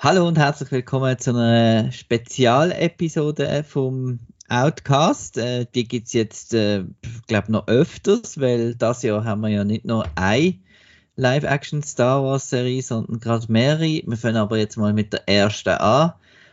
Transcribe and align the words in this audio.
Hallo 0.00 0.26
und 0.26 0.38
herzlich 0.38 0.70
willkommen 0.70 1.18
zu 1.18 1.30
einer 1.30 1.90
Spezialepisode 1.92 3.64
vom 3.64 4.20
Outcast. 4.48 5.38
Äh, 5.38 5.66
die 5.74 5.86
gibt 5.86 6.08
es 6.08 6.12
jetzt, 6.12 6.54
äh, 6.54 6.84
glaube 7.26 7.52
noch 7.52 7.68
öfters, 7.68 8.40
weil 8.40 8.74
das 8.74 9.02
Jahr 9.02 9.24
haben 9.24 9.42
wir 9.42 9.48
ja 9.48 9.64
nicht 9.64 9.84
nur 9.84 10.06
eine 10.14 10.58
Live-Action 11.16 11.82
Star 11.82 12.22
Wars 12.22 12.48
Serie, 12.48 12.82
sondern 12.82 13.20
gerade 13.20 13.50
mehrere. 13.50 14.02
Wir 14.06 14.16
fangen 14.16 14.36
aber 14.36 14.58
jetzt 14.58 14.76
mal 14.76 14.92
mit 14.92 15.12
der 15.12 15.28
ersten 15.28 15.70
an 15.70 16.12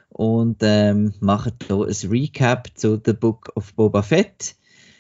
und 0.09 0.57
ähm, 0.61 1.13
machen 1.19 1.53
hier 1.67 1.85
ein 1.85 2.09
Recap 2.09 2.69
zu 2.75 3.01
The 3.03 3.13
Book 3.13 3.51
of 3.55 3.73
Boba 3.75 4.01
Fett. 4.01 4.55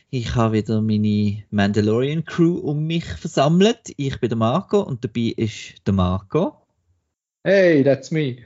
Ich 0.09 0.35
habe 0.35 0.53
wieder 0.53 0.81
meine 0.81 1.43
Mandalorian 1.49 2.25
Crew 2.25 2.57
um 2.59 2.85
mich 2.85 3.05
versammelt. 3.05 3.93
Ich 3.97 4.19
bin 4.19 4.29
der 4.29 4.37
Marco 4.37 4.81
und 4.81 5.03
dabei 5.03 5.33
ist 5.35 5.85
der 5.85 5.93
Marco. 5.93 6.55
Hey, 7.43 7.83
that's 7.83 8.11
me. 8.11 8.37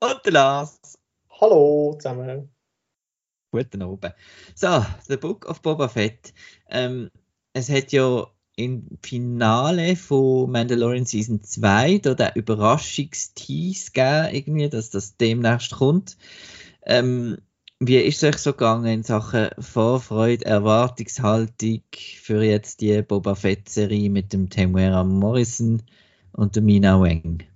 Und 0.00 0.20
der 0.24 0.32
Lars. 0.32 0.98
Hallo 1.40 1.94
zusammen. 1.98 2.50
Guten 3.52 3.82
Abend. 3.82 4.14
So, 4.54 4.84
The 5.08 5.16
Book 5.16 5.46
of 5.48 5.60
Boba 5.62 5.88
Fett. 5.88 6.32
Ähm, 6.68 7.10
es 7.52 7.68
hat 7.68 7.90
ja 7.90 8.26
im 8.54 8.86
Finale 9.02 9.96
von 9.96 10.50
Mandalorian 10.52 11.04
Season 11.04 11.42
2 11.42 11.98
da 11.98 12.14
der 12.14 12.36
Überraschungstease 12.36 13.90
gegeben, 13.92 14.34
irgendwie, 14.34 14.68
dass 14.68 14.90
das 14.90 15.16
demnächst 15.16 15.72
kommt. 15.72 16.16
Ähm, 16.86 17.38
wie 17.80 17.96
ist 17.96 18.22
es 18.22 18.34
euch 18.34 18.38
so 18.38 18.52
gegangen 18.52 18.86
in 18.86 19.02
Sachen 19.02 19.48
Vorfreude, 19.58 20.44
Erwartungshaltung 20.44 21.82
für 21.92 22.44
jetzt 22.44 22.80
die 22.82 23.02
Boba 23.02 23.34
Fett-Serie 23.34 24.10
mit 24.10 24.32
dem 24.32 24.48
Temuera 24.50 25.02
Morrison 25.02 25.82
und 26.32 26.54
der 26.54 26.62
Mina 26.62 27.02
Weng? 27.02 27.49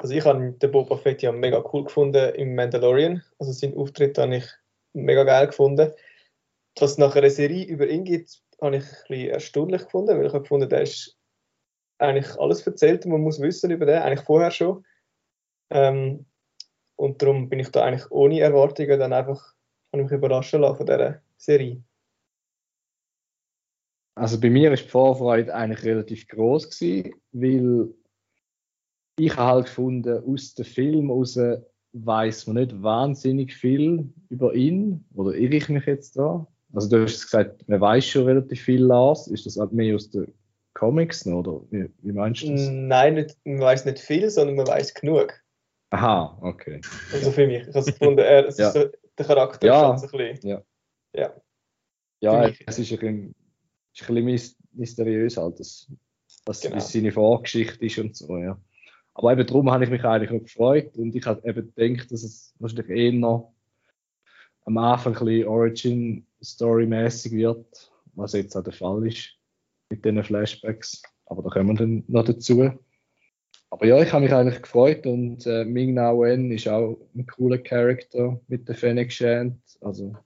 Also 0.00 0.14
ich 0.14 0.24
habe 0.24 0.52
den 0.52 0.70
Boba 0.70 0.96
Fett 0.96 1.20
ja 1.20 1.30
mega 1.30 1.62
cool 1.72 1.84
gefunden 1.84 2.34
im 2.34 2.54
Mandalorian. 2.54 3.22
Also 3.38 3.52
seinen 3.52 3.76
Auftritt 3.76 4.16
habe 4.16 4.36
ich 4.36 4.46
mega 4.94 5.24
geil 5.24 5.46
gefunden. 5.46 5.92
Dass 6.74 6.92
es 6.92 6.98
nach 6.98 7.14
einer 7.14 7.28
Serie 7.28 7.66
über 7.66 7.86
ihn 7.86 8.04
gibt, 8.04 8.42
habe 8.62 8.76
ich 8.76 8.84
ein 8.84 8.88
bisschen 9.08 9.28
erstaunlich 9.28 9.82
gefunden, 9.82 10.16
weil 10.16 10.26
ich 10.26 10.32
habe 10.32 10.42
gefunden, 10.42 10.70
der 10.70 10.82
ist 10.82 11.18
eigentlich 11.98 12.34
alles 12.38 12.66
erzählt, 12.66 13.04
man 13.04 13.20
muss 13.20 13.40
wissen 13.40 13.70
über 13.70 13.84
den, 13.84 14.00
eigentlich 14.00 14.24
vorher 14.24 14.50
schon. 14.50 14.86
Ähm, 15.70 16.24
und 16.96 17.20
darum 17.20 17.50
bin 17.50 17.58
ich 17.58 17.70
da 17.70 17.84
eigentlich 17.84 18.10
ohne 18.10 18.40
Erwartungen 18.40 18.98
dann 18.98 19.12
einfach 19.12 19.54
habe 19.92 20.02
mich 20.04 20.12
überraschen 20.12 20.62
lassen 20.62 20.76
von 20.78 20.86
dieser 20.86 21.20
Serie. 21.36 21.82
Also 24.14 24.40
bei 24.40 24.50
mir 24.50 24.72
ist 24.72 24.84
die 24.84 24.88
Vorfreude 24.88 25.54
eigentlich 25.54 25.84
relativ 25.84 26.26
groß 26.28 26.70
gewesen, 26.70 27.14
weil 27.32 27.94
ich 29.26 29.36
habe 29.36 29.52
halt 29.56 29.66
gefunden, 29.66 30.22
aus 30.26 30.54
dem 30.54 30.64
Film 30.64 31.10
raus 31.10 31.38
weiß 31.92 32.46
man 32.46 32.56
nicht 32.56 32.82
wahnsinnig 32.82 33.54
viel 33.54 34.08
über 34.28 34.54
ihn. 34.54 35.04
Oder 35.14 35.34
irre 35.34 35.56
ich 35.56 35.68
mich 35.68 35.86
jetzt 35.86 36.16
da? 36.16 36.46
Also 36.72 36.88
du 36.88 37.02
hast 37.02 37.22
gesagt, 37.22 37.68
man 37.68 37.80
weiß 37.80 38.04
schon 38.06 38.26
relativ 38.26 38.62
viel, 38.62 38.82
Lars. 38.84 39.26
Ist 39.26 39.46
das 39.46 39.56
halt 39.56 39.72
mehr 39.72 39.96
aus 39.96 40.10
den 40.10 40.32
Comics 40.74 41.26
noch, 41.26 41.40
oder 41.40 41.62
wie, 41.70 41.90
wie 42.02 42.12
meinst 42.12 42.42
du 42.42 42.52
das? 42.52 42.68
Nein, 42.70 43.14
nicht, 43.14 43.36
man 43.44 43.60
weiß 43.60 43.84
nicht 43.86 43.98
viel, 43.98 44.30
sondern 44.30 44.54
man 44.56 44.68
weiß 44.68 44.94
genug. 44.94 45.34
Aha, 45.90 46.38
okay. 46.42 46.80
Also 47.12 47.32
für 47.32 47.46
mich. 47.48 47.66
Ich 47.66 47.74
habe 47.74 47.84
gefunden, 47.86 48.20
er, 48.20 48.46
es 48.46 48.56
Ja. 48.58 48.68
ist 48.68 48.74
so, 48.74 48.84
der 49.18 49.26
Charakter 49.26 49.66
Ja. 49.66 49.94
ist 49.94 50.04
ein 50.04 50.10
bisschen. 50.10 50.48
Ja. 50.48 50.62
Ja. 51.12 51.34
Ja, 52.20 52.48
es 52.66 52.78
ist 52.78 52.92
ein 52.92 52.98
bisschen, 52.98 53.34
ist 53.92 54.08
ein 54.08 54.14
bisschen 54.14 54.28
mys- 54.28 54.56
mysteriös 54.72 55.36
halt, 55.36 55.58
dass, 55.58 55.90
dass 56.44 56.60
Genau. 56.60 56.76
wie 56.76 56.80
seine 56.80 57.10
Vorgeschichte 57.10 57.84
ist 57.84 57.98
und 57.98 58.14
so, 58.16 58.36
ja. 58.38 58.56
Aber 59.14 59.32
eben 59.32 59.46
darum 59.46 59.70
habe 59.70 59.84
ich 59.84 59.90
mich 59.90 60.04
eigentlich 60.04 60.30
noch 60.30 60.42
gefreut 60.42 60.96
und 60.96 61.14
ich 61.14 61.26
habe 61.26 61.46
eben 61.48 61.72
gedacht, 61.74 62.10
dass 62.12 62.22
es 62.22 62.54
wahrscheinlich 62.58 62.88
eher 62.88 63.12
noch 63.12 63.52
am 64.64 64.78
Anfang 64.78 65.16
ein 65.16 65.24
bisschen 65.24 65.48
Origin-Story-mäßig 65.48 67.32
wird, 67.32 67.92
was 68.14 68.32
jetzt 68.34 68.56
auch 68.56 68.62
der 68.62 68.72
Fall 68.72 69.06
ist 69.06 69.36
mit 69.88 70.04
diesen 70.04 70.22
Flashbacks. 70.22 71.02
Aber 71.26 71.42
da 71.42 71.48
kommen 71.50 71.70
wir 71.70 71.74
dann 71.74 72.04
noch 72.08 72.24
dazu. 72.24 72.72
Aber 73.70 73.86
ja, 73.86 74.02
ich 74.02 74.12
habe 74.12 74.24
mich 74.24 74.34
eigentlich 74.34 74.62
gefreut 74.62 75.06
und 75.06 75.46
äh, 75.46 75.64
Ming 75.64 75.94
Na 75.94 76.12
Wen 76.12 76.50
ist 76.50 76.66
auch 76.66 76.98
ein 77.14 77.26
cooler 77.26 77.58
Charakter 77.58 78.40
mit 78.48 78.68
der 78.68 78.74
Fennec 78.74 79.12
Shand. 79.12 79.60
Also, 79.80 80.16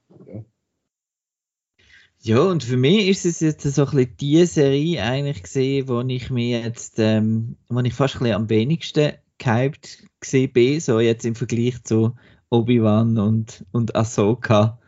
ja. 2.25 2.39
Und 2.39 2.63
für 2.63 2.77
mich 2.77 3.07
ist 3.07 3.25
es 3.25 3.39
jetzt 3.39 3.63
so 3.63 3.85
ein 3.85 3.91
bisschen 3.91 4.17
die 4.17 4.45
Serie 4.45 5.03
eigentlich 5.03 5.43
gesehen, 5.43 5.87
wo 5.87 6.01
ich 6.01 6.29
mir 6.29 6.61
jetzt, 6.61 6.97
ähm, 6.97 7.57
wo 7.69 7.79
ich 7.81 7.93
fast 7.93 8.15
ein 8.15 8.19
bisschen 8.19 8.35
am 8.35 8.49
wenigsten 8.49 9.13
gehypt 9.37 10.03
gesehen 10.19 10.51
bin, 10.51 10.79
so 10.79 10.99
jetzt 10.99 11.25
im 11.25 11.35
Vergleich 11.35 11.83
zu 11.83 12.15
Obi-Wan 12.49 13.19
und, 13.19 13.65
und 13.71 13.95
Ahsoka, 13.95 14.79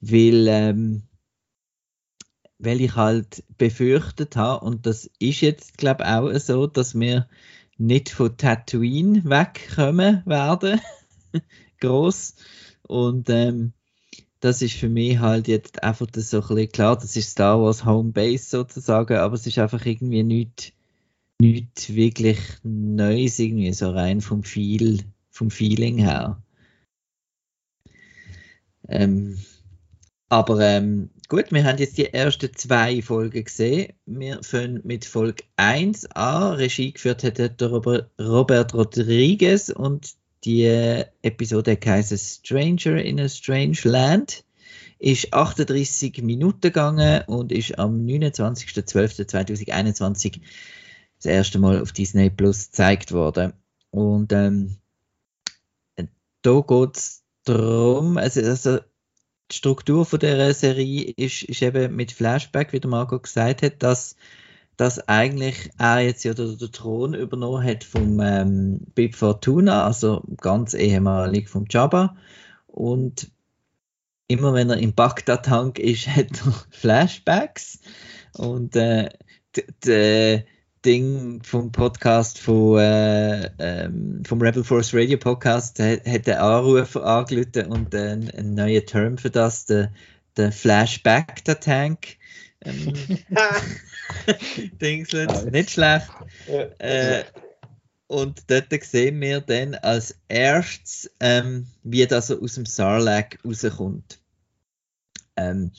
weil, 0.00 0.46
ähm, 0.48 1.02
weil 2.58 2.80
ich 2.82 2.94
halt 2.94 3.44
befürchtet 3.56 4.36
habe, 4.36 4.64
und 4.64 4.86
das 4.86 5.10
ist 5.18 5.40
jetzt, 5.40 5.78
glaube 5.78 6.04
ich, 6.04 6.10
auch 6.10 6.38
so, 6.38 6.66
dass 6.66 6.98
wir 6.98 7.28
nicht 7.78 8.10
von 8.10 8.36
Tatooine 8.36 9.24
wegkommen 9.24 10.22
werden, 10.26 10.80
groß 11.80 12.34
und 12.82 13.30
ähm, 13.30 13.72
das 14.46 14.62
ist 14.62 14.74
für 14.76 14.88
mich 14.88 15.18
halt 15.18 15.48
jetzt 15.48 15.82
einfach 15.82 16.06
das 16.06 16.30
so 16.30 16.40
ein 16.40 16.46
bisschen 16.46 16.72
klar, 16.72 16.96
das 16.96 17.16
ist 17.16 17.30
Star 17.30 17.60
Wars 17.60 17.84
Home 17.84 18.12
Base 18.12 18.48
sozusagen, 18.48 19.16
aber 19.16 19.34
es 19.34 19.44
ist 19.44 19.58
einfach 19.58 19.84
irgendwie 19.84 20.22
nicht, 20.22 20.72
nicht 21.40 21.94
wirklich 21.94 22.38
Neues, 22.62 23.40
irgendwie 23.40 23.72
so 23.72 23.90
rein 23.90 24.20
vom 24.20 24.44
Feel, 24.44 25.00
vom 25.30 25.50
Feeling 25.50 25.98
her. 25.98 26.40
Ähm, 28.88 29.36
aber 30.28 30.60
ähm, 30.60 31.10
gut, 31.28 31.50
wir 31.50 31.64
haben 31.64 31.78
jetzt 31.78 31.98
die 31.98 32.14
ersten 32.14 32.54
zwei 32.54 33.02
Folgen 33.02 33.42
gesehen. 33.42 33.94
Wir 34.06 34.44
fangen 34.44 34.80
mit 34.84 35.04
Folge 35.04 35.42
1 35.56 36.06
an. 36.12 36.52
Regie 36.54 36.92
geführt 36.92 37.24
hat 37.24 37.38
der 37.38 37.50
Robert 38.20 38.74
Rodriguez 38.74 39.70
und 39.70 40.14
die 40.46 41.04
Episode 41.22 41.78
heisst 41.84 42.46
Stranger 42.46 43.02
in 43.02 43.20
a 43.20 43.28
Strange 43.28 43.80
Land. 43.84 44.44
Ist 44.98 45.34
38 45.34 46.22
Minuten 46.22 46.62
gegangen 46.62 47.22
und 47.26 47.52
ist 47.52 47.78
am 47.78 48.06
29.12.2021 48.06 50.40
das 51.16 51.26
erste 51.26 51.58
Mal 51.58 51.82
auf 51.82 51.92
Disney 51.92 52.30
Plus 52.30 52.70
gezeigt 52.70 53.12
worden. 53.12 53.52
Und 53.90 54.32
ähm, 54.32 54.78
da 56.42 56.60
geht 56.60 56.96
es 56.96 57.24
darum, 57.44 58.16
also, 58.16 58.40
also 58.40 58.78
die 59.50 59.56
Struktur 59.56 60.06
von 60.06 60.20
der 60.20 60.54
Serie 60.54 61.12
ist, 61.16 61.42
ist 61.42 61.62
eben 61.62 61.94
mit 61.94 62.12
Flashback, 62.12 62.72
wie 62.72 62.80
der 62.80 62.90
Marco 62.90 63.18
gesagt 63.18 63.60
hat, 63.62 63.82
dass, 63.82 64.16
dass 64.76 65.08
eigentlich 65.08 65.70
er 65.78 66.00
jetzt 66.00 66.24
ja 66.24 66.34
den, 66.34 66.58
den 66.58 66.72
Thron 66.72 67.14
übernommen 67.14 67.64
hat 67.64 67.84
vom 67.84 68.20
ähm, 68.20 68.80
Bib 68.94 69.14
Fortuna, 69.14 69.84
also 69.84 70.22
ganz 70.38 70.74
ehemalig 70.74 71.48
vom 71.48 71.64
Jabba. 71.68 72.16
Und 72.66 73.30
immer 74.28 74.52
wenn 74.54 74.70
er 74.70 74.78
im 74.78 74.94
Bagdad-Tank 74.94 75.78
ist, 75.78 76.06
hat 76.16 76.42
er 76.44 76.52
Flashbacks. 76.70 77.80
Und 78.36 78.76
äh, 78.76 79.08
d- 79.84 80.44
Ding 80.86 81.42
vom 81.42 81.72
Podcast 81.72 82.38
von, 82.38 82.78
äh, 82.78 83.50
ähm, 83.58 84.22
vom 84.24 84.40
Rebel 84.40 84.62
Force 84.62 84.94
Radio 84.94 85.18
Podcast 85.18 85.80
hat, 85.80 86.06
hat 86.06 86.28
der 86.28 86.40
Anrufer 86.40 87.04
angerufen 87.04 87.66
und 87.72 87.92
äh, 87.92 88.12
einen, 88.12 88.54
neuen 88.54 88.86
Term 88.86 89.18
für 89.18 89.30
das, 89.30 89.64
der, 89.64 89.90
der 90.36 90.52
Flashback 90.52 91.44
Dingslet, 94.80 95.52
nicht 95.52 95.70
schlecht. 95.70 96.08
Ja. 96.48 96.62
Äh, 96.78 97.24
und 98.08 98.44
dort 98.48 98.72
sehen 98.84 99.20
wir 99.20 99.40
dann 99.40 99.74
als 99.74 100.16
erstes, 100.28 101.10
ähm, 101.20 101.66
wie 101.82 102.06
das 102.06 102.28
so 102.28 102.40
aus 102.40 102.54
dem 102.54 102.66
Sarlacc 102.66 103.38
rauskommt. 103.44 104.20
Ähm, 105.36 105.72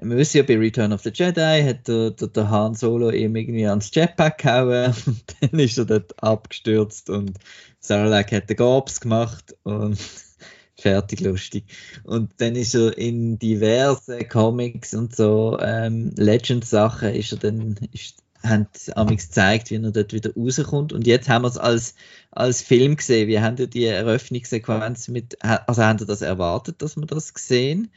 wir 0.00 0.16
wissen 0.16 0.38
ja, 0.38 0.42
bei 0.42 0.58
Return 0.58 0.92
of 0.92 1.02
the 1.02 1.10
Jedi 1.12 1.62
hat 1.62 1.88
der, 1.88 2.10
der, 2.10 2.28
der 2.28 2.50
Han 2.50 2.74
Solo 2.74 3.10
ihm 3.10 3.34
irgendwie 3.34 3.66
ans 3.66 3.90
Jetpack 3.92 4.38
gehauen 4.38 4.94
und 5.06 5.24
dann 5.40 5.58
ist 5.58 5.78
er 5.78 5.86
dort 5.86 6.22
abgestürzt 6.22 7.10
und 7.10 7.38
Sarlacc 7.80 8.32
hat 8.32 8.50
den 8.50 8.56
Gabs 8.56 9.00
gemacht 9.00 9.56
und 9.62 9.98
fertig 10.78 11.20
lustig. 11.20 11.64
Und 12.04 12.32
dann 12.38 12.54
ist 12.54 12.74
er 12.74 12.96
in 12.96 13.38
diversen 13.38 14.28
Comics 14.28 14.94
und 14.94 15.14
so 15.16 15.58
ähm, 15.60 16.12
Legend-Sachen 16.16 17.14
ist 17.14 17.32
er 17.32 17.38
dann 17.38 17.76
ist, 17.92 18.22
haben 18.42 18.66
amigs 18.94 19.28
gezeigt, 19.28 19.70
wie 19.70 19.76
er 19.76 19.90
dort 19.90 20.12
wieder 20.12 20.34
rauskommt. 20.34 20.92
Und 20.92 21.06
jetzt 21.06 21.28
haben 21.28 21.42
wir 21.42 21.48
es 21.48 21.58
als, 21.58 21.94
als 22.30 22.62
Film 22.62 22.96
gesehen. 22.96 23.28
Wie 23.28 23.40
haben 23.40 23.56
die 23.56 23.84
Eröffnungssequenz 23.84 25.08
mit, 25.08 25.42
also 25.42 25.82
haben 25.82 25.98
Sie 25.98 26.06
das 26.06 26.22
erwartet, 26.22 26.82
dass 26.82 26.96
wir 26.96 27.06
das 27.06 27.32
sehen? 27.34 27.90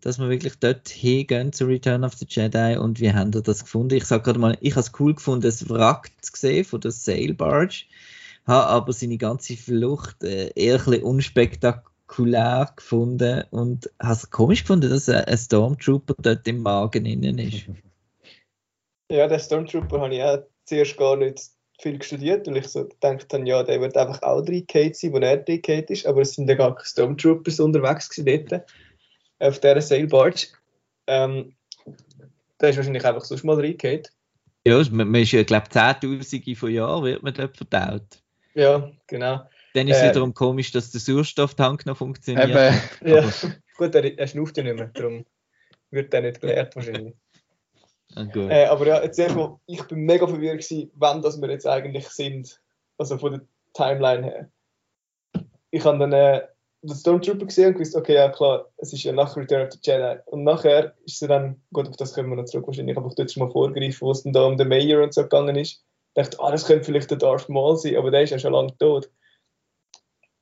Dass 0.00 0.18
wir 0.18 0.28
wirklich 0.28 0.58
dort 0.60 0.88
hingehen 0.88 1.52
zu 1.52 1.64
Return 1.64 2.04
of 2.04 2.14
the 2.14 2.26
Jedi 2.28 2.76
und 2.76 3.00
wie 3.00 3.12
haben 3.12 3.32
Sie 3.32 3.42
das 3.42 3.60
gefunden? 3.60 3.94
Ich 3.94 4.04
sage 4.04 4.24
gerade 4.24 4.38
mal, 4.38 4.58
ich 4.60 4.72
habe 4.72 4.80
es 4.80 4.92
cool 5.00 5.14
gefunden, 5.14 5.42
das 5.42 5.68
Wrack 5.70 6.10
zu 6.20 6.32
sehen 6.34 6.64
von 6.64 6.80
der 6.80 6.90
Sail 6.90 7.32
Barge, 7.32 7.84
habe 8.46 8.66
aber 8.66 8.92
seine 8.92 9.16
ganze 9.16 9.56
Flucht 9.56 10.22
äh, 10.22 10.50
eher 10.54 10.78
ein 10.78 10.84
bisschen 10.84 11.02
unspektakulär 11.04 11.84
gefunden 12.08 13.44
und 13.50 13.90
habe 14.02 14.12
es 14.14 14.30
komisch 14.30 14.62
gefunden, 14.62 14.90
dass 14.90 15.08
ein 15.08 15.36
Stormtrooper 15.36 16.14
dort 16.18 16.48
im 16.48 16.62
Magen 16.62 17.06
innen 17.06 17.38
ist. 17.38 17.66
Ja, 19.10 19.26
der 19.26 19.38
Stormtrooper 19.38 20.02
habe 20.02 20.14
ich 20.14 20.22
auch 20.22 20.42
zuerst 20.66 20.98
gar 20.98 21.16
nicht 21.16 21.40
viel 21.80 22.02
studiert, 22.02 22.46
weil 22.46 22.58
ich 22.58 22.68
so 22.68 22.86
gedacht 22.86 23.32
habe, 23.32 23.48
ja, 23.48 23.62
der 23.62 23.80
wird 23.80 23.96
einfach 23.96 24.20
auch 24.20 24.42
3K 24.42 24.92
sein, 24.92 25.14
wo 25.14 25.18
er 25.18 25.42
3K 25.42 25.90
ist, 25.90 26.06
aber 26.06 26.20
es 26.20 26.32
sind 26.32 26.46
ja 26.46 26.56
gar 26.56 26.74
keine 26.74 26.84
Stormtroopers 26.84 27.58
unterwegs 27.60 28.10
gewesen 28.10 28.46
dort, 28.48 28.70
auf 29.38 29.60
dieser 29.60 29.80
Sail 29.80 30.08
Barge. 30.08 30.48
Ähm, 31.06 31.54
der 32.60 32.68
ist 32.68 32.76
wahrscheinlich 32.76 33.06
einfach 33.06 33.24
sonst 33.24 33.44
mal 33.44 33.56
3K. 33.56 34.06
Ja, 34.66 34.82
man, 34.90 35.14
ist 35.14 35.32
ja, 35.32 35.42
glaube 35.44 35.64
ich, 35.68 35.72
Zehntausende 35.72 36.56
von 36.56 36.70
Jahren 36.70 37.04
wird 37.04 37.22
man 37.22 37.32
dort 37.32 37.56
verdaut. 37.56 38.22
Ja, 38.54 38.90
genau. 39.06 39.48
Dann 39.74 39.88
ist 39.88 39.96
es 39.96 40.02
Äh, 40.02 40.08
wiederum 40.10 40.34
komisch, 40.34 40.72
dass 40.72 40.90
der 40.90 41.00
Sauerstofftank 41.00 41.86
noch 41.86 41.96
funktioniert. 41.96 42.48
Eben, 42.48 42.80
Ja, 43.14 43.30
gut, 43.76 43.94
er, 43.94 44.18
er 44.18 44.26
schnauft 44.26 44.56
ja 44.56 44.62
nicht 44.62 44.76
mehr, 44.76 44.90
darum 44.94 45.24
wird 45.90 46.12
der 46.12 46.22
nicht 46.22 46.40
gelehrt 46.40 46.74
wahrscheinlich. 46.76 47.14
Ah, 48.14 48.24
gut. 48.24 48.50
Äh, 48.50 48.66
aber 48.66 48.86
ja, 48.86 49.02
jetzt 49.02 49.18
erstmal, 49.18 49.56
ich 49.66 49.82
bin 49.84 50.00
mega 50.00 50.26
verwirrt 50.26 50.62
gewesen, 50.62 50.90
wann 50.94 51.22
das 51.22 51.40
wir 51.40 51.50
jetzt 51.50 51.66
eigentlich 51.66 52.08
sind. 52.08 52.60
Also 52.96 53.18
von 53.18 53.32
der 53.32 53.40
Timeline 53.74 54.24
her. 54.24 54.50
Ich 55.70 55.84
habe 55.84 55.98
dann 55.98 56.12
äh, 56.12 56.40
den 56.82 56.96
Stormtrooper 56.96 57.46
gesehen 57.46 57.68
und 57.68 57.74
gewusst, 57.74 57.96
okay, 57.96 58.14
ja 58.14 58.28
klar, 58.28 58.66
es 58.78 58.92
ist 58.92 59.02
ja 59.04 59.12
nach 59.12 59.36
Return 59.36 59.66
of 59.66 59.72
the 59.72 59.78
Jedi. 59.82 60.18
Und 60.26 60.44
nachher 60.44 60.94
ist 61.04 61.18
sie 61.18 61.28
dann, 61.28 61.60
gut, 61.72 61.88
auf 61.88 61.96
das 61.96 62.14
kommen 62.14 62.30
wir 62.30 62.36
noch 62.36 62.46
zurück 62.46 62.66
wahrscheinlich, 62.66 62.96
aber 62.96 63.08
ich 63.08 63.14
dort 63.14 63.30
schon 63.30 63.44
mal 63.44 63.52
vorgreifen, 63.52 64.00
wo 64.00 64.10
es 64.10 64.22
dann 64.22 64.32
da 64.32 64.44
um 64.44 64.56
den 64.56 64.68
Mayor 64.68 65.02
und 65.02 65.12
so 65.12 65.22
gegangen 65.22 65.56
ist. 65.56 65.84
Ich 66.14 66.24
dachte, 66.24 66.38
ah, 66.40 66.50
das 66.50 66.66
könnte 66.66 66.84
vielleicht 66.84 67.10
der 67.10 67.18
Darth 67.18 67.48
Maul 67.48 67.76
sein, 67.76 67.96
aber 67.96 68.10
der 68.10 68.22
ist 68.22 68.30
ja 68.30 68.38
schon 68.38 68.52
lange 68.52 68.76
tot. 68.78 69.10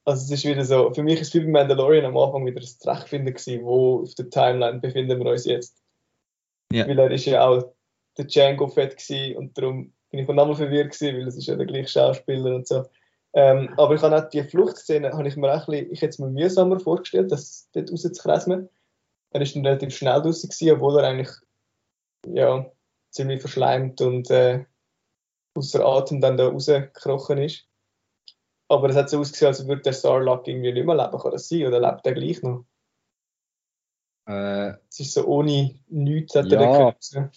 Also 0.07 0.23
es 0.23 0.31
ist 0.31 0.49
wieder 0.49 0.65
so, 0.65 0.93
für 0.95 1.03
mich 1.03 1.21
ist 1.21 1.29
es 1.29 1.35
wie 1.35 1.41
bei 1.41 1.51
Mandalorian 1.51 2.05
am 2.05 2.17
Anfang 2.17 2.47
wieder 2.47 2.61
das 2.61 2.79
Zurechtfinden 2.79 3.35
gewesen, 3.35 3.65
wo 3.65 4.03
auf 4.03 4.15
der 4.15 4.31
Timeline 4.31 4.79
befinden 4.79 5.19
wir 5.19 5.33
uns 5.33 5.45
jetzt. 5.45 5.83
Ja. 6.73 6.87
Weil 6.87 6.99
er 6.99 7.11
ist 7.11 7.25
ja 7.25 7.45
auch 7.45 7.75
der 8.17 8.27
Django 8.27 8.69
Fett 8.69 8.97
gewesen 8.97 9.37
und 9.37 9.59
darum 9.59 9.93
bin 10.11 10.21
ich 10.21 10.27
von 10.27 10.37
nochmal 10.37 10.55
verwirrt 10.55 10.93
gewesen, 10.93 11.17
weil 11.17 11.27
es 11.27 11.37
ist 11.37 11.49
ja 11.49 11.57
der 11.57 11.67
gleiche 11.67 11.89
Schauspieler 11.89 12.55
und 12.55 12.69
so. 12.69 12.85
Ähm, 13.35 13.75
aber 13.77 13.97
ich 13.97 14.03
habe 14.03 14.17
auch 14.17 14.29
die 14.31 14.45
Fluchtszene, 14.45 15.13
habe 15.13 15.27
ich 15.27 15.37
mir 15.37 15.53
auch 15.53 15.67
ein 15.67 15.73
bisschen, 15.73 15.93
ich 15.93 16.01
hätte 16.01 16.11
es 16.11 16.19
mir 16.21 16.29
mühsamer 16.29 16.79
vorgestellt, 16.79 17.33
das 17.33 17.69
dort 17.73 17.91
rauszukressen. 17.91 18.69
Er 19.31 19.41
ist 19.41 19.57
dann 19.57 19.67
relativ 19.67 19.95
schnell 19.95 20.23
draußen 20.23 20.49
gewesen, 20.49 20.77
obwohl 20.77 20.99
er 21.01 21.09
eigentlich 21.09 21.31
ja, 22.29 22.71
ziemlich 23.11 23.41
verschleimt 23.41 24.01
und 24.01 24.31
äh, 24.31 24.65
außer 25.55 25.85
Atem 25.85 26.21
dann 26.21 26.37
da 26.37 26.47
rausgekrochen 26.47 27.39
ist. 27.39 27.66
Aber 28.69 28.89
es 28.89 28.97
hat 28.97 29.11
so 29.11 29.21
ausgesehen, 29.21 29.49
als 29.49 29.67
würde 29.67 29.83
der 29.83 29.93
Sarlacc 29.93 30.49
irgendwie 30.49 30.73
nicht 30.73 30.87
mehr 30.87 30.97
leben. 30.97 31.19
Kann 31.19 31.31
das 31.33 31.49
sein? 31.49 31.67
Oder 31.67 31.81
lebt 31.81 32.07
er 32.07 32.15
gleich 32.15 32.43
noch? 32.43 32.65
äh, 34.27 34.71
Es 34.89 35.01
ist 35.01 35.13
so 35.15 35.25
ohne 35.27 35.75
nichts 35.89 36.35
hat 36.35 36.47
er 36.47 36.61
Ja. 36.61 36.67
den 36.67 36.73
Körper. 36.73 37.31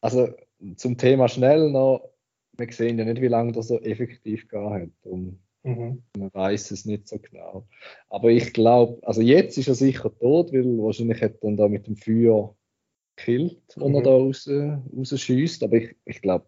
also 0.00 0.28
zum 0.76 0.96
Thema 0.96 1.28
schnell 1.28 1.70
noch, 1.70 2.08
wir 2.56 2.72
sehen 2.72 2.98
ja 2.98 3.04
nicht, 3.04 3.20
wie 3.20 3.28
lange 3.28 3.52
das 3.52 3.68
so 3.68 3.78
effektiv 3.80 4.48
gegangen 4.48 4.82
hat. 4.82 5.10
Und 5.10 5.40
Mhm. 5.64 6.02
man 6.16 6.32
weiß 6.32 6.70
es 6.70 6.84
nicht 6.84 7.08
so 7.08 7.18
genau. 7.18 7.66
Aber 8.08 8.28
ich 8.30 8.52
glaube, 8.52 9.06
also 9.06 9.20
jetzt 9.20 9.58
ist 9.58 9.68
er 9.68 9.74
sicher 9.74 10.10
tot, 10.18 10.52
weil 10.52 10.64
wahrscheinlich 10.78 11.20
hat 11.22 11.32
er 11.34 11.38
dann 11.40 11.56
da 11.56 11.68
mit 11.68 11.86
dem 11.86 11.96
Feuer 11.96 12.54
gekillt, 13.16 13.62
wo 13.76 13.88
Mhm. 13.88 13.94
er 13.96 14.02
da 14.02 14.10
raus, 14.10 14.48
rausschießt. 14.48 15.62
Aber 15.62 15.76
ich, 15.76 15.96
ich 16.04 16.22
glaube, 16.22 16.46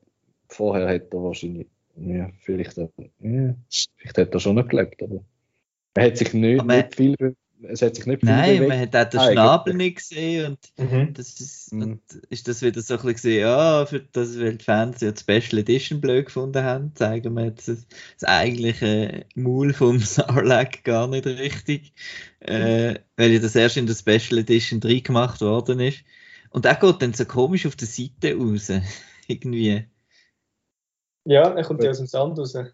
vorher 0.49 0.89
hätte 0.89 1.17
er 1.17 1.23
wahrscheinlich, 1.25 1.69
ja, 1.99 2.31
vielleicht, 2.41 2.77
ja, 2.77 2.87
vielleicht 3.19 4.19
hat 4.19 4.35
er 4.35 4.41
schon 4.41 4.57
noch 4.57 4.69
gelebt, 4.69 5.03
aber 5.03 5.25
er 5.95 6.07
hat 6.07 6.17
sich 6.19 6.33
nicht, 6.35 6.61
Aber- 6.61 6.77
nicht 6.77 6.95
viel, 6.95 7.17
es 7.63 7.81
hat 7.81 7.97
sich 7.97 8.05
nicht 8.05 8.21
viel 8.21 8.29
Nein, 8.29 8.57
bewegt. 8.57 8.69
man 8.69 8.81
hat 8.81 8.97
auch 8.97 9.11
den 9.11 9.21
Ah, 9.21 9.33
Schnabel 9.33 9.75
nicht 9.75 9.97
gesehen 9.97 10.57
und 10.77 10.91
Mhm. 10.93 11.15
das 11.15 11.41
ist, 11.41 11.73
Mhm. 11.73 11.83
und 11.83 12.01
ist 12.29 12.47
das 12.49 12.61
wieder 12.61 12.83
so 12.83 12.95
ein 12.95 12.99
bisschen 12.99 13.15
gesehen, 13.15 13.41
ja, 13.41 13.87
für 13.87 14.01
das, 14.01 14.39
weil 14.39 14.57
die 14.57 14.65
Fans 14.65 15.01
ja 15.01 15.11
die 15.11 15.19
Special 15.21 15.59
Edition 15.61 16.01
blöd 16.03 16.27
gefunden 16.27 16.63
haben, 16.63 16.95
zeigen 16.95 17.33
wir 17.35 17.47
jetzt 17.47 17.67
das, 17.69 17.87
das 18.21 18.29
eigentliche 18.29 19.25
Maul 19.35 19.73
vom 19.73 19.99
Sarlacc 20.01 20.85
gar 20.85 21.09
nicht 21.09 21.27
richtig, 21.27 21.95
äh, 22.41 22.97
weil 23.17 23.33
ja 23.33 23.39
das 23.39 23.57
erst 23.57 23.79
in 23.79 23.87
der 23.87 23.95
Special 23.95 24.39
Edition 24.39 24.81
3 24.81 25.01
gemacht 25.01 25.41
worden 25.41 25.81
ist. 25.81 26.05
Und 26.51 26.67
er 26.67 26.75
geht 26.77 27.01
dann 27.03 27.15
so 27.15 27.25
komisch 27.25 27.65
auf 27.67 27.77
der 27.77 27.89
Seite 27.89 28.35
raus, 28.37 28.71
irgendwie. 29.29 29.85
Ja, 31.27 31.53
er 31.55 31.65
kommt 31.65 31.83
ja 31.83 31.91
aus 31.91 31.99
dem 31.99 32.07
Sand 32.07 32.39
raus. 32.39 32.55
Gut, 32.55 32.67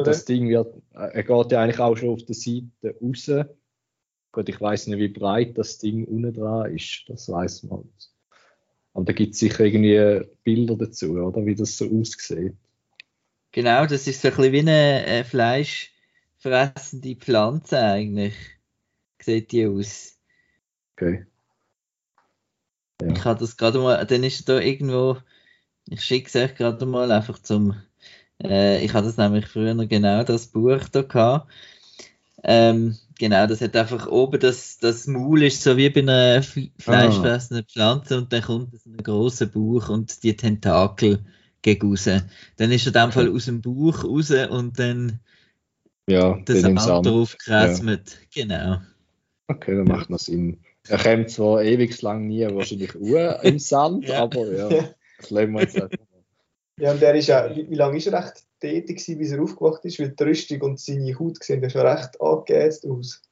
Oder? 0.00 0.04
das 0.04 0.24
Ding 0.26 0.48
wird, 0.48 0.76
äh, 0.94 1.14
er 1.14 1.22
geht 1.24 1.52
ja 1.52 1.62
eigentlich 1.62 1.80
auch 1.80 1.96
schon 1.96 2.10
auf 2.10 2.24
der 2.24 2.34
Seite 2.34 2.96
raus. 3.02 3.30
Gut, 4.30 4.48
ich 4.48 4.60
weiß 4.60 4.86
nicht, 4.86 4.98
wie 4.98 5.08
breit 5.08 5.58
das 5.58 5.78
Ding 5.78 6.04
unten 6.04 6.32
dran 6.32 6.72
ist, 6.72 7.04
das 7.08 7.28
weiß 7.28 7.64
man. 7.64 7.88
Aber 8.92 9.04
da 9.04 9.12
gibt 9.12 9.34
es 9.34 9.40
sicher 9.40 9.64
irgendwie 9.64 10.28
Bilder 10.44 10.76
dazu, 10.76 11.12
oder? 11.12 11.44
Wie 11.44 11.54
das 11.54 11.76
so 11.76 11.86
aussieht. 11.90 12.54
Genau, 13.52 13.86
das 13.86 14.06
ist 14.06 14.22
so 14.22 14.28
ein 14.28 14.36
bisschen 14.36 14.52
wie 14.52 14.60
eine 14.60 15.06
äh, 15.06 15.24
fleischfressende 15.24 17.16
Pflanze 17.16 17.80
eigentlich. 17.80 18.34
Sieht 19.20 19.50
die 19.50 19.66
aus. 19.66 20.18
Okay. 20.92 21.26
Ja. 23.02 23.08
Ich 23.08 23.24
habe 23.24 23.40
das 23.40 23.56
gerade 23.56 23.78
mal, 23.78 24.06
dann 24.06 24.22
ist 24.22 24.48
da 24.48 24.60
irgendwo, 24.60 25.16
ich 25.90 26.02
schicke 26.02 26.28
es 26.28 26.36
euch 26.36 26.54
gerade 26.56 26.86
mal 26.86 27.10
einfach 27.10 27.38
zum, 27.40 27.74
äh, 28.42 28.84
ich 28.84 28.94
hatte 28.94 29.08
das 29.08 29.16
nämlich 29.16 29.46
früher 29.46 29.74
noch 29.74 29.88
genau 29.88 30.24
das 30.24 30.46
Buch 30.46 30.88
da 30.90 31.02
gehabt. 31.02 31.50
Ähm, 32.42 32.96
genau, 33.18 33.46
das 33.46 33.60
hat 33.60 33.76
einfach 33.76 34.06
oben 34.06 34.40
das, 34.40 34.78
das 34.78 35.06
Maul 35.06 35.42
ist 35.42 35.62
so 35.62 35.76
wie 35.76 35.90
bei 35.90 36.00
einer 36.00 36.42
fleischfressenden 36.78 37.66
Pflanze 37.66 38.16
und 38.18 38.32
dann 38.32 38.42
kommt 38.42 38.80
so 38.80 38.88
ein 38.88 38.96
großer 38.96 39.46
Bauch 39.46 39.90
und 39.90 40.22
die 40.22 40.36
Tentakel 40.36 41.18
gegen 41.60 41.88
raus. 41.90 42.04
Dann 42.56 42.72
ist 42.72 42.86
er 42.86 42.88
in 42.88 42.92
dem 42.94 43.12
Fall 43.12 43.30
aus 43.34 43.44
dem 43.44 43.60
Bauch 43.60 44.04
raus 44.04 44.30
und 44.30 44.78
dann 44.78 45.20
Ja, 46.08 46.40
das 46.46 46.62
Sand 46.62 47.06
drauf 47.06 47.36
gekrasmet. 47.36 48.16
Genau. 48.34 48.80
Okay, 49.48 49.76
dann 49.76 49.88
macht 49.88 50.08
noch 50.08 50.18
Sinn. 50.18 50.60
Er 50.88 50.98
kommt 50.98 51.30
zwar 51.30 51.62
ewig 51.62 52.00
lang 52.00 52.26
nie 52.26 52.46
wahrscheinlich 52.46 52.94
Uhr 52.94 53.42
im 53.42 53.58
Sand, 53.58 54.04
Ja. 54.08 54.22
aber 54.22 54.52
ja, 54.52 54.68
das 55.20 55.30
wir 55.30 55.60
jetzt 55.60 55.76
mal. 55.76 55.90
Ja, 56.78 56.92
und 56.92 57.02
der 57.02 57.14
ist 57.14 57.26
ja, 57.26 57.54
wie, 57.54 57.68
wie 57.70 57.74
lange 57.74 57.98
ist 57.98 58.06
er 58.06 58.24
recht 58.24 58.44
tätig 58.58 58.98
gewesen, 58.98 59.18
bis 59.18 59.32
er 59.32 59.42
aufgewacht 59.42 59.84
ist? 59.84 59.98
Weil 59.98 60.10
die 60.10 60.22
Rüstung 60.24 60.62
und 60.62 60.80
seine 60.80 61.18
Haut 61.18 61.42
sehen 61.42 61.62
ja 61.62 61.68
schon 61.68 61.82
recht 61.82 62.20
angeheizt 62.20 62.86
aus. 62.86 63.22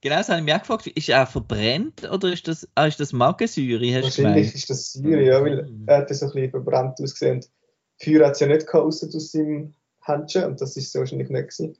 Genau, 0.00 0.16
das 0.16 0.28
habe 0.28 0.38
ich 0.38 0.44
mich 0.44 0.54
auch 0.54 0.60
gefragt. 0.60 0.86
Ist 0.86 1.08
er 1.08 1.24
auch 1.24 1.28
verbrennt 1.28 2.08
oder 2.10 2.32
ist 2.32 2.46
das, 2.46 2.68
ah, 2.74 2.86
ist 2.86 3.00
das 3.00 3.12
Magensäure? 3.12 3.84
Hast 3.94 4.18
du 4.18 4.22
Wahrscheinlich 4.22 4.54
ist 4.54 4.70
das 4.70 4.92
Säure, 4.92 5.24
ja, 5.24 5.44
weil 5.44 5.64
Mhm. 5.64 5.84
er 5.86 5.98
hat 5.98 6.10
ja 6.10 6.16
so 6.16 6.26
ein 6.26 6.32
bisschen 6.32 6.50
verbrannt 6.50 7.00
ausgesehen. 7.00 7.36
Und 7.36 7.50
Feuer 8.00 8.26
hat 8.26 8.34
es 8.34 8.40
ja 8.40 8.46
nicht 8.46 8.66
gehabt, 8.66 8.84
ausser 8.84 9.08
aus 9.08 9.32
seinem 9.32 9.74
Händchen, 10.02 10.44
und 10.44 10.60
das 10.60 10.76
ist 10.76 10.92
so 10.92 11.00
wahrscheinlich 11.00 11.28
nicht 11.28 11.50
gewesen. 11.50 11.76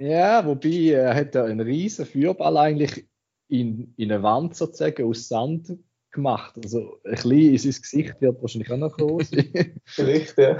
Ja, 0.00 0.44
wobei 0.46 0.90
er 0.94 1.14
hat 1.14 1.34
ja 1.34 1.44
einen 1.44 1.60
riesen 1.60 2.06
Feuerball 2.06 2.56
eigentlich 2.56 3.06
in, 3.48 3.92
in 3.96 4.10
eine 4.10 4.22
Wand 4.22 4.56
sozusagen 4.56 5.04
aus 5.04 5.28
Sand 5.28 5.78
gemacht. 6.12 6.54
Also 6.62 7.00
ein 7.04 7.12
bisschen 7.12 7.32
in 7.32 7.58
sein 7.58 7.82
Gesicht 7.82 8.20
wird 8.20 8.40
wahrscheinlich 8.40 8.70
auch 8.70 8.76
noch 8.76 8.96
groß 8.96 9.30
sein. 9.30 9.80
Vielleicht, 9.84 10.38
ja. 10.38 10.58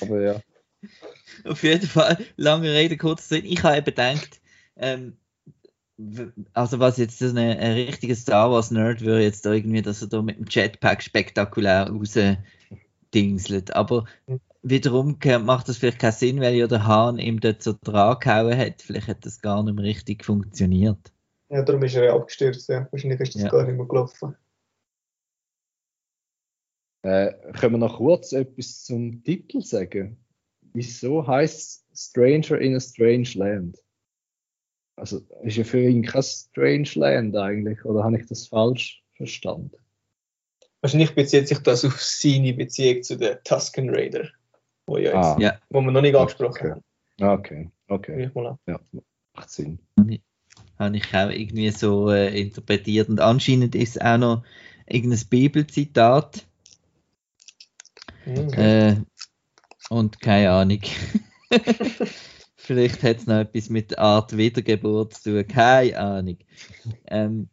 aber 0.00 0.20
ja. 0.20 0.40
Auf 1.44 1.62
jeden 1.62 1.86
Fall, 1.86 2.18
lange 2.36 2.72
Rede, 2.72 2.96
kurzer 2.96 3.36
Sinn. 3.36 3.44
Ich 3.46 3.62
habe 3.62 3.78
eben 3.78 3.86
gedacht, 3.86 4.40
ähm, 4.76 5.16
also 6.52 6.80
was 6.80 6.96
jetzt 6.96 7.18
so 7.18 7.26
ein, 7.26 7.38
ein 7.38 7.72
richtiger 7.72 8.14
Star 8.14 8.50
Wars 8.50 8.70
Nerd 8.70 9.00
würde 9.00 9.22
jetzt 9.22 9.46
da 9.46 9.52
irgendwie, 9.52 9.82
dass 9.82 10.02
er 10.02 10.08
da 10.08 10.22
mit 10.22 10.38
dem 10.38 10.46
Jetpack 10.48 11.02
spektakulär 11.02 11.88
rausdingselt. 11.88 13.74
Aber 13.74 14.04
wiederum 14.62 15.18
macht 15.42 15.68
das 15.68 15.78
vielleicht 15.78 16.00
keinen 16.00 16.12
Sinn, 16.12 16.40
weil 16.40 16.54
ja 16.54 16.66
der 16.66 16.86
Hahn 16.86 17.18
ihm 17.18 17.40
dort 17.40 17.62
so 17.62 17.74
dran 17.82 18.18
gehauen 18.18 18.56
hat. 18.56 18.82
Vielleicht 18.82 19.08
hat 19.08 19.24
das 19.24 19.40
gar 19.40 19.62
nicht 19.62 19.74
mehr 19.74 19.84
richtig 19.84 20.24
funktioniert. 20.24 21.12
Ja, 21.50 21.62
darum 21.62 21.82
ist 21.84 21.94
er 21.94 22.04
ja 22.04 22.14
abgestürzt, 22.14 22.68
ja. 22.68 22.88
Wahrscheinlich 22.90 23.20
ist 23.20 23.34
das 23.36 23.42
Ja. 23.42 23.50
gar 23.50 23.64
nicht 23.64 23.76
mehr 23.76 23.86
gelaufen. 23.86 24.34
Äh, 27.04 27.34
können 27.52 27.74
wir 27.74 27.78
noch 27.78 27.98
kurz 27.98 28.32
etwas 28.32 28.84
zum 28.84 29.22
Titel 29.22 29.60
sagen? 29.60 30.16
Wieso 30.72 31.26
heißt 31.26 31.84
Stranger 31.94 32.58
in 32.58 32.74
a 32.74 32.80
Strange 32.80 33.28
Land. 33.34 33.78
Also 34.96 35.20
ist 35.42 35.56
ja 35.58 35.64
für 35.64 35.80
ihn 35.86 36.02
kein 36.02 36.22
Strange 36.22 36.88
Land 36.94 37.36
eigentlich, 37.36 37.84
oder 37.84 38.04
habe 38.04 38.18
ich 38.18 38.26
das 38.26 38.46
falsch 38.46 39.02
verstanden? 39.16 39.76
Wahrscheinlich 40.80 41.14
bezieht 41.14 41.46
sich 41.48 41.58
das 41.58 41.84
auf 41.84 42.00
seine 42.00 42.54
Beziehung 42.54 43.02
zu 43.02 43.16
den 43.16 43.36
Tusken 43.44 43.90
Raider, 43.90 44.28
wo, 44.86 44.96
ja 44.96 45.12
Ah. 45.12 45.32
jetzt, 45.32 45.42
Ja. 45.42 45.60
wo 45.68 45.82
wir 45.82 45.90
noch 45.90 46.00
nicht 46.00 46.14
angesprochen 46.14 46.72
Okay. 46.72 46.80
haben. 47.20 47.38
Okay, 47.38 47.70
okay. 47.88 48.30
An. 48.34 48.58
Ja, 48.66 48.80
macht 49.34 49.50
Sinn. 49.50 49.78
Habe 50.78 50.96
ich 50.96 51.14
auch 51.14 51.30
irgendwie 51.30 51.70
so 51.70 52.10
äh, 52.10 52.40
interpretiert. 52.40 53.08
Und 53.10 53.20
anscheinend 53.20 53.74
ist 53.74 53.96
es 53.96 54.02
auch 54.02 54.18
noch 54.18 54.44
irgendein 54.86 55.26
Bibelzitat. 55.28 56.46
Mhm. 58.26 58.52
Äh, 58.54 58.96
und 59.90 60.20
keine 60.20 60.50
Ahnung. 60.50 60.80
Vielleicht 62.56 63.02
hat 63.02 63.18
es 63.18 63.26
noch 63.26 63.40
etwas 63.40 63.68
mit 63.68 63.90
der 63.90 63.98
Art 63.98 64.36
Wiedergeburt 64.36 65.14
zu 65.14 65.42
tun. 65.42 65.46
Keine 65.46 65.98
Ahnung. 65.98 66.38
Ähm, 67.06 67.48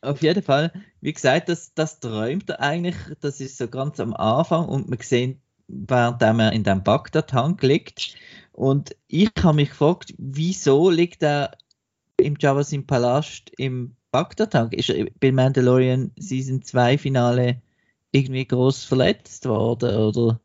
auf 0.00 0.22
jeden 0.22 0.42
Fall, 0.42 0.72
wie 1.00 1.12
gesagt, 1.12 1.48
das, 1.48 1.74
das 1.74 1.98
träumt 1.98 2.48
er 2.50 2.60
eigentlich. 2.60 2.96
Das 3.20 3.40
ist 3.40 3.58
so 3.58 3.66
ganz 3.66 3.98
am 3.98 4.14
Anfang 4.14 4.68
und 4.68 4.88
wir 4.88 4.98
sehen, 5.02 5.40
während 5.66 6.22
er 6.22 6.52
in 6.52 6.62
dem 6.62 6.84
Bagdad-Tank 6.84 7.62
liegt. 7.62 8.14
Und 8.52 8.94
ich 9.08 9.30
habe 9.40 9.56
mich 9.56 9.70
gefragt, 9.70 10.14
wieso 10.18 10.88
liegt 10.88 11.22
er 11.24 11.56
im 12.16 12.36
Javas 12.38 12.72
im 12.72 12.86
Palast 12.86 13.50
im 13.58 13.96
Bagdad-Tank? 14.12 14.72
Ist 14.72 14.90
er 14.90 15.06
bei 15.20 15.32
Mandalorian 15.32 16.12
Season 16.16 16.62
2 16.62 16.98
Finale 16.98 17.60
irgendwie 18.16 18.46
groß 18.46 18.84
verletzt 18.84 19.46
worden? 19.46 19.96
Oder? 19.96 20.40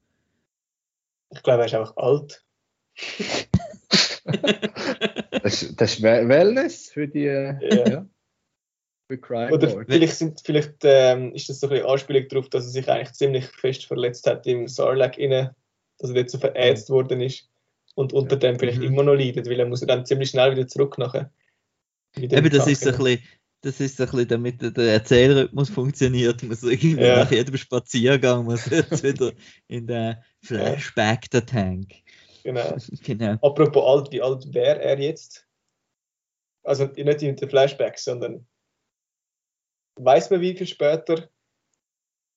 Ich 1.33 1.41
glaube, 1.43 1.61
er 1.61 1.65
ist 1.65 1.73
einfach 1.75 1.95
alt. 1.97 2.43
Das, 5.43 5.63
ist- 5.63 5.81
das 5.81 5.93
ist 5.93 6.03
Wel- 6.03 6.27
Wellness 6.29 6.89
für 6.91 7.07
die 7.07 7.23
Ja. 7.23 7.59
ja. 7.61 8.05
für 9.07 9.17
Crime 9.17 9.51
Oder 9.51 9.69
vielleicht, 9.85 10.15
sind, 10.15 10.39
vielleicht 10.43 10.75
ähm, 10.83 11.33
ist 11.33 11.49
das 11.49 11.59
so 11.59 11.67
ein 11.67 11.71
bisschen 11.71 11.87
Anspielung 11.87 12.27
darauf, 12.27 12.49
dass 12.49 12.65
er 12.65 12.69
sich 12.71 12.89
eigentlich 12.89 13.13
ziemlich 13.13 13.45
fest 13.47 13.85
verletzt 13.85 14.27
hat 14.27 14.45
im 14.45 14.67
Sarlacc 14.67 15.17
inne, 15.17 15.55
dass 15.97 16.11
er 16.11 16.15
dort 16.17 16.29
so 16.29 16.37
verätzt 16.37 16.89
worden 16.91 17.21
ist 17.21 17.49
und 17.95 18.13
unter 18.13 18.35
dem 18.37 18.59
vielleicht 18.59 18.77
Mhm. 18.79 18.83
immer 18.85 19.03
noch 19.03 19.15
leidet, 19.15 19.49
weil 19.49 19.59
er 19.59 19.65
muss 19.65 19.81
ja 19.81 19.87
dann 19.87 20.05
ziemlich 20.05 20.29
schnell 20.29 20.51
wieder 20.51 20.67
zurück 20.67 20.97
nachher. 20.99 21.31
Eben, 22.15 22.49
das 22.49 22.59
Tank 22.59 22.71
ist 22.71 22.83
so 22.83 22.91
ein 22.91 22.97
bisschen, 22.97 23.23
das 23.61 23.79
ist 23.79 23.97
so 23.97 24.03
ein 24.03 24.09
bisschen, 24.11 24.27
damit 24.27 24.61
der- 24.61 24.93
Erzählrhythmus 24.93 25.69
funktioniert, 25.69 26.41
muss 26.43 26.63
irgendwie 26.63 27.01
Ja. 27.03 27.23
nach 27.23 27.31
jedem 27.31 27.55
Spaziergang 27.57 28.43
muss 28.45 28.67
er 28.67 28.79
jetzt 28.79 29.03
wieder 29.03 29.31
in 29.67 29.87
den 29.87 30.17
Flashback 30.41 31.29
der 31.29 31.45
Tank. 31.45 31.91
Genau. 32.43 32.75
Genau. 33.03 33.33
Apropos 33.41 33.83
alt, 33.85 34.11
wie 34.11 34.21
alt 34.21 34.51
wäre 34.53 34.81
er 34.81 34.99
jetzt? 34.99 35.47
Also 36.63 36.85
nicht 36.85 37.21
in 37.23 37.35
den 37.35 37.49
Flashbacks, 37.49 38.03
sondern 38.05 38.47
weiß 39.95 40.29
man, 40.31 40.41
wie 40.41 40.55
viel 40.55 40.67
später 40.67 41.29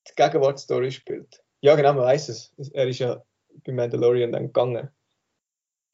die 0.09 0.13
Gegenwartsstory 0.17 0.91
spielt? 0.93 1.43
Ja, 1.61 1.75
genau, 1.77 1.95
man 1.95 2.05
weiß 2.05 2.29
es. 2.29 2.53
Er 2.73 2.87
ist 2.89 2.99
ja 2.99 3.23
bei 3.65 3.73
Mandalorian 3.73 4.33
dann 4.33 4.47
gegangen. 4.47 4.91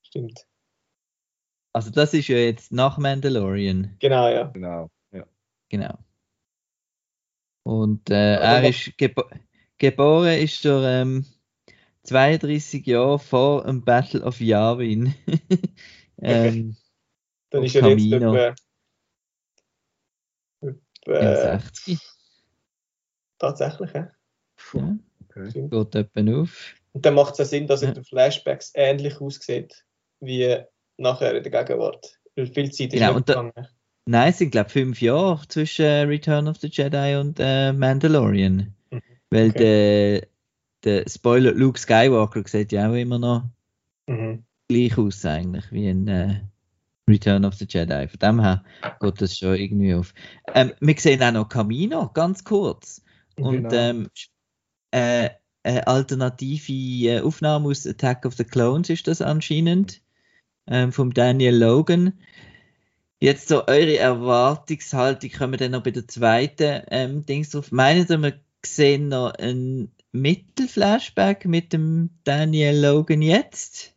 Stimmt. 0.03 0.47
Also 1.73 1.91
das 1.91 2.13
ist 2.15 2.27
ja 2.27 2.37
jetzt 2.39 2.73
nach 2.73 2.99
Mandalorian. 2.99 3.95
Genau, 4.01 4.29
ja. 4.29 4.45
Genau. 4.45 4.91
Ja. 5.73 5.79
Genau. 5.79 5.99
Und 7.63 8.11
äh, 8.11 8.37
er 8.37 8.69
ist 8.69 8.97
gebo 8.97 9.23
geboren 9.79 10.39
ist 10.39 10.65
er 10.65 11.03
ähm, 11.03 11.25
32 12.05 12.87
Jahre 12.87 13.19
vor 13.19 13.65
dem 13.65 13.85
Battle 13.85 14.23
of 14.23 14.41
Yavin. 14.41 15.15
ähm, 16.23 16.77
Dann 17.51 17.65
ist 17.65 17.77
er 17.77 17.89
jetzt 17.89 18.13
etwa, 18.13 18.55
etwa 20.61 20.77
im 21.07 21.27
äh, 21.27 21.59
60. 21.61 21.99
tatsächlich. 23.39 23.93
Ja. 23.95 24.11
Ja, 24.75 24.97
Okay. 25.29 25.69
Geht 25.69 25.95
etwa 25.95 26.41
auf. 26.41 26.75
Und 26.93 27.07
dann 27.07 27.15
macht 27.15 27.33
es 27.35 27.39
ja 27.39 27.45
Sinn, 27.45 27.67
dass 27.69 27.83
er 27.83 27.89
Ja. 27.89 27.91
in 27.91 27.95
den 28.03 28.05
Flashbacks 28.05 28.73
ähnlich 28.75 29.21
aussieht 29.21 29.87
wie 30.19 30.59
nachher 30.97 31.37
in 31.37 31.43
der 31.45 31.65
Gegenwart. 31.65 32.19
Weil 32.35 32.47
viel 32.47 32.73
Zeit 32.73 32.93
ist 32.93 32.99
Genau, 32.99 33.07
nicht 33.09 33.17
und 33.17 33.29
da- 33.29 33.43
gegangen. 33.43 33.69
Nein, 34.07 34.31
es 34.31 34.39
sind 34.39 34.51
glaube 34.51 34.67
ich 34.69 34.73
fünf 34.73 35.01
Jahre 35.03 35.47
zwischen 35.49 35.85
äh, 35.85 36.01
Return 36.03 36.49
of 36.49 36.57
the 36.59 36.69
Jedi 36.69 37.17
und 37.17 37.39
äh, 37.39 37.73
Mandalorian. 37.73 38.75
Mhm. 38.91 39.01
Weil 39.31 39.51
Okay. 39.51 39.59
der, 40.85 41.03
der 41.03 41.09
Spoiler 41.09 41.53
Luke 41.53 41.79
Skywalker 41.79 42.43
sieht 42.47 42.73
ja 42.73 42.91
auch 42.91 42.95
immer 42.95 43.19
noch 43.19 43.45
Mhm. 44.09 44.45
gleich 44.69 44.99
aus 44.99 45.25
eigentlich 45.25 45.71
wie 45.71 45.89
in 45.89 46.09
äh, 46.09 46.41
Return 47.09 47.45
of 47.45 47.55
the 47.55 47.67
Jedi. 47.69 48.09
Von 48.09 48.19
dem 48.19 48.41
her 48.41 48.65
geht 49.01 49.21
das 49.21 49.39
schon 49.39 49.55
irgendwie 49.55 49.95
auf. 49.95 50.13
Ähm, 50.55 50.73
wir 50.81 50.95
sehen 50.99 51.23
auch 51.23 51.33
noch 51.33 51.49
Camino, 51.49 52.09
ganz 52.13 52.43
kurz. 52.43 53.05
Und 53.37 53.69
Genau. 53.69 53.73
ähm, 53.73 54.09
äh, 54.91 55.31
eine 55.63 55.87
alternative 55.87 56.73
äh, 57.09 57.21
Aufnahme 57.21 57.69
aus 57.69 57.87
Attack 57.87 58.25
of 58.27 58.35
the 58.35 58.45
Clones 58.45 58.91
ist 58.91 59.07
das 59.07 59.21
anscheinend. 59.23 60.03
Ähm, 60.67 60.93
vom 60.93 61.13
Daniel 61.15 61.57
Logan. 61.57 62.19
Jetzt 63.23 63.49
so 63.49 63.67
eure 63.67 63.99
Erwartungshaltung, 63.99 65.31
kommen 65.31 65.53
wir 65.53 65.59
dann 65.59 65.73
noch 65.73 65.83
bei 65.83 65.91
der 65.91 66.09
zweiten 66.09 66.83
ähm, 66.91 67.27
Dings 67.27 67.51
drauf. 67.51 67.71
Meinen 67.71 68.07
Sie, 68.07 68.17
wir 68.17 68.41
sehen 68.65 69.09
noch 69.09 69.35
ein 69.35 69.93
Mittelflashback 70.13 71.45
mit 71.45 71.75
dem 71.75 72.11
Daniel 72.25 72.81
Logan 72.81 73.21
jetzt? 73.21 73.95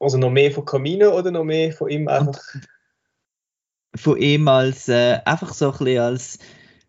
Also 0.00 0.16
noch 0.16 0.30
mehr 0.30 0.50
von 0.50 0.64
Camino 0.64 1.16
oder 1.16 1.30
noch 1.30 1.44
mehr 1.44 1.72
von 1.72 1.90
ihm 1.90 2.08
einfach? 2.08 2.42
von 3.94 4.16
ihm 4.16 4.48
als 4.48 4.88
äh, 4.88 5.20
einfach 5.24 5.52
so 5.52 5.70
ein 5.70 5.78
bisschen 5.78 5.98
als, 6.00 6.38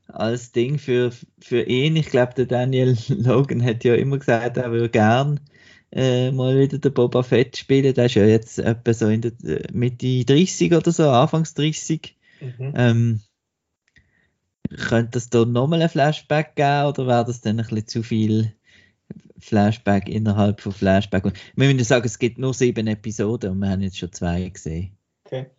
als 0.08 0.52
Ding 0.54 0.80
für, 0.80 1.12
für 1.40 1.64
ihn. 1.64 1.98
Ich 1.98 2.08
glaube, 2.08 2.34
der 2.34 2.46
Daniel 2.46 2.98
Logan 3.10 3.64
hat 3.64 3.84
ja 3.84 3.96
immer 3.96 4.20
gesagt, 4.20 4.56
er 4.56 4.72
würde 4.72 4.90
gern 4.90 5.42
äh, 5.96 6.32
mal 6.32 6.60
wieder 6.60 6.80
den 6.80 6.94
Boba 6.94 7.24
Fett 7.24 7.58
spielen. 7.58 7.94
Der 7.94 8.06
ist 8.06 8.16
ja 8.16 8.26
jetzt 8.26 8.60
etwa 8.60 8.94
so 8.94 9.08
in 9.08 9.22
der 9.22 9.32
äh, 9.44 9.68
Mitte 9.72 10.26
30 10.26 10.74
oder 10.74 10.92
so, 10.92 11.10
Anfangs 11.10 11.54
30. 11.54 12.18
Mhm. 12.42 12.74
Ähm, 12.76 13.22
könnte 14.78 15.20
es 15.20 15.30
da 15.30 15.46
nochmal 15.46 15.82
ein 15.82 15.90
Flashback 15.90 16.56
geben 16.56 16.88
oder 16.88 17.06
wäre 17.06 17.26
das 17.26 17.42
dann 17.42 17.60
ein 17.60 17.68
bisschen 17.68 17.88
zu 17.88 18.04
viel 18.04 18.54
Flashback 19.38 20.10
innerhalb 20.10 20.62
von 20.62 20.72
Flashback? 20.72 21.26
Und 21.26 21.38
wir 21.56 21.68
müssen 21.68 21.86
sagen, 21.86 22.06
es 22.06 22.18
gibt 22.18 22.40
nur 22.40 22.54
sieben 22.54 22.88
Episoden 22.88 23.52
und 23.52 23.60
wir 23.60 23.70
haben 23.70 23.82
jetzt 23.82 23.98
schon 23.98 24.12
zwei 24.12 24.50
gesehen. 24.50 24.98
Okay. 25.26 25.52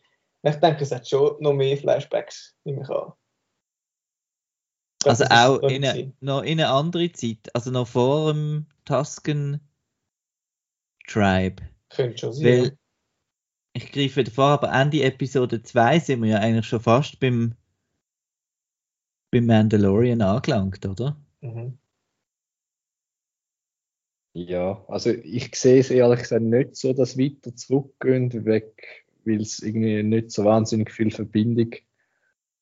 Ich 0.43 0.57
denke, 0.57 0.83
es 0.83 0.93
hat 0.93 1.09
schon 1.09 1.37
noch 1.41 1.55
mehr 1.55 1.77
Flashbacks, 1.77 2.57
nehme 2.65 2.83
ich 2.83 2.91
an. 2.91 3.13
Also 5.05 5.25
auch 5.27 5.63
in 5.69 5.85
eine, 5.85 6.13
noch 6.21 6.43
in 6.43 6.61
eine 6.61 6.69
andere 6.71 7.13
Zeit, 7.13 7.55
also 7.55 7.71
noch 7.71 7.87
vor 7.87 8.33
dem 8.33 8.67
Tusken 8.85 9.61
Tribe. 11.07 11.63
Könnte 11.91 12.19
schon 12.19 12.33
sein. 12.33 12.45
Weil 12.45 12.79
ich 13.75 13.91
greife 13.91 14.17
wieder 14.17 14.31
vor, 14.31 14.51
aber 14.51 14.73
Ende 14.73 15.03
Episode 15.03 15.63
2 15.63 15.99
sind 15.99 16.23
wir 16.23 16.31
ja 16.31 16.39
eigentlich 16.39 16.67
schon 16.67 16.81
fast 16.81 17.19
beim, 17.21 17.55
beim 19.31 19.47
Mandalorian 19.47 20.23
angelangt, 20.23 20.87
oder? 20.87 21.17
ja. 21.43 21.49
Mhm. 21.51 21.79
Ja, 24.37 24.85
also 24.89 25.11
ich 25.11 25.55
sehe 25.55 25.79
es 25.79 25.91
ehrlich 25.91 26.23
gesagt 26.23 26.43
nicht 26.43 26.75
so, 26.75 26.93
dass 26.93 27.17
weiter 27.17 27.55
zurückgehen, 27.55 28.45
weg, 28.45 29.05
weil 29.25 29.41
es 29.41 29.61
irgendwie 29.61 30.03
nicht 30.03 30.33
so 30.33 30.45
wahnsinnig 30.45 30.91
viel 30.91 31.13
Verbindung 31.13 31.71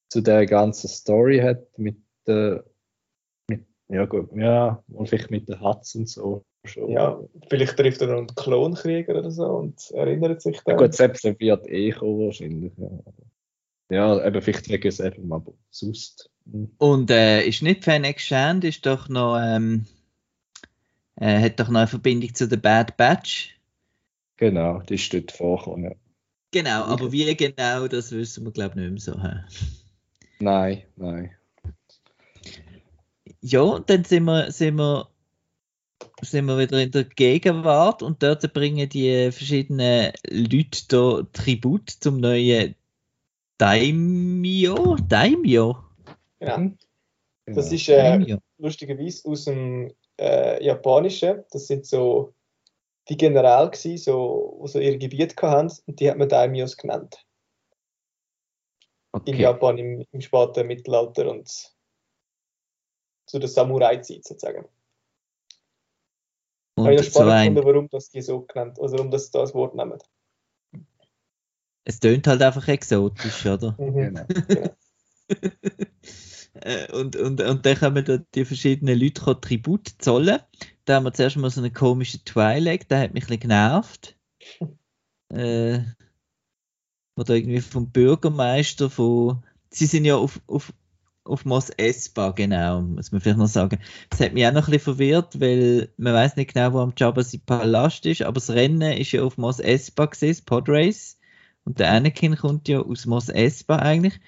zu 0.08 0.20
der 0.20 0.44
ganzen 0.44 0.88
Story 0.88 1.38
hat 1.38 1.78
mit 1.78 1.96
der, 2.26 2.66
mit, 3.48 3.64
ja 3.88 4.04
gut, 4.04 4.30
ja, 4.34 4.84
und 4.88 5.08
vielleicht 5.08 5.30
mit 5.30 5.48
der 5.48 5.60
Hatz 5.60 5.94
und 5.94 6.10
so. 6.10 6.44
Ja, 6.88 7.20
vielleicht 7.48 7.76
trifft 7.76 8.00
er 8.02 8.08
noch 8.08 8.18
einen 8.18 8.34
Klonkrieger 8.34 9.18
oder 9.18 9.30
so 9.30 9.44
und 9.46 9.90
erinnert 9.92 10.42
sich 10.42 10.62
Ja, 10.66 10.76
dann. 10.76 10.76
gut, 10.76 10.94
selbst 10.94 11.24
er 11.24 11.38
wird 11.40 11.66
eh 11.68 11.90
kommen 11.90 12.26
wahrscheinlich. 12.26 12.72
Ja, 12.78 14.16
ja 14.18 14.26
eben 14.26 14.42
vielleicht 14.42 14.68
wegen 14.68 14.88
es 14.88 15.00
eben, 15.00 15.32
aber 15.32 15.52
sonst. 15.70 16.30
hm. 16.50 16.70
Und 16.78 17.10
äh, 17.10 17.44
ist 17.46 17.62
nicht 17.62 17.84
Fennec 17.84 18.20
Shand, 18.20 18.64
ist 18.64 18.86
doch 18.86 19.08
noch, 19.08 19.38
ähm, 19.42 19.86
äh, 21.16 21.40
hat 21.40 21.58
doch 21.60 21.68
noch 21.68 21.80
eine 21.80 21.88
Verbindung 21.88 22.34
zu 22.34 22.46
der 22.48 22.56
Bad 22.58 22.96
Batch. 22.96 23.58
Genau, 24.36 24.80
die 24.80 24.94
ist 24.94 25.12
dort 25.12 25.32
vorgekommen, 25.32 25.84
ja. 25.84 25.96
Genau, 26.52 26.84
aber 26.84 27.12
wie 27.12 27.34
genau, 27.34 27.88
das 27.88 28.12
wissen 28.12 28.44
wir 28.44 28.52
glaube 28.52 28.70
ich 28.80 28.90
nicht 28.90 29.06
mehr 29.06 29.14
so. 29.14 29.22
hä? 29.22 29.40
Nein, 30.40 30.82
nein. 30.96 31.30
Ja, 33.40 33.78
dann 33.80 34.04
sind 34.04 34.24
wir, 34.24 34.52
sind 34.52 34.76
wir, 34.76 35.08
sind 36.22 36.46
wir 36.46 36.58
wieder 36.58 36.80
in 36.80 36.90
der 36.90 37.04
Gegenwart 37.04 38.02
und 38.02 38.22
dort 38.22 38.52
bringen 38.52 38.88
die 38.88 39.30
verschiedenen 39.32 40.12
Leute 40.28 40.86
da 40.88 41.22
Tribut 41.32 41.90
zum 41.90 42.20
neuen 42.20 42.74
Daimyo. 43.58 44.96
Daimyo. 45.08 45.76
Genau. 46.38 46.72
Das 47.46 47.72
ist 47.72 47.88
äh, 47.88 48.38
lustigerweise 48.58 49.28
aus 49.28 49.44
dem 49.44 49.92
äh, 50.18 50.64
Japanischen. 50.64 51.44
Das 51.50 51.66
sind 51.66 51.86
so 51.86 52.32
die 53.08 53.16
Generäle, 53.16 53.70
gewesen, 53.70 53.98
so, 53.98 54.60
die 54.64 54.68
so 54.70 54.78
ihr 54.78 54.98
Gebiet 54.98 55.40
hatten 55.42 55.72
und 55.86 56.00
die 56.00 56.10
hat 56.10 56.18
man 56.18 56.28
Daimyos 56.28 56.76
genannt. 56.76 57.24
In 59.14 59.34
Okay. 59.34 59.42
Japan 59.42 59.76
im, 59.76 60.06
im 60.10 60.20
späten 60.22 60.66
Mittelalter 60.66 61.30
und 61.30 61.46
zu 63.26 63.38
der 63.38 63.48
Samurai-Zeit 63.48 64.24
sozusagen. 64.24 64.66
Habe 66.78 66.94
ich 66.94 66.98
Und 67.00 67.04
noch 67.04 67.04
so 67.04 67.10
spannend 67.10 67.32
ein, 67.32 67.54
gefunden, 67.54 67.74
warum 67.74 67.88
das 67.90 68.10
die 68.10 68.22
so 68.22 68.42
genannt, 68.42 68.78
also 68.80 68.96
warum 68.96 69.10
das 69.10 69.30
das 69.30 69.54
Wort 69.54 69.74
nehmen. 69.74 69.98
es 71.84 72.00
tönt 72.00 72.26
halt 72.26 72.42
einfach 72.42 72.66
exotisch, 72.68 73.46
oder? 73.46 73.76
Mhm. 73.78 74.26
Genau. 74.48 74.76
Äh, 76.54 76.92
und, 76.92 77.16
und, 77.16 77.40
und 77.40 77.64
dann 77.64 77.78
kommen 77.78 78.04
da 78.04 78.18
die 78.18 78.44
verschiedenen 78.44 79.00
Leute 79.00 79.40
Tribut 79.40 79.88
zollen. 79.98 80.38
Da 80.84 80.96
haben 80.96 81.04
wir 81.04 81.12
zuerst 81.12 81.36
mal 81.36 81.50
so 81.50 81.60
einen 81.60 81.72
komischen 81.72 82.24
Twilight, 82.24 82.90
der 82.90 83.00
hat 83.00 83.14
mich 83.14 83.24
ein 83.24 83.38
bisschen 83.38 83.40
genervt. 83.40 84.18
Äh, 85.30 85.80
wo 87.16 87.22
da 87.22 87.32
irgendwie 87.32 87.62
vom 87.62 87.90
Bürgermeister 87.90 88.90
von. 88.90 89.42
Sie 89.70 89.86
sind 89.86 90.04
ja 90.04 90.16
auf, 90.16 90.42
auf, 90.46 90.74
auf 91.24 91.44
Mos 91.44 91.70
Espa, 91.70 92.30
genau, 92.30 92.82
muss 92.82 93.12
man 93.12 93.20
vielleicht 93.20 93.38
noch 93.38 93.46
sagen. 93.46 93.78
Das 94.10 94.20
hat 94.20 94.32
mich 94.32 94.46
auch 94.46 94.52
noch 94.52 94.66
ein 94.66 94.72
bisschen 94.72 94.94
verwirrt, 94.96 95.40
weil 95.40 95.88
man 95.96 96.14
weiß 96.14 96.36
nicht 96.36 96.52
genau, 96.52 96.72
wo 96.72 96.80
am 96.80 96.94
Jabba 96.96 97.22
sein 97.22 97.42
Palast 97.46 98.04
ist, 98.06 98.22
aber 98.22 98.34
das 98.34 98.50
Rennen 98.50 98.92
ist 98.92 99.12
ja 99.12 99.22
auf 99.22 99.38
Mos 99.38 99.60
Espa 99.60 100.06
gesehen, 100.06 100.30
das 100.30 100.42
Podrace. 100.42 101.18
Und 101.64 101.78
der 101.78 101.92
Anakin 101.92 102.36
kommt 102.36 102.68
ja 102.68 102.80
aus 102.80 103.06
Mos 103.06 103.28
Espa 103.28 103.76
eigentlich. 103.76 104.20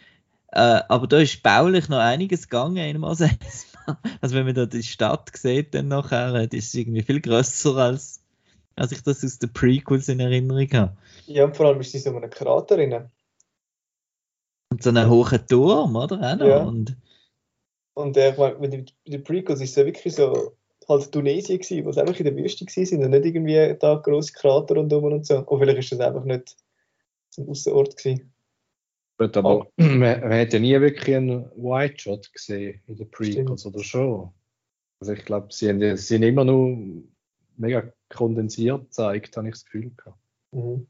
Äh, 0.53 0.83
aber 0.89 1.09
da 1.09 1.19
ist 1.19 1.43
baulich 1.43 1.89
noch 1.89 1.99
einiges 1.99 2.49
gegangen 2.49 2.77
in 2.77 3.01
Mos 3.01 3.21
Espa. 3.21 3.75
Also 4.23 4.35
wenn 4.35 4.47
man 4.47 4.55
da 4.55 4.65
die 4.65 4.83
Stadt 4.83 5.31
sieht, 5.37 5.75
dann 5.75 5.89
nachher, 5.89 6.35
äh, 6.35 6.49
die 6.49 6.57
ist 6.57 6.75
irgendwie 6.75 7.03
viel 7.03 7.21
grösser 7.21 7.77
als, 7.77 8.23
als 8.77 8.93
ich 8.93 9.03
das 9.03 9.23
aus 9.23 9.39
den 9.39 9.53
Prequels 9.53 10.09
in 10.09 10.21
Erinnerung 10.21 10.69
habe. 10.73 10.97
Ja, 11.27 11.45
und 11.45 11.55
vor 11.55 11.67
allem 11.67 11.81
ist 11.81 11.93
sie 11.93 11.99
so 11.99 12.09
in 12.09 12.17
einem 12.17 12.31
Krater 12.31 12.77
drin. 12.77 13.11
Und 14.75 14.83
so 14.83 14.91
einen 14.91 15.09
hohen 15.09 15.47
Turm, 15.47 15.95
oder? 15.95 16.37
Ja. 16.45 16.65
Und, 16.65 16.97
Und 17.95 18.17
äh, 18.17 18.33
ich 18.33 18.39
meine, 18.39 18.59
mit 18.59 18.93
den- 19.07 19.23
Prequels 19.23 19.61
ist 19.61 19.71
es 19.71 19.77
ja 19.77 19.87
wirklich 19.87 20.13
so 20.17 20.57
halt 20.89 21.13
Tunesien 21.13 21.61
gewesen, 21.61 21.85
wo 21.85 21.93
sie 21.93 22.01
einfach 22.01 22.19
in 22.19 22.25
der 22.25 22.35
Wüste 22.37 22.65
gewesen 22.65 22.85
sind 22.85 23.05
und 23.05 23.11
nicht 23.13 23.25
irgendwie 23.25 23.77
da 23.79 23.95
grosse 23.95 24.33
Krater 24.33 24.75
rundum 24.75 25.05
und 25.05 25.25
so. 25.25 25.39
Und 25.47 25.61
vielleicht 25.61 25.79
ist 25.79 25.93
das 25.93 26.01
einfach 26.01 26.25
nicht 26.25 26.57
zum 27.31 27.49
Außenort 27.49 27.97
gewesen. 27.97 28.33
Gut, 29.17 29.37
aber 29.37 29.69
man, 29.77 30.01
man 30.01 30.23
hat 30.41 30.53
ja 30.53 30.59
nie 30.59 30.81
wirklich 30.81 31.15
einen 31.15 31.45
White 31.55 32.01
Shot 32.01 32.33
gesehen 32.33 32.83
in 32.89 32.97
den 32.97 33.09
Prequels 33.13 33.61
Stimmt. 33.61 33.77
oder 33.77 33.85
schon. 33.85 34.31
Also 34.99 35.13
ich 35.13 35.25
glaube, 35.25 35.53
sie, 35.53 35.69
haben 35.69 35.79
sie 35.79 35.97
sind 35.99 36.25
immer 36.25 36.45
nur 36.45 36.77
mega 37.57 37.93
kondensiert 38.09 38.87
gezeigt, 38.87 39.37
habe 39.37 39.47
ich 39.47 39.55
das 39.55 39.65
Gefühl 39.67 39.93
gehabt. 39.97 40.19
Mhm. 40.51 40.89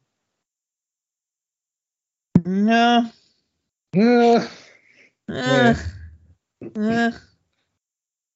ja, 2.67 3.11
Ja, 3.95 4.45
äh, 5.29 5.71
äh, 5.71 7.05
jetzt 7.07 7.21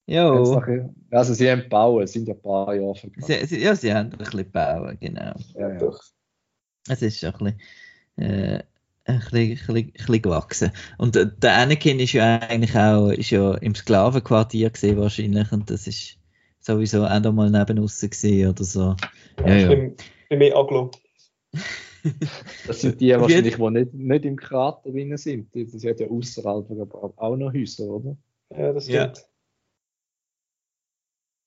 jo. 0.07 0.63
also 1.11 1.35
sie 1.35 1.51
haben 1.51 1.69
bauen, 1.69 2.05
es 2.05 2.13
sind 2.13 2.29
ja 2.29 2.35
ein 2.35 2.43
paar 2.43 2.75
Jahre 2.75 2.95
vergangen. 2.95 3.27
Sie, 3.27 3.47
sie, 3.47 3.63
ja, 3.63 3.75
sie 3.75 3.93
haben 3.93 4.13
ein 4.13 4.19
bisschen 4.19 4.39
gebaut, 4.39 4.97
genau. 5.01 5.35
Ja, 5.55 5.69
ja. 5.69 5.79
Doch. 5.79 6.01
Es 6.89 7.03
ist 7.03 7.21
schon 7.21 7.35
ein 7.35 7.57
bisschen, 8.17 8.31
äh, 8.31 8.63
ein 9.05 9.19
bisschen, 9.19 9.39
ein 9.39 9.49
bisschen, 9.57 9.77
ein 9.77 9.93
bisschen 9.93 10.23
gewachsen. 10.23 10.73
Und 10.97 11.17
äh, 11.17 11.27
der 11.39 11.57
Anakin 11.57 12.01
ist 12.01 12.13
ja 12.13 12.39
eigentlich 12.39 12.77
auch 12.77 13.11
ist 13.11 13.31
ja 13.31 13.55
im 13.55 13.75
Sklavenquartier 13.75 14.71
gesehen 14.71 14.99
wahrscheinlich 14.99 15.51
und 15.53 15.71
das 15.71 15.87
ist 15.87 16.19
sowieso 16.61 17.05
auch 17.05 17.21
noch 17.21 17.33
mal 17.33 17.51
neben 17.51 17.85
gesehen 17.85 18.51
oder 18.51 18.65
so. 18.65 18.97
Ja, 19.45 19.57
Ich 19.57 19.63
ja. 19.63 19.69
bin, 19.69 19.97
bin 20.29 20.39
mehr 20.39 20.57
Aglo. 20.57 20.91
Das 22.67 22.81
sind 22.81 23.01
die 23.01 23.11
wahrscheinlich, 23.19 23.57
die 23.57 23.71
nicht, 23.71 23.95
nicht 23.95 24.25
im 24.25 24.37
Krater 24.37 24.91
drin 24.91 25.17
sind. 25.17 25.49
Das 25.55 25.85
hat 25.85 26.01
ja 26.01 26.09
außerhalb 26.09 26.71
aber 26.71 27.13
auch 27.17 27.37
noch 27.37 27.53
Häuser, 27.53 27.89
oder? 27.89 28.17
Ja, 28.51 28.73
das 28.73 28.89
Ja. 28.89 29.11
stimmt. 29.11 29.29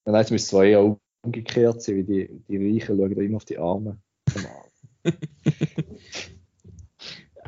Nein, 0.05 0.21
es 0.21 0.31
müsste 0.31 0.49
zwar 0.49 0.65
eher 0.65 0.97
umgekehrt 1.23 1.81
sein, 1.81 1.95
wie 1.97 2.03
die, 2.03 2.29
die 2.47 2.57
Reichen 2.57 2.97
schauen 2.97 3.15
da 3.15 3.21
immer 3.21 3.37
auf 3.37 3.45
die 3.45 3.57
Arme. 3.57 3.99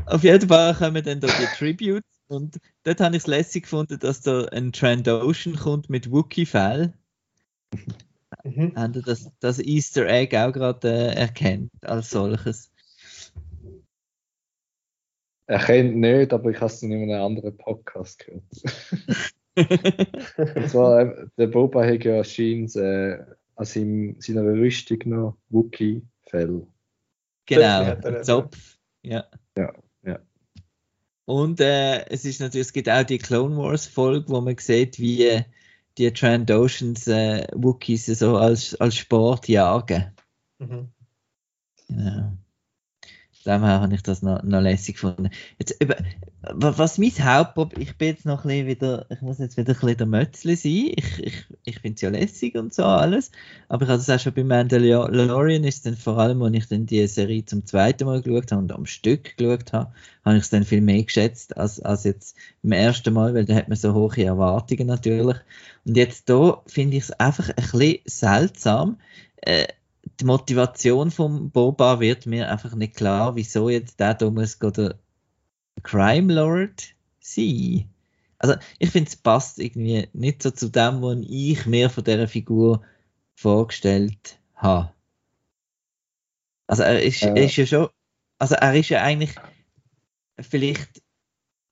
Auf 0.05 0.23
jeden 0.23 0.49
Fall 0.49 0.75
kommen 0.75 1.03
dann 1.03 1.21
da 1.21 1.27
die 1.27 1.45
Tributes 1.57 2.03
und 2.27 2.57
dort 2.83 2.99
habe 2.99 3.15
ich 3.15 3.23
es 3.23 3.27
lässig 3.27 3.63
gefunden, 3.63 3.99
dass 3.99 4.21
da 4.21 4.45
ein 4.45 4.73
Trandoshan 4.73 5.55
kommt 5.55 5.89
mit 5.89 6.11
Wookie-Fell. 6.11 6.93
Mhm. 8.43 8.75
Haben 8.75 9.01
das, 9.05 9.31
das 9.39 9.59
Easter 9.59 10.05
Egg 10.07 10.35
auch 10.37 10.51
gerade 10.51 10.89
äh, 10.89 11.15
erkennt 11.15 11.71
als 11.83 12.09
solches? 12.09 12.72
Er 15.45 15.59
kennt 15.59 15.97
nicht, 15.97 16.33
aber 16.33 16.51
ich 16.51 16.57
habe 16.57 16.67
es 16.67 16.81
in 16.83 16.93
einem 16.93 17.21
anderen 17.21 17.57
Podcast 17.57 18.25
gehört. 18.25 18.43
Und 20.55 20.69
zwar, 20.69 21.01
äh, 21.01 21.27
der 21.37 21.47
Boba 21.47 21.85
hat 21.85 22.05
ja 22.05 22.23
scheint 22.23 22.75
äh, 22.75 23.19
an 23.55 23.65
seinem, 23.65 24.15
seiner 24.19 24.43
Rüstung 24.43 24.99
noch 25.05 25.37
Wookie-Fell. 25.49 26.65
Genau, 27.45 28.21
Zopf. 28.21 28.77
Ja. 29.03 29.25
Ja, 29.57 29.73
ja. 30.03 30.19
Und 31.25 31.59
äh, 31.59 32.05
es 32.09 32.25
ist 32.25 32.39
natürlich, 32.41 32.67
es 32.67 32.73
gibt 32.73 32.89
auch 32.89 33.03
die 33.03 33.17
Clone 33.17 33.57
Wars 33.57 33.85
Folge, 33.85 34.29
wo 34.29 34.41
man 34.41 34.57
sieht, 34.57 34.97
wie 34.99 35.25
äh, 35.25 35.43
die 35.97 36.11
Trandoshans 36.11 37.07
äh, 37.07 37.47
Wookiees 37.53 38.05
so 38.05 38.37
als, 38.37 38.75
als 38.75 38.95
Sport 38.95 39.47
jagen. 39.47 40.11
Mhm. 40.59 40.89
Genau. 41.87 42.37
Dem 43.45 43.61
habe 43.61 43.93
ich 43.93 44.01
das 44.03 44.21
noch, 44.21 44.41
noch 44.43 44.61
lässig 44.61 44.95
gefunden. 44.95 45.29
Jetzt, 45.59 45.75
über, 45.81 45.95
wa- 46.41 46.73
was 46.77 46.97
mein 46.97 47.11
Hauptproblem, 47.11 47.81
ich 47.81 47.97
bin 47.97 48.09
jetzt 48.09 48.25
noch 48.25 48.43
ein 48.45 48.47
bisschen 48.49 48.67
wieder, 48.67 49.05
ich 49.09 49.21
muss 49.21 49.39
jetzt 49.39 49.57
wieder 49.57 49.73
ein 49.73 49.79
bisschen 49.79 49.97
der 49.97 50.07
Mötzli 50.07 50.55
sein. 50.55 50.91
Ich, 50.95 51.19
ich, 51.19 51.45
ich 51.65 51.79
finde 51.79 51.95
es 51.95 52.01
ja 52.01 52.09
lässig 52.09 52.55
und 52.55 52.73
so 52.73 52.83
alles. 52.85 53.31
Aber 53.67 53.83
ich 53.83 53.89
habe 53.89 53.97
das 53.99 54.09
auch 54.09 54.19
schon 54.19 54.33
bei 54.33 54.43
Mandalorian, 54.43 55.63
ist 55.63 55.85
dann 55.85 55.95
vor 55.97 56.17
allem, 56.19 56.41
als 56.41 56.53
ich 56.55 56.67
dann 56.67 56.85
die 56.85 57.05
Serie 57.07 57.45
zum 57.45 57.65
zweiten 57.65 58.05
Mal 58.05 58.21
geschaut 58.21 58.51
habe 58.51 58.61
und 58.61 58.71
am 58.71 58.85
Stück 58.85 59.35
geschaut 59.37 59.73
habe, 59.73 59.91
habe 60.25 60.37
ich 60.37 60.43
es 60.43 60.49
dann 60.49 60.63
viel 60.63 60.81
mehr 60.81 61.03
geschätzt 61.03 61.57
als, 61.57 61.79
als 61.81 62.03
jetzt 62.05 62.35
beim 62.61 62.71
ersten 62.73 63.13
Mal, 63.13 63.33
weil 63.33 63.45
da 63.45 63.55
hat 63.55 63.67
man 63.67 63.77
so 63.77 63.93
hohe 63.93 64.23
Erwartungen 64.23 64.87
natürlich. 64.87 65.37
Und 65.85 65.97
jetzt 65.97 66.29
da 66.29 66.61
finde 66.67 66.97
ich 66.97 67.03
es 67.03 67.11
einfach 67.11 67.49
ein 67.49 67.55
bisschen 67.55 67.99
seltsam. 68.05 68.97
Äh, 69.41 69.67
die 70.19 70.25
Motivation 70.25 71.11
vom 71.11 71.51
Boba 71.51 71.99
wird 71.99 72.25
mir 72.25 72.51
einfach 72.51 72.75
nicht 72.75 72.95
klar, 72.95 73.35
wieso 73.35 73.69
jetzt 73.69 73.99
der 73.99 74.13
da 74.13 74.29
muss 74.29 74.59
go 74.59 74.69
der 74.69 74.99
Crime 75.81 76.33
Lord 76.33 76.95
sein. 77.19 77.89
Also 78.37 78.55
ich 78.79 78.89
finde 78.89 79.09
es 79.09 79.15
passt 79.15 79.59
irgendwie 79.59 80.09
nicht 80.13 80.43
so 80.43 80.51
zu 80.51 80.69
dem, 80.69 81.01
was 81.01 81.17
ich 81.27 81.65
mir 81.65 81.89
von 81.89 82.03
dieser 82.03 82.27
Figur 82.27 82.83
vorgestellt 83.35 84.39
habe. 84.55 84.93
Also 86.67 86.83
er 86.83 87.01
ist, 87.01 87.21
Ja. 87.21 87.33
er 87.35 87.45
ist 87.45 87.55
ja 87.55 87.65
schon, 87.65 87.89
also 88.39 88.55
er 88.55 88.73
ist 88.75 88.89
ja 88.89 89.01
eigentlich 89.01 89.35
vielleicht 90.39 91.01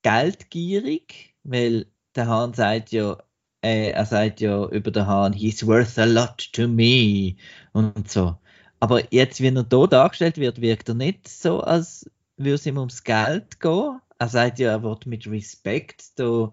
geldgierig, 0.02 1.34
weil 1.42 1.86
der 2.14 2.26
Hahn 2.28 2.54
sagt 2.54 2.92
ja, 2.92 3.22
äh, 3.62 3.90
er 3.90 4.06
sagt 4.06 4.40
ja 4.40 4.66
über 4.66 4.90
den 4.90 5.06
Hahn, 5.06 5.32
he's 5.32 5.66
worth 5.66 5.98
a 5.98 6.04
lot 6.04 6.52
to 6.52 6.68
me 6.68 7.36
und 7.72 8.10
so. 8.10 8.36
Aber 8.80 9.02
jetzt, 9.12 9.40
wie 9.40 9.48
er 9.48 9.66
hier 9.68 9.86
dargestellt 9.86 10.38
wird, 10.38 10.60
wirkt 10.60 10.88
er 10.88 10.94
nicht 10.94 11.28
so, 11.28 11.60
als 11.60 12.10
würde 12.36 12.54
es 12.54 12.66
ihm 12.66 12.78
ums 12.78 13.04
Geld 13.04 13.60
gehen. 13.60 14.00
Er 14.18 14.28
sagt 14.28 14.58
ja, 14.58 14.70
er 14.70 14.82
wird 14.82 15.06
mit 15.06 15.26
Respekt 15.26 16.18
da 16.18 16.52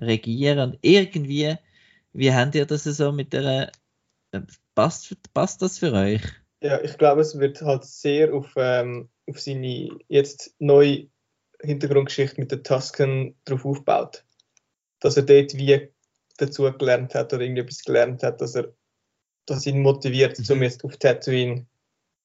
regieren 0.00 0.78
irgendwie, 0.82 1.56
wie 2.12 2.32
habt 2.32 2.54
ihr 2.54 2.66
das 2.66 2.84
so 2.84 3.12
mit 3.12 3.32
der, 3.32 3.70
äh, 4.32 4.40
passt, 4.74 5.14
passt 5.32 5.62
das 5.62 5.78
für 5.78 5.92
euch? 5.92 6.22
Ja, 6.62 6.80
ich 6.80 6.96
glaube, 6.96 7.20
es 7.20 7.38
wird 7.38 7.60
halt 7.62 7.84
sehr 7.84 8.32
auf, 8.32 8.52
ähm, 8.56 9.08
auf 9.28 9.40
seine 9.40 9.90
jetzt 10.08 10.54
neue 10.58 11.08
Hintergrundgeschichte 11.60 12.40
mit 12.40 12.52
den 12.52 12.62
Tusken 12.62 13.36
drauf 13.44 13.64
aufbaut. 13.64 14.24
Dass 15.00 15.16
er 15.16 15.24
dort 15.24 15.54
wie 15.56 15.91
dazu 16.42 16.70
gelernt 16.72 17.14
hat 17.14 17.32
oder 17.32 17.42
irgendetwas 17.42 17.82
gelernt 17.84 18.22
hat, 18.22 18.40
dass 18.40 18.54
er 18.54 18.74
das 19.46 19.66
ihn 19.66 19.80
motiviert, 19.82 20.38
Mhm. 20.38 20.44
um 20.50 20.62
jetzt 20.62 20.84
auf 20.84 20.96
Tatooine 20.96 21.66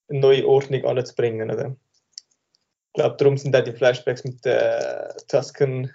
eine 0.10 0.20
neue 0.20 0.48
Ordnung 0.48 0.86
anzubringen. 0.86 1.52
Oder? 1.52 1.76
Ich 2.88 2.94
glaube, 2.94 3.18
darum 3.18 3.38
sind 3.38 3.56
auch 3.56 3.64
die 3.64 3.74
Flashbacks 3.74 4.24
mit 4.24 4.44
den 4.46 5.14
Tusken 5.28 5.92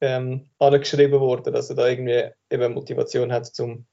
ähm, 0.00 0.50
angeschrieben 0.58 1.20
worden, 1.20 1.52
dass 1.52 1.70
er 1.70 1.76
da 1.76 1.88
irgendwie 1.88 2.30
eben 2.50 2.74
Motivation 2.74 3.32
hat, 3.32 3.50
um 3.60 3.86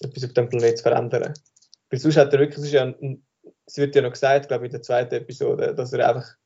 etwas 0.00 0.24
auf 0.24 0.32
dem 0.32 0.48
Planeten 0.48 0.76
zu 0.76 0.82
verändern. 0.82 1.34
Weil 1.90 1.98
sonst 1.98 2.16
hat 2.16 2.32
er 2.32 2.40
wirklich, 2.40 2.64
es, 2.64 2.72
ja 2.72 2.92
es 3.66 3.76
wird 3.76 3.94
ja 3.94 4.02
noch 4.02 4.12
gesagt, 4.12 4.48
glaube 4.48 4.66
ich, 4.66 4.70
in 4.70 4.72
der 4.72 4.82
zweiten 4.82 5.14
Episode, 5.14 5.74
dass 5.74 5.92
er 5.92 6.08
einfach 6.08 6.36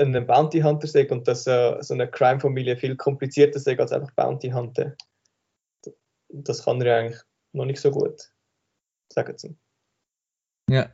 ein 0.00 0.26
Bounty 0.26 0.60
Hunter 0.60 0.86
sei 0.86 1.08
und 1.10 1.28
dass 1.28 1.46
äh, 1.46 1.76
so 1.82 1.94
eine 1.94 2.10
Crime-Familie 2.10 2.76
viel 2.76 2.96
komplizierter 2.96 3.58
sei 3.58 3.78
als 3.78 3.92
einfach 3.92 4.10
Bounty 4.12 4.50
Hunter. 4.50 4.96
Das 6.28 6.64
kann 6.64 6.80
er 6.80 6.86
ja 6.86 6.96
eigentlich 6.98 7.20
noch 7.52 7.66
nicht 7.66 7.80
so 7.80 7.90
gut. 7.90 8.32
Sagen 9.12 9.36
Sie. 9.36 9.56
Ja. 10.68 10.90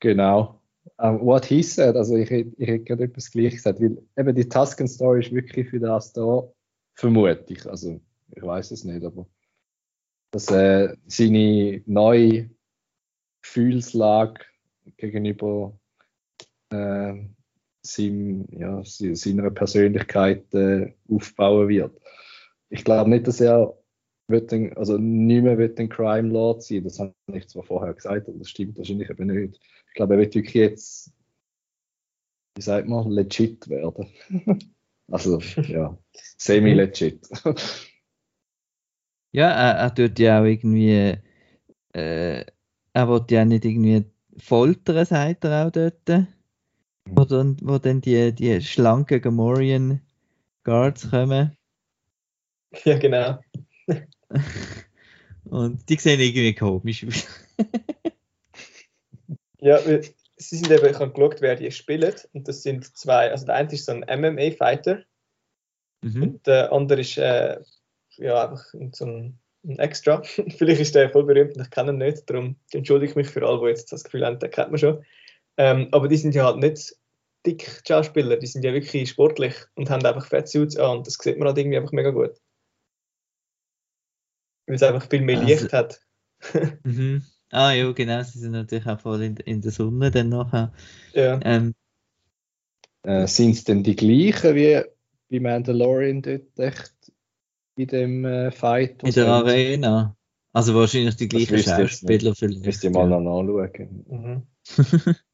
Genau. 0.00 0.60
Um, 0.98 1.20
what 1.20 1.44
he 1.44 1.62
said, 1.62 1.96
also 1.96 2.16
ich, 2.16 2.30
ich 2.30 2.54
hätte 2.58 2.84
gerade 2.84 3.04
etwas 3.04 3.30
gleich 3.30 3.54
gesagt, 3.54 3.80
weil 3.80 3.98
eben 4.16 4.34
die 4.34 4.48
Tusken 4.48 4.86
Story 4.86 5.20
ist 5.20 5.32
wirklich 5.32 5.68
für 5.68 5.80
das 5.80 6.12
da, 6.12 6.48
vermute 6.94 7.44
ich. 7.48 7.66
Also 7.66 8.00
ich 8.34 8.42
weiß 8.42 8.70
es 8.70 8.84
nicht, 8.84 9.04
aber 9.04 9.26
dass 10.30 10.48
äh, 10.50 10.96
seine 11.06 11.82
neue 11.86 12.50
Gefühlslage 13.42 14.44
gegenüber 14.96 15.78
äh, 16.70 17.14
seinem, 17.86 18.46
ja, 18.50 18.82
seiner 18.84 19.50
Persönlichkeit 19.50 20.52
äh, 20.54 20.92
aufbauen 21.08 21.68
wird. 21.68 22.00
Ich 22.68 22.84
glaube 22.84 23.10
nicht, 23.10 23.26
dass 23.26 23.40
er 23.40 23.76
wird 24.28 24.50
den, 24.50 24.76
also 24.76 24.98
nicht 24.98 25.42
mehr 25.42 25.58
wird 25.58 25.78
ein 25.78 25.88
Crime 25.88 26.28
Lord 26.28 26.62
sein. 26.62 26.84
Das 26.84 26.98
habe 26.98 27.14
ich 27.32 27.48
zwar 27.48 27.62
vorher 27.62 27.94
gesagt, 27.94 28.28
aber 28.28 28.38
das 28.38 28.50
stimmt 28.50 28.76
wahrscheinlich 28.78 29.10
eben 29.10 29.26
nicht. 29.26 29.60
Ich 29.88 29.94
glaube, 29.94 30.14
er 30.14 30.20
wird 30.20 30.34
wirklich 30.34 30.54
jetzt, 30.54 31.12
wie 32.56 32.62
sagt 32.62 32.88
man, 32.88 33.10
legit 33.10 33.68
werden. 33.68 34.08
also, 35.10 35.38
ja, 35.38 35.96
semi-legit. 36.36 37.28
ja, 39.32 39.50
er, 39.50 39.78
er 39.78 39.94
tut 39.94 40.18
ja 40.18 40.40
auch 40.40 40.44
irgendwie, 40.44 41.18
äh, 41.92 42.44
er 42.92 43.08
wird 43.08 43.30
ja 43.30 43.44
nicht 43.44 43.64
irgendwie 43.64 44.06
foltern, 44.38 45.04
sagt 45.04 45.44
er 45.44 45.66
auch 45.66 45.70
dort. 45.70 46.26
Wo 47.06 47.24
dann, 47.24 47.56
wo 47.62 47.78
dann 47.78 48.00
die, 48.00 48.32
die 48.32 48.60
schlanken 48.60 49.20
Gamorrean 49.20 50.00
Guards 50.64 51.10
kommen. 51.10 51.56
Ja, 52.84 52.98
genau. 52.98 53.38
Und 55.44 55.88
die 55.88 55.96
sehen 55.96 56.20
irgendwie 56.20 56.54
komisch 56.54 57.06
aus. 57.06 57.26
ja, 59.60 59.78
sie 59.78 60.56
sind 60.56 60.70
eben, 60.70 60.84
ich 60.84 60.98
habe 60.98 61.12
geschaut, 61.12 61.40
wer 61.40 61.56
die 61.56 61.70
spielen. 61.70 62.12
Und 62.34 62.48
das 62.48 62.62
sind 62.62 62.84
zwei. 62.98 63.30
Also 63.30 63.46
der 63.46 63.54
eine 63.54 63.72
ist 63.72 63.86
so 63.86 63.92
ein 63.92 64.00
MMA-Fighter. 64.00 65.04
Mhm. 66.02 66.22
Und 66.22 66.46
der 66.46 66.72
andere 66.72 67.00
ist 67.00 67.16
äh, 67.16 67.60
ja, 68.16 68.48
einfach 68.48 68.64
so 68.92 69.06
ein, 69.06 69.38
ein 69.64 69.78
Extra. 69.78 70.22
Vielleicht 70.22 70.80
ist 70.80 70.94
der 70.94 71.10
voll 71.10 71.24
berühmt 71.24 71.56
und 71.56 71.62
ich 71.62 71.70
kenne 71.70 71.92
ihn 71.92 71.98
nicht. 71.98 72.28
Darum 72.28 72.56
entschuldige 72.72 73.10
ich 73.10 73.16
mich 73.16 73.28
für 73.28 73.46
alle, 73.46 73.60
die 73.60 73.68
jetzt 73.68 73.92
das 73.92 74.04
Gefühl 74.04 74.26
haben, 74.26 74.38
den 74.38 74.50
kennt 74.50 74.70
man 74.70 74.78
schon. 74.78 75.04
Ähm, 75.58 75.88
aber 75.92 76.08
die 76.08 76.16
sind 76.16 76.34
ja 76.34 76.44
halt 76.44 76.58
nicht 76.58 76.94
dick 77.46 77.82
Schauspieler, 77.86 78.36
die 78.36 78.46
sind 78.46 78.64
ja 78.64 78.72
wirklich 78.72 79.08
sportlich 79.08 79.54
und 79.74 79.88
haben 79.88 80.04
einfach 80.04 80.26
Fettsuits 80.26 80.76
an 80.76 80.98
und 80.98 81.06
das 81.06 81.14
sieht 81.14 81.38
man 81.38 81.48
halt 81.48 81.58
irgendwie 81.58 81.76
einfach 81.76 81.92
mega 81.92 82.10
gut. 82.10 82.34
Weil 84.66 84.76
es 84.76 84.82
einfach 84.82 85.08
viel 85.08 85.22
mehr 85.22 85.42
Licht 85.42 85.72
also, 85.72 85.76
hat. 85.76 86.00
mhm. 86.84 87.24
Ah 87.50 87.72
ja, 87.72 87.90
genau, 87.92 88.22
sie 88.22 88.40
sind 88.40 88.52
natürlich 88.52 88.86
auch 88.86 89.00
voll 89.00 89.22
in, 89.22 89.36
in 89.36 89.60
der 89.60 89.70
Sonne 89.70 90.10
dann 90.10 90.28
nachher. 90.28 90.72
Ja. 91.12 91.38
Ähm, 91.44 91.74
äh, 93.04 93.26
sind 93.28 93.52
es 93.52 93.64
denn 93.64 93.84
die 93.84 93.94
gleichen 93.94 94.54
wie 94.56 94.82
bei 95.30 95.40
Mandalorian 95.40 96.22
dort 96.22 96.58
echt 96.58 96.92
in 97.76 97.86
dem 97.86 98.24
äh, 98.24 98.50
Fight? 98.50 99.02
In 99.04 99.12
der 99.12 99.28
Arena. 99.28 100.16
Also 100.52 100.74
wahrscheinlich 100.74 101.16
die 101.16 101.28
gleichen 101.28 101.58
Schauspieler 101.58 102.34
vielleicht. 102.34 102.64
Müsst 102.64 102.82
ihr 102.82 102.90
mal 102.90 103.08
ja. 103.08 103.20
noch 103.20 103.40
anschauen. 103.40 104.04
Mhm. 104.08 104.46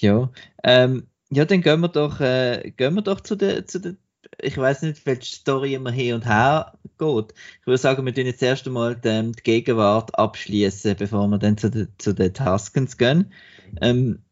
ja. 0.00 0.30
Ähm, 0.64 1.06
ja, 1.30 1.44
dann 1.44 1.62
gehen 1.62 1.80
wir 1.80 1.88
doch, 1.88 2.20
äh, 2.20 2.72
gehen 2.76 2.94
wir 2.94 3.02
doch 3.02 3.20
zu 3.20 3.36
der, 3.36 3.66
zu 3.66 3.80
der 3.80 3.96
ich 4.38 4.56
weiß 4.56 4.82
nicht, 4.82 5.04
welche 5.06 5.34
Story 5.34 5.74
immer 5.74 5.90
hin 5.90 6.14
und 6.14 6.26
her 6.26 6.78
geht. 6.98 7.34
Ich 7.60 7.66
würde 7.66 7.78
sagen, 7.78 8.04
wir 8.04 8.14
tun 8.14 8.26
jetzt 8.26 8.42
erst 8.42 8.66
einmal 8.66 8.96
die, 8.96 9.32
die 9.32 9.42
Gegenwart 9.42 10.16
abschließen, 10.18 10.96
bevor 10.96 11.26
wir 11.28 11.38
dann 11.38 11.56
zu, 11.56 11.70
de, 11.70 11.88
zu 11.98 12.12
den 12.12 12.34
Taskens 12.34 12.96
gehen. 12.96 13.32
Ähm, 13.80 14.22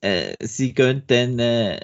äh, 0.00 0.34
sie 0.40 0.74
gehen 0.74 1.02
dann 1.06 1.38
äh, 1.38 1.80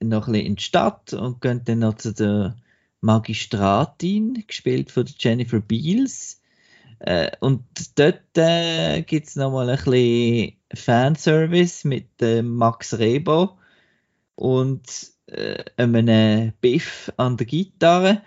noch 0.00 0.26
ein 0.26 0.32
bisschen 0.32 0.46
in 0.46 0.56
die 0.56 0.62
Stadt 0.62 1.12
und 1.12 1.40
gehen 1.40 1.62
dann 1.64 1.80
noch 1.80 1.94
zu 1.94 2.12
der 2.12 2.56
Magistratin, 3.00 4.44
gespielt 4.46 4.90
von 4.90 5.06
Jennifer 5.18 5.60
Beals. 5.60 6.40
Äh, 7.00 7.32
und 7.40 7.64
dort 7.96 8.22
äh, 8.36 9.02
gibt 9.02 9.26
es 9.26 9.36
nochmal 9.36 9.68
ein 9.68 9.76
bisschen 9.76 10.56
Fanservice 10.76 11.86
mit 11.86 12.08
äh, 12.20 12.42
Max 12.42 12.98
Rebo 12.98 13.58
und 14.34 14.82
äh, 15.26 15.64
einem 15.76 16.52
Biff 16.60 17.12
an 17.16 17.36
der 17.36 17.46
Gitarre. 17.46 18.22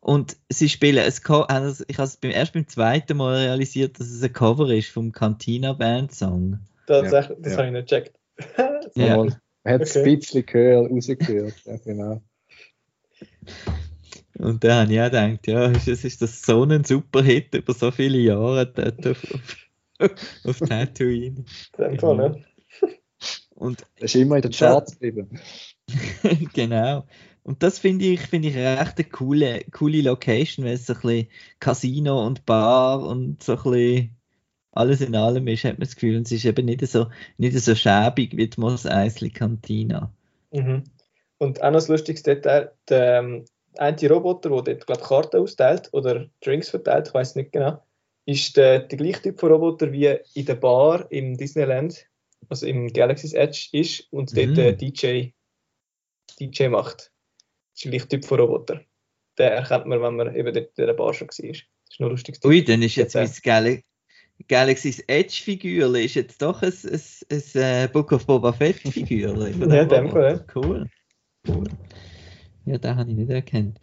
Und 0.00 0.36
sie 0.48 0.68
spielen 0.68 1.04
ein 1.04 1.12
Cover, 1.22 1.74
ich 1.88 1.98
habe 1.98 2.06
es 2.06 2.16
beim, 2.16 2.30
erst 2.30 2.52
beim 2.52 2.66
zweiten 2.68 3.16
Mal 3.16 3.36
realisiert, 3.36 3.98
dass 3.98 4.08
es 4.08 4.22
ein 4.22 4.32
Cover 4.32 4.70
ist 4.70 4.90
vom 4.90 5.12
Cantina 5.12 5.72
Band 5.72 6.14
Song. 6.14 6.60
Tatsächlich, 6.86 7.38
ja, 7.38 7.42
das 7.42 7.52
ja. 7.52 7.58
habe 7.58 7.66
ich 7.68 7.72
nicht 7.74 7.88
gecheckt. 7.88 8.18
ja. 8.94 9.16
Man 9.16 9.74
hat 9.74 9.82
es 9.82 9.96
okay. 9.96 10.10
ein 10.10 10.18
bisschen 10.18 10.46
gehört, 10.46 10.90
rausgehört, 10.90 11.54
ja, 11.64 11.76
genau. 11.78 12.22
Und 14.38 14.62
da 14.62 14.82
habe 14.82 14.92
ich 14.92 15.00
auch 15.00 15.04
gedacht, 15.06 15.46
ja, 15.46 15.66
ist, 15.66 15.88
ist 15.88 16.22
das 16.22 16.42
so 16.42 16.62
ein 16.62 16.84
super 16.84 17.22
Hit 17.22 17.54
über 17.54 17.74
so 17.74 17.90
viele 17.90 18.18
Jahre 18.18 18.66
dort 18.66 19.06
auf, 19.06 19.34
auf, 19.34 19.56
auf 20.44 20.58
Tatooine. 20.58 21.44
In 21.78 21.98
Fall, 21.98 22.16
ne? 22.16 22.44
Und 23.54 23.84
das 23.98 24.14
ist 24.14 24.20
immer 24.20 24.36
in 24.36 24.42
den 24.42 24.52
Charts 24.52 24.92
geblieben. 24.92 25.40
genau. 26.54 27.06
Und 27.42 27.62
das 27.62 27.78
finde 27.78 28.04
ich, 28.04 28.20
finde 28.20 28.48
ich 28.48 28.56
eine 28.56 28.78
recht 28.78 29.10
coole, 29.10 29.64
coole 29.72 30.02
Location, 30.02 30.64
weil 30.64 30.74
es 30.74 30.86
so 30.86 30.92
ein 30.92 31.00
bisschen 31.00 31.28
Casino 31.58 32.24
und 32.24 32.46
Bar 32.46 33.02
und 33.02 33.42
so 33.42 33.52
ein 33.52 33.62
bisschen 33.62 34.16
alles 34.72 35.00
in 35.00 35.16
allem 35.16 35.48
ist, 35.48 35.64
hat 35.64 35.78
man 35.78 35.86
das 35.86 35.96
Gefühl. 35.96 36.16
Und 36.16 36.26
es 36.26 36.32
ist 36.32 36.44
eben 36.44 36.66
nicht 36.66 36.86
so, 36.86 37.06
nicht 37.36 37.58
so 37.58 37.74
schäbig 37.74 38.36
wie 38.36 38.48
die 38.48 38.60
Mos 38.60 38.86
Eisley 38.86 39.30
Cantina. 39.30 40.12
Mhm. 40.52 40.84
Und 41.38 41.62
auch 41.62 41.70
noch 41.70 41.78
das 41.78 41.88
lustigste 41.88 42.36
Detail, 42.36 42.72
der 42.88 43.18
ähm, 43.18 43.44
eine 43.76 44.08
Roboter, 44.08 44.50
der 44.50 44.74
dort, 44.74 44.86
glaube 44.86 45.02
Karten 45.02 45.38
austeilt 45.38 45.88
oder 45.92 46.26
Drinks 46.44 46.68
verteilt, 46.68 47.08
ich 47.08 47.14
weiß 47.14 47.34
nicht 47.36 47.52
genau, 47.52 47.82
ist 48.28 48.58
der, 48.58 48.80
der 48.80 48.98
gleiche 48.98 49.22
Typ 49.22 49.40
von 49.40 49.50
Roboter 49.50 49.90
wie 49.90 50.18
in 50.34 50.44
der 50.44 50.56
Bar 50.56 51.10
im 51.10 51.38
Disneyland, 51.38 52.06
also 52.50 52.66
im 52.66 52.92
Galaxy's 52.92 53.32
Edge 53.32 53.68
ist 53.72 54.12
und 54.12 54.36
dort 54.36 54.54
der 54.54 54.72
mhm. 54.72 54.76
DJ, 54.76 55.30
DJ 56.38 56.68
macht. 56.68 57.10
Das 57.72 57.80
ist 57.80 57.86
ein 57.86 57.90
gleicher 57.92 58.08
Typ 58.10 58.26
von 58.26 58.40
Roboter. 58.40 58.82
Den 59.38 59.52
erkennt 59.52 59.86
man, 59.86 60.02
wenn 60.02 60.16
man 60.16 60.34
eben 60.36 60.52
dort 60.52 60.78
in 60.78 60.86
der 60.86 60.92
Bar 60.92 61.14
schon 61.14 61.28
war. 61.28 61.48
Das 61.48 61.62
ist 61.90 62.00
nur 62.00 62.10
lustig. 62.10 62.38
Ui, 62.44 62.62
dann 62.62 62.82
ist 62.82 62.96
jetzt 62.96 63.14
mein 63.14 63.32
Gal 63.42 63.82
Galaxy's 64.46 65.00
Edge-Figur 65.06 65.98
ist 65.98 66.14
jetzt 66.14 66.42
doch 66.42 66.62
ein, 66.62 66.72
ein, 66.84 67.00
ein, 67.30 67.42
ein 67.54 67.84
äh, 67.84 67.88
Book 67.90 68.12
of 68.12 68.26
Boba 68.26 68.52
Fett-Figur. 68.52 69.48
ja, 69.74 69.84
dem 69.84 70.10
Fall. 70.10 70.44
Cool. 70.54 70.88
cool. 71.48 71.66
Ja, 72.66 72.76
den 72.76 72.96
habe 72.96 73.10
ich 73.10 73.16
nicht 73.16 73.30
erkannt. 73.30 73.80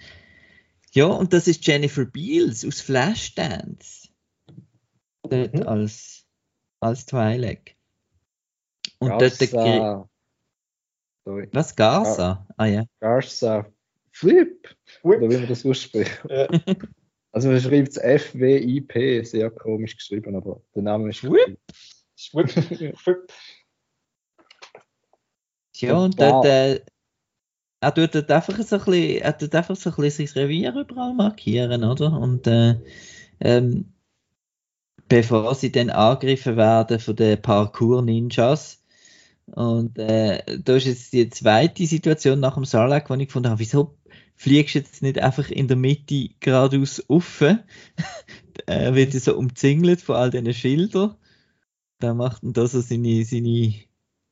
Ja, 0.93 1.07
und 1.07 1.33
das 1.33 1.47
ist 1.47 1.65
Jennifer 1.65 2.05
Beals 2.05 2.63
aus 2.63 2.79
Flashdance. 2.79 4.04
Dort 5.29 5.53
mhm. 5.53 5.63
als, 5.63 6.25
als 6.79 7.05
Twilight. 7.05 7.75
Und 8.99 9.09
Garza. 9.09 9.45
dort. 9.47 10.09
Sorry. 11.25 11.49
Was? 11.51 11.75
Garza? 11.75 12.45
Gar 12.47 12.55
ah 12.57 12.65
ja. 12.65 12.83
Garza 12.99 13.65
Flip. 14.11 14.75
Whip. 15.03 15.21
Oder 15.21 15.29
wie 15.29 15.37
man 15.37 15.47
das 15.47 15.65
ausspricht. 15.65 16.23
Ja. 16.29 16.47
Also 17.31 17.49
man 17.49 17.59
schreibt 17.59 17.89
es 17.89 17.97
F-W-I-P, 17.97 19.23
sehr 19.23 19.51
komisch 19.51 19.97
geschrieben, 19.97 20.37
aber 20.37 20.61
der 20.73 20.83
Name 20.83 21.09
ist 21.09 21.21
Whip. 21.21 21.59
Whip. 22.31 23.33
Ja, 25.75 25.97
und 25.97 26.17
dort, 26.17 26.45
äh, 26.45 26.79
er 27.81 27.93
tut 27.93 28.15
dort 28.15 28.31
einfach 28.31 28.57
so 28.63 28.77
ein 28.77 28.85
bisschen, 28.85 29.21
er 29.21 29.37
tut 29.37 29.53
einfach 29.53 29.75
so 29.75 29.89
ein 29.89 29.95
bisschen 29.97 30.27
sein 30.27 30.43
Revier 30.43 30.73
überall 30.75 31.13
markieren, 31.13 31.83
oder? 31.83 32.17
Und 32.17 32.47
äh, 32.47 32.75
ähm, 33.41 33.93
bevor 35.07 35.55
sie 35.55 35.71
dann 35.71 35.89
angegriffen 35.89 36.57
werden 36.57 36.99
von 36.99 37.15
den 37.15 37.41
Parkour-Ninjas, 37.41 38.81
und 39.47 39.99
äh, 39.99 40.59
da 40.59 40.75
ist 40.75 40.85
jetzt 40.85 41.13
die 41.13 41.29
zweite 41.29 41.85
Situation 41.85 42.39
nach 42.39 42.55
dem 42.55 42.65
Sarlacc, 42.65 43.09
wo 43.09 43.13
ich 43.15 43.27
gefunden 43.27 43.49
habe, 43.49 43.59
wieso 43.59 43.95
fliegst 44.35 44.75
du 44.75 44.79
jetzt 44.79 45.01
nicht 45.01 45.19
einfach 45.19 45.49
in 45.49 45.67
der 45.67 45.77
Mitte 45.77 46.29
geradeaus 46.39 47.03
auf? 47.07 47.41
er 47.41 47.65
wird 48.95 49.13
so 49.13 49.37
umzingelt 49.37 50.01
von 50.01 50.15
all 50.15 50.31
diesen 50.31 50.53
Schildern. 50.53 51.15
Da 51.99 52.13
macht 52.13 52.43
dann 52.43 52.53
da 52.53 52.67
so 52.67 52.81
seine, 52.81 53.23
seine, 53.23 53.73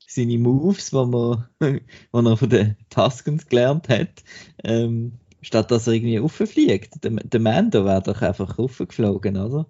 seine 0.05 0.37
Moves, 0.39 0.89
die 0.89 0.95
man, 0.95 1.47
wo 2.11 2.19
er 2.19 2.37
von 2.37 2.49
den 2.49 2.75
Taskens 2.89 3.47
gelernt 3.47 3.89
hat. 3.89 4.23
Ähm, 4.63 5.19
statt 5.41 5.71
dass 5.71 5.87
er 5.87 5.93
irgendwie 5.93 6.17
rauffliegt. 6.17 7.03
Der, 7.03 7.11
der 7.11 7.39
Mando 7.39 7.85
wäre 7.85 8.01
doch 8.01 8.21
einfach 8.21 8.57
raufgeflogen, 8.57 9.37
oder? 9.37 9.67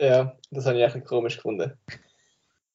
Ja, 0.00 0.36
das 0.50 0.66
habe 0.66 0.78
ich 0.78 0.84
echt 0.84 1.04
komisch 1.04 1.36
gefunden 1.36 1.78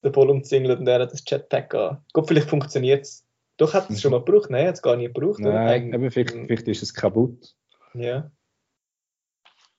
der 0.03 0.09
Ball 0.11 0.29
umzingelt 0.29 0.79
und 0.79 0.87
er 0.87 1.01
hat 1.01 1.11
das 1.11 1.23
Jetpack 1.25 1.73
an. 1.73 2.03
Gut, 2.13 2.27
vielleicht 2.27 2.49
funktioniert 2.49 3.03
es. 3.03 3.25
Doch, 3.57 3.73
hat 3.73 3.89
es 3.89 4.01
schon 4.01 4.11
mal 4.11 4.23
gebraucht? 4.23 4.49
Nein, 4.49 4.67
hat 4.67 4.75
es 4.75 4.81
gar 4.81 4.95
nicht 4.95 5.13
gebraucht. 5.13 5.39
Nein, 5.39 5.93
eben, 5.93 6.11
vielleicht, 6.11 6.31
vielleicht 6.31 6.67
ist 6.67 6.83
es 6.83 6.93
kaputt. 6.93 7.55
Ja. 7.93 8.31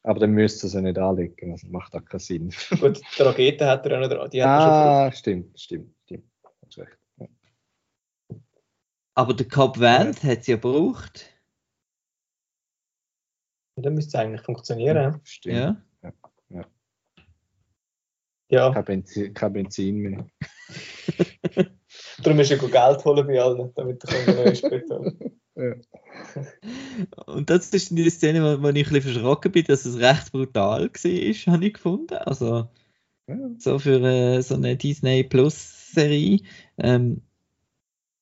Aber 0.02 0.20
dann 0.20 0.32
müsste 0.32 0.66
es 0.66 0.74
ja 0.74 0.80
nicht 0.80 0.98
anlegen. 0.98 1.52
Also 1.52 1.68
macht 1.68 1.94
auch 1.94 2.04
keinen 2.04 2.20
Sinn. 2.20 2.54
Gut, 2.80 3.00
die 3.18 3.22
Rakete 3.22 3.66
hat 3.66 3.86
er 3.86 3.96
auch 3.96 4.08
noch, 4.08 4.28
die 4.28 4.42
hat 4.42 4.48
er 4.48 4.60
schon 4.60 4.70
gebraucht. 4.70 4.86
ah, 4.86 5.12
stimmt, 5.12 5.60
stimmt, 5.60 5.94
stimmt. 6.04 6.30
Hast 6.66 6.78
recht. 6.78 6.98
Ja. 7.18 7.26
Aber 9.14 9.34
der 9.34 9.48
Cobb 9.48 9.80
Vant 9.80 10.22
hat 10.22 10.40
es 10.40 10.46
ja 10.46 10.56
gebraucht. 10.56 11.26
Dann 13.76 13.94
müsste 13.94 14.08
es 14.08 14.14
eigentlich 14.14 14.42
funktionieren. 14.42 15.20
Stimmt. 15.24 15.56
Ja. 15.56 15.82
Ja, 18.50 18.72
Kein, 18.72 18.84
Benzin, 18.84 19.34
kein 19.34 19.52
Benzin 19.52 19.96
mehr. 19.96 20.26
darum 22.22 22.40
ist 22.40 22.50
er 22.50 22.58
gut 22.58 22.72
Geld 22.72 23.04
holen 23.04 23.26
bei 23.26 23.40
allen, 23.40 23.72
damit 23.74 24.04
neuen 24.04 24.54
Sprit 24.54 24.90
holen 24.90 25.18
Ja. 25.56 25.74
Und 27.26 27.50
das 27.50 27.68
ist 27.70 27.90
die 27.90 28.08
Szene, 28.08 28.42
wo, 28.42 28.62
wo 28.62 28.68
ich 28.68 28.86
ein 28.86 28.92
bisschen 28.92 29.12
verschrocken 29.14 29.52
bin, 29.52 29.64
dass 29.64 29.84
es 29.84 29.98
recht 29.98 30.32
brutal 30.32 30.82
war, 30.84 31.52
habe 31.54 31.66
ich 31.66 31.74
gefunden. 31.74 32.14
Also 32.14 32.68
Ja. 33.28 33.36
so 33.58 33.78
für 33.78 34.00
äh, 34.00 34.40
so 34.42 34.54
eine 34.54 34.76
Disney 34.76 35.24
Plus 35.24 35.92
Serie. 35.92 36.40
Ähm, 36.78 37.22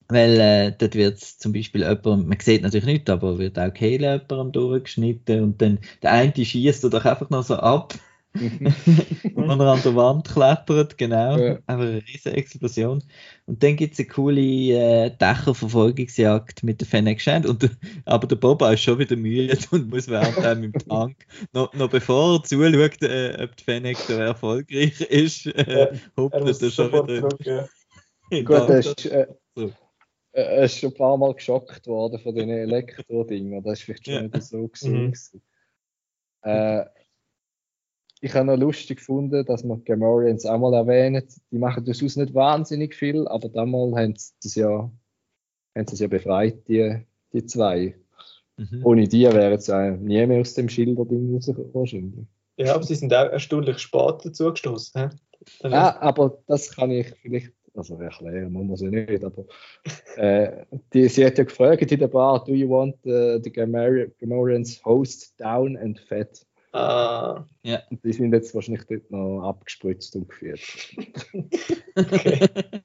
weil 0.08 0.40
äh, 0.40 0.72
dort 0.76 0.94
wird 0.94 1.18
zum 1.18 1.52
Beispiel 1.52 1.82
jemand, 1.82 2.28
man 2.28 2.40
sieht 2.40 2.62
natürlich 2.62 2.86
nicht, 2.86 3.10
aber 3.10 3.38
wird 3.38 3.58
auch 3.58 3.72
Kehle 3.72 4.24
jemandem 4.28 4.52
durchgeschnitten 4.52 5.42
und 5.42 5.62
dann 5.62 5.78
der 6.02 6.12
eine 6.12 6.32
schießt 6.44 6.84
er 6.84 6.90
doch 6.90 7.04
einfach 7.04 7.28
noch 7.30 7.44
so 7.44 7.56
ab, 7.56 7.94
Mhm. 8.34 8.60
wenn 9.34 9.60
er 9.60 9.72
an 9.72 9.82
der 9.82 9.96
Wand 9.96 10.28
klettert, 10.28 10.98
genau. 10.98 11.36
Ja. 11.38 11.58
Einfach 11.66 11.84
eine 11.86 12.02
riesige 12.06 12.36
Explosion. 12.36 13.02
Und 13.46 13.62
dann 13.62 13.76
gibt 13.76 13.94
es 13.94 13.98
eine 13.98 14.08
coole 14.08 14.40
äh, 14.40 15.10
Dächerverfolgungsjagd 15.18 16.62
mit 16.62 16.80
der 16.80 16.86
Fennec 16.86 17.20
Shand. 17.20 17.46
Und, 17.46 17.62
der- 17.62 17.70
aber 18.04 18.26
der 18.26 18.36
Boba 18.36 18.72
ist 18.72 18.82
schon 18.82 18.98
wieder 18.98 19.16
müde 19.16 19.56
und 19.70 19.88
muss 19.88 20.08
während 20.08 20.36
dem 20.44 20.64
im 20.64 20.72
Tank, 20.74 21.16
noch, 21.52 21.72
noch 21.74 21.88
bevor 21.90 22.36
er 22.36 22.42
zuschaut, 22.44 23.02
äh, 23.02 23.42
ob 23.42 23.56
die 23.56 23.64
Fennec 23.64 23.96
da 24.08 24.18
erfolgreich 24.26 25.00
ist, 25.00 25.46
äh, 25.46 25.88
Er 26.16 26.40
muss 26.40 26.62
er 26.62 26.70
schon 26.70 26.92
wieder 26.92 27.06
zurück. 27.28 27.46
Ja. 27.46 27.68
den 28.30 28.44
Gut, 28.44 28.56
er 28.68 28.78
ist, 28.78 29.06
äh, 29.06 29.26
er 30.32 30.64
ist 30.64 30.78
schon 30.78 30.90
ein 30.90 30.96
paar 30.96 31.16
Mal 31.16 31.34
geschockt 31.34 31.86
worden 31.86 32.20
von 32.20 32.34
diesen 32.34 32.50
Elektro-Dingen. 32.50 33.62
Das 33.64 33.78
ist 33.78 33.84
vielleicht 33.84 34.04
schon 34.04 34.14
Ja. 34.14 34.24
wieder 34.24 34.40
so 34.42 34.58
Mhm. 34.58 34.70
gewesen. 34.72 35.42
Äh, 36.42 36.84
ich 38.20 38.34
habe 38.34 38.46
noch 38.46 38.56
lustig 38.56 38.98
gefunden, 38.98 39.44
dass 39.44 39.64
man 39.64 39.84
Gamorreans 39.84 40.44
auch 40.46 40.58
mal 40.58 40.74
erwähnen. 40.74 41.22
Die 41.50 41.58
machen 41.58 41.84
durchaus 41.84 42.16
nicht 42.16 42.34
wahnsinnig 42.34 42.94
viel, 42.94 43.26
aber 43.28 43.48
damals 43.48 43.94
haben 43.96 44.14
sie 44.16 44.32
es 44.48 44.54
ja, 44.56 44.68
haben 45.76 45.86
sie 45.86 45.94
es 45.94 46.00
ja 46.00 46.08
befreit, 46.08 46.66
die, 46.68 46.96
die 47.32 47.44
zwei. 47.46 47.94
Mhm. 48.56 48.80
Ohne 48.84 49.06
die 49.06 49.22
wären 49.24 49.60
sie 49.60 49.70
ja 49.70 49.90
nie 49.92 50.26
mehr 50.26 50.40
aus 50.40 50.54
dem 50.54 50.68
Schilderding 50.68 51.32
rausgekommen. 51.34 51.74
wahrscheinlich. 51.74 52.26
ja, 52.56 52.74
aber 52.74 52.82
sie 52.84 52.96
sind 52.96 53.14
auch 53.14 53.30
erstaunlich 53.30 53.78
spät 53.78 54.24
dazu 54.24 54.50
gestoßen. 54.50 55.00
hä? 55.00 55.08
Dann- 55.60 55.72
Ja, 55.72 56.00
aber 56.00 56.38
das 56.48 56.74
kann 56.74 56.90
ich 56.90 57.14
vielleicht, 57.22 57.52
also 57.74 57.94
erklären 58.00 58.52
muss 58.52 58.66
man 58.66 58.76
sie 58.76 58.88
nicht, 58.88 59.22
aber 59.22 59.44
äh, 60.16 60.64
die, 60.92 61.08
sie 61.08 61.24
hat 61.24 61.38
ja 61.38 61.44
gefragt 61.44 61.92
in 61.92 62.00
der 62.00 62.08
Bar, 62.08 62.42
do 62.44 62.52
you 62.52 62.68
want 62.68 62.96
uh, 63.06 63.38
the 63.40 63.50
Gamor- 63.52 64.08
Gamorreans 64.18 64.84
host 64.84 65.38
down 65.40 65.76
and 65.76 66.00
fed? 66.00 66.44
Ah, 66.72 67.44
Und 67.90 68.04
die 68.04 68.12
sind 68.12 68.32
jetzt 68.32 68.54
wahrscheinlich 68.54 68.84
dort 68.86 69.10
noch 69.10 69.42
abgespritzt 69.48 70.14
und 70.16 70.28
geführt. 70.28 70.60
okay. 71.96 72.48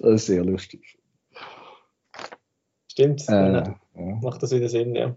Das 0.00 0.14
ist 0.14 0.26
sehr 0.26 0.44
lustig. 0.44 0.98
Stimmt, 2.90 3.22
Äh, 3.28 3.52
ja. 3.62 3.78
macht 4.20 4.42
das 4.42 4.50
wieder 4.52 4.68
Sinn, 4.68 4.94
ja. 4.94 5.16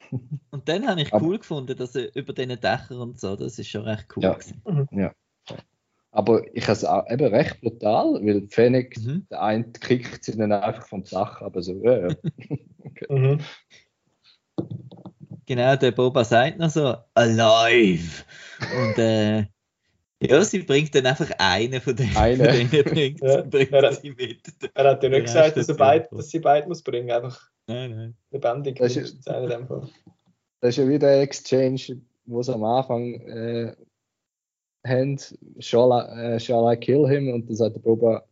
Und 0.50 0.68
dann 0.68 0.86
habe 0.86 1.00
ich 1.02 1.12
Aber- 1.12 1.24
cool 1.26 1.38
gefunden, 1.38 1.76
dass 1.76 1.96
er 1.96 2.14
über 2.14 2.32
diesen 2.32 2.60
Dächern 2.60 2.98
und 3.00 3.18
so, 3.18 3.36
das 3.36 3.58
ist 3.58 3.68
schon 3.68 3.82
recht 3.82 4.06
cool. 4.16 4.22
Ja. 4.22 4.34
gewesen. 4.34 5.10
Aber 6.10 6.44
ich 6.54 6.64
habe 6.64 6.72
es 6.72 6.84
auch 6.84 7.08
eben 7.10 7.26
recht 7.26 7.60
brutal, 7.60 8.14
weil 8.24 8.46
Fennec, 8.48 8.96
Mhm. 8.98 9.26
der 9.30 9.42
eine 9.42 9.64
kickt 9.72 10.24
sie 10.24 10.36
dann 10.36 10.52
einfach 10.52 10.86
vom 10.86 11.04
Dach, 11.04 11.40
aber 11.42 11.62
so, 11.62 11.74
ja, 11.82 12.08
ja. 12.08 12.14
Mhm. 13.08 13.40
Genau, 15.48 15.76
der 15.76 15.92
Boba 15.92 16.24
sagt 16.24 16.58
noch 16.58 16.68
so, 16.68 16.94
alive! 17.14 18.22
Und 18.60 18.98
äh, 18.98 19.46
ja, 20.20 20.42
sie 20.44 20.58
bringt 20.58 20.94
dann 20.94 21.06
einfach 21.06 21.30
einen 21.38 21.80
von 21.80 21.96
denen, 21.96 22.14
Einen. 22.18 22.44
von 22.44 22.70
denen 22.70 22.84
bringt, 22.84 23.20
Ja. 23.22 23.40
bringt 23.40 23.70
Ja, 23.70 23.92
sie 23.92 24.10
mit. 24.10 24.42
Er 24.74 24.90
hat 24.90 25.02
ja 25.02 25.08
nicht 25.08 25.24
gesagt, 25.24 25.56
dass, 25.56 25.68
er 25.70 25.72
hat 25.72 25.78
beid, 25.78 26.08
sie 26.10 26.16
dass 26.16 26.28
sie 26.28 26.38
beide 26.40 26.68
muss 26.68 26.82
bringen, 26.82 27.10
einfach 27.10 27.40
Nein, 27.66 27.96
nein. 27.96 28.16
lebendig. 28.30 28.76
Das 28.76 28.94
ist-. 28.94 29.26
Das 29.26 30.68
ist 30.70 30.76
ja 30.76 30.86
wieder 30.86 31.08
ein 31.08 31.20
Exchange, 31.20 32.02
wo 32.26 32.42
sie 32.42 32.52
am 32.52 32.64
Anfang 32.64 33.14
äh, 33.14 33.74
haben, 34.86 35.18
shall 35.60 35.90
I, 35.92 36.34
äh, 36.34 36.40
shall 36.40 36.70
I 36.70 36.76
kill 36.76 37.08
him? 37.08 37.32
Und 37.32 37.48
dann 37.48 37.56
sagt 37.56 37.76
der 37.76 37.80
Boba, 37.80 38.22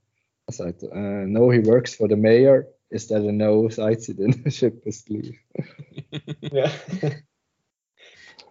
er 0.49 0.53
sagt, 0.53 0.83
äh, 0.83 1.25
no, 1.27 1.51
he 1.51 1.65
works 1.65 1.95
for 1.95 2.09
the 2.11 2.17
mayor. 2.17 2.67
Ist 2.97 3.09
that 3.11 3.27
a 3.27 3.31
no? 3.33 3.69
Dann, 3.69 4.43
ist 4.45 4.63
etwas 4.63 5.05
gleich. 5.05 5.37
Ja. 6.41 6.71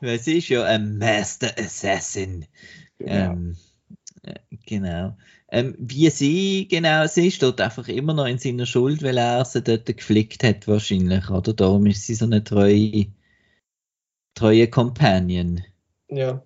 Weil 0.01 0.19
sie 0.19 0.38
ist 0.38 0.49
ja 0.49 0.63
ein 0.63 0.99
Master 0.99 1.58
Assassin. 1.58 2.45
Genau. 2.99 3.31
Ähm, 3.31 3.58
äh, 4.21 4.36
genau. 4.67 5.17
Ähm, 5.49 5.73
wie 5.79 6.12
sie 6.12 6.67
genau 6.67 7.08
sie 7.08 7.31
steht 7.31 7.60
einfach 7.60 7.88
immer 7.88 8.13
noch 8.13 8.27
in 8.27 8.38
seiner 8.38 8.67
Schuld, 8.67 9.01
weil 9.01 9.17
er 9.17 9.45
sie 9.45 9.63
dort 9.63 9.88
geflickt 9.88 10.43
hat, 10.43 10.67
wahrscheinlich. 10.67 11.29
Oder 11.31 11.53
darum 11.53 11.88
ist 11.88 12.05
sie 12.05 12.13
so 12.13 12.25
eine 12.25 12.43
treue, 12.43 13.08
treue 14.36 14.67
Companion. 14.67 15.63
ja. 16.10 16.43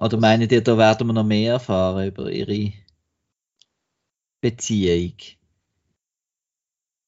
Oder 0.00 0.16
meint 0.16 0.50
ihr, 0.50 0.62
da 0.62 0.76
werden 0.76 1.06
wir 1.06 1.12
noch 1.12 1.24
mehr 1.24 1.54
erfahren 1.54 2.08
über 2.08 2.30
ihre 2.30 2.72
Beziehung? 4.40 5.14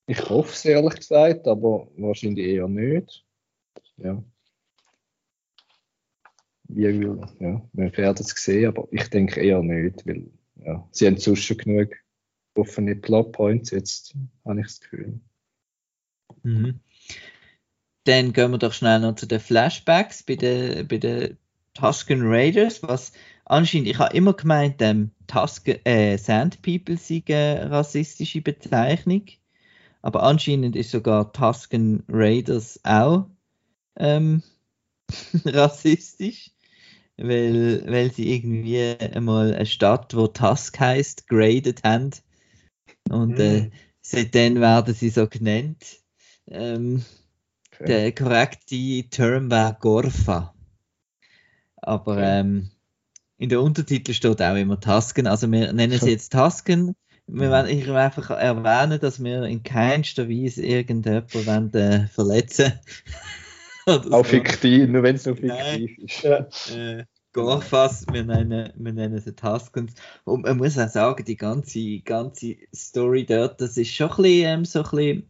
Ich 0.07 0.29
hoffe 0.29 0.53
es 0.53 0.65
ehrlich 0.65 0.97
gesagt, 0.97 1.49
aber 1.49 1.89
wahrscheinlich 1.97 2.47
eher 2.47 2.69
nicht. 2.69 3.25
Ja. 3.97 4.23
Wie, 6.69 6.83
will- 7.01 7.21
ja, 7.41 7.69
wir 7.73 7.97
werden 7.97 8.25
es 8.27 8.31
sehen, 8.31 8.69
aber 8.69 8.89
ich 8.91 9.09
denke 9.09 9.41
eher 9.41 9.63
nicht, 9.63 10.07
weil 10.07 10.31
ja, 10.57 10.87
sie 10.91 11.07
haben 11.07 11.17
sonst 11.17 11.45
schon 11.45 11.59
genug 11.59 11.95
offene 12.55 12.97
Plotpoints, 12.97 13.71
jetzt 13.71 14.15
habe 14.45 14.61
ich 14.61 14.67
das 14.67 14.81
Gefühl. 14.81 15.21
Mhm. 16.43 16.81
Dann 18.05 18.33
gehen 18.33 18.51
wir 18.51 18.59
doch 18.59 18.73
schnell 18.73 19.01
noch 19.01 19.15
zu 19.17 19.27
den 19.27 19.41
Flashbacks 19.41 20.23
bei 20.23 20.37
den, 20.37 20.87
bei 20.89 20.99
den 20.99 21.39
Tusken 21.75 22.21
Raiders, 22.23 22.83
was 22.83 23.13
anscheinend, 23.45 23.89
ich 23.89 23.99
habe 23.99 24.17
immer 24.17 24.35
gemeint, 24.35 24.81
ähm, 24.83 25.11
Tusken, 25.27 25.85
äh, 25.85 26.19
Sand 26.19 26.61
People 26.63 26.97
sei 26.97 27.23
eine 27.27 27.71
rassistische 27.71 28.41
Bezeichnung, 28.43 29.25
aber 30.05 30.23
anscheinend 30.25 30.77
ist 30.77 30.93
sogar 30.93 31.33
Tusken 31.33 32.05
Raiders 32.09 32.81
auch 32.85 33.29
ähm, 33.97 34.43
rassistisch, 35.47 36.53
weil, 37.19 37.85
weil 37.91 38.13
sie 38.13 38.35
irgendwie 38.35 38.83
einmal 39.01 39.55
eine 39.55 39.67
Stadt, 39.67 40.15
wo 40.17 40.29
Tusk 40.29 40.81
heißt, 40.81 41.29
graded 41.29 41.85
haben 41.85 42.11
und 43.11 43.39
äh, 43.41 43.65
Mhm. 43.65 43.73
seitdem 44.03 44.61
werden 44.61 44.95
sie 44.95 45.09
so 45.11 45.27
genannt. 45.29 46.03
Ähm, 46.49 47.05
Okay. 47.73 48.05
der 48.05 48.13
korrekte 48.15 49.05
Term 49.11 49.51
wäre 49.51 49.77
Gorfa. 49.81 50.55
Aber 51.77 52.19
ähm, 52.23 52.71
in 53.39 53.51
der 53.51 53.63
Untertitel 53.63 54.15
steht 54.15 54.43
auch 54.43 54.57
immer 54.57 54.81
Tasken. 54.81 55.27
Also 55.29 55.51
wir 55.53 55.73
nennen 55.73 56.01
sie 56.01 56.11
jetzt 56.13 56.33
Tasken. 56.33 56.97
Wir 57.27 57.51
wollen 57.51 57.69
ich 57.69 57.87
will 57.87 57.97
einfach 57.97 58.31
erwähnen, 58.31 59.01
dass 59.01 59.23
wir 59.23 59.45
in 59.45 59.63
keinster 59.63 60.29
Weise 60.29 60.65
irgendjemanden 60.65 61.47
wollen, 61.47 61.75
äh, 61.75 62.07
verletzen 62.09 62.73
Oder 63.87 64.13
Auch 64.13 64.25
so. 64.25 64.31
fiktiv, 64.31 64.89
nur 64.89 65.03
wenn 65.03 65.17
es 65.17 65.27
nur 65.27 65.37
Nein. 65.41 65.89
fiktiv 65.89 65.99
ist. 65.99 66.23
ja. 66.23 66.47
Äh, 66.75 67.05
Gorfas, 67.35 68.07
wir 68.13 68.25
nennen, 68.25 68.73
wir 68.77 68.93
nennen 68.93 69.21
sie 69.21 69.35
Taskens. 69.35 69.93
Und 70.23 70.45
man 70.45 70.57
muss 70.57 70.79
auch 70.79 70.89
sagen, 70.89 71.25
die 71.25 71.37
ganze, 71.37 71.99
ganze 72.01 72.57
Story 72.75 73.27
dort, 73.27 73.61
das 73.61 73.77
ist 73.77 73.93
schon 73.93 74.11
ein 74.11 74.17
bisschen, 74.17 74.49
ähm, 74.49 74.65
so 74.65 74.79
ein 74.85 74.91
bisschen, 74.91 75.29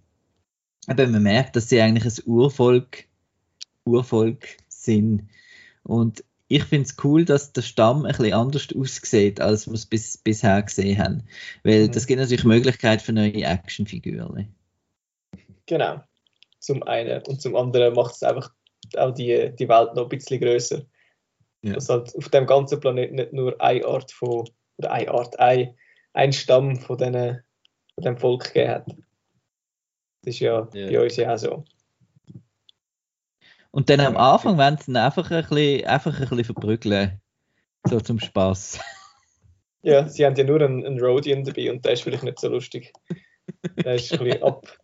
eben, 0.88 1.12
man 1.12 1.22
merkt, 1.22 1.56
dass 1.56 1.70
sie 1.70 1.80
eigentlich 1.80 2.04
ein 2.04 2.22
Urvolk, 2.26 3.06
Urvolk 3.84 4.44
sind. 4.68 5.28
Und 5.82 6.22
ich 6.54 6.62
finde 6.64 6.86
es 6.88 6.96
cool, 7.02 7.24
dass 7.24 7.52
der 7.52 7.62
Stamm 7.62 8.04
ein 8.04 8.12
bisschen 8.12 8.32
anders 8.32 8.68
aussieht, 8.76 9.40
als 9.40 9.66
wir 9.66 9.74
es 9.74 9.86
bis, 9.86 10.16
bisher 10.18 10.62
gesehen 10.62 10.98
haben. 10.98 11.24
Weil 11.64 11.88
Mhm. 11.88 11.92
das 11.92 12.06
gibt 12.06 12.20
natürlich 12.20 12.44
Möglichkeit 12.44 13.02
für 13.02 13.12
neue 13.12 13.42
Actionfiguren. 13.44 14.54
Genau. 15.66 16.00
Zum 16.60 16.82
einen. 16.84 17.22
Und 17.24 17.42
zum 17.42 17.56
anderen 17.56 17.94
macht 17.94 18.14
es 18.14 18.22
einfach 18.22 18.52
auch 18.96 19.12
die, 19.12 19.52
die 19.58 19.68
Welt 19.68 19.94
noch 19.94 20.04
ein 20.04 20.08
bisschen 20.10 20.40
größer. 20.40 20.82
Ja. 21.62 21.72
Dass 21.72 21.88
halt 21.88 22.14
auf 22.14 22.28
dem 22.28 22.46
ganzen 22.46 22.78
Planeten 22.78 23.16
nicht 23.16 23.32
nur 23.32 23.60
eine 23.60 23.84
Art 23.84 24.12
von, 24.12 24.48
oder 24.76 24.92
eine 24.92 25.10
Art, 25.10 25.38
ein, 25.40 25.74
ein 26.12 26.32
Stamm 26.32 26.76
von, 26.76 26.98
diesen, 26.98 27.42
von 27.94 28.04
dem 28.04 28.16
Volk 28.16 28.44
gegeben 28.52 28.70
hat. 28.70 28.86
Das 30.22 30.34
ist 30.34 30.40
ja, 30.40 30.68
Ja. 30.72 30.86
bei 30.86 31.02
uns 31.02 31.16
ja 31.16 31.34
auch 31.34 31.38
so. 31.38 31.64
Und 33.74 33.90
dann 33.90 33.98
am. 33.98 34.16
Anfang 34.16 34.56
wollen 34.56 34.78
sie 34.78 34.92
ihn 34.92 34.96
einfach 34.96 35.32
ein 35.32 35.42
bisschen, 35.42 35.84
einfach 35.86 36.14
ein 36.14 36.28
bisschen 36.28 36.44
verprügeln. 36.44 37.20
So 37.84 38.00
zum 38.00 38.20
Spaß. 38.20 38.78
Ja, 39.86 40.08
sie 40.08 40.24
haben 40.24 40.34
ja 40.34 40.44
nur 40.44 40.62
einen, 40.62 40.82
einen 40.82 40.98
Rodian 40.98 41.44
dabei 41.44 41.70
und 41.70 41.84
der 41.84 41.92
ist 41.92 42.04
vielleicht 42.04 42.22
nicht 42.22 42.40
so 42.40 42.48
lustig. 42.48 42.90
Der 43.84 43.96
ist 43.96 44.10
ein 44.14 44.24
bisschen 44.24 44.42
ab. 44.42 44.78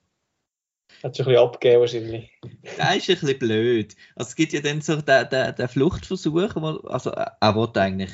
Hat 1.03 1.16
schon 1.16 1.24
ein 1.24 1.33
bisschen 1.33 1.42
abgegeben 1.42 1.81
wahrscheinlich. 1.81 2.38
Das 2.76 2.96
ist 2.96 3.09
ein 3.09 3.18
bisschen 3.20 3.38
blöd. 3.38 3.96
Also 4.14 4.29
es 4.29 4.37
gibt 4.37 4.53
ja 4.53 4.61
dann 4.61 4.83
so 4.83 5.00
den, 5.00 5.29
den, 5.31 5.55
den 5.55 5.68
Fluchtversuch, 5.68 6.55
wo, 6.57 6.87
also 6.87 7.12
äh, 7.12 7.31
er 7.40 7.57
will 7.57 7.70
eigentlich 7.76 8.12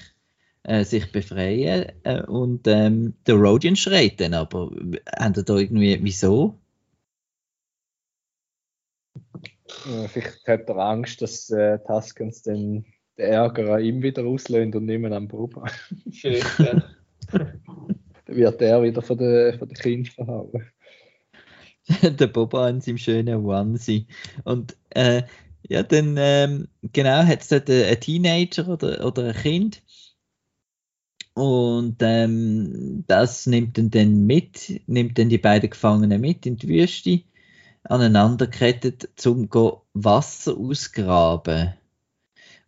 äh, 0.62 0.84
sich 0.84 1.10
befreien 1.10 1.90
äh, 2.04 2.22
und 2.22 2.68
ähm, 2.68 3.14
der 3.26 3.34
Rodian 3.34 3.74
schreit 3.74 4.20
dann 4.20 4.34
aber. 4.34 4.70
Haben 5.18 5.44
da 5.44 5.56
irgendwie, 5.56 5.98
wieso? 6.00 6.56
Vielleicht 9.68 10.46
hat 10.46 10.68
er 10.68 10.76
Angst, 10.76 11.22
dass 11.22 11.50
äh, 11.50 11.78
Tuskens 11.86 12.42
dann 12.42 12.84
den 13.16 13.26
Ärger 13.26 13.74
an 13.74 13.82
ihm 13.82 14.02
wieder 14.02 14.24
auslösen 14.24 14.74
und 14.74 14.86
nicht 14.86 15.00
mehr 15.00 15.12
am 15.12 15.28
Boba. 15.28 15.66
Vielleicht, 16.10 16.58
ja. 16.58 16.82
Dann 18.26 18.36
wird 18.36 18.60
er 18.60 18.82
wieder 18.82 19.02
von 19.02 19.18
den, 19.18 19.58
von 19.58 19.68
den 19.68 19.76
Kindern 19.76 20.12
verhauen. 20.12 20.66
der 22.02 22.26
Boba 22.26 22.68
in 22.68 22.80
seinem 22.80 22.98
schönen 22.98 23.44
Onesie. 23.44 24.06
Und 24.44 24.76
äh, 24.90 25.22
ja, 25.68 25.82
dann 25.82 26.16
ähm, 26.18 26.68
genau 26.82 27.24
hat 27.24 27.42
es 27.42 27.48
dort 27.48 27.70
einen 27.70 28.00
Teenager 28.00 28.68
oder, 28.68 29.04
oder 29.04 29.28
ein 29.28 29.34
Kind. 29.34 29.82
Und 31.34 31.96
ähm, 32.00 33.04
das 33.06 33.46
nimmt 33.46 33.76
dann 33.94 34.26
mit, 34.26 34.80
nimmt 34.86 35.18
dann 35.18 35.28
die 35.28 35.38
beiden 35.38 35.70
Gefangenen 35.70 36.20
mit 36.20 36.46
in 36.46 36.56
die 36.56 36.68
Wüste, 36.68 37.20
aneinanderkettet, 37.90 39.08
zum 39.16 39.48
go 39.48 39.82
Wasser 39.94 40.56
ausgraben. 40.56 41.74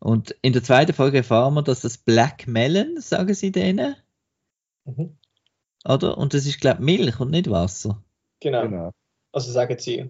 Und 0.01 0.37
in 0.43 0.53
der 0.53 0.63
zweiten 0.63 0.93
Folge 0.93 1.19
erfahren 1.19 1.55
wir, 1.55 1.63
dass 1.63 1.81
das 1.81 1.99
Black 1.99 2.47
Melon, 2.47 3.01
sagen 3.01 3.35
sie 3.35 3.51
denen, 3.53 3.97
Mhm. 4.85 5.17
oder? 5.85 6.17
Und 6.17 6.33
das 6.35 6.47
ist, 6.47 6.61
glaube 6.61 6.79
ich, 6.81 6.85
Milch 6.99 7.21
und 7.21 7.31
nicht 7.31 7.51
Wasser. 7.51 8.03
Genau. 8.41 8.63
Genau. 8.63 8.91
Also 9.33 9.53
sagen 9.53 9.77
sie. 9.79 10.09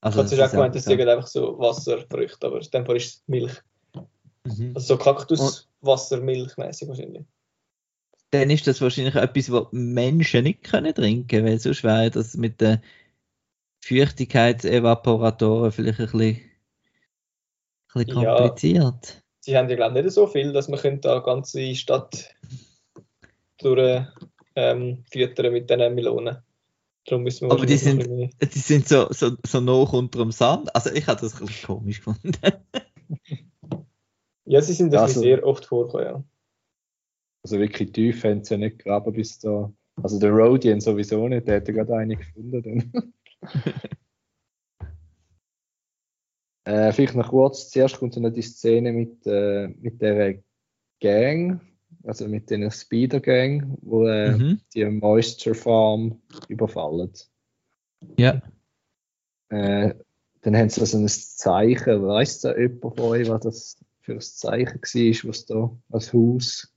Also, 0.00 0.22
ich 0.22 0.38
habe 0.40 0.48
sie 0.48 0.56
gemeint, 0.56 0.74
das 0.74 0.84
sagen 0.84 0.98
sind 0.98 1.08
einfach 1.08 1.26
so 1.26 1.58
Wasserfrüchte, 1.58 2.46
aber 2.46 2.60
in 2.60 2.70
dem 2.70 2.86
Fall 2.86 2.96
ist 2.96 3.06
es 3.16 3.22
Milch. 3.26 3.52
so. 3.94 4.08
Mhm. 4.44 4.72
Also 4.74 4.94
so 4.94 4.96
Kaktus, 4.96 5.68
Wasser, 5.82 6.20
Milchmäßig 6.20 6.88
wahrscheinlich. 6.88 7.24
dann 8.30 8.48
ist 8.50 8.66
das 8.66 8.80
wahrscheinlich 8.80 9.14
etwas, 9.16 9.50
was 9.52 9.66
Menschen 9.72 10.44
nicht 10.44 10.62
können 10.64 10.94
trinken 10.94 11.44
weil 11.44 11.58
sonst 11.58 11.84
wäre 11.84 12.10
das 12.10 12.36
mit 12.36 12.60
den 12.60 12.80
Feuchtigkeitsevaporatoren 13.80 15.72
vielleicht 15.72 16.00
ein 16.00 16.06
bisschen, 16.06 16.20
ein 17.94 18.04
bisschen 18.04 18.22
Ja. 18.22 18.36
kompliziert. 18.36 19.22
Sie 19.40 19.56
haben 19.56 19.68
ja 19.70 19.76
glaube 19.76 19.98
ich 19.98 20.04
nicht 20.04 20.14
so 20.14 20.26
viel, 20.26 20.52
dass 20.52 20.68
man 20.68 20.78
könnte 20.80 21.10
eine 21.12 21.22
ganze 21.22 21.74
Stadt 21.74 22.34
durch 23.58 24.04
ähm, 24.56 25.04
füttern 25.10 25.52
mit 25.52 25.70
diesen 25.70 25.94
Melonen. 25.94 26.38
Darum 27.06 27.22
müssen 27.24 27.48
wir 27.48 27.52
Aber 27.52 27.64
die 27.66 27.76
sind- 27.78 28.06
Die 28.06 28.58
sind 28.58 28.86
so, 28.86 29.06
so, 29.10 29.30
so 29.46 29.60
noch 29.60 29.92
unter 29.94 30.18
dem 30.18 30.32
Sand. 30.32 30.74
Also 30.74 30.90
ich 30.92 31.06
habe 31.06 31.20
das 31.20 31.40
ein 31.40 31.46
bisschen 31.46 31.66
komisch 31.66 31.98
gefunden. 31.98 32.32
Ja, 34.44 34.60
sie 34.60 34.72
sind 34.72 34.92
Also- 34.96 35.20
sehr 35.20 35.46
oft 35.46 35.64
vorgekommen, 35.66 36.06
ja. 36.06 36.24
Also 37.44 37.58
wirklich 37.60 37.92
tief 37.92 38.24
haben 38.24 38.42
sie 38.42 38.54
ja 38.54 38.58
nicht 38.58 38.78
gegraben 38.80 39.12
bis 39.12 39.38
da. 39.38 39.72
Also 40.02 40.18
der 40.18 40.32
Rodian 40.32 40.80
sowieso 40.80 41.28
nicht, 41.28 41.46
der 41.46 41.56
hätte 41.56 41.72
gerade 41.72 41.96
eine 41.96 42.16
gefunden. 42.16 42.92
Dann. 43.40 43.72
äh, 46.64 46.92
vielleicht 46.92 47.14
noch 47.14 47.30
kurz, 47.30 47.70
zuerst 47.70 47.98
kommt 47.98 48.14
so 48.14 48.20
noch 48.20 48.30
die 48.30 48.42
Szene 48.42 48.92
mit, 48.92 49.26
äh, 49.26 49.68
mit 49.68 50.00
der 50.00 50.42
Gang, 51.00 51.60
also 52.04 52.28
mit 52.28 52.50
den 52.50 52.70
Speeder-Gang, 52.70 53.78
wo 53.82 54.06
äh, 54.06 54.36
Mhm. 54.36 54.60
die 54.74 54.84
Moisture 54.84 55.54
Farm 55.54 56.20
überfallen. 56.48 57.12
Ja. 58.16 58.42
Äh, 59.48 59.94
dann 60.42 60.56
haben 60.56 60.70
sie 60.70 60.80
also 60.80 60.98
ein 60.98 61.08
Zeichen, 61.08 62.06
weiss 62.06 62.40
da 62.40 62.56
jemand 62.56 62.96
von 62.96 63.00
euch, 63.00 63.28
was 63.28 63.42
das 63.42 63.84
für 64.00 64.14
ein 64.14 64.20
Zeichen 64.20 64.80
war, 64.80 65.28
was 65.28 65.46
da 65.46 65.76
als 65.90 66.12
Haus 66.12 66.74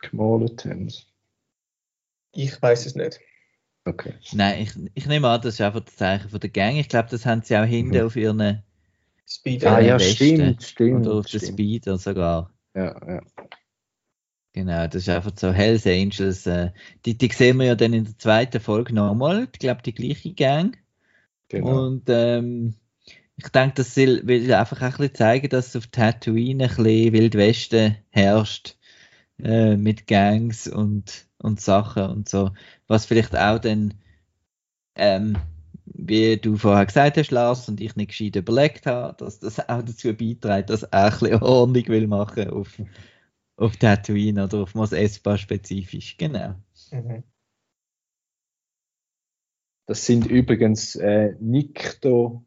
gemalt 0.00 0.64
haben? 0.64 0.92
Ich 2.32 2.62
weiß 2.62 2.86
es 2.86 2.94
nicht. 2.94 3.20
Okay. 3.88 4.12
Nein, 4.32 4.62
ich, 4.62 4.72
ich 4.94 5.06
nehme 5.06 5.28
an, 5.28 5.40
das 5.40 5.54
ist 5.54 5.60
einfach 5.60 5.80
das 5.80 5.96
Zeichen 5.96 6.28
von 6.28 6.40
der 6.40 6.50
Gang. 6.50 6.76
Ich 6.76 6.88
glaube, 6.88 7.08
das 7.10 7.24
haben 7.24 7.42
sie 7.42 7.56
auch 7.56 7.64
hinten 7.64 7.96
Mhm. 7.96 8.06
auf 8.06 8.16
ihren 8.16 8.62
Speeder. 9.26 9.76
Ah 9.76 9.80
Ja, 9.80 9.98
stimmt, 9.98 10.62
stimmt. 10.62 11.06
oder 11.06 11.16
auf 11.16 11.26
den 11.26 11.40
stimmt. 11.40 11.52
Speeder 11.54 11.98
sogar. 11.98 12.52
Ja, 12.74 12.94
ja. 13.06 13.22
Genau, 14.52 14.86
das 14.86 14.96
ist 15.02 15.08
einfach 15.08 15.32
so 15.36 15.52
Hells 15.52 15.86
Angels. 15.86 16.46
Äh, 16.46 16.72
die, 17.04 17.16
die 17.16 17.28
sehen 17.32 17.58
wir 17.58 17.66
ja 17.66 17.74
dann 17.74 17.92
in 17.92 18.04
der 18.04 18.18
zweiten 18.18 18.60
Folge 18.60 18.94
nochmal. 18.94 19.48
Ich 19.52 19.58
glaube, 19.58 19.82
die 19.82 19.94
gleiche 19.94 20.32
Gang. 20.32 20.76
Genau. 21.48 21.86
Und 21.86 22.04
ähm, 22.08 22.74
ich 23.36 23.48
denke, 23.48 23.74
das 23.76 23.96
will, 23.96 24.26
will 24.26 24.52
einfach 24.52 24.78
auch 24.78 24.82
ein 24.82 24.90
bisschen 24.96 25.14
zeigen, 25.14 25.48
dass 25.48 25.76
auf 25.76 25.86
Tatooine 25.86 26.64
ein 26.64 26.68
bisschen 26.68 27.12
Wildwesten 27.12 27.96
herrscht. 28.10 28.76
Äh, 29.40 29.76
mit 29.76 30.08
Gangs 30.08 30.66
und, 30.66 31.27
und 31.38 31.60
Sachen 31.60 32.04
und 32.04 32.28
so. 32.28 32.50
Was 32.86 33.06
vielleicht 33.06 33.36
auch 33.36 33.58
dann, 33.58 33.94
ähm, 34.94 35.36
wie 35.84 36.36
du 36.36 36.56
vorher 36.56 36.86
gesagt 36.86 37.16
hast, 37.16 37.30
Lars, 37.30 37.68
und 37.68 37.80
ich 37.80 37.96
nicht 37.96 38.08
gescheit 38.08 38.36
überlegt 38.36 38.86
habe, 38.86 39.16
dass 39.16 39.38
das 39.38 39.58
auch 39.60 39.82
dazu 39.82 40.14
beiträgt, 40.14 40.70
dass 40.70 40.82
er 40.82 41.04
ein 41.04 41.10
bisschen 41.10 41.42
Ordnung 41.42 41.86
will 41.88 42.06
machen 42.06 42.50
auf, 42.50 42.80
auf 43.56 43.76
Tatooine 43.76 44.44
oder 44.44 44.58
auf 44.62 44.74
Mos 44.74 44.92
Espa 44.92 45.38
spezifisch. 45.38 46.16
Genau. 46.16 46.54
Mhm. 46.90 47.22
Das 49.86 50.04
sind 50.04 50.26
übrigens 50.26 50.96
äh, 50.96 51.34
Nikto 51.40 52.44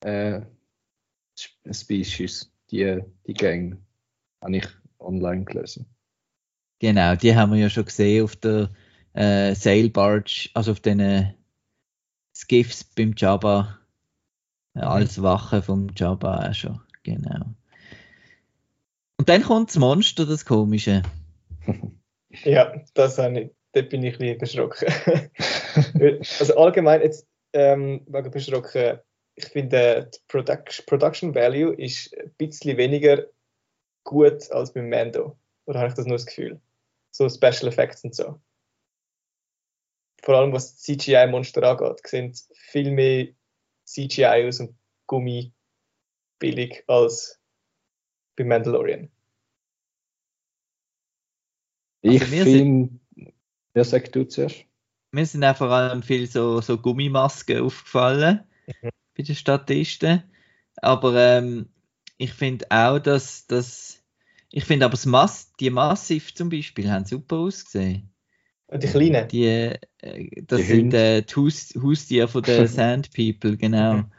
äh, 0.00 0.40
Species, 1.70 2.50
die, 2.70 3.00
die 3.26 3.34
Gang. 3.34 3.78
Habe 4.40 4.56
ich 4.56 4.66
online 4.98 5.44
gelesen. 5.44 5.93
Genau, 6.84 7.16
die 7.16 7.34
haben 7.34 7.50
wir 7.50 7.58
ja 7.58 7.70
schon 7.70 7.86
gesehen 7.86 8.24
auf 8.24 8.36
der 8.36 8.68
äh, 9.14 9.54
Sail 9.54 9.88
Barge, 9.88 10.50
also 10.52 10.72
auf 10.72 10.80
den 10.80 11.00
äh, 11.00 11.32
Skiffs 12.36 12.84
beim 12.84 13.14
Jabba, 13.16 13.78
äh, 14.74 14.80
Mhm. 14.80 14.84
als 14.84 15.22
Wache 15.22 15.62
vom 15.62 15.88
Jabba 15.96 16.46
auch 16.46 16.52
schon. 16.52 16.78
Genau. 17.02 17.46
Und 19.16 19.30
dann 19.30 19.42
kommt 19.44 19.70
das 19.70 19.76
Monster, 19.76 20.26
das 20.26 20.44
Komische. 20.44 21.00
Ja, 22.42 22.74
das 22.92 23.16
habe 23.16 23.40
ich, 23.40 23.50
da 23.72 23.80
bin 23.80 24.02
ich 24.02 24.20
ein 24.20 24.36
bisschen 24.36 24.68
erschrocken. 24.68 24.88
also 26.38 26.56
allgemein 26.56 27.00
jetzt 27.00 27.26
ähm, 27.54 28.02
wegen 28.08 28.30
beschrocken, 28.30 28.98
ich 29.36 29.46
finde, 29.46 30.10
die 30.12 30.18
Production, 30.28 30.84
Production 30.84 31.34
Value 31.34 31.72
ist 31.72 32.14
ein 32.18 32.34
bisschen 32.36 32.76
weniger 32.76 33.24
gut 34.02 34.50
als 34.50 34.74
beim 34.74 34.90
Mando. 34.90 35.38
Oder 35.64 35.78
habe 35.78 35.88
ich 35.88 35.94
das 35.94 36.04
nur 36.04 36.16
das 36.16 36.26
Gefühl? 36.26 36.60
So 37.14 37.28
Special 37.28 37.68
Effects 37.68 38.02
und 38.02 38.12
so. 38.12 38.40
Vor 40.24 40.34
allem 40.34 40.52
was 40.52 40.78
CGI-Monster 40.78 41.62
angeht, 41.62 42.00
sehen 42.08 42.34
viel 42.54 42.90
mehr 42.90 43.28
CGI 43.84 44.46
aus 44.48 44.58
dem 44.58 44.76
Gummi 45.06 45.52
billig 46.40 46.82
als 46.88 47.40
beim 48.34 48.48
Mandalorian. 48.48 49.12
Ich 52.00 52.20
Also 52.20 52.42
finde, 52.42 52.98
ja, 53.74 53.84
sag 53.84 54.10
du 54.10 54.24
zuerst. 54.26 54.64
Mir 55.12 55.24
sind 55.24 55.44
auch 55.44 55.56
vor 55.56 55.70
allem 55.70 56.02
viel 56.02 56.26
so, 56.26 56.60
so 56.60 56.78
Gummimasken 56.78 57.62
aufgefallen 57.62 58.44
Mhm. 58.66 58.90
bei 59.14 59.22
den 59.22 59.36
Statisten. 59.36 60.24
Aber 60.76 61.14
ähm, 61.14 61.68
ich 62.16 62.32
finde 62.32 62.66
auch, 62.70 62.98
dass 62.98 63.46
das. 63.46 63.93
Ich 64.56 64.66
finde 64.66 64.86
aber 64.86 64.92
das 64.92 65.04
Mass, 65.04 65.52
die 65.58 65.68
Massiv 65.68 66.32
zum 66.32 66.48
Beispiel 66.48 66.88
haben 66.88 67.04
super 67.04 67.38
ausgesehen. 67.38 68.14
Und 68.68 68.84
die 68.84 68.86
Kleinen. 68.86 69.26
Die, 69.26 69.46
äh, 69.46 69.78
das 70.42 70.60
Die 70.60 70.66
sind 70.66 70.94
äh, 70.94 71.22
die 71.22 71.34
Haus, 71.34 71.74
Haustiere 71.82 72.28
von 72.28 72.44
den 72.44 72.68
Sand 72.68 73.12
People, 73.12 73.56
genau. 73.56 73.94
Mhm. 73.94 74.12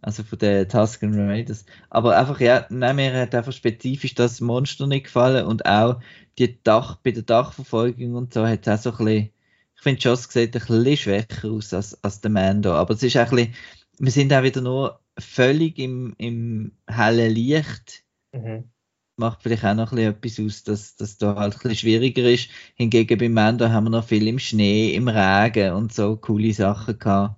Also 0.00 0.22
von 0.22 0.38
den 0.38 0.66
Tusken 0.66 1.14
Raiders. 1.14 1.66
Aber 1.90 2.16
einfach, 2.16 2.40
ja, 2.40 2.66
nein, 2.70 2.96
mir 2.96 3.12
hat 3.12 3.34
einfach 3.34 3.52
spezifisch 3.52 4.14
das 4.14 4.40
Monster 4.40 4.86
nicht 4.86 5.04
gefallen 5.04 5.44
und 5.44 5.66
auch 5.66 6.00
die 6.38 6.58
Dach, 6.62 6.96
bei 7.02 7.10
der 7.10 7.24
Dachverfolgung 7.24 8.14
und 8.14 8.32
so 8.32 8.46
hat 8.46 8.66
es 8.66 8.86
auch 8.86 8.94
so 8.94 8.98
ein 8.98 9.04
bisschen, 9.04 9.30
ich 9.76 9.82
finde 9.82 10.00
schon, 10.00 10.14
es 10.14 10.22
sieht 10.24 10.56
ein 10.56 10.62
bisschen 10.66 10.96
schwächer 10.96 11.50
aus 11.50 11.74
als, 11.74 12.02
als 12.02 12.22
der 12.22 12.30
Mando. 12.30 12.72
Aber 12.72 12.94
es 12.94 13.02
ist 13.02 13.18
auch 13.18 13.30
ein 13.30 13.36
bisschen, 13.36 13.54
wir 13.98 14.10
sind 14.10 14.32
auch 14.32 14.42
wieder 14.42 14.62
nur 14.62 15.00
völlig 15.18 15.78
im, 15.78 16.14
im 16.16 16.72
hellen 16.88 17.34
Licht. 17.34 18.04
Mhm. 18.32 18.70
Macht 19.16 19.42
vielleicht 19.42 19.64
auch 19.64 19.74
noch 19.74 19.92
ein 19.92 20.14
bisschen 20.20 20.46
etwas 20.46 20.56
aus, 20.56 20.64
dass 20.64 20.96
das 20.96 21.18
da 21.18 21.34
halt 21.36 21.54
ein 21.54 21.58
bisschen 21.58 21.76
schwieriger 21.76 22.24
ist. 22.30 22.48
Hingegen 22.74 23.18
beim 23.18 23.32
Mando 23.32 23.68
haben 23.68 23.84
wir 23.84 23.90
noch 23.90 24.04
viel 24.06 24.26
im 24.26 24.38
Schnee, 24.38 24.94
im 24.94 25.06
Regen 25.08 25.74
und 25.74 25.92
so 25.92 26.16
coole 26.16 26.52
Sachen 26.52 26.98
gehabt. 26.98 27.36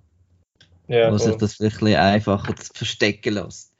Ja, 0.87 1.11
wo 1.11 1.17
sich 1.17 1.29
voll. 1.29 1.37
das 1.39 1.55
vielleicht 1.55 1.77
ein 1.77 1.85
bisschen 1.85 1.99
einfacher 1.99 2.55
zu 2.55 2.71
verstecken 2.73 3.33
lässt. 3.33 3.73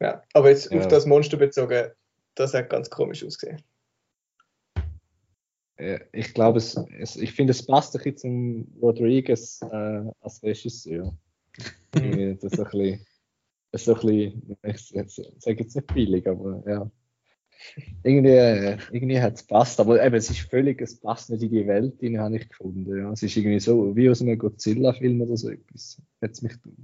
ja. 0.00 0.22
Aber 0.34 0.50
jetzt 0.50 0.70
Ja. 0.70 0.78
auf 0.78 0.88
das 0.88 1.06
Monster 1.06 1.36
bezogen, 1.38 1.90
das 2.34 2.54
hat 2.54 2.70
ganz 2.70 2.88
komisch 2.90 3.24
ausgesehen. 3.24 3.62
Ich 6.12 6.34
glaube, 6.34 6.58
es, 6.58 6.76
es, 6.98 7.16
ich 7.16 7.32
finde, 7.32 7.50
es 7.50 7.66
passt 7.66 7.96
ein 7.96 8.02
bisschen 8.02 8.16
zum 8.18 8.80
Rodriguez 8.80 9.60
äh, 9.62 10.02
als 10.20 10.42
Regisseur. 10.42 11.14
Das 11.94 12.02
ein 12.04 12.36
bisschen, 12.38 13.06
ist 13.72 13.84
so 13.86 13.94
ein 13.94 14.00
bisschen 14.00 14.56
ich 14.62 14.86
sage 15.38 15.58
jetzt 15.58 15.74
nicht 15.74 15.94
billig, 15.94 16.28
aber 16.28 16.62
ja. 16.66 16.90
Irgendwie, 18.02 18.76
irgendwie 18.90 19.20
hat 19.20 19.34
es 19.34 19.44
passt, 19.44 19.78
aber 19.78 20.04
eben, 20.04 20.16
es 20.16 20.30
ist 20.30 20.40
völlig, 20.40 20.80
es 20.80 21.00
passt 21.00 21.30
nicht 21.30 21.42
in 21.42 21.50
die 21.50 21.66
Welt, 21.66 22.00
die 22.00 22.18
habe 22.18 22.36
ich 22.36 22.48
gefunden. 22.48 22.98
Ja. 22.98 23.12
Es 23.12 23.22
ist 23.22 23.36
irgendwie 23.36 23.60
so, 23.60 23.94
wie 23.94 24.10
aus 24.10 24.20
einem 24.20 24.38
Godzilla-Film 24.38 25.20
oder 25.20 25.36
so 25.36 25.48
etwas. 25.48 26.02
Hat 26.20 26.32
es 26.32 26.42
mich 26.42 26.52
gedacht. 26.60 26.78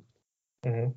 Mhm. 0.65 0.95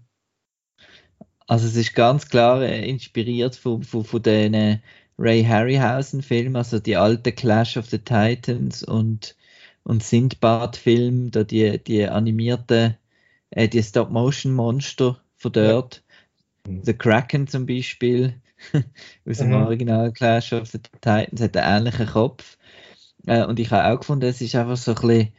Also 1.48 1.68
es 1.68 1.76
ist 1.76 1.96
ganz 1.96 2.30
klar 2.30 2.62
äh, 2.62 2.88
inspiriert 2.88 3.56
von, 3.56 3.84
von, 3.84 4.06
von 4.06 4.22
den 4.22 4.54
äh, 4.54 4.80
Ray 5.18 5.44
Harryhausen-Filmen, 5.44 6.56
also 6.56 6.80
die 6.80 6.96
alten 6.96 7.36
Clash 7.36 7.78
of 7.78 7.88
the 7.88 8.00
Titans 8.00 8.84
und, 8.84 9.36
und 9.84 10.04
Sindbad-Film, 10.04 11.32
da 11.32 11.44
die, 11.44 11.78
die 11.84 12.08
animierten, 12.08 12.96
äh, 13.50 13.68
die 13.68 13.84
Stop-Motion-Monster 13.84 15.21
von 15.42 15.52
dort. 15.54 16.04
Mhm. 16.68 16.84
The 16.84 16.94
Kraken 16.94 17.48
zum 17.48 17.66
Beispiel, 17.66 18.36
aus 19.28 19.38
dem 19.40 19.50
Mhm. 19.50 19.56
Original 19.56 20.12
Clash 20.12 20.54
of 20.54 20.68
the 20.68 20.80
Titans, 21.02 21.42
hat 21.42 21.58
einen 21.58 21.88
ähnlichen 21.88 22.08
Kopf. 22.08 22.58
Äh, 23.26 23.46
und 23.46 23.60
ich 23.60 23.72
habe 23.72 23.92
auch 23.94 24.00
gefunden, 24.00 24.26
es 24.26 24.42
ist 24.42 24.56
einfach 24.56 24.78
so 24.78 24.92
ein 24.92 24.96
bisschen, 24.96 25.34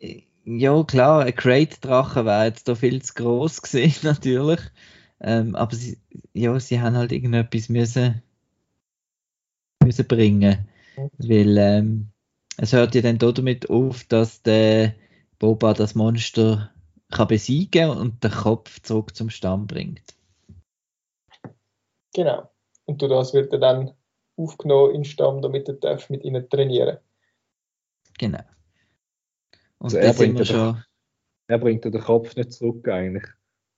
äh, 0.00 0.22
ja 0.44 0.82
klar, 0.84 1.24
ein 1.24 1.34
Crate-Drache 1.34 2.24
wäre 2.24 2.46
jetzt 2.46 2.68
da 2.68 2.74
viel 2.74 3.02
zu 3.02 3.14
groß 3.14 3.62
gewesen, 3.62 4.06
natürlich. 4.06 4.60
Ähm, 5.20 5.54
aber 5.54 5.76
sie, 5.76 5.98
ja, 6.32 6.58
sie 6.58 6.80
haben 6.80 6.96
halt 6.96 7.12
irgendetwas 7.12 7.68
müssen, 7.68 8.22
müssen 9.84 10.06
bringen. 10.08 10.66
Mhm. 10.96 11.10
Weil 11.18 11.58
ähm, 11.58 12.08
es 12.56 12.72
hört 12.72 12.94
ja 12.94 13.02
dann 13.02 13.18
damit 13.18 13.70
auf, 13.70 14.04
dass 14.04 14.42
der 14.42 14.94
Boba 15.38 15.74
das 15.74 15.94
Monster 15.94 16.70
kann 17.12 17.28
besiegen 17.28 17.90
und 17.90 18.24
den 18.24 18.30
Kopf 18.30 18.80
zurück 18.82 19.14
zum 19.14 19.30
Stamm 19.30 19.66
bringt. 19.66 20.02
Genau. 22.14 22.50
Und 22.84 23.00
durch 23.00 23.10
das 23.10 23.32
wird 23.32 23.52
er 23.52 23.58
dann 23.58 23.92
aufgenommen 24.36 24.94
in 24.94 25.02
den 25.02 25.04
Stamm, 25.04 25.40
damit 25.42 25.68
er 25.68 25.74
darf 25.74 26.10
mit 26.10 26.24
ihnen 26.24 26.48
trainieren 26.48 26.98
Genau. 28.18 28.42
Und 29.78 29.86
Also 29.86 29.98
er 29.98 30.12
sind 30.12 30.34
bringt 30.34 30.46
schon. 30.46 30.82
Er 31.48 31.58
bringt 31.58 31.84
ja 31.84 31.90
den 31.90 32.00
Kopf 32.00 32.36
nicht 32.36 32.52
zurück 32.52 32.86
eigentlich. 32.88 33.24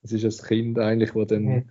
Es 0.02 0.12
ist 0.12 0.24
ein 0.24 0.46
Kind 0.46 0.78
eigentlich, 0.78 1.14
wo 1.14 1.24
dann 1.24 1.44
Mhm. 1.44 1.70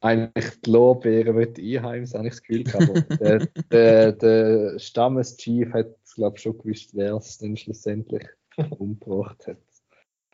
eigentlich 0.00 0.60
die 0.60 0.70
Lorbeeren 0.70 1.36
will 1.36 1.54
einheimsen, 1.56 2.18
habe 2.18 2.28
ich 2.28 2.34
das 2.34 2.42
Gefühl 2.42 2.64
gehabt. 2.64 2.88
Aber 2.90 3.00
der, 3.20 3.48
der, 3.70 4.12
der 4.12 4.78
Stammeschief 4.78 5.72
hat, 5.72 5.94
glaube 6.14 6.36
ich, 6.36 6.42
schon 6.42 6.58
gewusst, 6.58 6.94
wer 6.94 7.14
es 7.14 7.38
dann 7.38 7.56
schlussendlich 7.56 8.26
umgebracht 8.78 9.46
hat. 9.46 9.58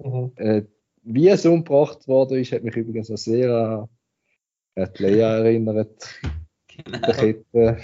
Mhm. 0.02 0.32
Äh, 0.36 0.62
wie 1.02 1.28
es 1.28 1.46
umgebracht 1.46 2.06
worden 2.08 2.38
ist, 2.38 2.52
hat 2.52 2.62
mich 2.62 2.76
übrigens 2.76 3.08
noch 3.08 3.16
sehr 3.16 3.88
an 4.74 4.90
die 4.96 5.02
Leia 5.02 5.38
erinnert. 5.38 6.20
Genau. 6.68 7.12
Kette 7.12 7.78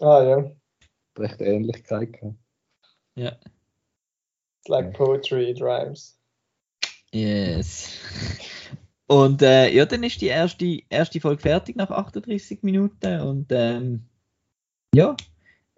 Ah 0.00 0.22
ja, 0.22 0.36
hat 0.36 1.18
recht 1.18 1.40
Ähnlichkeit 1.40 2.12
gehabt. 2.14 2.36
Ja. 3.14 3.36
it's 4.62 4.68
like 4.68 4.94
poetry, 4.94 5.50
it 5.50 5.60
rhymes. 5.60 6.18
Yes. 7.12 7.98
Und 9.06 9.42
äh, 9.42 9.70
ja, 9.70 9.84
dann 9.84 10.02
ist 10.02 10.20
die 10.20 10.28
erste, 10.28 10.80
erste 10.88 11.20
Folge 11.20 11.42
fertig 11.42 11.76
nach 11.76 11.90
38 11.90 12.62
Minuten 12.62 13.20
und 13.20 13.46
ähm, 13.50 14.06
ja, 14.94 15.16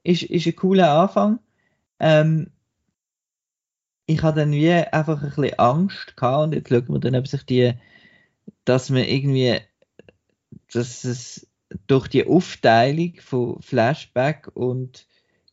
ist, 0.05 0.23
ist 0.23 0.47
ein 0.47 0.55
cooler 0.55 0.91
Anfang. 0.93 1.41
Ähm, 1.99 2.53
ich 4.07 4.23
hatte 4.23 4.41
dann 4.41 4.53
wie 4.53 4.71
einfach 4.71 5.23
ein 5.23 5.29
bisschen 5.29 5.59
Angst 5.59 6.17
gehabt 6.17 6.45
und 6.45 6.55
jetzt 6.55 6.69
schauen 6.69 6.89
wir 6.89 7.01
dann, 7.01 7.17
ob 7.17 7.27
sich 7.27 7.45
die, 7.45 7.73
dass 8.65 8.91
man 8.91 9.05
irgendwie, 9.05 9.59
dass 10.73 11.05
es 11.05 11.47
durch 11.87 12.09
die 12.09 12.27
Aufteilung 12.27 13.15
von 13.21 13.61
Flashback 13.63 14.51
und 14.55 15.07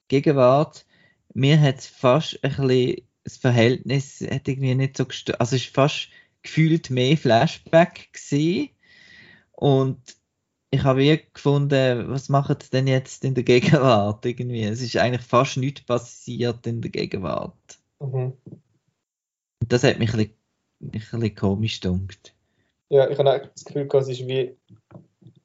Gegenwart, 0.08 0.86
mir 1.34 1.60
hat 1.60 1.80
es 1.80 1.88
fast 1.88 2.44
ein 2.44 2.52
bisschen 2.52 3.02
das 3.24 3.38
Verhältnis 3.38 4.22
hat 4.22 4.48
irgendwie 4.48 4.76
nicht 4.76 4.98
so 4.98 5.06
gestört. 5.06 5.40
Also 5.40 5.56
es 5.56 5.64
ist 5.64 5.76
fast 5.76 6.10
gefühlt 6.42 6.90
mehr 6.90 7.16
Flashback 7.18 8.12
gesehen 8.14 8.70
und 9.52 10.00
ich 10.72 10.84
habe 10.84 11.02
wie 11.02 11.22
gefunden, 11.34 12.10
was 12.10 12.30
machen 12.30 12.56
denn 12.72 12.88
jetzt 12.88 13.26
in 13.26 13.36
der 13.36 13.44
Gegenwart 13.44 14.26
irgendwie? 14.26 14.64
Es 14.64 14.82
ist 14.82 14.98
eigentlich 14.98 15.26
fast 15.28 15.58
nichts 15.58 15.82
passiert 15.82 16.66
in 16.66 16.82
der 16.82 16.92
Gegenwart. 16.92 17.81
Mhm. 18.02 18.34
Das 19.68 19.84
hat 19.84 20.00
mich 20.00 20.14
ein 20.14 20.18
bisschen, 20.18 20.36
ein 20.82 20.92
bisschen 20.92 21.36
komisch 21.36 21.80
gedunkt. 21.80 22.34
Ja, 22.90 23.10
ich 23.10 23.18
habe 23.18 23.32
auch 23.32 23.48
das 23.48 23.64
Gefühl, 23.64 23.88
es 23.94 24.10
ist 24.10 24.28
wie 24.28 24.58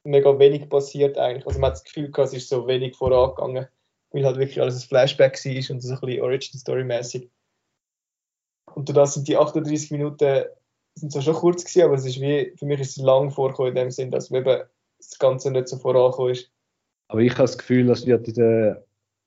mega 0.02 0.38
wenig 0.38 0.68
passiert 0.68 1.18
eigentlich. 1.18 1.46
Also 1.46 1.60
man 1.60 1.70
hat 1.70 1.76
das 1.76 1.84
Gefühl, 1.84 2.10
es 2.16 2.32
ist 2.32 2.48
so 2.48 2.66
wenig 2.66 2.96
vorangegangen, 2.96 3.68
weil 4.10 4.24
halt 4.24 4.38
wirklich 4.38 4.60
alles 4.60 4.82
ein 4.82 4.88
Flashback 4.88 5.44
war 5.44 5.74
und 5.74 5.80
so 5.80 5.94
ein 5.94 6.00
bisschen 6.00 6.22
Origin 6.22 6.58
Story 6.58 6.84
mäßig. 6.84 7.30
Und 8.74 8.88
da 8.88 9.06
sind 9.06 9.28
die 9.28 9.36
38 9.36 9.90
Minuten 9.90 10.44
sind 10.98 11.12
zwar 11.12 11.22
schon 11.22 11.34
kurz 11.34 11.64
gewesen, 11.64 11.82
aber 11.82 11.94
es 11.94 12.06
ist 12.06 12.20
wie, 12.20 12.52
für 12.56 12.64
mich 12.64 12.80
ist 12.80 12.96
es 12.96 13.04
lang 13.04 13.30
vorgekommen 13.30 13.70
in 13.70 13.76
dem 13.76 13.90
Sinn, 13.90 14.10
dass 14.10 14.30
eben 14.30 14.62
das 14.98 15.18
Ganze 15.18 15.50
nicht 15.50 15.68
so 15.68 15.76
vorangekommen 15.76 16.32
ist. 16.32 16.50
Aber 17.08 17.20
ich 17.20 17.32
habe 17.32 17.42
das 17.42 17.58
Gefühl, 17.58 17.86
das 17.86 18.06
wird 18.06 18.26
in 18.28 18.34
der, 18.34 18.84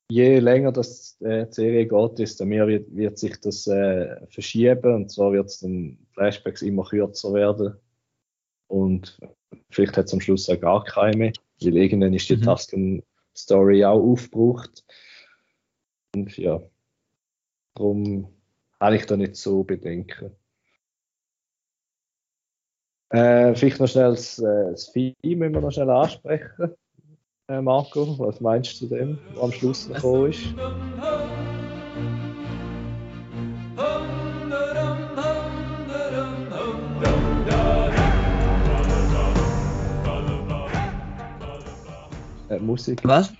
je 0.10 0.40
länger 0.40 0.72
das 0.72 1.18
äh, 1.22 1.46
die 1.46 1.54
Serie 1.54 1.88
geht, 1.88 2.20
desto 2.20 2.46
mehr 2.46 2.68
wird, 2.68 2.94
wird 2.96 3.18
sich 3.18 3.40
das 3.40 3.68
äh, 3.68 4.26
verschieben. 4.28 4.96
Und 4.96 5.12
zwar 5.12 5.32
wird 5.32 5.48
es 5.48 5.60
dann 5.60 5.98
Flashbacks 6.14 6.62
immer 6.62 6.84
kürzer 6.84 7.34
werden. 7.34 7.78
Und 8.68 9.20
vielleicht 9.70 9.98
hat 9.98 10.06
es 10.06 10.14
am 10.14 10.22
Schluss 10.22 10.50
auch 10.50 10.60
gar 10.60 10.84
keine 10.84 11.18
mehr, 11.18 11.34
weil 11.62 11.78
irgendwann 11.78 12.14
ist 12.14 12.30
die 12.30 12.38
Mhm. 12.38 12.44
Tusken-Story 12.44 13.86
auch 13.86 14.02
aufgebraucht. 14.02 14.84
Und 16.16 16.36
ja, 16.38 16.62
darum 17.76 18.34
habe 18.80 18.96
ich 18.96 19.06
da 19.06 19.16
nicht 19.16 19.36
so 19.36 19.64
Bedenken. 19.64 20.36
Äh, 23.12 23.56
vielleicht 23.56 23.80
noch 23.80 23.88
schnell 23.88 24.12
das, 24.12 24.38
äh, 24.40 24.72
das 24.72 24.90
Vieh 24.90 25.16
müssen 25.24 25.54
wir 25.54 25.62
noch 25.62 25.72
schnell 25.72 25.90
ansprechen. 25.90 26.76
Äh, 27.50 27.64
Marco, 27.64 28.20
was 28.20 28.40
meinst 28.42 28.74
du 28.74 28.88
zu 28.88 28.96
dem, 28.96 29.18
was 29.34 29.44
am 29.44 29.52
Schluss 29.52 29.88
noch 29.88 29.96
gekommen 29.96 30.30
ist? 30.30 30.54
Äh, 42.50 42.60
Musik. 42.60 43.00
Was? 43.04 43.34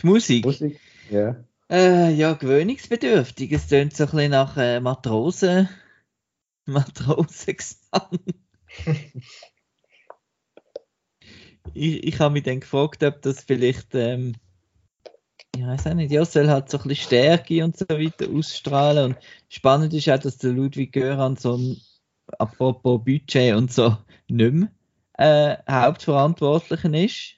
Die 0.00 0.06
Musik? 0.06 0.46
Musik? 0.46 0.80
Ja. 1.10 1.36
Äh, 1.70 2.14
ja, 2.14 2.32
gewöhnungsbedürftig. 2.32 3.52
Es 3.52 3.68
tönt 3.68 3.94
so 3.94 4.04
ein 4.04 4.10
bisschen 4.10 4.30
nach 4.30 4.56
äh, 4.56 4.80
Matrosen. 4.80 5.68
Matrosengesang. 6.64 8.20
ich 11.74 12.04
ich 12.04 12.18
habe 12.20 12.32
mich 12.32 12.44
dann 12.44 12.60
gefragt, 12.60 13.02
ob 13.04 13.22
das 13.22 13.42
vielleicht, 13.42 13.94
ähm, 13.94 14.34
ich 15.54 15.62
weiß 15.64 15.86
auch 15.88 15.94
nicht, 15.94 16.12
ja, 16.12 16.24
soll 16.24 16.48
halt 16.48 16.70
so 16.70 16.78
ein 16.78 16.88
bisschen 16.88 17.06
Stärke 17.06 17.64
und 17.64 17.76
so 17.76 17.86
weiter 17.88 18.30
ausstrahlen. 18.30 19.12
Und 19.12 19.18
spannend 19.48 19.92
ist 19.94 20.08
auch, 20.08 20.18
dass 20.18 20.38
der 20.38 20.52
Ludwig 20.52 20.92
Göransson, 20.92 21.76
apropos 22.38 23.04
Budget 23.04 23.54
und 23.54 23.72
so, 23.72 23.96
nicht 24.28 24.52
mehr 24.54 24.70
äh, 25.18 25.56
Hauptverantwortlicher 25.70 26.92
ist. 26.94 27.36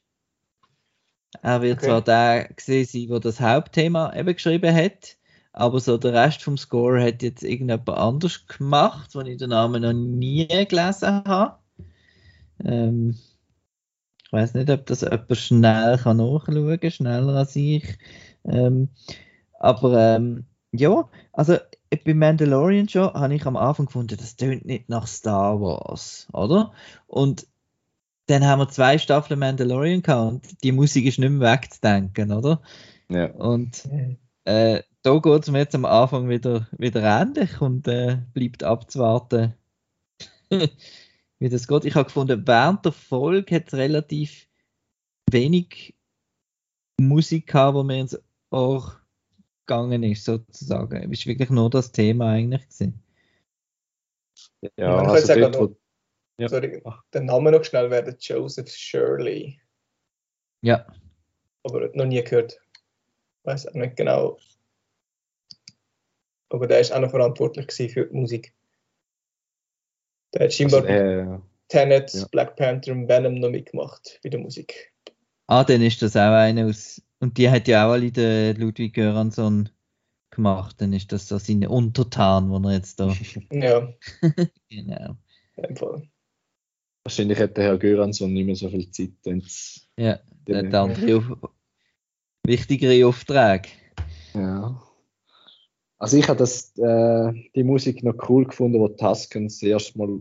Er 1.42 1.62
wird 1.62 1.78
Okay. 1.78 1.86
zwar 1.86 2.02
der 2.02 2.48
gesehen 2.54 2.84
sein, 2.84 3.08
der 3.08 3.20
das 3.20 3.40
Hauptthema 3.40 4.14
eben 4.14 4.34
geschrieben 4.34 4.74
hat, 4.74 5.16
aber 5.52 5.80
so 5.80 5.98
der 5.98 6.12
Rest 6.12 6.42
vom 6.42 6.56
Score 6.56 7.02
hat 7.02 7.22
jetzt 7.22 7.42
irgendjemand 7.42 7.88
anders 7.88 8.46
gemacht, 8.46 9.14
den 9.14 9.26
ich 9.26 9.38
den 9.38 9.50
Namen 9.50 9.82
noch 9.82 9.92
nie 9.92 10.46
gelesen 10.46 11.24
habe. 11.24 11.58
Ähm, 12.64 13.18
ich 14.32 14.38
weiß 14.38 14.54
nicht, 14.54 14.70
ob 14.70 14.86
das 14.86 15.02
jemand 15.02 15.36
schnell 15.36 15.98
kann 15.98 16.16
nachschauen 16.16 16.80
kann, 16.80 16.90
schneller 16.90 17.34
als 17.34 17.54
ich. 17.54 17.98
Ähm, 18.46 18.88
aber 19.60 20.16
ähm, 20.16 20.46
ja, 20.72 21.06
also 21.34 21.58
bei 22.04 22.14
Mandalorian 22.14 22.88
schon 22.88 23.12
habe 23.12 23.34
ich 23.34 23.44
am 23.44 23.58
Anfang 23.58 23.86
gefunden, 23.86 24.16
das 24.18 24.36
tönt 24.36 24.64
nicht 24.64 24.88
nach 24.88 25.06
Star 25.06 25.60
Wars, 25.60 26.28
oder? 26.32 26.72
Und 27.06 27.46
dann 28.26 28.46
haben 28.46 28.60
wir 28.60 28.70
zwei 28.70 28.96
Staffeln 28.96 29.38
Mandalorian 29.38 30.00
gehabt 30.00 30.32
und 30.32 30.64
die 30.64 30.72
Musik 30.72 31.04
ist 31.04 31.18
nicht 31.18 31.28
mehr 31.28 31.52
wegzudenken, 31.52 32.32
oder? 32.32 32.62
ja. 33.10 33.26
Und 33.32 33.86
äh, 34.44 34.82
da 35.02 35.18
geht 35.18 35.42
es 35.42 35.50
mir 35.50 35.58
jetzt 35.58 35.74
am 35.74 35.84
Anfang 35.84 36.30
wieder, 36.30 36.68
wieder 36.78 37.02
ähnlich 37.02 37.60
und 37.60 37.86
äh, 37.86 38.16
bleibt 38.32 38.64
abzuwarten, 38.64 39.52
wie 41.42 41.48
das 41.48 41.66
geht. 41.66 41.84
Ich 41.84 41.94
habe 41.94 42.04
gefunden, 42.04 42.46
während 42.46 42.84
der 42.84 42.92
Folge 42.92 43.56
hat 43.56 43.66
es 43.66 43.74
relativ 43.74 44.48
wenig 45.30 45.94
Musik 47.00 47.48
gehabt, 47.48 47.74
wo 47.74 47.82
mir 47.82 48.00
ins 48.00 48.20
Ohr 48.50 49.00
gegangen 49.66 50.02
ist, 50.04 50.24
sozusagen. 50.24 51.12
Es 51.12 51.26
war 51.26 51.30
wirklich 51.30 51.50
nur 51.50 51.70
das 51.70 51.90
Thema 51.90 52.30
eigentlich. 52.30 52.62
Gewesen. 52.62 53.02
Ja, 54.76 54.96
man 54.96 55.06
kann 55.06 55.14
also 55.14 55.26
sagen, 55.26 55.52
dort, 55.52 55.76
Ja. 56.38 56.48
Sorry, 56.48 56.82
den 57.12 57.26
Namen 57.26 57.52
noch 57.52 57.64
schnell 57.64 57.90
werden, 57.90 58.16
Joseph 58.18 58.70
Shirley. 58.70 59.60
Ja, 60.62 60.86
Aber 61.64 61.90
noch 61.94 62.06
nie 62.06 62.22
gehört. 62.22 62.60
Weiß 63.44 63.66
auch 63.66 63.74
nicht 63.74 63.96
genau. 63.96 64.38
Aber 66.50 66.66
der 66.66 66.80
ist 66.80 66.92
auch 66.92 67.00
noch 67.00 67.10
verantwortlich 67.10 67.72
für 67.72 68.06
die 68.06 68.14
Musik. 68.14 68.54
Der 70.34 70.44
hat 70.44 70.52
scheinbar 70.52 70.82
also, 70.84 70.92
äh, 70.92 71.38
Tenet, 71.68 72.12
ja. 72.14 72.26
Black 72.30 72.56
Panther 72.56 72.92
und 72.92 73.08
Venom 73.08 73.34
noch 73.34 73.50
mitgemacht 73.50 74.18
bei 74.22 74.28
der 74.30 74.40
Musik. 74.40 74.92
ah, 75.46 75.64
dann 75.64 75.82
ist 75.82 76.00
das 76.02 76.16
auch 76.16 76.32
einer 76.32 76.66
aus. 76.66 77.00
Und 77.20 77.38
die 77.38 77.48
hat 77.50 77.68
ja 77.68 77.86
auch 77.86 77.92
alle 77.92 78.10
den 78.10 78.56
Ludwig 78.56 78.94
Göransson 78.94 79.68
gemacht. 80.30 80.76
Dann 80.80 80.92
ist 80.92 81.12
das 81.12 81.28
so 81.28 81.38
seine 81.38 81.68
Untertan, 81.70 82.50
wo 82.50 82.56
er 82.68 82.74
jetzt 82.76 82.98
da. 82.98 83.14
Ja, 83.52 83.92
genau. 84.68 85.16
Fall. 85.76 86.02
wahrscheinlich 87.04 87.38
hat 87.38 87.56
der 87.56 87.64
Herr 87.64 87.78
Göransson 87.78 88.32
nicht 88.32 88.46
mehr 88.46 88.56
so 88.56 88.68
viel 88.70 88.90
Zeit. 88.90 89.12
wenn's- 89.24 89.86
Ja, 89.98 90.18
der 90.48 90.66
hat 90.66 90.74
andere 90.74 91.16
auf, 91.18 91.24
wichtigere 92.46 93.06
Aufträge. 93.06 93.68
Ja. 94.34 94.82
Also 96.02 96.16
ich 96.16 96.28
habe 96.28 96.40
das, 96.40 96.76
äh, 96.78 97.32
die 97.54 97.62
Musik 97.62 98.02
noch 98.02 98.28
cool 98.28 98.44
gefunden, 98.44 98.80
wo 98.80 98.88
die 98.88 98.96
Tuskens 98.96 99.60
das 99.60 99.68
erste 99.68 99.98
Mal 99.98 100.20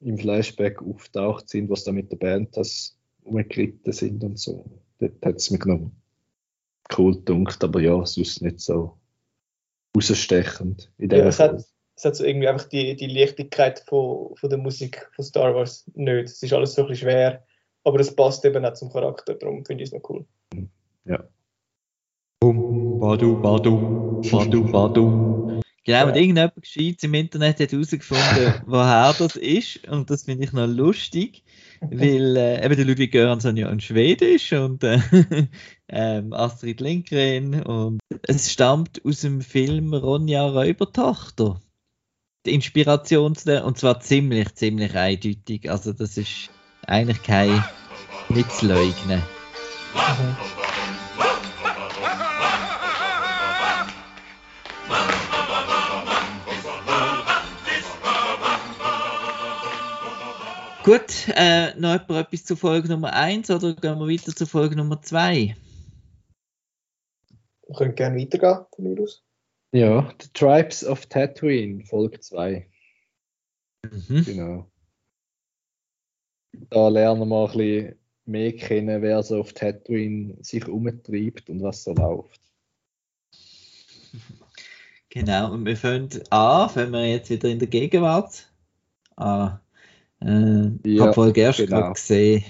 im 0.00 0.18
Flashback 0.18 0.82
auftaucht 0.82 1.48
sind, 1.48 1.70
was 1.70 1.84
da 1.84 1.92
mit 1.92 2.10
der 2.10 2.16
Band 2.16 2.56
das 2.56 2.98
umgeritten 3.22 3.92
sind 3.92 4.24
und 4.24 4.40
so. 4.40 4.64
Dort 4.98 5.24
hat 5.24 5.36
es 5.36 5.48
mich 5.52 5.64
noch 5.64 5.92
cool 6.98 7.14
gedunkt, 7.14 7.62
aber 7.62 7.80
ja, 7.80 8.04
sonst 8.04 8.42
nicht 8.42 8.58
so 8.58 8.98
rausstechend 9.96 10.90
in 10.98 11.10
Ja, 11.10 11.26
es 11.26 11.38
hat, 11.38 11.64
es 11.94 12.04
hat 12.04 12.16
so 12.16 12.24
irgendwie 12.24 12.48
einfach 12.48 12.66
die, 12.66 12.96
die 12.96 13.06
Leichtigkeit 13.06 13.78
von, 13.86 14.34
von 14.34 14.50
der 14.50 14.58
Musik 14.58 15.08
von 15.14 15.24
Star 15.24 15.54
Wars 15.54 15.88
nicht. 15.94 16.24
Es 16.24 16.42
ist 16.42 16.52
alles 16.52 16.74
so 16.74 16.82
ein 16.82 16.88
bisschen 16.88 17.08
schwer, 17.08 17.44
aber 17.84 18.00
es 18.00 18.12
passt 18.12 18.44
eben 18.44 18.64
auch 18.64 18.72
zum 18.72 18.90
Charakter, 18.90 19.34
darum 19.34 19.64
finde 19.64 19.84
ich 19.84 19.90
es 19.90 19.94
noch 19.94 20.02
cool. 20.10 20.26
Bum, 22.40 22.98
badu, 22.98 23.40
badu, 23.40 24.01
Genau, 25.84 26.06
und 26.06 26.14
irgendjemand 26.14 26.54
Gescheites 26.62 27.02
im 27.02 27.14
Internet 27.14 27.58
hat 27.58 27.72
herausgefunden, 27.72 28.62
woher 28.66 29.14
das 29.18 29.34
ist. 29.34 29.88
Und 29.88 30.10
das 30.10 30.24
finde 30.24 30.44
ich 30.44 30.52
noch 30.52 30.68
lustig, 30.68 31.42
weil 31.80 32.36
äh, 32.36 32.64
eben 32.64 32.76
der 32.76 32.84
Ludwig 32.84 33.10
Göransson 33.10 33.56
ja 33.56 33.68
ein 33.68 33.80
Schwede 33.80 34.26
ist 34.26 34.52
und 34.52 34.84
äh, 34.84 35.00
ähm, 35.88 36.32
Astrid 36.32 36.80
Lindgren. 36.80 37.62
Und 37.62 38.00
es 38.28 38.52
stammt 38.52 39.04
aus 39.04 39.22
dem 39.22 39.40
Film 39.40 39.92
Ronja 39.92 40.46
Räubertochter. 40.46 41.60
Die 42.46 42.54
Inspiration 42.54 43.34
zu 43.34 43.46
der, 43.46 43.64
und 43.64 43.76
zwar 43.76 44.00
ziemlich, 44.00 44.54
ziemlich 44.54 44.94
eindeutig. 44.94 45.68
Also, 45.68 45.92
das 45.92 46.16
ist 46.16 46.50
eigentlich 46.86 47.22
kein 47.24 47.64
nicht 48.28 48.52
zu 48.52 48.66
leugnen. 48.66 49.22
Gut, 60.84 61.28
äh, 61.36 61.74
noch 61.78 61.92
jemand 61.92 62.10
etwas 62.10 62.44
zu 62.44 62.56
Folge 62.56 62.88
Nummer 62.88 63.12
1 63.12 63.50
oder 63.50 63.72
gehen 63.72 64.00
wir 64.00 64.08
weiter 64.08 64.34
zu 64.34 64.46
Folge 64.46 64.74
Nummer 64.74 65.00
2? 65.00 65.54
Wir 67.68 67.76
können 67.76 67.94
gerne 67.94 68.20
weitergehen 68.20 68.66
von 68.74 68.84
mir 68.84 69.00
aus. 69.00 69.22
Ja, 69.70 70.12
The 70.20 70.28
Tribes 70.34 70.84
of 70.84 71.06
Tatooine, 71.06 71.84
Folge 71.84 72.18
2. 72.18 72.68
Mhm. 73.84 74.24
Genau. 74.24 74.70
Da 76.70 76.88
lernen 76.88 77.28
wir 77.28 77.36
ein 77.36 77.52
bisschen 77.52 77.98
mehr 78.24 78.56
kennen, 78.56 79.02
wer 79.02 79.22
so 79.22 79.38
auf 79.38 79.52
Tatooine 79.52 80.36
sich 80.42 80.66
umtreibt 80.66 81.48
und 81.48 81.62
was 81.62 81.84
so 81.84 81.94
läuft. 81.94 82.40
Genau, 85.10 85.52
und 85.52 85.64
wir 85.64 85.76
fangen 85.76 86.08
an, 86.30 86.70
wenn 86.74 86.90
wir 86.90 87.06
jetzt 87.08 87.30
wieder 87.30 87.48
in 87.50 87.60
der 87.60 87.68
Gegenwart. 87.68 88.50
Ah, 89.16 89.60
äh, 90.26 90.70
ich 90.88 90.98
Ja, 90.98 91.04
habe 91.04 91.12
Folge 91.14 91.40
erst 91.42 91.58
genau. 91.58 91.92
gesehen. 91.92 92.44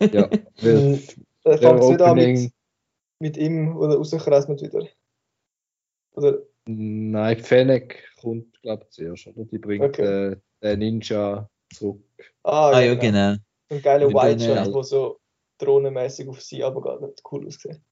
Ja, 0.00 0.28
weil. 0.62 1.00
Dann 1.44 1.58
fängt 1.58 1.80
es 1.80 1.90
wieder 1.90 2.06
an 2.06 2.16
mit, 2.16 2.52
mit 3.20 3.36
ihm 3.36 3.76
oder 3.76 3.96
rauskrasmet 3.96 4.60
wieder. 4.62 4.86
Oder, 6.12 6.38
nein, 6.66 7.38
Fennec 7.38 8.04
kommt, 8.20 8.60
glaube 8.62 8.84
ich, 8.84 8.90
zuerst, 8.90 9.26
oder? 9.28 9.44
Die 9.44 9.58
bringt 9.58 9.84
Okay. 9.84 10.32
äh, 10.32 10.36
den 10.62 10.78
Ninja 10.80 11.48
zurück. 11.72 12.02
ah, 12.42 12.70
Ah 12.70 12.80
ja, 12.80 12.86
ja, 12.88 12.94
genau. 12.94 13.32
genau. 13.32 13.34
So 13.70 13.74
ein 13.76 13.82
geiler 13.82 14.08
White 14.08 14.44
äh, 14.44 14.72
der 14.72 14.82
so 14.84 15.20
drohnenmäßig 15.58 16.28
auf 16.28 16.40
sie 16.40 16.62
runtergeht. 16.62 17.02
Hat 17.02 17.22
cool 17.30 17.46
ausgesehen. 17.46 17.84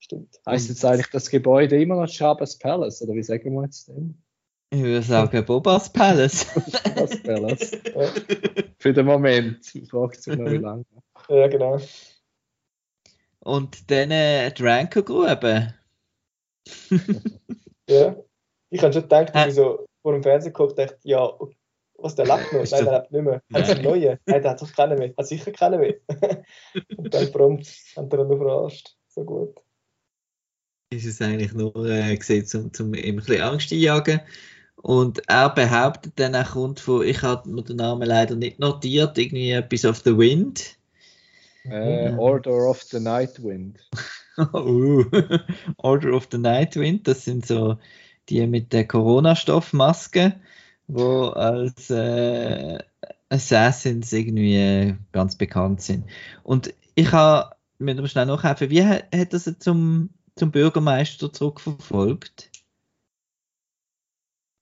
Stimmt. 0.00 0.40
Heißt 0.46 0.68
jetzt 0.68 0.84
eigentlich 0.84 1.10
das 1.10 1.30
Gebäude 1.30 1.80
immer 1.80 1.96
noch 1.96 2.08
Jabba's 2.08 2.58
Palace, 2.58 3.02
oder 3.02 3.14
wie 3.14 3.22
sagen 3.22 3.54
wir 3.54 3.62
jetzt 3.62 3.88
dem? 3.88 4.20
Ich 4.72 4.82
würde 4.82 5.02
sagen 5.02 5.44
Bobas 5.44 5.92
Palace. 5.92 6.46
Jabba's 6.84 7.22
Palace. 7.22 7.72
Ja, 7.94 8.08
Für 8.78 8.92
den 8.94 9.04
Moment. 9.06 9.66
Fragt 9.90 10.22
sich 10.22 10.34
noch, 10.36 10.50
wie 10.50 10.56
lange. 10.58 10.84
ja 11.28 11.46
genau. 11.48 11.78
Und 13.40 13.90
dann 13.90 14.10
äh, 14.10 14.50
die 14.52 14.62
Ranker-Grube. 14.62 15.74
Ja. 17.88 18.16
Ich 18.70 18.80
habe 18.82 18.92
schon 18.92 19.02
gedacht, 19.02 19.34
als 19.34 19.48
ich 19.48 19.54
so 19.56 19.84
vor 20.00 20.12
dem 20.12 20.22
Fernsehen 20.22 20.52
geguckt 20.54 20.78
dachte, 20.78 20.96
ja, 21.02 21.30
was, 21.98 22.14
der 22.14 22.24
lebt 22.24 22.52
noch? 22.52 22.60
Ist 22.62 22.70
Nein, 22.72 22.84
das- 22.84 22.90
der 22.90 23.00
lebt 23.00 23.12
nicht 23.12 23.22
mehr. 23.24 23.42
Hat 23.52 23.62
es 23.64 23.70
einen 23.70 23.82
neuen? 23.84 24.18
Nein, 24.24 24.42
der 24.42 24.50
hat 24.52 24.62
doch 24.62 24.72
keinen 24.72 24.98
mehr. 24.98 25.12
Hat 25.18 25.26
sicher 25.26 25.50
keinen 25.52 25.80
mehr. 25.80 25.94
Und 26.96 27.12
dann 27.12 27.32
prompt 27.32 27.66
hat 27.96 28.12
er 28.12 28.20
ihn 28.20 28.28
noch 28.28 28.38
verarscht. 28.38 28.96
So 29.08 29.24
gut. 29.24 29.60
ist 30.90 31.04
es 31.04 31.20
eigentlich 31.20 31.52
nur 31.52 31.74
äh, 31.84 32.16
gesehen, 32.16 32.46
zum, 32.46 32.72
zum 32.72 32.94
ihm 32.94 33.16
ein 33.16 33.16
bisschen 33.16 33.42
Angst 33.42 33.72
einjagen. 33.72 34.20
Und 34.76 35.28
er 35.28 35.50
behauptet 35.50 36.14
dann, 36.16 36.34
er 36.34 36.44
kommt 36.44 36.80
von, 36.80 37.06
ich 37.06 37.22
habe 37.22 37.48
mir 37.48 37.62
den 37.62 37.76
Namen 37.76 38.06
leider 38.06 38.34
nicht 38.34 38.58
notiert, 38.58 39.16
irgendwie 39.16 39.52
etwas 39.52 39.84
of 39.84 39.98
the 40.04 40.16
Wind. 40.16 40.76
Äh. 41.64 42.12
Order 42.16 42.68
of 42.68 42.82
the 42.82 43.00
Night 43.00 43.42
Wind. 43.42 43.78
Uh, 44.38 45.04
Order 45.76 46.14
of 46.14 46.28
the 46.32 46.38
Night 46.38 46.74
Wind, 46.76 47.06
das 47.06 47.26
sind 47.26 47.44
so 47.44 47.76
die 48.30 48.46
mit 48.46 48.72
der 48.72 48.88
Corona-Stoffmaske, 48.88 50.40
wo 50.88 51.26
als 51.26 51.90
äh, 51.90 52.78
Assassins 53.28 54.12
irgendwie 54.12 54.56
äh, 54.56 54.94
ganz 55.12 55.36
bekannt 55.36 55.82
sind. 55.82 56.06
Und 56.44 56.72
ich 56.94 57.12
habe 57.12 57.54
mir 57.78 57.96
aber 57.98 58.08
schnell 58.08 58.26
nachhelfen, 58.26 58.70
wie 58.70 58.84
hat, 58.84 59.04
hat 59.14 59.32
das 59.32 59.52
zum, 59.58 60.10
zum 60.36 60.50
Bürgermeister 60.50 61.32
zurückverfolgt? 61.32 62.51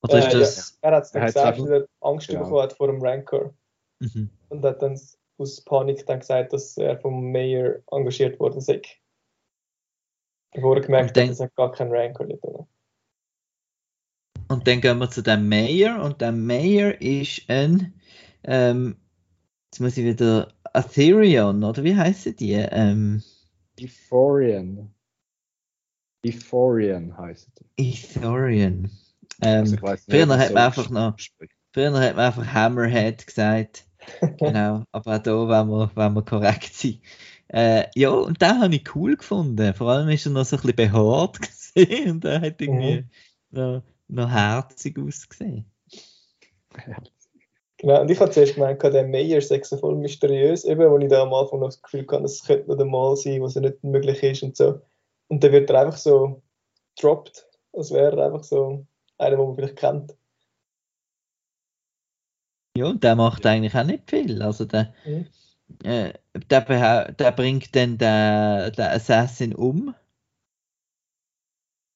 Oder 0.03 0.19
ist 0.19 0.35
Äh, 0.35 0.39
das. 0.39 0.79
Er 0.81 0.93
hat 0.97 1.05
es 1.05 1.13
dann 1.13 1.27
gesagt, 1.27 1.59
dass 1.59 1.69
er 1.69 1.87
Angst 2.01 2.29
Genau. 2.29 2.41
bekommen 2.45 2.63
hat 2.63 2.73
vor 2.73 2.87
dem 2.87 3.03
Rancor. 3.03 3.55
Mhm. 4.01 4.31
Und 4.49 4.65
hat 4.65 4.81
dann 4.83 4.99
aus 5.39 5.61
Panik 5.63 6.07
dann 6.07 6.21
gesagt, 6.21 6.53
dass 6.53 6.77
er 6.77 6.99
vom 7.01 7.31
Mayor 7.33 7.81
engagiert 7.91 8.39
worden 8.41 8.61
sei. 8.61 8.81
Bevor 10.53 10.77
er 10.77 10.83
gemerkt 10.83 11.17
dann- 11.17 11.25
hat, 11.25 11.31
dass 11.31 11.41
er 11.41 11.49
gar 11.51 11.73
keinen 11.73 11.93
Rancor 11.93 12.27
nicht 12.27 12.43
hat. 12.43 12.67
Und 14.49 14.67
dann 14.67 14.81
gehen 14.81 14.99
wir 14.99 15.11
zu 15.11 15.23
dem 15.23 15.49
Mayor 15.49 16.03
und 16.03 16.21
der 16.21 16.33
Mayor 16.33 17.01
ist 17.01 17.49
ein, 17.49 17.95
ähm, 18.43 18.97
jetzt 19.67 19.81
muss 19.81 19.97
ich 19.97 20.05
wieder, 20.05 20.53
Aetherion, 20.73 21.63
oder 21.63 21.85
wie 21.85 21.95
heißen 21.97 22.35
die? 22.37 22.53
Ähm, 22.55 23.23
Euphorian. 23.81 24.93
Euphorian 26.27 27.17
heißt 27.17 27.49
es. 27.61 27.67
Aetherion. 27.79 28.91
Ähm, 29.43 29.61
Also 29.61 29.77
früher 29.77 30.27
hat 30.39 30.49
so 30.49 30.55
man 30.55 30.63
einfach 30.65 30.91
noch- 30.91 31.17
früher 31.73 31.93
hat 31.93 32.17
man 32.17 32.25
einfach 32.27 32.47
Hammerhead 32.53 33.27
gesagt. 33.27 33.87
genau, 34.39 34.85
aber 34.93 35.17
auch 35.17 35.23
da 35.23 35.33
wollen 35.33 35.69
wir, 35.69 35.91
wollen 35.95 36.15
wir 36.15 36.23
korrekt 36.25 36.75
sein. 36.75 37.01
Äh, 37.49 37.85
ja, 37.95 38.11
und 38.11 38.41
den 38.41 38.61
habe 38.61 38.75
ich 38.75 38.95
cool 38.95 39.17
gefunden. 39.17 39.75
Vor 39.75 39.91
allem 39.91 40.09
ist 40.09 40.25
er 40.27 40.33
noch 40.33 40.45
so 40.45 40.57
ein 40.57 40.63
bisschen 40.63 40.77
behaart 40.77 41.41
gesehen 41.75 42.13
und 42.13 42.25
er 42.25 42.41
hat 42.41 42.61
irgendwie 42.61 43.05
noch, 43.51 43.83
noch 44.09 44.31
herzig 44.31 44.99
ausgesehen. 44.99 45.65
Genau, 47.79 48.03
und 48.03 48.11
ich 48.11 48.21
habe 48.21 48.31
zuerst 48.31 48.55
gemeint, 48.55 48.83
der 48.83 49.07
Mayor 49.09 49.41
sei 49.41 49.63
so 49.63 49.77
voll 49.79 49.97
mysteriös, 49.97 50.65
eben, 50.65 50.91
wo 50.91 50.99
ich 50.99 51.09
da 51.09 51.23
am 51.23 51.33
Anfang 51.33 51.61
noch 51.61 51.69
das 51.69 51.81
Gefühl 51.83 52.07
hatte, 52.11 52.25
es 52.25 52.45
könnte 52.45 52.69
noch 52.69 52.77
der 52.77 52.87
Mal 52.87 53.17
sein, 53.17 53.41
was 53.43 53.55
ja 53.55 53.63
nicht 53.63 53.83
möglich 53.83 54.23
ist 54.23 54.43
und 54.43 54.57
so. 54.57 54.81
Und 55.29 55.43
dann 55.43 55.53
wird 55.53 55.71
er 55.71 55.81
einfach 55.81 55.97
so 55.97 56.43
droppt, 57.01 57.47
als 57.73 57.91
wäre 57.91 58.17
er 58.19 58.27
einfach 58.27 58.45
so 58.45 58.87
einer, 59.21 59.37
den 59.37 59.47
man 59.47 59.55
vielleicht 59.55 59.77
kennt. 59.77 60.17
Ja, 62.77 62.87
und 62.87 63.03
der 63.05 63.17
macht 63.17 63.45
eigentlich 63.47 63.75
auch 63.75 63.85
nicht 63.85 64.09
viel. 64.09 64.43
Also 64.43 64.65
der, 64.65 64.95
Mhm. 65.05 65.27
äh, 65.85 66.13
der, 66.35 67.13
der 67.13 67.33
bringt 67.33 67.75
dann 67.75 67.99
den, 67.99 68.73
den 68.73 68.85
Assassin 68.87 69.55
um 69.55 69.95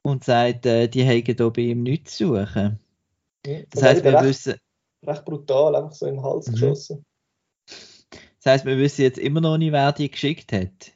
und 0.03 0.25
sagt, 0.25 0.67
äh, 0.67 0.89
die 0.89 1.05
haben 1.07 1.25
hier 1.25 1.51
bei 1.51 1.63
ihm 1.63 1.83
nichts 1.83 2.17
zu 2.17 2.29
suchen. 2.35 2.79
Mhm. 3.47 3.67
Das 3.71 3.83
heißt, 3.83 4.05
wir 4.05 4.15
recht, 4.15 4.25
wissen, 4.25 4.55
recht 5.07 5.25
brutal, 5.25 5.77
einfach 5.77 5.93
so 5.93 6.07
in 6.07 6.17
den 6.17 6.25
Hals 6.25 6.49
Mhm. 6.49 6.53
geschossen. 6.53 7.07
das 7.67 8.47
heißt, 8.47 8.65
wir 8.67 8.77
wissen 8.79 9.03
jetzt 9.03 9.19
immer 9.19 9.41
noch 9.41 9.57
nicht, 9.57 9.73
wer 9.73 9.93
die 9.93 10.11
geschickt 10.11 10.53
hat. 10.53 10.93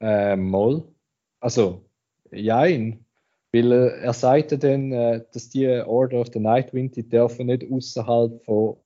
Äh, 0.00 0.36
Moll. 0.36 0.94
Also, 1.40 1.88
jein. 2.30 3.04
Weil 3.52 3.72
äh, 3.72 4.00
er 4.02 4.12
sagte 4.12 4.58
dann, 4.58 4.92
äh, 4.92 5.24
dass 5.32 5.48
die 5.48 5.66
Order 5.66 6.20
of 6.20 6.28
the 6.32 6.38
Nightwind, 6.38 6.96
die 6.96 7.08
dürfen 7.08 7.46
nicht 7.46 7.64
außerhalb 7.70 8.44
von 8.44 8.76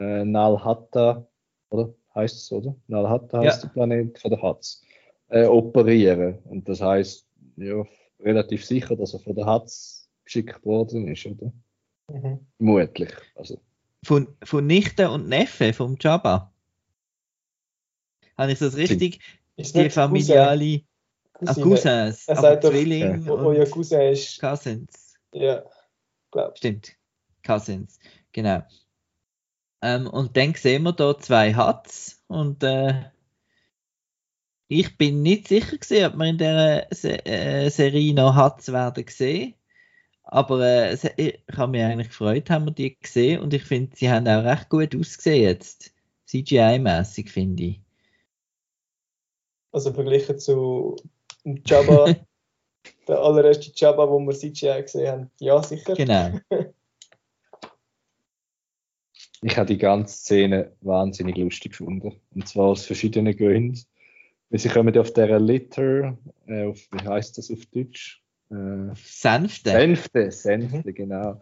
äh, 0.00 0.24
Nalhatta, 0.24 1.26
oder? 1.70 1.94
Heißt 2.14 2.36
es, 2.36 2.52
oder? 2.52 2.74
Nalhatta 2.86 3.38
heißt 3.40 3.62
Ja. 3.62 3.68
der 3.68 3.72
Planet 3.74 4.18
von 4.18 4.30
der 4.30 4.42
Hatz, 4.42 4.82
äh, 5.28 5.44
operieren. 5.46 6.38
Und 6.44 6.68
das 6.68 6.80
heißt, 6.80 7.26
ja, 7.56 7.84
relativ 8.20 8.64
sicher, 8.64 8.96
dass 8.96 9.12
er 9.14 9.20
von 9.20 9.34
der 9.34 9.46
Hatz 9.46 10.08
geschickt 10.24 10.64
worden 10.64 11.08
ist, 11.08 11.26
oder? 11.26 11.52
Mhm. 12.08 12.38
Vermutlich. 12.56 13.10
Also, 13.34 13.58
Von, 14.04 14.28
von 14.42 14.66
Nichte 14.66 15.10
und 15.10 15.28
Neffe 15.28 15.72
vom 15.72 15.96
Jabba. 16.00 16.52
Habe 18.38 18.52
ich 18.52 18.58
das 18.58 18.76
richtig? 18.76 19.20
Ist 19.56 19.76
Die 19.76 19.90
familiale. 19.90 20.82
Cousins, 21.46 22.28
Er 22.28 22.36
sagt 22.36 22.64
doch, 22.64 22.70
Zwilling 22.70 23.26
wo 23.26 23.34
euer 23.36 23.66
Cousin 23.66 24.00
ist, 24.12 24.40
Cousins. 24.40 25.14
ja, 25.32 25.64
glaub. 26.30 26.56
Stimmt. 26.56 26.96
Cousins, 27.44 27.98
genau. 28.32 28.62
Ähm, 29.82 30.06
und 30.06 30.36
dann 30.36 30.54
sehen 30.54 30.82
wir 30.84 30.92
da 30.92 31.18
zwei 31.18 31.54
Huts 31.54 32.22
und 32.26 32.62
äh, 32.62 33.04
ich 34.68 34.96
bin 34.96 35.22
nicht 35.22 35.48
sicher 35.48 35.76
gewesen, 35.76 36.06
ob 36.06 36.16
wir 36.16 36.26
in 36.26 36.38
der 36.38 36.88
Se 36.90 37.24
äh, 37.26 37.68
Serie 37.68 38.14
noch 38.14 38.34
Huts 38.36 38.72
werden 38.72 39.04
sehen. 39.08 39.54
Aber 40.22 40.60
äh, 40.64 40.96
ich 41.16 41.38
habe 41.54 41.72
mich 41.72 41.82
eigentlich 41.82 42.08
gefreut, 42.08 42.48
haben 42.48 42.64
wir 42.64 42.72
die 42.72 42.98
gesehen 42.98 43.40
und 43.40 43.52
ich 43.52 43.62
finde, 43.64 43.94
sie 43.94 44.10
haben 44.10 44.26
auch 44.26 44.42
recht 44.42 44.70
gut 44.70 44.96
ausgesehen 44.96 45.42
jetzt. 45.42 45.92
CGI-mäßig, 46.26 47.28
finde 47.30 47.62
ich. 47.64 47.80
Also 49.70 49.92
verglichen 49.92 50.38
zu 50.38 50.96
dem 51.44 51.62
Jabba, 51.64 52.14
der 53.08 53.18
allererste 53.18 53.72
Jabba, 53.74 54.08
wo 54.08 54.18
wir 54.20 54.32
CGI 54.32 54.82
gesehen 54.82 55.08
haben. 55.08 55.30
Ja, 55.38 55.62
sicher. 55.62 55.94
Genau. 55.94 56.38
ich 59.42 59.56
habe 59.56 59.66
die 59.66 59.78
ganze 59.78 60.16
Szene 60.16 60.72
wahnsinnig 60.80 61.36
lustig 61.36 61.72
gefunden. 61.72 62.20
Und 62.34 62.48
zwar 62.48 62.66
aus 62.66 62.86
verschiedenen 62.86 63.36
Gründen. 63.36 63.78
Weil 64.50 64.60
sie 64.60 64.68
kommen 64.68 64.96
auf 64.96 65.12
dieser 65.12 65.40
Litter, 65.40 66.16
äh, 66.46 66.64
auf, 66.64 66.80
wie 66.92 67.06
heißt 67.06 67.38
das 67.38 67.50
auf 67.50 67.64
Deutsch? 67.66 68.22
Äh, 68.50 68.94
Sanfte. 68.94 69.70
Sänfte, 69.70 70.30
Sänfte, 70.30 70.92
genau. 70.92 71.40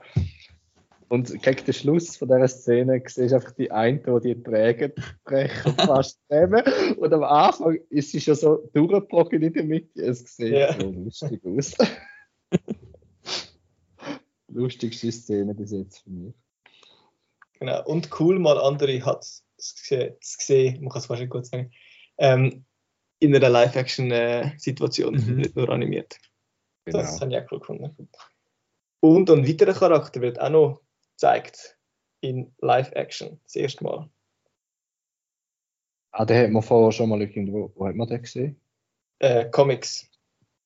Und 1.13 1.43
gegen 1.43 1.65
den 1.67 1.75
Schluss 1.75 2.17
von 2.17 2.27
dieser 2.29 2.49
Szene 2.49 3.03
siehst 3.05 3.33
du 3.33 3.35
einfach 3.35 3.51
die 3.53 3.71
eine, 3.71 3.99
die 4.01 4.35
die 4.35 4.43
Träger 4.43 4.89
brechen 5.25 5.75
fast 5.77 6.19
zusammen. 6.27 6.63
Und 6.97 7.13
am 7.13 7.23
Anfang 7.23 7.79
ist 7.91 8.13
sie 8.13 8.21
schon 8.23 8.35
so 8.35 8.71
durchgebrochen 8.73 9.43
in 9.43 9.53
der 9.53 9.63
Mitte. 9.65 10.01
Es 10.01 10.21
sieht 10.37 10.53
Ja. 10.55 10.73
so 10.73 10.91
lustig 10.91 11.43
aus. 11.45 11.75
Lustigste 14.49 15.13
Szene 15.13 15.55
bis 15.55 15.73
jetzt 15.73 15.99
für 15.99 16.09
mich. 16.09 16.35
Genau. 17.61 17.85
Und 17.85 18.09
cool, 18.19 18.39
mal 18.39 18.57
andere 18.59 19.05
hat 19.05 19.23
es 19.59 19.75
gesehen, 20.39 20.81
man 20.81 20.89
kann 20.89 21.03
es 21.03 21.11
nicht 21.11 21.29
gut 21.31 21.45
sagen, 21.45 21.73
ähm, 22.17 22.65
in 23.19 23.37
einer 23.37 23.51
Live-Action-Situation, 23.51 25.15
Mhm. 25.15 25.37
nicht 25.37 25.57
nur 25.57 25.69
animiert. 25.69 26.17
Genau. 26.87 27.01
Das 27.01 27.21
habe 27.21 27.33
ich 27.33 27.37
auch 27.37 27.53
cool 27.53 27.61
gefunden. 27.61 28.09
Und 29.01 29.29
ein 29.29 29.47
weiterer 29.47 29.75
Charakter 29.75 30.23
wird 30.23 30.41
auch 30.41 30.49
noch 30.49 30.81
gezeigt 31.23 31.79
in 32.21 32.53
Live-Action, 32.59 33.41
das 33.45 33.55
erste 33.55 33.85
Mal. 33.85 34.09
Ah, 36.11 36.25
den 36.25 36.43
hat 36.45 36.51
man 36.51 36.63
vorher 36.63 36.93
schon 36.93 37.09
mal 37.09 37.21
irgendwo. 37.21 37.73
Wo 37.75 37.87
hat 37.87 37.95
man 37.95 38.09
den 38.09 38.23
gesehen? 38.23 38.61
Äh, 39.21 39.49
Comics. 39.51 40.09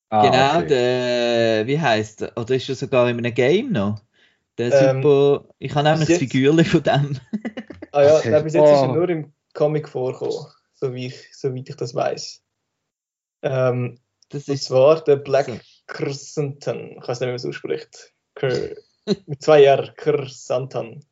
Ah, 0.09 0.23
genau, 0.31 0.57
okay. 0.61 0.69
der, 0.69 1.67
wie 1.67 1.79
heißt 1.81 2.23
er? 2.23 2.37
Oder 2.39 2.55
ist 2.55 2.69
er 2.69 2.75
sogar 2.75 3.09
in 3.11 3.19
einem 3.19 3.35
Game 3.35 3.73
noch? 3.73 4.01
Der 4.59 4.73
Ähm, 4.73 5.03
super. 5.03 5.49
Ich 5.59 5.75
habe 5.75 5.89
nämlich 5.89 6.09
das 6.09 6.19
Figürchen 6.19 6.65
von 6.65 6.83
dem. 6.83 7.21
Ah 7.93 8.03
ja, 8.03 8.19
Okay. 8.19 8.31
nein, 8.31 8.45
bis 8.45 8.55
jetzt 8.55 8.73
ist 8.73 8.83
er 8.83 8.89
Oh. 8.89 8.95
nur 8.95 9.09
im 9.09 9.33
Comic 9.55 9.89
vorgekommen, 9.89 10.47
so 10.75 10.95
wie 10.95 11.07
ich, 11.07 11.37
soweit 11.37 11.69
ich 11.69 11.77
das 11.77 11.95
weiß. 11.95 12.43
Ähm, 13.43 13.99
Das 14.29 14.49
und 14.49 14.55
ist 14.55 14.65
zwar 14.65 15.03
der 15.05 15.17
Black 15.17 15.47
so. 15.47 15.61
Crescenton. 15.87 16.99
Ich 17.01 17.09
weiß 17.09 17.21
nicht, 17.21 17.27
wie 17.29 17.31
man 17.31 17.35
es 17.37 17.47
ausspricht. 17.47 18.13
Cr 18.35 18.75
mit 19.27 19.43
zwei 19.43 19.65
R, 19.65 19.93
Crescenton. 19.97 21.05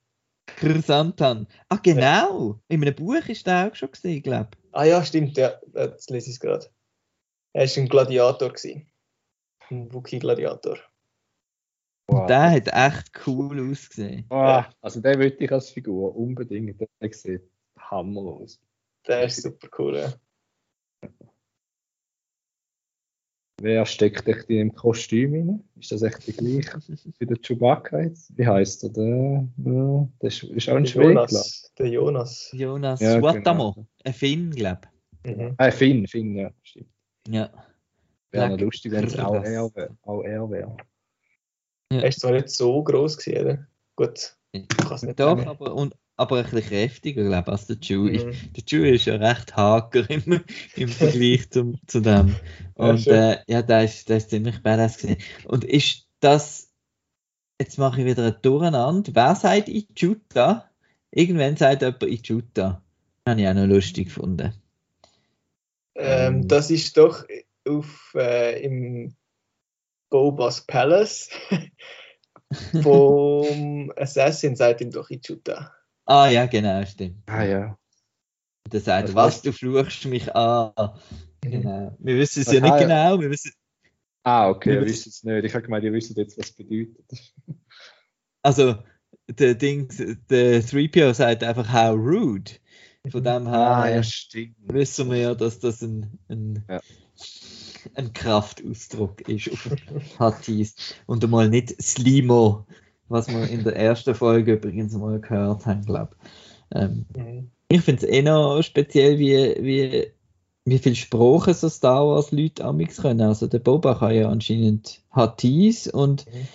Chrysanthemum. 0.47 1.47
Ah, 1.69 1.79
genau. 1.83 2.61
In 2.69 2.83
einem 2.83 2.95
Buch 2.95 3.27
ist 3.29 3.47
der 3.47 3.69
auch 3.69 3.75
schon 3.75 3.91
gesehen, 3.91 4.23
glaube 4.23 4.51
Ah 4.73 4.85
ja, 4.85 5.05
stimmt, 5.05 5.37
ja, 5.37 5.59
äh, 5.75 5.87
jetzt 5.87 6.11
lese 6.11 6.29
ich 6.29 6.35
es 6.35 6.41
gerade. 6.41 6.67
Er 7.53 7.67
war 7.67 7.77
ein 7.77 7.89
Gladiator. 7.89 8.49
Gewesen. 8.49 8.87
Ein 9.71 9.93
Wookie-Gladiator. 9.93 10.79
Wow. 12.09 12.27
Der 12.27 12.51
hat 12.51 12.69
echt 12.69 13.27
cool 13.27 13.71
ausgesehen. 13.71 14.27
Ah, 14.31 14.67
also 14.83 15.01
den 15.01 15.19
würde 15.19 15.37
ich 15.37 15.51
als 15.51 15.71
Figur 15.71 16.15
unbedingt. 16.15 16.81
Der 16.81 17.13
sieht 17.13 17.49
hammerlos. 17.79 18.61
Der 19.07 19.25
ist 19.25 19.43
super 19.43 19.69
cool. 19.79 19.97
Ja. 19.97 20.13
Wer 23.61 23.87
steckt 23.87 24.27
echt 24.29 24.51
in 24.51 24.57
dem 24.59 24.75
Kostüm 24.75 25.33
rein? 25.33 25.65
Ist 25.79 25.93
das 25.93 26.03
echt 26.03 26.27
der 26.27 26.35
gleiche 26.35 26.79
wie 27.19 27.27
der 27.27 27.37
Chewbacca 27.41 28.01
jetzt? 28.01 28.37
Wie 28.37 28.47
heißt 28.47 28.85
er? 28.85 28.91
Der, 28.91 29.49
ja, 29.65 30.09
der 30.21 30.29
ist, 30.29 30.43
ist 30.43 30.69
auch 30.69 30.77
ein 30.77 30.87
Schwede. 30.87 31.27
Der 31.79 31.89
Jonas. 31.89 32.51
Jonas 32.53 33.01
Ja, 33.01 33.21
Suatamo. 33.21 33.73
genau. 33.75 33.87
Ein 34.05 34.15
Finn, 34.15 34.51
glaube 34.51 34.81
Mhm. 35.27 35.55
Ah, 35.57 35.71
Finn, 35.71 36.07
Finn, 36.07 36.37
ja, 36.37 36.51
stimmt. 36.63 36.87
ich. 37.29 37.33
Ja. 37.35 37.51
Wäre 38.31 38.51
noch 38.51 38.61
lustig, 38.61 38.93
wenn 38.93 39.07
es 39.07 39.19
auch 39.19 39.43
er 39.43 39.75
wäre. 39.75 39.97
Auch 40.03 40.23
er 40.23 40.51
wäre. 40.51 40.77
Er 41.89 42.05
ist 42.09 42.21
zwar 42.21 42.33
nicht 42.33 42.51
so 42.51 42.83
groß 42.83 43.17
gewesen, 43.17 43.41
oder? 43.47 43.67
Gut, 43.97 44.37
ich 44.53 44.69
kann 44.69 44.93
es 44.93 45.03
nicht 45.03 45.19
Doch, 45.19 45.39
sagen. 45.39 45.49
aber, 45.49 45.75
und, 45.75 45.95
aber 46.17 46.39
ein 46.39 46.45
bisschen 46.45 46.69
kräftiger, 46.69 47.25
glaube 47.25 47.45
ich, 47.47 47.53
als 47.53 47.67
der 47.67 47.77
Chewie. 47.81 48.25
Mhm. 48.25 48.53
Der 48.55 48.65
Chewie 48.65 48.95
ist 48.95 49.07
ja 49.07 49.17
recht 49.17 49.57
hager 49.57 50.09
im, 50.09 50.41
im 50.77 50.89
Vergleich 50.89 51.51
zum, 51.51 51.79
zu 51.87 52.01
dem. 52.01 52.37
Ja, 52.77 52.91
Und 52.91 53.03
schon. 53.03 53.13
äh, 53.13 53.39
ja, 53.47 53.63
der 53.63 53.85
ist, 53.85 54.09
der 54.09 54.17
ist 54.17 54.31
ziemlich 54.31 54.61
badass 54.61 54.99
gewesen. 54.99 55.23
Und 55.45 55.65
ist 55.65 56.09
das, 56.19 56.73
jetzt 57.61 57.79
mache 57.79 58.01
ich 58.01 58.07
wieder 58.07 58.27
ein 58.27 58.37
Durcheinander, 58.43 59.13
wer 59.15 59.37
sagt 59.37 59.69
Ichuta? 59.69 60.69
Irgendwann 61.13 61.57
sagt 61.57 61.83
jemand 61.83 62.03
Ichuta. 62.03 62.83
Habe 63.29 63.41
ich 63.41 63.47
auch 63.47 63.55
noch 63.55 63.67
lustig 63.67 64.07
gefunden. 64.07 64.53
Ähm, 65.95 66.49
das 66.49 66.73
ist 66.73 66.97
doch 66.97 67.25
auf, 67.67 68.13
äh, 68.17 68.61
im 68.65 69.15
Bobas 70.11 70.67
Palace 70.67 71.31
vom 72.83 73.93
Assassin 73.97 74.57
sagt 74.57 74.81
ihm 74.81 74.91
doch 74.91 75.11
Ichuta. 75.11 75.73
Ah 76.07 76.29
ja, 76.29 76.47
genau, 76.47 76.85
stimmt. 76.85 77.23
Ah 77.27 77.45
ja. 77.45 77.79
Und 78.67 78.75
er 78.75 78.81
sagt, 78.81 79.09
Das 79.09 79.15
was, 79.15 79.39
heißt- 79.39 79.45
du 79.47 79.53
fluchst 79.53 80.05
mich 80.07 80.35
an. 80.35 80.73
Genau. 81.41 81.97
Wir 81.99 82.17
wissen 82.19 82.43
es 82.43 82.53
ja 82.53 82.61
nicht 82.61 82.73
heißt- 82.73 82.81
genau. 82.81 83.21
Wir 83.21 83.31
wissen, 83.31 83.53
Ah, 84.27 84.49
okay, 84.49 84.71
Wir 84.81 84.87
wissen- 84.87 85.11
es 85.11 85.23
nicht. 85.23 85.45
Ich 85.45 85.53
habe 85.55 85.63
gemeint, 85.65 85.85
ihr 85.85 85.93
wisst 85.93 86.17
jetzt, 86.17 86.39
was 86.39 86.47
es 86.47 86.53
bedeutet. 86.53 87.05
also, 88.43 88.77
der 89.29 89.55
Ding, 89.55 89.89
der 90.31 90.63
3PO 90.63 91.13
sagt 91.13 91.43
einfach, 91.45 91.71
how 91.73 91.95
rude. 91.95 92.51
Von 93.11 93.23
dem 93.23 93.47
her 93.47 93.55
Ah, 93.59 93.87
äh, 93.89 93.97
ja, 93.97 94.03
stimmt. 94.03 94.57
wissen 94.73 95.11
wir 95.11 95.19
ja, 95.19 95.35
dass 95.35 95.59
das 95.59 95.83
ein, 95.83 96.19
ein, 96.29 96.65
Ja. 96.71 96.81
ein 97.97 98.15
Kraftausdruck 98.15 99.29
ist 99.29 99.51
auf 99.53 99.69
Hattis. 100.19 100.75
Und 101.05 101.23
einmal 101.23 101.51
nicht 101.51 101.83
Slimo, 101.83 102.67
was 103.09 103.29
wir 103.29 103.49
in 103.49 103.65
der 103.65 103.77
ersten 103.77 104.15
Folge 104.15 104.55
übrigens 104.55 104.95
mal 104.95 105.21
gehört 105.21 105.67
haben, 105.67 105.83
glaube 105.85 106.17
ich. 106.23 106.79
Ähm, 106.81 107.07
Mhm. 107.17 107.51
ich 107.69 107.81
finde 107.83 108.07
es 108.07 108.13
eh 108.13 108.23
noch 108.23 108.63
speziell, 108.63 109.19
wie, 109.19 109.57
wie, 109.63 110.07
wie 110.65 110.79
viel 110.79 110.95
Sprachen 110.95 111.55
so 111.55 111.69
Star 111.69 112.07
Wars 112.07 112.33
Leute 112.33 112.65
amix 112.65 112.99
können. 113.03 113.23
Also 113.23 113.47
der 113.47 113.59
Boba 113.61 113.95
kann 113.95 114.15
ja 114.15 114.29
anscheinend 114.29 115.03
Hattis 115.11 115.89
und 115.89 116.27
Mhm. 116.27 116.49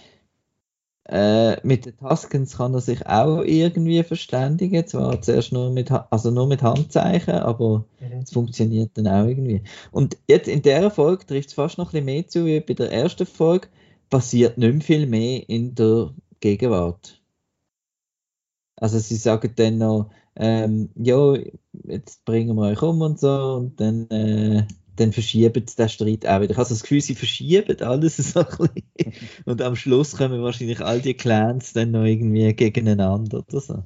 Äh, 1.07 1.65
mit 1.65 1.85
den 1.87 1.97
Taskens 1.97 2.57
kann 2.57 2.73
er 2.75 2.81
sich 2.81 3.07
auch 3.07 3.41
irgendwie 3.41 4.03
verständigen. 4.03 4.85
Zwar 4.85 5.19
zuerst 5.21 5.51
nur 5.51 5.71
mit, 5.71 5.89
also 5.91 6.29
nur 6.29 6.45
mit 6.47 6.61
Handzeichen, 6.61 7.33
aber 7.33 7.85
Mhm. 7.99 8.19
es 8.21 8.31
funktioniert 8.31 8.91
dann 8.93 9.07
auch 9.07 9.25
irgendwie. 9.25 9.63
Und 9.91 10.17
jetzt 10.27 10.47
in 10.47 10.61
der 10.61 10.91
Folge 10.91 11.25
trifft 11.25 11.49
es 11.49 11.53
fast 11.55 11.79
noch 11.79 11.87
ein 11.87 11.91
bisschen 11.91 12.05
mehr 12.05 12.27
zu 12.27 12.45
wie 12.45 12.59
bei 12.59 12.75
der 12.75 12.91
ersten 12.91 13.25
Folge. 13.25 13.69
Passiert 14.11 14.57
nicht 14.59 14.71
mehr 14.71 14.81
viel 14.81 15.07
mehr 15.07 15.49
in 15.49 15.73
der 15.73 16.11
Gegenwart. 16.39 17.21
Also 18.77 18.99
sie 18.99 19.15
sagen 19.15 19.53
dann 19.55 19.77
noch, 19.77 20.11
ähm, 20.35 20.89
ja, 20.95 21.35
jetzt 21.85 22.23
bringen 22.25 22.55
wir 22.55 22.63
euch 22.69 22.81
um 22.81 23.01
und 23.01 23.19
so 23.19 23.55
und 23.55 23.79
dann, 23.79 24.09
äh, 24.09 24.65
dann 24.95 25.11
verschieben 25.13 25.67
sie 25.67 25.75
den 25.75 25.89
Streit 25.89 26.25
auch 26.25 26.41
wieder. 26.41 26.51
Ich 26.51 26.57
habe 26.57 26.65
so 26.67 26.73
das 26.75 26.81
Gefühl, 26.83 27.01
sie 27.01 27.15
verschieben 27.15 27.81
alles 27.81 28.17
so 28.17 28.39
ein 28.39 28.45
bisschen. 28.73 29.13
Und 29.45 29.61
am 29.61 29.75
Schluss 29.75 30.15
kommen 30.15 30.41
wahrscheinlich 30.41 30.81
all 30.81 31.01
die 31.01 31.13
Clans 31.15 31.73
dann 31.73 31.91
noch 31.91 32.05
irgendwie 32.05 32.53
gegeneinander 32.53 33.39
oder 33.47 33.59
so. 33.61 33.83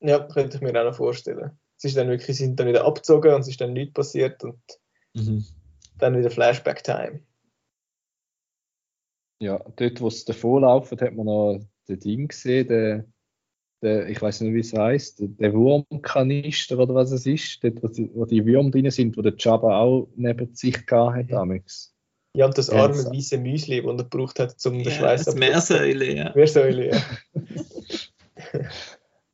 Ja, 0.00 0.20
könnte 0.20 0.56
ich 0.56 0.62
mir 0.62 0.78
auch 0.80 0.84
noch 0.84 0.94
vorstellen. 0.96 1.58
Es 1.76 1.84
ist 1.84 1.96
dann 1.96 2.08
wirklich, 2.08 2.36
sie 2.36 2.44
sind 2.44 2.60
dann 2.60 2.68
wieder 2.68 2.84
abgezogen 2.84 3.34
und 3.34 3.40
es 3.40 3.48
ist 3.48 3.60
dann 3.60 3.72
nichts 3.72 3.94
passiert 3.94 4.44
und 4.44 4.60
Mhm. 5.14 5.44
dann 5.98 6.16
wieder 6.16 6.30
Flashback-Time. 6.30 7.20
Ja, 9.44 9.60
dort, 9.76 10.00
wo 10.00 10.08
es 10.08 10.24
davor 10.24 10.62
laufen, 10.62 10.98
hat 10.98 11.14
man 11.14 11.26
noch 11.26 11.60
den 11.86 12.00
Ding 12.00 12.28
gesehen, 12.28 12.66
der, 12.66 13.04
der 13.82 14.08
ich 14.08 14.22
weiß 14.22 14.40
nicht, 14.40 14.54
wie 14.54 14.60
es 14.60 14.72
heißt, 14.72 15.22
der, 15.38 15.52
Wurmkanister 15.52 16.78
oder 16.78 16.94
was 16.94 17.10
es 17.12 17.26
ist, 17.26 17.62
dort, 17.62 17.82
wo 17.82 17.88
die, 17.88 18.10
wo 18.14 18.24
die 18.24 18.46
Würmer 18.46 18.70
drin 18.70 18.90
sind, 18.90 19.18
wo 19.18 19.20
der 19.20 19.34
Jabba 19.36 19.80
auch 19.80 20.08
neben 20.16 20.54
sich 20.54 20.86
gehabt 20.86 21.16
hat. 21.16 21.32
Amix. 21.34 21.94
Ja, 22.34 22.46
und 22.46 22.56
das 22.56 22.68
Ja, 22.68 22.84
arme 22.84 22.94
das- 22.94 23.10
weiße 23.10 23.36
Müsli, 23.36 23.82
das 23.82 23.90
er 23.98 24.04
gebraucht 24.04 24.40
hat, 24.40 24.56
um 24.64 24.72
den 24.78 24.84
Ja, 24.84 24.90
Schweiß 24.92 25.24
das 25.26 25.34
Meersäule, 25.34 26.14
ja. 26.16 26.32
Meersäule, 26.34 26.88
ja. 26.92 27.02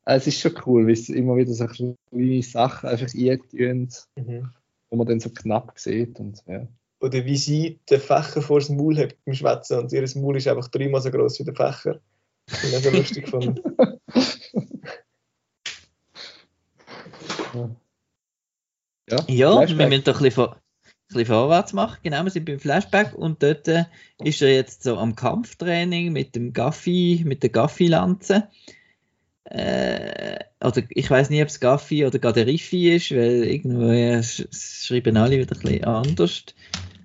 Es 0.07 0.27
ist 0.27 0.41
schon 0.41 0.55
cool, 0.67 0.89
wie 0.89 0.97
sie 0.97 1.17
immer 1.17 1.37
wieder 1.37 1.53
so 1.53 1.67
kleine 1.67 2.43
Sachen 2.43 2.89
einfach 2.89 3.15
eintun, 3.15 3.89
Mhm. 4.17 4.51
wo 4.91 4.97
man 4.97 5.07
dann 5.07 5.21
so 5.21 5.31
knapp 5.31 5.79
sieht 5.79 6.19
und 6.19 6.43
ja. 6.49 6.67
Oder 7.01 7.25
wie 7.25 7.37
sie 7.37 7.81
den 7.89 8.01
Fächer 8.01 8.43
vor 8.43 8.61
das 8.61 8.69
Maul 8.69 8.97
hat 8.99 9.17
beim 9.25 9.35
Schwätzen 9.35 9.79
und 9.79 9.93
ihr 9.93 10.07
Maul 10.17 10.37
ist 10.37 10.47
einfach 10.49 10.69
dreimal 10.69 11.01
so 11.01 11.11
groß 11.11 11.41
wie 11.41 11.45
der 11.45 11.55
Fächer. 11.55 12.01
Das 12.47 12.63
habe 12.63 12.77
ich 12.77 12.83
so 12.83 12.91
lustig 12.91 13.25
gefunden. 13.25 13.61
Ja, 19.09 19.25
Ja, 19.29 19.53
Flashback. 19.57 19.79
wir 19.79 19.89
müssen 19.89 20.05
doch 20.05 20.21
ein 20.21 20.23
bisschen, 20.25 20.33
vor, 20.33 20.55
ein 20.55 20.61
bisschen 21.09 21.27
vorwärts 21.27 21.73
machen. 21.73 21.99
Genau, 22.03 22.23
wir 22.23 22.31
sind 22.31 22.45
beim 22.45 22.61
Flashback 22.61 23.15
und 23.15 23.43
dort 23.43 23.67
äh, 23.69 23.85
ist 24.23 24.43
er 24.43 24.53
jetzt 24.55 24.83
so 24.83 24.97
am 24.97 25.17
Kampftraining 25.17 26.13
mit 26.13 26.35
dem 26.37 26.53
Gaffi, 26.53 27.23
mit 27.25 27.43
der 27.43 27.51
Gaffi-Lanze. 27.51 28.49
Äh, 29.45 30.39
oder 30.63 30.83
ich 30.91 31.11
weiß 31.11 31.31
nicht, 31.31 31.43
ob 31.43 31.49
es 31.49 31.61
Gaffi 31.61 32.07
oder 32.07 32.19
gerade 32.19 32.47
Riffi 32.47 32.95
ist, 32.95 33.11
weil 33.11 33.45
irgendwo 33.45 33.91
äh, 33.91 34.23
sch 34.23 34.47
schreiben 34.53 35.17
alle 35.17 35.39
wieder 35.39 35.57
ein 35.57 35.61
bisschen 35.63 35.85
anders. 35.85 36.45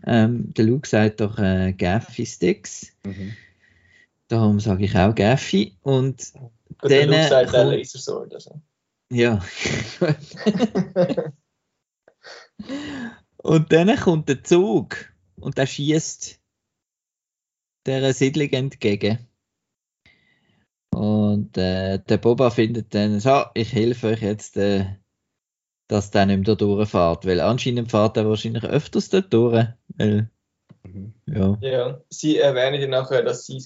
Ähm, 0.05 0.53
der 0.53 0.65
Luke 0.65 0.87
sagt 0.87 1.19
doch 1.21 1.37
äh, 1.39 1.73
Gaffi-Sticks. 1.73 2.93
Mhm. 3.05 3.33
Darum 4.27 4.59
sage 4.59 4.85
ich 4.85 4.95
auch 4.95 5.13
Gaffi. 5.15 5.77
Und 5.81 6.31
Und 6.81 6.91
der 6.91 7.05
Luke 7.07 7.17
Dann, 7.17 7.29
sagt 7.29 7.53
äh, 7.53 7.57
kommt- 7.57 7.71
Lasersword. 7.77 8.33
Also. 8.33 8.61
ja. 9.11 9.43
Und 13.37 13.71
dann 13.71 13.95
kommt 13.97 14.29
der 14.29 14.43
Zug 14.43 15.13
und 15.35 15.57
der 15.57 15.65
schießt 15.67 16.39
der 17.85 18.13
Siedlung 18.13 18.49
entgegen. 18.49 19.19
Und 20.91 21.57
äh, 21.57 21.99
der 21.99 22.17
Boba 22.17 22.49
findet 22.49 22.95
dann, 22.95 23.19
so, 23.19 23.43
ich 23.53 23.73
helfe 23.73 24.07
euch 24.07 24.21
jetzt, 24.21 24.57
äh, 24.57 24.85
dass 25.87 26.11
der 26.11 26.25
nicht 26.25 26.37
mehr 26.37 26.43
da 26.45 26.55
durchfährt, 26.55 27.25
weil 27.25 27.39
anscheinend 27.41 27.91
fährt 27.91 28.17
er 28.17 28.27
wahrscheinlich 28.27 28.63
öfters 28.63 29.09
dort 29.09 29.31
durch. 29.33 29.67
Weil, 29.97 30.29
Mhm. 30.83 31.13
ja. 31.25 31.57
Ja, 31.61 32.01
sie 32.09 32.37
erwähnen 32.37 32.79
ja 32.81 32.87
nachher, 32.87 33.23
dass 33.23 33.45
sie 33.47 33.63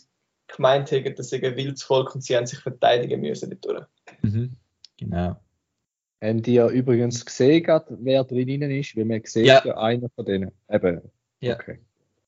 gemeint 0.47 0.91
haben, 0.91 1.15
dass 1.15 1.29
sie 1.29 1.43
ein 1.45 1.55
wildes 1.57 1.83
Volk 1.83 2.15
und 2.15 2.21
sie 2.21 2.35
haben 2.37 2.45
sich 2.47 2.59
verteidigen 2.59 3.19
müssen 3.21 3.49
dadurch. 3.61 3.85
Mhm. 4.21 4.55
Genau. 4.97 5.35
Haben 6.21 6.41
die 6.41 6.53
ja 6.55 6.67
übrigens 6.69 7.25
gesehen, 7.25 7.65
wer 8.01 8.23
drinnen 8.23 8.71
ist, 8.71 8.95
weil 8.97 9.05
man 9.05 9.21
sieht 9.25 9.45
Ja. 9.45 9.61
ja 9.65 9.77
einen 9.77 10.09
von 10.09 10.25
denen. 10.25 10.51
Eben. 10.69 11.01
Ja. 11.41 11.55
Okay. 11.55 11.79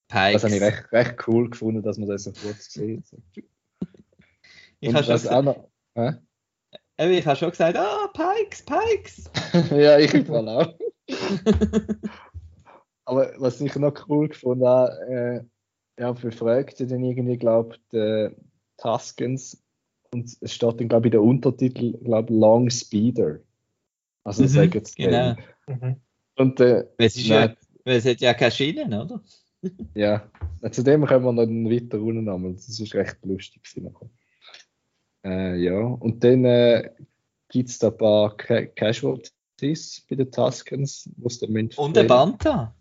Pikes. 0.07 0.33
Das 0.33 0.43
habe 0.43 0.55
ich 0.55 0.61
recht, 0.61 0.91
recht 0.91 1.27
cool 1.27 1.49
gefunden, 1.49 1.81
dass 1.83 1.97
man 1.97 2.07
das 2.09 2.23
so 2.25 2.31
kurz 2.33 2.71
sieht. 2.71 3.05
So. 3.07 3.17
ich 4.79 4.89
Und 4.89 4.95
habe 4.95 5.05
schon, 5.05 5.13
gesagt- 5.15 5.35
auch 5.35 5.43
noch. 5.43 5.69
Hä? 5.95 6.13
Ich 7.09 7.25
habe 7.25 7.35
schon 7.35 7.49
gesagt, 7.51 7.77
ah, 7.77 8.07
Pikes, 8.13 8.63
Pikes. 8.63 9.29
ja, 9.71 9.97
ich 9.97 10.11
Fall 10.25 10.47
auch. 10.47 10.73
Aber 13.05 13.31
was 13.37 13.59
ich 13.59 13.75
noch 13.75 13.93
cool 14.07 14.29
gefunden 14.29 14.65
habe, 14.65 14.91
äh, 15.09 16.01
ja, 16.01 16.11
befragte 16.11 16.87
dann 16.87 17.03
irgendwie, 17.03 17.37
glaube 17.37 17.75
ich, 17.75 17.81
die 17.91 18.29
Tuskens 18.77 19.61
und 20.13 20.35
es 20.41 20.53
steht 20.53 20.79
dann, 20.79 20.89
glaube 20.89 21.07
ich, 21.07 21.13
in 21.13 21.19
der 21.19 21.23
Untertitel, 21.23 21.97
glaube 22.03 22.33
Long 22.33 22.69
Speeder. 22.69 23.39
Also 24.23 24.43
Mhm, 24.43 24.47
sagen 24.47 24.71
jetzt 24.73 24.95
genau. 24.95 25.35
Mhm. 25.67 25.95
Und 26.35 26.59
äh, 26.59 26.85
es, 26.97 27.15
ist 27.17 27.29
nein, 27.29 27.55
ja, 27.85 27.93
es 27.93 28.05
hat 28.05 28.21
ja 28.21 28.33
keine 28.33 28.51
Schienen, 28.51 28.93
oder? 28.93 29.21
ja, 29.95 30.29
zu 30.71 30.83
dem 30.83 31.05
kommen 31.05 31.35
wir 31.35 31.45
dann 31.45 31.69
weiter 31.69 31.99
unten 31.99 32.25
nochmal. 32.25 32.53
Das 32.53 32.67
ist 32.67 32.93
recht 32.93 33.17
lustig. 33.25 33.63
gewesen. 33.63 33.95
Äh, 35.23 35.55
ja, 35.57 35.79
und 35.79 36.23
dann 36.23 36.45
äh, 36.45 36.89
gibt 37.49 37.69
es 37.69 37.79
da 37.79 37.87
ein 37.89 37.97
paar 37.97 38.35
Ca 38.37 38.65
Casualties 38.65 40.05
bei 40.09 40.15
den 40.15 40.31
Tuskens, 40.31 41.09
wo 41.17 41.27
es 41.27 41.39
dann 41.39 41.51
müssen 41.51 41.73
Und 41.79 41.95
der. 41.95 42.03
Banta. 42.05 42.73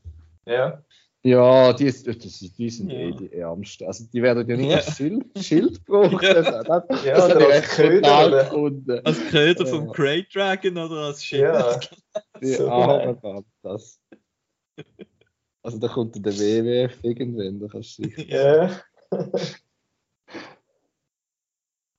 Ja. 0.47 0.83
Ja, 1.23 1.75
die, 1.75 1.85
das, 1.85 2.03
die 2.03 2.71
sind 2.71 2.91
Ja. 2.91 2.99
eh 2.99 3.13
die 3.13 3.31
Ärmsten. 3.35 3.87
Also 3.87 4.05
die 4.11 4.23
werden 4.23 4.49
ja 4.49 4.57
nur 4.57 4.71
Ja. 4.71 4.77
als 4.79 4.97
Schild, 4.97 5.27
Schild 5.39 5.85
gebraucht. 5.85 6.23
Ja. 6.23 6.33
Das, 6.41 6.67
das, 6.89 7.05
Ja, 7.05 7.15
das 7.17 7.37
oder 7.37 7.49
ich 7.49 7.55
als 7.57 7.69
Köder, 7.77 8.31
gefunden. 8.45 9.01
Als 9.05 9.21
Köder 9.29 9.65
Ja. 9.67 9.71
vom 9.71 9.89
Great 9.89 10.35
Dragon 10.35 10.79
oder 10.79 10.97
als 11.09 11.23
Schild. 11.23 11.43
Ja. 11.45 11.79
Die 12.41 12.47
so 12.55 12.71
armen 12.71 13.21
Bandas. 13.21 14.01
Also 15.63 15.77
da 15.79 15.89
kommt 15.89 16.17
der 16.25 16.33
WWF 16.33 16.97
irgendwann, 17.03 17.61
da 17.61 17.67
kannst 17.69 17.99
du 17.99 18.05
sicher. 18.05 18.25
Ja. 18.33 18.81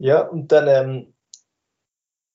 ja, 0.02 0.22
und 0.28 0.52
dann, 0.52 0.68
ähm, 0.68 1.14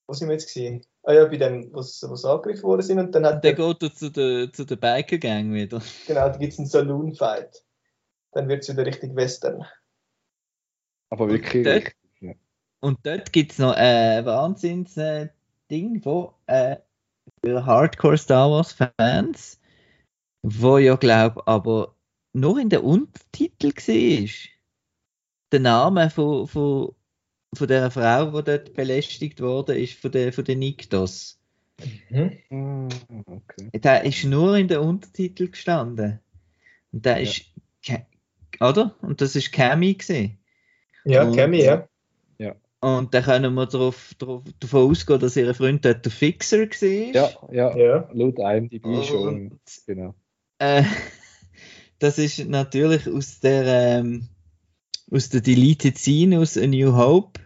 wo 0.09 0.15
sind 0.15 0.29
wir 0.29 0.35
jetzt 0.35 0.47
gesehen? 0.47 0.85
Ah 1.03 1.13
ja, 1.13 1.25
bei 1.27 1.37
dem, 1.37 1.73
was, 1.73 2.03
was 2.09 2.25
angegriffen 2.25 2.65
worden 2.65 2.83
sind, 2.83 2.99
und 2.99 3.13
dann 3.13 3.27
hat 3.27 3.45
Der 3.45 3.55
der, 3.55 3.75
geht 3.75 3.95
zu 3.97 4.11
der, 4.11 4.53
zu 4.53 4.65
der 4.65 4.77
Biker 4.77 5.19
Gang 5.19 5.53
wieder. 5.53 5.81
genau, 6.07 6.29
da 6.29 6.37
gibt 6.37 6.53
es 6.53 6.59
einen 6.59 6.69
Saloon-Fight. 6.69 7.65
Dann 8.33 8.49
wird 8.49 8.63
es 8.63 8.69
wieder 8.69 8.85
richtig 8.85 9.15
Western. 9.15 9.65
Aber 11.11 11.29
wirklich 11.29 11.65
Dort- 11.65 11.77
richtig. 11.77 11.97
Ja. 12.21 12.33
Und 12.81 12.99
dort 13.07 13.33
gibt 13.33 13.53
es 13.53 13.59
noch 13.59 13.73
ein 13.77 14.25
Wahnsinns-Ding, 14.27 16.05
wo 16.05 16.35
äh, 16.47 16.77
für 17.45 17.65
Hardcore 17.65 18.19
Star 18.19 18.51
Wars 18.51 18.73
Fans, 18.73 19.61
wo 20.43 20.79
ja 20.79 20.97
glaub 20.97 21.47
aber 21.49 21.95
nur 22.33 22.59
in 22.59 22.69
der 22.69 22.83
Untertitel 22.85 23.69
war. 23.69 24.53
Der 25.53 25.61
Name 25.61 26.11
von, 26.11 26.49
von, 26.49 26.96
von 27.57 27.69
der 27.69 27.91
Frau, 27.91 28.27
die 28.41 28.45
dort 28.45 28.75
belästigt 28.75 29.41
wurde, 29.41 29.79
ist 29.79 29.95
von 29.95 30.11
der, 30.13 30.33
von 30.33 30.45
der 30.45 30.57
Niktos. 30.57 31.39
Ah, 32.13 32.89
okay. 33.27 33.71
Der 33.75 34.05
ist 34.05 34.25
nur 34.25 34.57
in 34.57 34.69
der 34.69 34.81
Untertitel 34.83 35.49
gestanden. 35.49 36.21
Und 36.93 37.05
der 37.05 37.21
Ja. 37.23 37.31
ist, 37.31 37.45
oder? 38.61 38.95
Und 39.03 39.21
das 39.21 39.37
ist 39.37 39.53
Cammy 39.53 39.95
gesehen. 39.95 40.39
Ja, 41.05 41.25
Und- 41.25 41.37
Cammy, 41.37 41.63
ja. 41.63 41.87
Und 42.81 43.15
dann 43.15 43.25
können 43.25 43.55
wir 43.55 43.67
darauf, 43.67 44.15
darauf, 44.19 44.43
davon 44.61 44.91
ausgehen, 44.91 45.19
dass 45.19 45.35
ihr 45.37 45.53
Freund 45.55 45.85
dort 45.85 46.05
der 46.05 46.13
Fixer 46.13 46.59
war. 46.59 47.15
Ja, 47.15 47.31
ja, 47.51 47.77
Ja. 47.77 48.09
laut 48.13 48.39
IMDb 48.39 49.03
schon. 49.03 49.29
Und, 49.51 49.61
Genau. 49.87 50.15
äh, 50.59 50.83
das 51.99 52.19
ist 52.19 52.39
natürlich 52.47 53.09
aus 53.09 53.41
der, 53.41 53.65
ähm, 54.01 54.29
aus 55.11 55.31
der 55.31 55.41
Deleted 55.41 55.97
Scene 55.99 56.39
aus 56.39 56.57
A 56.59 56.67
New 56.67 56.95
Hope, 56.95 57.41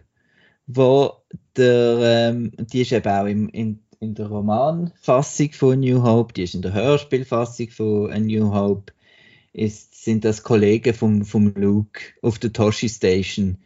wo 0.76 1.12
der, 1.56 2.30
ähm, 2.30 2.52
die 2.58 2.82
ist 2.82 2.92
eben 2.92 3.08
auch 3.08 3.26
im, 3.26 3.48
in, 3.50 3.80
in 4.00 4.14
der 4.14 4.28
Romanfassung 4.28 5.52
von 5.52 5.72
A 5.72 5.76
New 5.76 6.02
Hope, 6.02 6.32
die 6.32 6.44
ist 6.44 6.54
in 6.54 6.62
der 6.62 6.72
Hörspielfassung 6.72 7.70
von 7.70 8.12
A 8.12 8.18
New 8.18 8.52
Hope, 8.52 8.92
ist, 9.52 10.04
sind 10.04 10.24
das 10.24 10.42
Kollegen 10.42 10.94
vom, 10.94 11.24
vom 11.24 11.52
Luke 11.54 12.00
auf 12.22 12.38
der 12.38 12.52
Toshi 12.52 12.88
Station. 12.88 13.58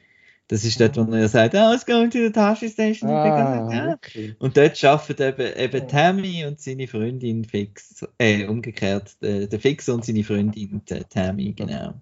Das 0.49 0.65
ist 0.65 0.79
dort, 0.79 0.97
wo 0.99 1.11
er 1.15 1.29
sagt, 1.29 1.55
oh, 1.55 1.73
it's 1.73 1.87
going 1.87 2.11
to 2.11 2.19
the 2.19 2.31
Toshi 2.31 2.69
Station. 2.69 3.09
Und 3.09 3.17
Ah, 3.17 3.71
ja. 3.73 3.87
wirklich. 3.89 4.39
Und 4.41 4.57
dort 4.57 4.83
arbeiten 4.85 5.23
eben, 5.23 5.59
eben 5.59 5.89
Tammy 5.89 6.45
und 6.45 6.61
seine 6.61 6.87
Freundin 6.87 7.45
Fix, 7.45 8.07
äh, 8.19 8.47
umgekehrt, 8.47 9.17
der, 9.23 9.47
der 9.47 9.61
Fix 9.61 9.89
und 9.89 10.05
seine 10.05 10.23
Freundin 10.23 10.83
äh, 10.91 11.03
Tammy, 11.09 11.53
genau. 11.53 11.95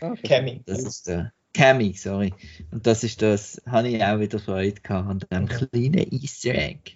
Ah, 0.00 0.14
Cammy. 0.22 0.62
Das 0.66 0.82
ist 0.82 1.06
der 1.06 1.32
Cammy, 1.56 1.94
sorry. 1.94 2.34
Und 2.70 2.86
das 2.86 3.02
ist 3.02 3.22
das, 3.22 3.62
habe 3.66 3.88
ich 3.88 4.04
auch 4.04 4.20
wieder 4.20 4.38
Freude 4.38 4.78
gehabt 4.80 5.08
an 5.08 5.18
dem 5.32 5.48
kleinen 5.48 6.12
Easter 6.12 6.54
Egg. 6.54 6.92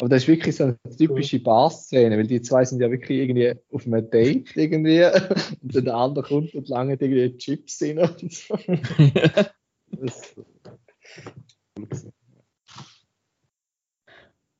Aber 0.00 0.08
das 0.08 0.22
ist 0.22 0.28
wirklich 0.28 0.54
so 0.54 0.64
eine 0.64 0.78
typische 0.96 1.40
Bar-Szene, 1.40 2.16
weil 2.16 2.28
die 2.28 2.40
zwei 2.40 2.64
sind 2.64 2.80
ja 2.80 2.88
wirklich 2.88 3.18
irgendwie 3.18 3.52
auf 3.72 3.84
einem 3.84 4.08
Date 4.08 4.56
irgendwie 4.56 5.02
und 5.62 5.74
dann 5.74 5.84
der 5.84 5.94
andere 5.96 6.28
kommt 6.28 6.54
und 6.54 6.68
lange 6.68 6.92
irgendwie 6.92 7.36
Chips 7.36 7.82
rein 7.82 7.98
und 7.98 8.32
so. 8.32 8.56
Das- 9.90 10.36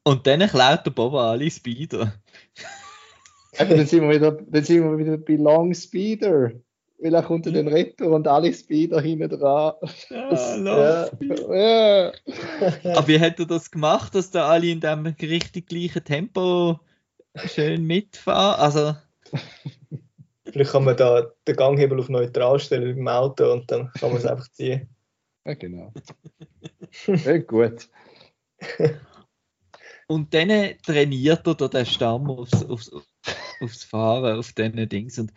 Und 0.05 0.27
dann 0.27 0.41
klaut 0.49 0.87
der 0.87 0.91
Boba 0.91 1.31
alle 1.33 1.51
Speeder. 1.51 2.15
Eben, 3.59 3.77
dann, 3.77 3.87
sind 3.87 4.09
wir 4.09 4.15
wieder, 4.15 4.33
dann 4.33 4.65
sind 4.65 4.83
wir 4.83 4.97
wieder 4.97 5.19
bei 5.19 5.35
Long 5.35 5.75
Speeder. 5.75 6.53
Weil 7.01 7.15
er 7.15 7.23
kommt 7.23 7.47
in 7.47 7.55
den 7.55 7.69
Retter 7.69 8.11
und 8.11 8.27
alle 8.27 8.53
Speeder 8.53 9.01
hinten 9.01 9.39
dran. 9.39 9.75
Ja, 10.11 10.57
Ja, 10.57 11.11
ja. 11.55 12.13
Aber 12.97 13.09
wie 13.09 13.21
hat 13.21 13.39
er 13.39 13.47
das 13.47 13.71
gemacht, 13.71 14.15
dass 14.15 14.31
da 14.31 14.49
alle 14.49 14.67
in 14.67 14.81
dem 14.81 15.07
richtig 15.07 15.69
gleichen 15.69 16.05
Tempo 16.05 16.81
schön 17.47 17.85
mitfahren? 17.87 18.61
Also, 18.61 18.95
Vielleicht 20.53 20.73
kann 20.73 20.85
man 20.85 20.97
da 20.97 21.31
den 21.47 21.57
Ganghebel 21.57 22.01
auf 22.01 22.09
neutral 22.09 22.59
stellen 22.59 22.99
im 22.99 23.09
Auto 23.09 23.53
und 23.53 23.71
dann 23.71 23.93
kann 23.93 24.11
man 24.11 24.19
es 24.19 24.27
einfach 24.27 24.49
ziehen. 24.49 24.89
ja 25.45 25.55
genau. 25.55 25.93
Ja, 27.07 27.39
gut. 27.39 27.89
und 30.07 30.33
dann 30.33 30.49
trainiert 30.83 31.47
er 31.47 31.55
da 31.55 31.69
den 31.69 31.87
Stamm 31.87 32.31
aufs, 32.31 32.65
aufs, 32.65 32.91
aufs 33.61 33.85
Fahren, 33.85 34.39
auf 34.39 34.53
diesen 34.53 34.89
Dings. 34.89 35.19
Und 35.19 35.33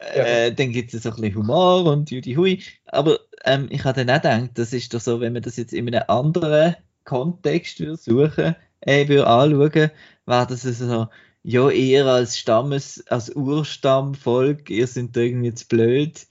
äh, 0.00 0.52
dann 0.52 0.72
gibt 0.72 0.94
es 0.94 1.02
so 1.02 1.10
ein 1.10 1.16
bisschen 1.16 1.34
Humor 1.36 1.84
und 1.86 2.10
Judy 2.10 2.34
Hui. 2.34 2.62
Aber 2.86 3.20
ähm, 3.44 3.68
ich 3.70 3.84
habe 3.84 4.04
dann 4.04 4.10
auch 4.16 4.22
gedacht, 4.22 4.50
das 4.54 4.72
ist 4.72 4.92
doch 4.94 5.00
so, 5.00 5.20
wenn 5.20 5.32
man 5.32 5.42
das 5.42 5.56
jetzt 5.56 5.72
in 5.72 5.88
einem 5.94 6.04
anderen 6.08 6.76
Kontext 7.04 7.80
würde 7.80 7.96
suchen, 7.96 8.56
äh, 8.80 9.08
würde 9.08 9.26
anschauen, 9.26 9.90
wäre 10.26 10.46
das 10.46 10.62
so, 10.62 11.08
ja, 11.44 11.70
eher 11.70 12.06
als 12.06 12.38
Stammes, 12.38 13.04
als 13.08 13.30
Urstammvolk, 13.34 14.70
ihr 14.70 14.86
seid 14.86 15.16
irgendwie 15.16 15.54
zu 15.54 15.66
blöd. 15.66 16.26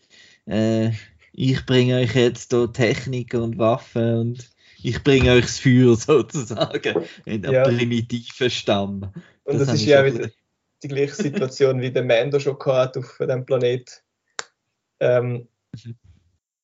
Äh, 0.45 0.91
ich 1.33 1.65
bringe 1.65 1.97
euch 1.97 2.15
jetzt 2.15 2.51
hier 2.51 2.71
Technik 2.71 3.33
und 3.33 3.57
Waffen 3.57 4.15
und 4.19 4.49
ich 4.83 5.03
bringe 5.03 5.31
euch 5.33 5.45
das 5.45 5.59
Feuer 5.59 5.95
sozusagen 5.97 6.95
in 7.25 7.45
einem 7.45 7.53
Ja. 7.55 7.63
primitiven 7.63 8.49
Stamm. 8.49 9.11
Und 9.43 9.59
das, 9.59 9.67
habe 9.67 9.77
ist 9.77 9.85
ja 9.85 10.05
wieder 10.05 10.29
die 10.83 10.87
gleiche 10.87 11.15
Situation 11.15 11.81
wie 11.81 11.91
der 11.91 12.03
Mando 12.03 12.39
schon 12.39 12.57
hat 12.65 12.97
auf 12.97 13.17
dem 13.19 13.45
Planet. 13.45 14.03
Ähm, 14.99 15.47
Mhm. 15.83 15.95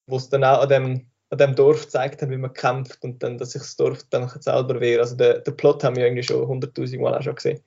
wo 0.08 0.18
es 0.18 0.30
dann 0.30 0.44
auch 0.44 0.62
an 0.62 0.70
dem, 0.70 1.06
an 1.30 1.38
dem 1.38 1.56
Dorf 1.56 1.84
gezeigt 1.84 2.22
hat, 2.22 2.30
wie 2.30 2.38
man 2.38 2.54
kämpft 2.54 3.04
und 3.04 3.22
dann, 3.24 3.38
dass 3.38 3.52
sich 3.52 3.62
das 3.62 3.76
Dorf 3.76 4.04
dann 4.10 4.30
selber 4.40 4.80
wehrt. 4.80 5.02
Also 5.02 5.16
den, 5.16 5.44
den 5.44 5.58
Plot 5.58 5.84
haben 5.84 5.96
wir 5.96 6.06
irgendwie 6.06 6.24
schon 6.24 6.48
hunderttausend 6.48 7.02
Mal 7.02 7.16
auch 7.16 7.22
schon 7.22 7.36
gesehen. 7.36 7.62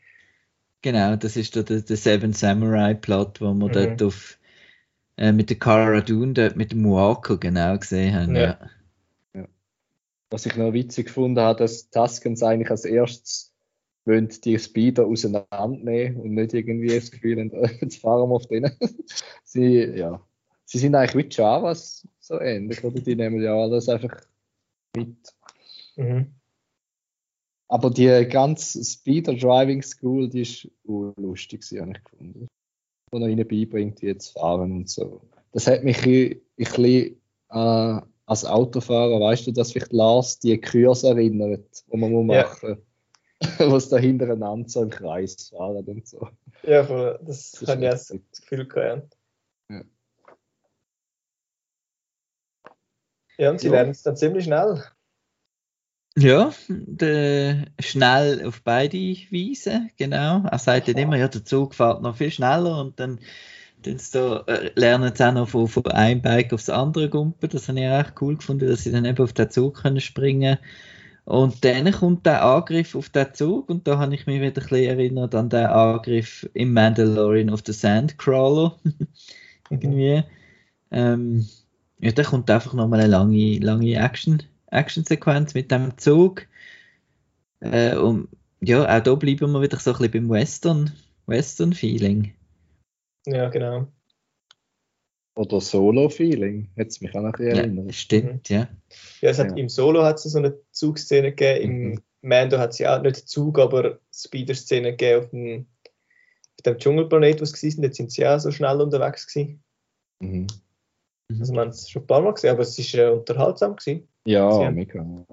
Genau, 0.83 1.17
das 1.17 1.37
ist 1.37 1.55
der, 1.57 1.65
der 1.65 1.97
Seven 1.97 2.33
Samurai 2.33 2.95
Plot, 2.95 3.41
wo 3.41 3.53
wir 3.53 3.69
Mhm. 3.69 3.73
dort 3.73 4.03
auf 4.03 4.39
äh, 5.17 5.33
mit 5.33 5.51
der 5.51 5.59
Cara 5.59 6.01
Dune 6.01 6.33
dort 6.33 6.57
mit 6.57 6.73
dem 6.73 6.83
Muako 6.83 7.37
genau 7.39 7.77
gesehen 7.77 8.15
haben. 8.15 8.37
Ja. 8.37 8.59
Ja. 9.35 9.47
Was 10.31 10.47
ich 10.47 10.57
noch 10.57 10.73
witzig 10.73 11.07
gefunden 11.07 11.41
habe, 11.41 11.59
dass 11.59 11.91
Tuskens 11.91 12.43
eigentlich 12.43 12.71
als 12.71 12.85
erstes 12.87 13.50
wollen 14.05 14.29
die 14.45 14.59
Speeder 14.59 15.07
auseinandernehmen 15.07 16.21
und 16.21 16.35
nicht 16.35 16.55
irgendwie 16.55 16.95
das 16.95 17.11
Gefühl 17.11 17.39
haben, 17.41 17.53
jetzt 17.81 18.01
fahren 18.01 18.29
wir 18.29 18.35
auf 18.35 18.47
denen. 18.47 18.73
sie, 19.45 19.85
ja. 19.85 20.21
sie 20.65 20.79
sind 20.79 20.95
eigentlich 20.95 21.27
wie 21.27 21.35
Javas 21.35 22.07
so 22.19 22.41
ähnlich, 22.41 22.83
oder? 22.85 23.01
Die 23.01 23.17
nehmen 23.17 23.43
ja 23.43 23.55
alles 23.55 23.89
einfach 23.89 24.23
mit. 24.97 25.17
Mhm. 25.97 26.35
Aber 27.69 27.91
die 27.91 28.27
ganze 28.29 28.85
Speeder 28.85 29.35
Driving 29.35 29.83
School, 29.83 30.29
die 30.29 30.43
ist 30.43 30.69
lustig, 30.85 31.63
sie 31.63 31.81
habe 31.81 31.93
ich 31.93 32.03
gefunden. 32.03 32.49
Wo 33.13 33.19
er 33.19 33.29
ihnen 33.29 33.47
beibringt, 33.47 34.03
wie 34.03 34.17
zu 34.17 34.33
fahren 34.33 34.73
und 34.73 34.89
so. 34.89 35.21
Das 35.53 35.67
hat 35.67 35.85
mich 35.85 36.05
ein, 36.05 36.41
bisschen 36.57 37.21
äh, 37.51 38.01
als 38.27 38.45
Autofahrer, 38.45 39.21
weißt 39.21 39.49
du, 39.49 39.53
dass 39.53 39.73
vielleicht 39.73 39.93
Lars 39.93 40.39
die 40.39 40.61
Kurs 40.61 41.05
erinnert, 41.05 41.85
die 41.93 41.97
man 41.97 42.13
muss 42.13 42.63
Ja. 42.63 42.77
Was 43.59 43.89
da 43.89 43.97
hintereinander 43.99 44.69
so 44.69 44.83
im 44.83 44.91
Kreis 44.91 45.49
fahren 45.49 45.85
und 45.87 46.07
so. 46.07 46.29
Ja, 46.63 46.85
voll, 46.85 47.19
das, 47.23 47.53
Das 47.53 47.69
habe 47.71 47.83
ich 47.83 47.89
auch 47.89 47.95
ist 47.95 48.11
das 48.11 48.41
Gefühl 48.43 48.67
gehabt. 48.69 49.17
Ja, 49.71 49.77
Ja. 49.77 49.85
ja 53.39 53.51
und 53.51 53.61
sie 53.61 53.69
Ja. 53.69 53.73
lernen 53.75 53.91
es 53.93 54.03
dann 54.03 54.17
ziemlich 54.17 54.45
schnell. 54.45 54.83
Ja, 56.17 56.53
der, 56.69 57.67
schnell 57.79 58.45
auf 58.47 58.63
beide 58.63 58.99
Weisen, 58.99 59.91
genau. 59.97 60.43
Er 60.45 60.59
sagt 60.59 60.89
dann 60.89 60.97
immer, 60.99 61.17
ja, 61.17 61.29
der 61.29 61.45
Zug 61.45 61.75
fährt 61.75 62.03
noch 62.03 62.17
viel 62.17 62.31
schneller 62.33 62.81
und 62.81 62.99
dann, 63.01 63.21
dann 63.83 63.99
so, 63.99 64.45
äh, 64.47 64.73
lernen 64.75 65.15
sie 65.15 65.25
auch 65.29 65.33
noch 65.33 65.49
von, 65.49 65.69
von 65.69 65.87
einem 65.87 66.21
Bike 66.23 66.53
aufs 66.53 66.69
andere 66.69 67.09
gumpen. 67.11 67.49
Das 67.51 67.69
habe 67.69 67.81
ich 67.81 67.87
auch 67.89 68.01
echt 68.01 68.21
cool 68.23 68.37
gefunden, 68.37 68.69
dass 68.69 68.85
sie 68.85 68.93
dann 68.93 69.05
eben 69.05 69.23
auf 69.23 69.33
den 69.33 69.51
Zug 69.51 69.83
können 69.83 70.01
springen 70.01 70.59
Und 71.31 71.65
dann 71.65 71.93
kommt 71.93 72.27
der 72.27 72.45
Angriff 72.45 72.97
auf 72.97 73.09
den 73.09 73.33
Zug 73.35 73.71
und 73.71 73.87
da 73.87 73.99
habe 73.99 74.13
ich 74.17 74.27
mich 74.27 74.41
wieder 74.41 74.49
ein 74.49 74.53
bisschen 74.53 74.89
erinnert 74.89 75.33
an 75.37 75.49
den 75.49 75.67
Angriff 75.67 76.51
im 76.55 76.73
Mandalorian 76.73 77.51
auf 77.51 77.63
den 77.63 77.73
Sandcrawler. 77.73 78.77
Irgendwie. 79.71 80.25
Ähm, 80.91 81.49
ja, 82.01 82.11
da 82.11 82.25
kommt 82.25 82.51
einfach 82.51 82.75
nochmal 82.75 82.99
eine 82.99 83.09
lange, 83.09 83.61
lange 83.61 83.95
Action, 83.95 84.43
Action-Sequenz 84.73 85.55
mit 85.55 85.71
dem 85.71 85.97
Zug. 85.99 86.49
Äh, 87.61 87.95
und 87.95 88.29
ja, 88.61 88.83
auch 88.83 89.01
da 89.01 89.15
bleiben 89.15 89.53
wir 89.53 89.63
wieder 89.63 89.79
so 89.79 89.93
ein 89.93 89.99
bisschen 89.99 90.11
beim 90.11 90.31
Western, 90.31 90.91
Western-Feeling. 91.27 92.35
Ja, 93.27 93.49
genau. 93.51 93.87
Oder 95.41 95.59
Solo-Feeling, 95.63 96.69
hat 96.79 96.89
es 96.89 97.01
mich 97.01 97.15
auch 97.15 97.23
noch 97.23 97.29
ein 97.29 97.33
bisschen 97.33 97.49
Ja, 97.57 97.57
erinnert. 97.63 97.95
stimmt, 97.95 98.49
ja. 98.51 98.69
Ja, 99.23 99.31
es 99.31 99.39
hat 99.39 99.53
Ja. 99.53 99.57
im 99.57 99.71
Solo 99.71 100.03
hat 100.03 100.17
es 100.17 100.25
so 100.25 100.37
eine 100.39 100.59
Zugszene 100.71 101.31
gegeben, 101.35 101.63
im 101.63 101.91
Mhm. 101.93 101.99
Mando 102.21 102.59
hat 102.59 102.73
es 102.73 102.79
ja 102.79 102.99
auch 102.99 103.03
nicht 103.03 103.27
Zug, 103.27 103.59
aber 103.59 104.01
Speeder-Szene 104.13 104.91
gegeben 104.91 105.25
auf 105.25 105.31
dem, 105.31 105.67
auf 106.59 106.63
dem 106.67 106.79
Dschungelplanet, 106.79 107.41
wo 107.41 107.47
sie 107.47 107.73
waren. 107.75 107.85
Jetzt 107.85 107.97
sind 107.97 108.13
sie 108.13 108.27
auch 108.27 108.39
so 108.39 108.51
schnell 108.51 108.83
unterwegs 108.83 109.27
gewesen. 109.27 109.63
Mhm. 110.19 110.47
Also 111.41 111.55
man 111.55 111.69
hat 111.69 111.75
es 111.75 111.89
schon 111.89 112.03
ein 112.03 112.07
paar 112.07 112.21
Mal 112.21 112.35
gesehen, 112.35 112.51
aber 112.51 112.61
es 112.61 112.79
ist 112.79 112.93
äh, 112.95 113.09
unterhaltsam 113.09 113.77
gewesen. 113.77 114.09
Ja, 114.27 114.47
haben- 114.51 114.75
mega. 114.75 115.25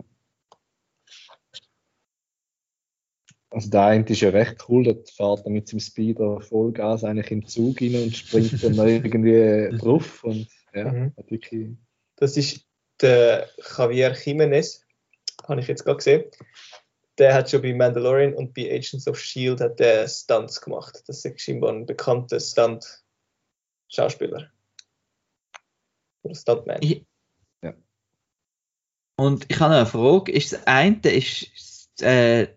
Also 3.50 3.70
der 3.70 3.84
eine 3.84 4.06
ist 4.06 4.20
ja 4.22 4.30
recht 4.30 4.66
cool, 4.68 4.84
der 4.84 4.98
fährt 5.06 5.46
dann 5.46 5.54
mit 5.54 5.68
seinem 5.70 5.80
Speeder 5.80 6.42
Vollgas 6.42 7.04
eigentlich 7.04 7.32
im 7.32 7.46
Zug 7.48 7.80
rein 7.82 7.96
und 7.96 8.16
springt 8.16 8.62
dann 8.62 8.74
irgendwie 8.88 9.70
drauf 9.78 10.24
und 10.24 10.48
ja, 10.74 10.92
Mhm. 10.92 11.14
hat 11.18 11.32
wirklich 11.32 11.70
Das 12.18 12.36
ist 12.36 12.66
der 13.02 13.48
Javier 13.78 14.14
Jimenez, 14.14 14.84
habe 15.48 15.62
ich 15.62 15.68
jetzt 15.68 15.86
gerade 15.86 15.98
gesehen. 15.98 16.26
Der 17.18 17.34
hat 17.34 17.50
schon 17.50 17.62
bei 17.62 17.74
Mandalorian 17.74 18.34
und 18.36 18.54
bei 18.54 18.70
Agents 18.70 19.08
of 19.08 19.18
Shield 19.20 19.62
hat 19.62 19.80
der 19.80 20.08
Stunts 20.08 20.62
gemacht. 20.62 21.02
Das 21.08 21.24
ist 21.26 21.42
scheinbar 21.42 21.72
ein 21.72 21.86
bekannter 21.86 22.40
Stunt-Schauspieler. 22.40 24.52
Oder 26.24 26.36
Stuntman. 26.36 26.78
Ich, 26.82 27.06
Ja. 27.64 27.74
Und 29.16 29.46
ich 29.50 29.60
habe 29.60 29.72
noch 29.72 29.78
eine 29.80 29.86
Frage. 29.88 30.32
Ist 30.32 30.54
das 30.54 30.68
eine 30.68 31.00
ist, 31.12 32.02
äh, 32.02 32.48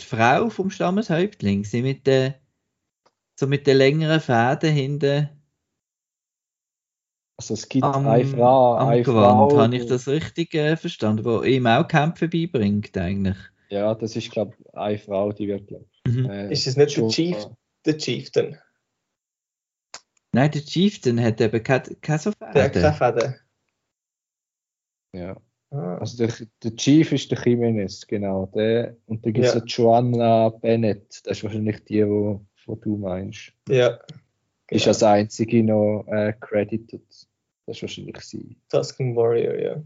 die 0.00 0.06
Frau 0.06 0.50
vom 0.50 0.70
Stammeshäuptling, 0.70 1.64
sie 1.64 1.82
mit 1.82 2.06
den, 2.06 2.34
so 3.38 3.46
mit 3.46 3.66
den 3.66 3.76
längeren 3.76 4.20
Fäden 4.20 4.72
hinten 4.74 5.28
Also 7.38 7.54
es 7.54 7.68
gibt 7.68 7.84
am, 7.84 8.06
eine 8.06 8.24
Frau, 8.26 8.76
am 8.76 8.88
eine 8.88 9.02
Gewand? 9.02 9.52
Frau, 9.52 9.58
Habe 9.58 9.76
ich 9.76 9.86
das 9.86 10.08
richtig 10.08 10.54
äh, 10.54 10.76
verstanden? 10.76 11.24
Wo 11.24 11.42
ihm 11.42 11.66
auch 11.66 11.86
Kämpfe 11.88 12.28
beibringt 12.28 12.96
eigentlich. 12.98 13.38
Ja, 13.70 13.94
das 13.94 14.16
ist 14.16 14.30
glaube 14.30 14.56
ich 14.58 14.74
eine 14.74 14.98
Frau, 14.98 15.32
die 15.32 15.48
wird 15.48 15.66
glaub, 15.68 15.86
Mhm. 16.06 16.28
äh, 16.30 16.52
Ist 16.52 16.66
es 16.66 16.76
nicht 16.76 16.90
der 16.96 17.00
schon- 17.02 17.10
Chief? 17.10 17.46
Der 17.86 17.96
Chieftain. 17.98 18.58
Nein, 20.32 20.50
der 20.50 20.62
Chieftain 20.62 21.20
hat 21.22 21.40
eben 21.40 21.62
keine, 21.62 21.94
keine 21.96 22.18
so 22.18 22.30
Der 22.54 22.64
hat 22.64 22.72
keine 22.72 22.92
Fäden. 22.92 23.20
Fäden. 23.20 23.34
Ja, 25.12 25.36
Ah. 25.72 25.98
also 25.98 26.26
der, 26.26 26.34
der 26.64 26.74
Chief 26.76 27.12
ist 27.12 27.30
der 27.30 27.38
Jimenez, 27.44 28.06
genau, 28.06 28.46
der 28.46 28.96
und 29.06 29.24
dann 29.24 29.32
gibt 29.32 29.46
es 29.46 29.54
Ja. 29.54 29.62
Joanna 29.64 30.48
Bennett, 30.48 31.20
das 31.24 31.38
ist 31.38 31.44
wahrscheinlich 31.44 31.84
die, 31.84 32.04
wo, 32.06 32.44
wo 32.66 32.74
du 32.74 32.96
meinst. 32.96 33.52
Ja. 33.68 33.98
Ist 34.68 34.82
Genau. 34.84 34.86
als 34.88 35.02
einzige 35.02 35.62
noch 35.64 36.04
äh, 36.08 36.32
credited. 36.40 37.02
Das 37.66 37.76
ist 37.76 37.82
wahrscheinlich 37.82 38.20
sie. 38.20 38.56
Tusken 38.68 39.14
Warrior, 39.16 39.54
ja. 39.58 39.82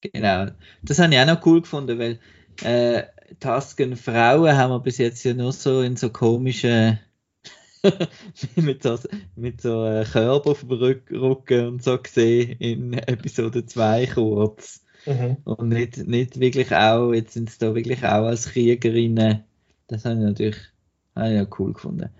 Genau. 0.00 0.46
Das 0.82 0.98
habe 0.98 1.12
ich 1.14 1.20
auch 1.20 1.26
noch 1.26 1.44
cool 1.46 1.60
gefunden, 1.62 1.98
weil 1.98 2.18
äh, 2.62 3.04
Tusken 3.38 3.96
Frauen 3.96 4.56
haben 4.56 4.70
wir 4.70 4.80
bis 4.80 4.98
jetzt 4.98 5.22
ja 5.24 5.34
nur 5.34 5.52
so 5.52 5.82
in 5.82 5.96
so 5.96 6.10
komischen 6.10 6.98
mit 8.56 8.82
so, 8.82 8.98
mit 9.36 9.60
so 9.60 9.86
äh, 9.86 10.04
Körper 10.04 10.50
auf 10.50 10.60
dem 10.60 10.70
Rück 10.70 11.10
Rücken 11.10 11.66
und 11.66 11.82
so 11.82 11.98
gesehen 11.98 12.56
in 12.58 12.92
Episode 12.92 13.64
2 13.64 14.06
kurz. 14.06 14.84
Mhm. 15.06 15.38
Und 15.44 15.68
nicht, 15.68 15.96
nicht 15.96 16.38
wirklich 16.40 16.72
auch, 16.74 17.12
jetzt 17.12 17.32
sind 17.32 17.50
sie 17.50 17.58
da 17.58 17.74
wirklich 17.74 18.04
auch 18.04 18.26
als 18.26 18.50
Kriegerinnen. 18.50 19.44
Das 19.86 20.04
habe 20.04 20.16
ich 20.16 20.20
natürlich 20.20 20.58
habe 21.16 21.28
ich 21.28 21.34
ja 21.36 21.46
cool 21.58 21.72
gefunden. 21.72 22.10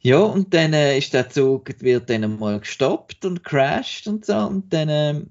Ja, 0.00 0.20
und 0.20 0.54
dann 0.54 0.72
äh, 0.72 0.96
ist 0.96 1.12
der 1.12 1.28
Zug, 1.28 1.74
wird 1.80 2.08
dann 2.08 2.38
mal 2.38 2.60
gestoppt 2.60 3.24
und 3.24 3.44
crasht 3.44 4.06
und 4.06 4.24
so. 4.24 4.36
Und 4.36 4.72
dann 4.72 4.88
äh, 4.88 5.22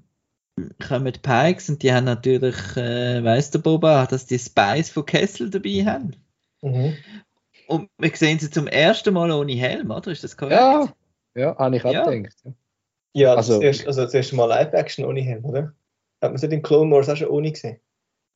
kommen 0.86 1.12
die 1.12 1.20
Pikes 1.20 1.70
und 1.70 1.82
die 1.82 1.92
haben 1.92 2.04
natürlich, 2.04 2.76
äh, 2.76 3.24
weiss 3.24 3.50
der 3.50 3.60
Boba, 3.60 4.06
dass 4.06 4.26
die 4.26 4.38
Spies 4.38 4.90
von 4.90 5.06
Kessel 5.06 5.50
dabei 5.50 5.84
haben. 5.84 6.16
Mhm. 6.62 6.94
Und 7.68 7.90
wir 7.98 8.16
sehen 8.16 8.38
sie 8.38 8.50
zum 8.50 8.66
ersten 8.66 9.12
Mal 9.12 9.30
ohne 9.30 9.52
Helm, 9.52 9.90
oder? 9.90 10.10
Ist 10.10 10.24
das 10.24 10.36
korrekt? 10.36 10.58
Ja, 10.58 10.92
ja, 11.34 11.56
habe 11.58 11.76
ich 11.76 11.84
auch 11.84 11.92
Ja. 11.92 12.10
gedacht. 12.10 12.34
Ja. 12.44 12.52
Ja, 13.14 13.34
Also- 13.34 13.54
das, 13.54 13.62
erste, 13.62 13.86
also 13.88 14.02
das 14.04 14.14
erste 14.14 14.36
Mal 14.36 14.46
Live-Action 14.46 15.04
ohne 15.04 15.20
Helm, 15.20 15.44
oder? 15.44 15.74
Hat 16.20 16.30
man 16.30 16.34
es 16.34 16.42
nicht 16.42 16.52
in 16.52 16.62
Clone 16.62 16.90
Wars 16.90 17.08
auch 17.08 17.16
schon 17.16 17.28
ohne 17.28 17.52
gesehen? 17.52 17.78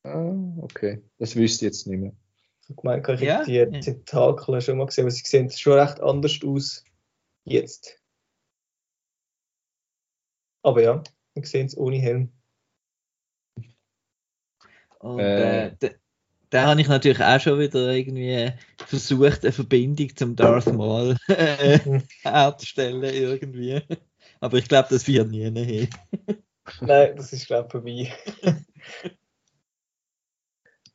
Ah, 0.03 0.33
okay. 0.61 1.01
Das 1.17 1.35
wüsste 1.35 1.65
ich 1.65 1.69
jetzt 1.73 1.87
nicht 1.87 1.99
mehr. 1.99 2.13
Ich 2.61 2.69
habe 2.69 2.81
gemeint, 2.81 3.09
ich 3.09 3.27
Ja, 3.27 3.35
habe 3.39 3.45
die 3.45 3.53
ja. 3.53 3.65
Tentakel 3.65 4.61
schon 4.61 4.77
mal 4.77 4.85
gesehen, 4.85 5.05
aber 5.05 5.11
sie 5.11 5.23
sehen 5.25 5.49
schon 5.49 5.79
recht 5.79 5.99
anders 5.99 6.39
aus 6.45 6.83
jetzt. 7.45 7.99
Aber 10.63 10.81
ja, 10.81 11.03
wir 11.33 11.45
sehen 11.45 11.65
es 11.65 11.75
ohne 11.77 11.97
Helm. 11.97 12.31
Und 14.99 15.19
Äh. 15.19 15.67
äh, 15.67 15.95
da, 16.53 16.67
habe 16.67 16.81
ich 16.81 16.87
natürlich 16.87 17.21
auch 17.21 17.39
schon 17.39 17.59
wieder 17.59 17.91
irgendwie 17.91 18.51
versucht, 18.77 19.43
eine 19.43 19.51
Verbindung 19.51 20.15
zum 20.15 20.35
Darth 20.35 20.71
Maul 20.71 21.17
herzustellen 22.21 23.03
irgendwie. 23.03 23.81
Aber 24.39 24.57
ich 24.57 24.67
glaube, 24.67 24.89
das 24.91 25.07
wird 25.07 25.31
nie 25.31 25.49
hin. 25.49 25.89
Nein, 26.81 27.15
das 27.15 27.33
ist 27.33 27.47
glaube 27.47 27.65
ich 27.67 27.71
vorbei. 27.71 28.13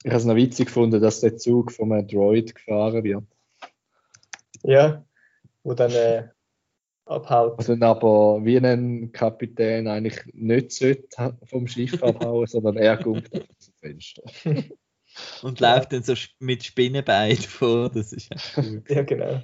Ich 0.05 0.11
habe 0.11 0.17
es 0.17 0.25
noch 0.25 0.37
witzig 0.37 0.67
gefunden, 0.67 1.03
dass 1.03 1.21
der 1.21 1.37
Zug 1.37 1.73
von 1.73 1.93
einem 1.93 2.07
Droid 2.07 2.55
gefahren 2.55 3.03
wird. 3.03 3.25
Ja, 4.63 5.05
wo 5.65 5.75
dann 5.75 5.91
äh, 5.91 6.29
abhaut. 7.05 7.59
Also 7.59 7.77
aber 7.81 8.45
wie 8.45 8.59
ein 8.59 9.11
Kapitän 9.11 9.89
eigentlich 9.89 10.21
nicht 10.35 10.71
sollte 10.71 11.37
vom 11.45 11.67
Schiff 11.67 12.01
abhauen, 12.01 12.47
sondern 12.47 12.77
er 12.77 12.97
kommt 12.97 13.33
aus 13.35 13.67
dem 13.67 13.75
Fenster. 13.81 14.23
Und 15.43 15.61
Ja. 15.61 15.77
läuft 15.77 15.93
dann 15.93 16.03
so 16.03 16.14
mit 16.39 16.64
Spinnenbein 16.64 17.37
vor. 17.39 17.91
Das 17.91 18.12
ist 18.12 18.31
echt 18.33 18.53
cool. 18.57 18.83
Ja, 18.89 19.03
genau. 19.03 19.43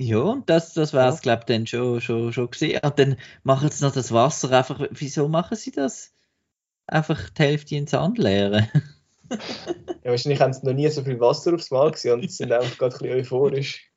Ja, 0.00 0.18
und 0.20 0.48
das, 0.48 0.74
das 0.74 0.92
wäre 0.92 1.08
es, 1.08 1.16
Ja. 1.16 1.20
glaube 1.22 1.40
ich, 1.42 1.46
dann 1.46 1.66
schon, 1.66 2.00
schon, 2.00 2.32
schon 2.32 2.50
gesehen. 2.50 2.80
Und 2.84 2.98
dann 2.98 3.16
machen 3.42 3.70
sie 3.70 3.84
noch 3.84 3.92
das 3.92 4.12
Wasser 4.12 4.50
einfach. 4.52 4.80
Wieso 4.92 5.28
machen 5.28 5.56
sie 5.56 5.72
das? 5.72 6.14
Einfach 6.86 7.30
die 7.30 7.42
Hälfte 7.42 7.76
ins 7.76 7.92
Sand 7.92 8.18
leeren. 8.18 8.68
Ja, 10.04 10.12
wahrscheinlich 10.12 10.40
haben 10.40 10.52
sie 10.52 10.64
noch 10.66 10.72
nie 10.74 10.88
so 10.88 11.02
viel 11.04 11.20
Wasser 11.20 11.54
aufs 11.54 11.70
Mal 11.70 11.90
gesehen 11.90 12.20
und 12.20 12.30
sind 12.30 12.52
einfach 12.52 12.78
gerade 12.78 12.94
ein 12.96 12.98
bisschen 13.00 13.18
euphorisch. 13.20 13.87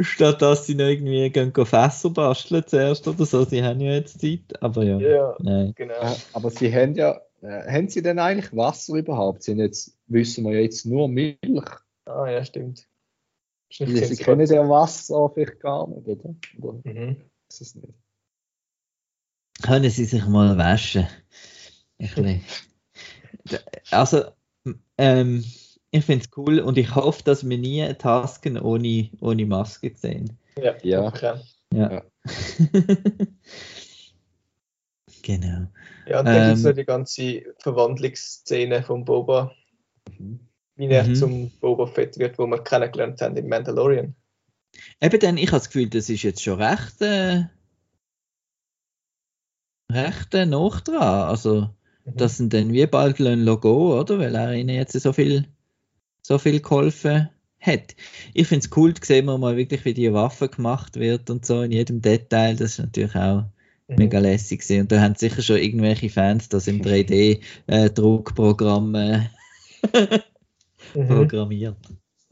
Statt 0.00 0.42
dass 0.42 0.66
sie 0.66 0.74
noch 0.74 0.86
irgendwie 0.86 1.30
gehen, 1.30 1.52
gehen 1.52 1.66
Fässer 1.66 2.10
basteln 2.10 2.64
zuerst 2.66 3.06
oder 3.08 3.24
so. 3.26 3.44
Sie 3.44 3.62
haben 3.62 3.80
ja 3.80 3.92
jetzt 3.92 4.20
Zeit. 4.20 4.62
Aber 4.62 4.82
ja, 4.84 4.98
Ja, 4.98 5.36
nein. 5.40 5.72
genau. 5.76 5.94
Äh, 6.00 6.16
aber 6.32 6.50
sie 6.50 6.74
haben 6.74 6.94
ja, 6.94 7.20
äh, 7.42 7.70
haben 7.72 7.88
sie 7.88 8.02
denn 8.02 8.18
eigentlich 8.18 8.54
Wasser 8.54 8.94
überhaupt? 8.94 9.42
Sie 9.42 9.52
haben 9.52 9.58
jetzt, 9.60 9.96
wissen 10.06 10.44
wir 10.44 10.52
ja 10.54 10.60
jetzt 10.60 10.86
nur 10.86 11.08
Milch. 11.08 11.38
Ah, 12.06 12.26
ja, 12.28 12.44
stimmt. 12.44 12.86
Sie, 13.72 13.80
Wahrscheinlich 13.80 14.08
sie 14.08 14.14
sie 14.16 14.22
kennen 14.24 14.46
ja 14.46 14.68
Wasser 14.68 15.30
vielleicht 15.32 15.60
gar 15.60 15.86
nicht, 15.88 16.06
oder? 16.06 16.34
Oder 16.60 16.80
Mhm. 16.84 17.16
ist 17.48 17.60
es 17.60 17.74
nicht? 17.74 17.94
Können 19.62 19.90
sie 19.90 20.04
sich 20.06 20.26
mal 20.26 20.56
waschen? 20.56 21.06
Ein 21.98 22.08
bisschen. 22.14 22.44
Also, 23.90 24.24
ähm, 24.98 25.44
ich 25.90 26.04
finde 26.04 26.24
es 26.24 26.30
cool 26.36 26.60
und 26.60 26.78
ich 26.78 26.94
hoffe, 26.94 27.22
dass 27.24 27.48
wir 27.48 27.58
nie 27.58 27.92
Tasken 27.94 28.58
ohne, 28.58 29.10
ohne 29.20 29.46
Maske 29.46 29.92
sehen. 29.96 30.38
Ja, 30.56 30.74
Ja. 30.82 31.06
okay. 31.06 31.34
Ja. 31.72 32.02
genau. 35.22 35.66
Ja, 36.06 36.20
und 36.20 36.26
dann 36.26 36.46
gibt 36.46 36.56
es 36.56 36.64
Ähm. 36.64 36.70
noch 36.70 36.76
die 36.76 36.84
ganze 36.84 37.42
Verwandlungsszene 37.58 38.82
von 38.82 39.04
Boba, 39.04 39.52
Mhm. 40.18 40.40
wie 40.76 40.86
er 40.86 41.06
Mhm. 41.06 41.14
zum 41.14 41.50
Boba 41.60 41.86
Fett 41.86 42.18
wird, 42.18 42.38
wo 42.38 42.46
wir 42.46 42.62
kennengelernt 42.62 43.20
haben 43.20 43.36
im 43.36 43.48
Mandalorian. 43.48 44.14
Eben 45.00 45.20
dann, 45.20 45.36
ich 45.36 45.48
habe 45.48 45.58
das 45.58 45.68
Gefühl, 45.70 45.88
das 45.88 46.08
ist 46.08 46.22
jetzt 46.22 46.42
schon 46.42 46.60
recht, 46.60 47.00
äh, 47.02 47.44
recht 49.90 50.34
äh, 50.34 50.46
noch 50.46 50.80
dran. 50.80 51.28
Also, 51.28 51.70
Mhm. 52.04 52.16
das 52.16 52.36
sind 52.36 52.52
dann 52.54 52.72
wie 52.72 52.86
bald 52.86 53.18
Logo, 53.18 54.00
oder? 54.00 54.18
Weil 54.18 54.34
er 54.34 54.54
ihnen 54.54 54.74
jetzt 54.74 54.92
so 54.92 55.12
viel, 55.12 55.46
so 56.22 56.38
viel 56.38 56.60
geholfen 56.60 57.28
hat. 57.60 57.94
Ich 58.34 58.46
finde 58.46 58.64
es 58.66 58.76
cool, 58.76 58.94
sehen 59.02 59.26
wir 59.26 59.36
mal 59.38 59.56
wirklich, 59.56 59.84
wie 59.84 59.94
die 59.94 60.12
Waffe 60.12 60.48
gemacht 60.48 60.94
wird 60.96 61.28
und 61.30 61.44
so 61.44 61.62
in 61.62 61.72
jedem 61.72 62.00
Detail. 62.00 62.54
Das 62.56 62.72
ist 62.72 62.78
natürlich 62.78 63.14
auch 63.16 63.44
Mhm. 63.88 63.96
mega 63.96 64.18
lässig 64.20 64.60
gewesen. 64.60 64.82
Und 64.82 64.92
da 64.92 65.00
haben 65.00 65.16
sicher 65.16 65.42
schon 65.42 65.56
irgendwelche 65.58 66.08
Fans 66.10 66.48
das 66.48 66.68
im 66.68 66.80
3D-Druckprogramm 66.80 68.94
äh, 68.94 69.20
Mhm. 70.94 71.08
programmiert. 71.08 71.76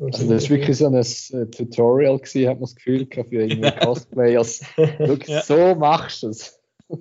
Also 0.00 0.28
das 0.28 0.44
ist 0.44 0.50
wirklich 0.50 0.76
so 0.76 0.86
ein 0.86 0.94
äh, 0.94 1.46
Tutorial 1.50 2.18
gewesen, 2.18 2.46
hat 2.48 2.54
man 2.56 2.60
das 2.62 2.76
Gefühl 2.76 3.06
gehabt, 3.06 3.30
für 3.30 3.42
irgendwie 3.42 3.70
Cosplayers. 3.80 4.60
Wirklich, 4.76 5.28
Ja. 5.36 5.42
so 5.42 5.74
machst 5.74 6.22
du 6.22 6.28
es. 6.28 6.56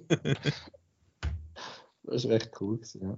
das 2.04 2.26
ist 2.26 2.32
echt 2.32 2.52
cool 2.60 2.78
gewesen, 2.78 3.02
ja. 3.04 3.18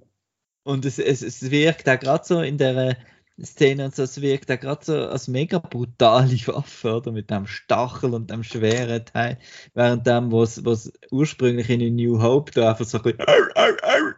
Und 0.64 0.86
es, 0.86 1.00
es, 1.00 1.22
es 1.22 1.50
wirkt 1.50 1.88
auch 1.88 2.00
gerade 2.00 2.26
so 2.26 2.42
in 2.42 2.58
der 2.58 2.98
Szene 3.46 3.86
und 3.86 3.96
so, 3.96 4.04
es 4.04 4.22
wirkt 4.22 4.52
auch 4.52 4.60
gerade 4.60 4.86
so 4.86 4.94
als 4.96 5.28
mega 5.28 5.60
brutale 5.60 6.36
Waffe, 6.48 6.96
oder? 6.96 7.12
Mit 7.12 7.30
dem 7.30 7.48
Stachel 7.48 8.14
und 8.14 8.30
dem 8.30 8.44
schweren 8.44 9.06
Teil. 9.06 9.38
Während 9.74 10.06
dem, 10.08 10.32
was 10.32 10.64
was 10.66 10.92
ursprünglich 11.12 11.70
in 11.70 11.96
New 11.96 12.22
Hope 12.22 12.52
da 12.52 12.72
einfach 12.72 12.86
so 12.86 13.00
gut 13.00 13.16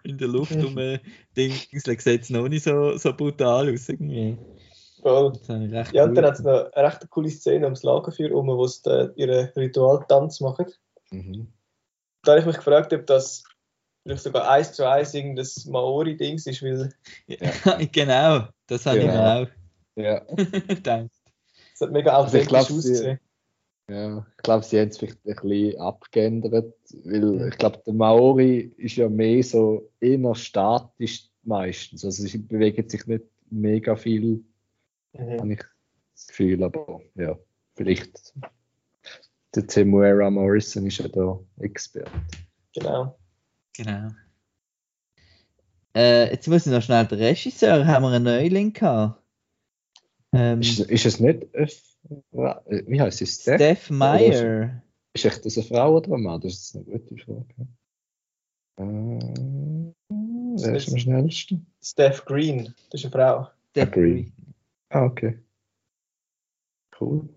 in 0.04 0.18
der 0.18 0.28
Luft 0.28 0.56
rum 0.56 0.76
Dings, 1.38 1.68
sieht 1.72 2.22
es 2.22 2.30
noch 2.30 2.48
nicht 2.48 2.64
so, 2.64 2.98
so 2.98 3.14
brutal 3.14 3.74
aus 3.74 3.90
irgendwie. 3.90 4.38
Voll. 5.02 5.34
Ja, 5.94 6.04
und 6.04 6.16
dann 6.16 6.26
hat 6.26 6.36
es 6.36 6.44
noch 6.44 6.72
eine 6.74 6.88
recht 6.88 7.10
coole 7.10 7.30
Szene 7.30 7.66
ums 7.66 7.84
Lagerfeuer 7.84 8.30
herum, 8.30 8.48
wo 8.48 8.68
sie 8.68 9.12
ihren 9.16 9.50
Ritualtanz 9.56 10.40
machen. 10.42 10.68
Mhm. 11.10 11.48
Da 12.24 12.34
habe 12.34 12.42
ich 12.42 12.46
mich 12.46 12.58
gefragt, 12.58 12.94
ob 12.94 13.08
das 13.08 13.44
vielleicht 14.04 14.24
sogar 14.24 14.50
eins 14.50 14.74
zu 14.74 14.88
eins 14.88 15.14
irgendein 15.14 15.48
Maori-Dings 15.68 16.46
ist, 16.46 16.62
weil 16.62 16.94
gefunden. 17.28 17.92
genau, 17.92 18.48
das 18.72 18.86
habe 18.86 19.00
Genau. 19.00 19.44
ich 19.44 19.50
Ja, 19.96 20.22
mir 20.22 20.22
auch 20.28 20.36
gedacht. 20.68 21.10
es 21.74 21.82
hat 21.82 21.92
mega 21.92 22.12
Also 22.14 22.38
authentisch 22.38 22.68
sie- 22.68 22.74
ausgesehen. 22.76 23.20
ja. 23.90 24.26
Ich 24.38 24.44
glaube, 24.44 24.64
sie 24.64 24.80
haben 24.80 24.88
es 24.90 24.98
vielleicht 24.98 25.26
ein 25.26 25.36
bisschen 25.36 25.80
abgeändert, 25.82 26.74
weil 27.04 27.22
Mhm. 27.22 27.48
ich 27.50 27.58
glaube, 27.58 27.82
der 27.86 27.94
Maori 27.94 28.74
ist 28.78 28.96
ja 28.96 29.10
mehr 29.10 29.44
so 29.44 29.92
eher 30.00 30.36
statisch 30.36 31.30
meistens. 31.44 32.06
Also 32.06 32.26
sie 32.26 32.38
bewegen 32.38 32.88
sich 32.90 33.06
nicht 33.08 33.26
mega 33.50 33.96
viel, 33.96 34.44
Mhm. 35.14 35.40
habe 35.40 35.54
ich 35.54 35.64
das 36.14 36.28
Gefühl, 36.28 36.64
aber 36.64 37.02
ja, 37.16 37.38
vielleicht. 37.76 38.34
Der 39.54 39.68
Temuera 39.68 40.30
Morrison 40.30 40.86
ist 40.86 41.00
ja 41.00 41.10
da 41.10 41.38
Experte. 41.60 42.10
Genau. 42.74 43.20
Genau. 43.76 44.08
Äh, 45.96 46.32
jetzt 46.32 46.48
muss 46.48 46.66
ich 46.66 46.72
noch 46.72 46.82
schnell 46.82 47.06
den 47.06 47.20
Regisseur, 47.20 47.86
haben 47.86 48.04
wir 48.04 48.10
einen 48.10 48.24
Neuling 48.24 48.74
gehabt. 48.74 49.22
Ähm, 50.34 50.62
Ist, 50.62 50.80
ist 50.80 51.06
es 51.06 51.20
nicht, 51.20 51.54
äh, 51.54 51.68
wie 52.88 53.02
heißt 53.02 53.18
sie, 53.18 53.28
Steph? 53.28 53.56
Steph 53.56 53.90
Meyer. 53.90 54.82
Ist 55.14 55.26
echt 55.26 55.46
das 55.46 55.58
eine 55.58 55.68
Frau 55.68 55.98
oder 55.98 56.14
ein 56.14 56.22
Mann? 56.22 56.40
Das 56.40 56.54
ist 56.54 56.76
eine 56.76 56.86
gute 56.86 57.18
Frage. 57.18 57.68
Äh, 58.78 59.94
wer 60.10 60.76
ist 60.76 60.90
am 60.90 60.98
schnellsten? 60.98 61.66
Steph 61.84 62.24
Green, 62.24 62.74
das 62.90 63.02
ist 63.02 63.06
eine 63.06 63.12
Frau. 63.12 63.48
Steph 63.72 63.92
Green. 63.92 64.32
Ah, 64.90 65.04
okay. 65.04 65.38
Cool. 67.00 67.28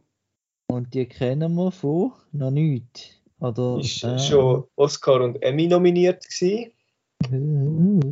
Und 0.69 0.95
die 0.95 1.07
kennen 1.07 1.55
wir 1.55 1.73
von 1.73 2.13
noch 2.33 2.51
nicht. 2.51 3.21
Oder, 3.41 3.79
Ist 3.81 4.05
äh, 4.05 4.19
schon 4.19 4.65
Oscar 4.77 5.21
und 5.21 5.43
Emmy 5.43 5.67
nominiert 5.67 6.25
gewesen, 6.25 6.73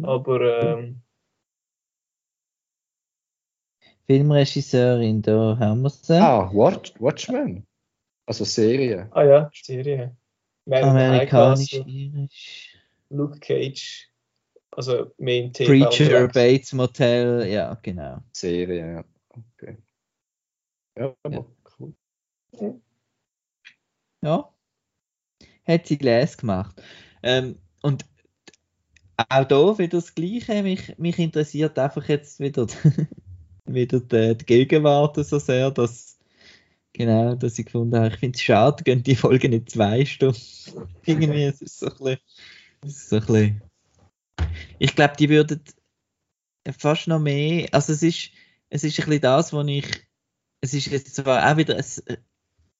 aber 0.02 0.62
ähm, 0.62 1.02
Filmregisseurin, 4.06 5.22
da 5.22 5.56
haben 5.58 5.82
wir 5.82 5.90
sie. 5.90 6.20
Ah, 6.20 6.50
Watch, 6.52 6.92
Watchmen. 7.00 7.66
Also 8.26 8.44
Serie. 8.44 9.08
ah 9.12 9.24
ja, 9.24 9.50
Serie. 9.54 10.16
Man 10.64 10.84
Amerikanisch, 10.84 11.72
irisch. 11.72 12.76
Luke 13.10 13.38
Cage, 13.40 14.08
Also 14.70 15.12
im 15.18 15.52
TV. 15.52 15.70
Preacher, 15.70 16.04
unterwegs. 16.04 16.34
Bates 16.34 16.72
Motel, 16.72 17.46
ja, 17.48 17.74
genau. 17.82 18.18
Serie, 18.32 18.92
ja. 18.94 19.04
Okay. 19.56 19.76
Ja, 20.98 21.14
Ja. 21.28 21.44
cool. 21.78 21.94
Ja. 24.22 24.48
Hat 25.66 25.86
sie 25.86 25.98
Gläs 25.98 26.36
gemacht. 26.36 26.80
Ähm, 27.22 27.58
und 27.82 28.04
auch 29.16 29.44
da 29.44 29.78
wieder 29.78 29.98
das 29.98 30.14
Gleiche. 30.14 30.62
Mich, 30.62 30.96
mich 30.98 31.18
interessiert 31.18 31.78
einfach 31.78 32.08
jetzt 32.08 32.40
wieder, 32.40 32.66
wieder 33.64 34.00
die, 34.00 34.36
die 34.36 34.44
Gegenwart 34.44 35.16
so 35.24 35.38
sehr, 35.38 35.70
dass, 35.70 36.18
genau, 36.92 37.34
dass 37.34 37.58
ich 37.58 37.66
gefunden 37.66 37.96
habe, 37.96 38.08
ich 38.08 38.16
finde 38.16 38.36
es 38.36 38.42
schade, 38.42 38.84
gehen 38.84 39.02
die 39.02 39.16
Folgen 39.16 39.50
nicht 39.50 39.70
zwei 39.70 40.04
Stunden. 40.04 40.38
Irgendwie, 41.04 41.44
es 41.44 41.62
ist 41.62 41.78
so 41.78 41.86
ein 41.86 41.92
bisschen, 41.92 42.18
so 42.84 43.16
ein 43.16 43.26
bisschen 43.26 43.62
ich 44.78 44.94
glaube, 44.94 45.14
die 45.18 45.28
würden 45.28 45.62
fast 46.78 47.08
noch 47.08 47.20
mehr, 47.20 47.68
also 47.72 47.92
es 47.92 48.02
ist, 48.02 48.30
es 48.68 48.84
ist 48.84 48.98
ein 48.98 49.06
bisschen 49.06 49.20
das, 49.20 49.52
was 49.52 49.66
ich, 49.66 49.86
es 50.60 50.74
ist 50.74 50.86
jetzt 50.86 51.14
zwar 51.14 51.50
auch 51.50 51.56
wieder 51.56 51.76
ein, 51.76 51.84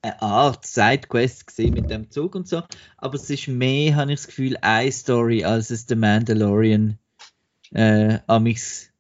eine 0.03 0.21
Art 0.21 0.67
Sidequest 0.67 1.47
gesehen 1.47 1.75
mit 1.75 1.89
dem 1.89 2.11
Zug 2.11 2.35
und 2.35 2.49
so, 2.49 2.63
aber 2.99 3.15
es 3.15 3.31
ist 3.31 3.49
mehr, 3.49 3.97
habe 3.97 4.13
ich 4.13 4.19
das 4.19 4.27
Gefühl, 4.27 4.57
eine 4.61 4.91
Story, 4.91 5.45
als 5.45 5.71
es 5.71 5.87
The 5.89 5.95
Mandalorian 5.95 6.99
äh, 7.73 8.19
amix. 8.27 8.91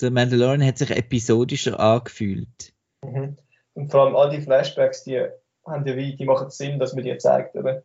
Der 0.00 0.10
Mandalorian 0.10 0.64
hat 0.64 0.78
sich 0.78 0.90
episodischer 0.90 1.80
angefühlt. 1.80 2.72
Mhm. 3.02 3.36
Und 3.74 3.90
vor 3.90 4.04
allem 4.04 4.16
all 4.16 4.30
die 4.30 4.42
Flashbacks, 4.42 5.04
die 5.04 5.18
haben 5.66 5.86
ja 5.86 5.96
wie, 5.96 6.16
die 6.16 6.24
machen 6.24 6.50
Sinn, 6.50 6.78
dass 6.78 6.94
man 6.94 7.04
die 7.04 7.16
zeigt, 7.18 7.56
oder? 7.56 7.82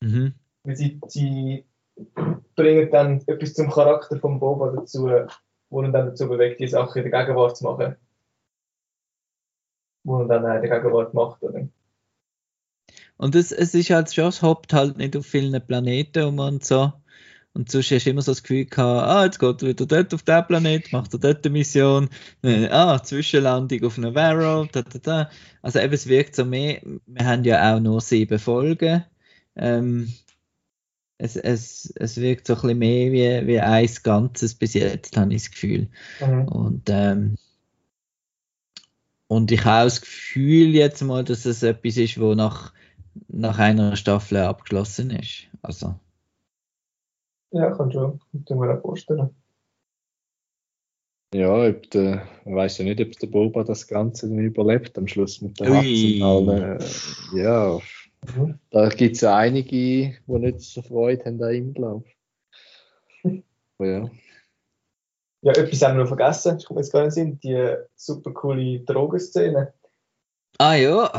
Mhm. 0.00 0.34
Weil 0.64 0.76
sie, 0.76 1.00
sie 1.08 1.66
bringen 2.54 2.90
dann 2.90 3.22
etwas 3.26 3.54
zum 3.54 3.70
Charakter 3.70 4.18
von 4.18 4.40
Boba 4.40 4.72
dazu, 4.72 5.08
wo 5.70 5.82
ihn 5.82 5.92
dann 5.92 6.06
dazu 6.06 6.28
bewegt, 6.28 6.60
die 6.60 6.68
Sache 6.68 7.00
in 7.00 7.10
der 7.10 7.20
Gegenwart 7.20 7.56
zu 7.56 7.64
machen. 7.64 7.96
Wo 10.04 10.20
er 10.20 10.28
dann 10.28 10.46
auch 10.46 10.54
in 10.54 10.62
der 10.62 10.80
Gegenwart 10.80 11.14
macht, 11.14 11.42
oder? 11.42 11.68
Und 13.16 13.34
es, 13.34 13.52
es 13.52 13.74
ist 13.74 13.90
halt 13.90 14.12
schon, 14.12 14.28
es 14.28 14.42
hoppt 14.42 14.72
halt 14.72 14.98
nicht 14.98 15.16
auf 15.16 15.26
vielen 15.26 15.64
Planeten 15.66 16.24
um 16.24 16.38
und 16.38 16.64
so. 16.64 16.92
Und 17.54 17.70
sonst 17.70 17.92
hast 17.92 18.04
du 18.04 18.10
immer 18.10 18.22
so 18.22 18.32
das 18.32 18.42
Gefühl 18.42 18.64
gehabt, 18.64 19.08
ah, 19.08 19.24
jetzt 19.24 19.38
geht 19.38 19.62
er 19.62 19.68
wieder 19.68 19.86
dort 19.86 20.12
auf 20.12 20.24
den 20.24 20.46
Planet, 20.46 20.92
macht 20.92 21.12
er 21.12 21.20
dort 21.20 21.46
eine 21.46 21.52
Mission, 21.52 22.08
äh, 22.42 22.66
ah, 22.68 23.00
Zwischenlandung 23.00 23.84
auf 23.84 23.96
Navarro, 23.96 24.66
da, 24.72 24.82
da, 24.82 24.98
da. 24.98 25.30
Also 25.62 25.78
eben, 25.78 25.94
es 25.94 26.08
wirkt 26.08 26.34
so 26.34 26.44
mehr, 26.44 26.80
wir 26.82 27.24
haben 27.24 27.44
ja 27.44 27.74
auch 27.74 27.80
nur 27.80 28.00
sieben 28.00 28.40
Folgen. 28.40 29.04
Ähm, 29.54 30.12
es, 31.16 31.36
es, 31.36 31.92
es 31.94 32.20
wirkt 32.20 32.48
so 32.48 32.54
ein 32.54 32.60
bisschen 32.60 32.78
mehr 32.78 33.12
wie, 33.12 33.46
wie 33.46 33.60
eins 33.60 34.02
Ganzes 34.02 34.56
bis 34.56 34.74
jetzt, 34.74 35.16
habe 35.16 35.32
ich 35.32 35.44
das 35.44 35.52
Gefühl. 35.52 35.88
Mhm. 36.20 36.48
Und, 36.48 36.90
ähm, 36.90 37.36
und 39.34 39.50
ich 39.50 39.64
habe 39.64 39.84
das 39.86 40.00
Gefühl 40.00 40.74
jetzt 40.74 41.02
mal, 41.02 41.24
dass 41.24 41.44
es 41.44 41.62
etwas 41.62 41.96
ist, 41.96 42.20
wo 42.20 42.34
nach, 42.34 42.72
nach 43.28 43.58
einer 43.58 43.96
Staffel 43.96 44.38
abgeschlossen 44.38 45.10
ist. 45.10 45.48
Also, 45.62 45.94
Ja, 47.50 47.70
kann 47.72 47.90
schon. 47.90 48.20
Kann 48.32 48.44
ich 48.48 48.54
mir 48.54 48.76
auch 48.78 48.80
vorstellen. 48.80 49.30
Ja, 51.34 51.66
ob 51.68 51.90
der, 51.90 52.28
man 52.44 52.54
weiß 52.54 52.78
ja 52.78 52.84
nicht, 52.84 53.00
ob 53.00 53.10
der 53.18 53.26
Boba 53.26 53.64
das 53.64 53.88
Ganze 53.88 54.28
dann 54.28 54.38
überlebt 54.38 54.96
am 54.96 55.08
Schluss 55.08 55.40
mit 55.40 55.58
der 55.58 55.70
Ui. 55.72 56.20
Äh, 56.20 56.78
Ja, 57.34 57.80
Mhm. 58.36 58.58
da 58.70 58.88
gibt 58.88 59.16
es 59.16 59.20
ja 59.20 59.36
einige, 59.36 59.68
die 59.70 60.14
nicht 60.26 60.60
so 60.60 60.80
Freude 60.80 61.24
haben 61.26 61.42
an 61.42 61.54
ihm, 61.54 61.74
glaube 61.74 62.04
ich. 62.06 62.14
Ja. 63.80 64.08
Ja, 65.44 65.52
etwas 65.52 65.82
haben 65.82 65.96
wir 65.98 66.04
noch 66.04 66.08
vergessen, 66.08 66.56
ich 66.58 66.64
komme 66.64 66.80
jetzt 66.80 66.90
gar 66.90 67.04
nicht 67.04 67.18
in 67.18 67.38
die 67.40 67.74
super 67.96 68.32
coole 68.32 68.80
Drogenszene. 68.80 69.74
ah 70.58 70.72
ja, 70.72 71.12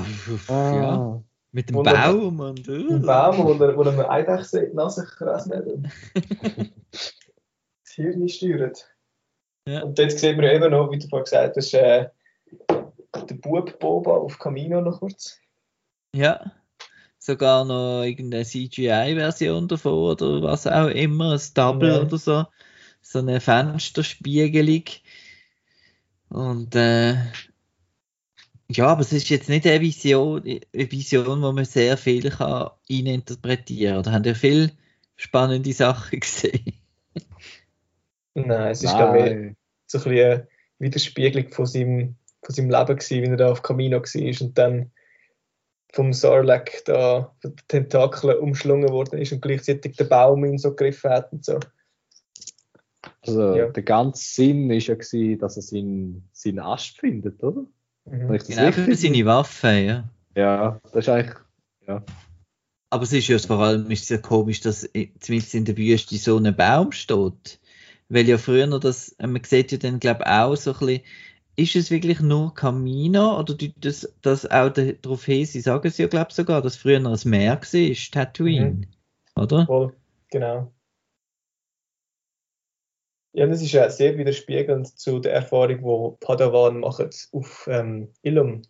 ja, 0.50 0.54
Ah, 0.56 1.22
mit 1.52 1.70
dem. 1.70 1.84
Baum 1.84 2.40
und 2.40 2.68
Im 2.68 2.88
uh. 2.88 3.06
Baum, 3.06 3.38
wo 3.38 3.54
er, 3.64 3.78
wo 3.78 3.84
er 3.84 3.92
eine 3.94 4.10
Eidechse 4.10 4.62
in 4.62 4.72
die 4.72 4.76
Nase 4.76 5.06
hat 5.20 5.68
und 5.68 5.92
das 6.14 7.94
Hirn 7.94 8.28
steuert. 8.28 8.88
Ja. 9.68 9.84
Und 9.84 9.98
dort 10.00 10.12
sieht 10.12 10.36
man 10.38 10.46
ja 10.46 10.54
eben 10.54 10.72
noch, 10.72 10.92
wie 10.92 10.98
du 10.98 11.08
vorhin 11.08 11.26
gesagt 11.26 11.56
hast, 11.56 11.74
äh, 11.76 12.10
der 12.70 13.36
Bub 13.36 13.78
Boba 13.80 14.12
auf 14.18 14.40
Camino 14.40 14.82
noch 14.82 15.00
kurz. 15.02 15.38
Ja, 16.16 16.52
sogar 17.20 17.64
noch 17.64 18.04
irgendeine 18.04 18.44
CGI-Version 18.44 19.68
davon 19.68 19.94
oder 19.94 20.42
was 20.42 20.66
auch 20.66 20.88
immer, 20.88 21.34
ein 21.34 21.42
Double 21.54 21.90
Ja. 21.90 22.02
oder 22.02 22.18
so, 22.18 22.46
so 23.06 23.20
eine 23.20 23.39
Fensterspiegelung. 23.39 24.84
Und 26.30 26.76
äh, 26.76 27.16
ja, 28.68 28.88
aber 28.88 29.01
es 29.01 29.14
ist 29.14 29.30
jetzt 29.30 29.47
nicht 29.47 29.68
eine 29.68 29.80
Vision, 29.80 30.41
eine 30.41 30.91
Vision, 30.91 31.41
wo 31.43 31.51
man 31.51 31.66
sehr 31.66 31.97
viel 31.97 32.32
kann 32.32 32.72
interpretieren 32.88 33.95
kann. 33.95 34.03
Da 34.03 34.12
haben 34.12 34.26
wir 34.26 34.36
viele 34.36 34.72
spannende 35.16 35.72
Sachen 35.72 36.20
gesehen. 36.20 36.74
Nein, 38.34 38.72
es 38.72 38.84
ist 38.84 38.95
glaube 38.95 39.18
ich 39.20 39.56
so 39.86 39.99
ein 39.99 40.03
bisschen 40.03 40.32
eine 40.32 40.47
Widerspiegelung 40.80 41.51
von 41.51 41.66
seinem, 41.68 42.16
von 42.41 42.56
seinem 42.56 42.72
Leben 42.72 42.97
gewesen, 42.97 43.22
wie 43.22 43.28
er 43.28 43.38
da 43.38 43.51
auf 43.51 43.62
Camino 43.62 44.01
war 44.01 44.41
und 44.41 44.58
dann 44.58 44.91
vom 45.93 46.12
Sarlacc 46.12 46.84
da 46.86 47.36
von 47.39 47.56
den 47.56 47.68
Tentakeln 47.68 48.39
umschlungen 48.39 48.89
worden 48.89 49.20
ist 49.20 49.32
und 49.32 49.41
gleichzeitig 49.41 49.95
der 49.95 50.06
Baum 50.06 50.43
ihn 50.43 50.58
so 50.58 50.72
gegriffen 50.72 51.12
hat 51.12 51.32
und 51.32 51.45
so. 51.45 51.60
Also, 53.28 53.56
Ja. 53.56 53.68
der 53.68 53.84
ganze 53.84 54.24
Sinn 54.24 54.70
war 54.70 54.76
ja, 54.76 54.96
gewesen, 54.96 55.40
dass 55.40 55.56
er 55.56 55.62
seinen, 55.62 56.28
seinen 56.32 56.60
Ast 56.60 57.00
findet, 57.00 57.44
oder? 57.44 57.66
Mhm. 58.06 58.28
das 58.28 58.48
Genau 58.48 58.72
für 58.72 58.88
richtig 58.88 59.00
seine 59.00 59.26
Waffe, 59.26 59.68
ja. 59.70 60.10
Ja, 60.36 60.80
das 60.84 60.96
ist 60.96 61.10
eigentlich. 61.10 61.38
Aber 62.92 63.04
es 63.04 63.12
ist 63.12 63.28
ja 63.28 63.38
vor 63.40 63.60
allem 63.60 63.92
ist 63.92 64.10
ja 64.10 64.18
komisch, 64.18 64.62
dass 64.62 64.90
zumindest 65.20 65.54
in 65.54 65.66
der 65.66 65.76
Wüste 65.76 66.16
so 66.18 66.38
ein 66.38 66.56
Baum 66.56 66.94
steht. 66.94 67.60
Weil 68.08 68.28
ja 68.28 68.38
früher 68.38 68.68
noch 68.68 68.80
das, 68.80 69.10
äh, 69.20 69.28
man 69.28 69.44
sieht 69.44 69.72
ja 69.72 69.78
dann, 69.78 70.00
glaube 70.00 70.24
ich, 70.24 70.32
auch 70.32 70.56
so 70.56 70.72
ein 70.72 70.80
bisschen, 70.80 71.02
ist 71.58 71.76
es 71.76 71.92
wirklich 71.92 72.20
nur 72.20 72.54
Camino 72.54 73.40
oder 73.40 73.58
tut 73.58 73.74
das, 73.82 74.14
das 74.22 74.50
auch 74.50 74.70
darauf 74.70 75.26
hin, 75.26 75.46
sie 75.46 75.62
sagen 75.62 75.88
es 75.88 75.98
ja, 75.98 76.08
glaube 76.08 76.28
ich, 76.30 76.36
sogar, 76.36 76.62
dass 76.62 76.78
früher 76.78 77.00
noch 77.00 77.22
ein 77.22 77.30
Meer 77.30 77.60
war, 77.60 78.12
Tatooine. 78.12 78.88
Oder? 79.36 79.66
Voll, 79.66 79.94
genau. 80.30 80.72
Ja, 83.38 83.46
das 83.48 83.62
ist 83.62 83.74
ja 83.74 83.90
sehr 83.90 84.18
widerspiegelnd 84.18 84.98
zu 84.98 85.20
der 85.20 85.34
Erfahrung, 85.34 85.78
die 86.18 86.26
Padawan 86.26 86.80
machen 86.80 87.10
auf 87.34 87.68
ähm, 87.70 88.14
Ilum, 88.22 88.62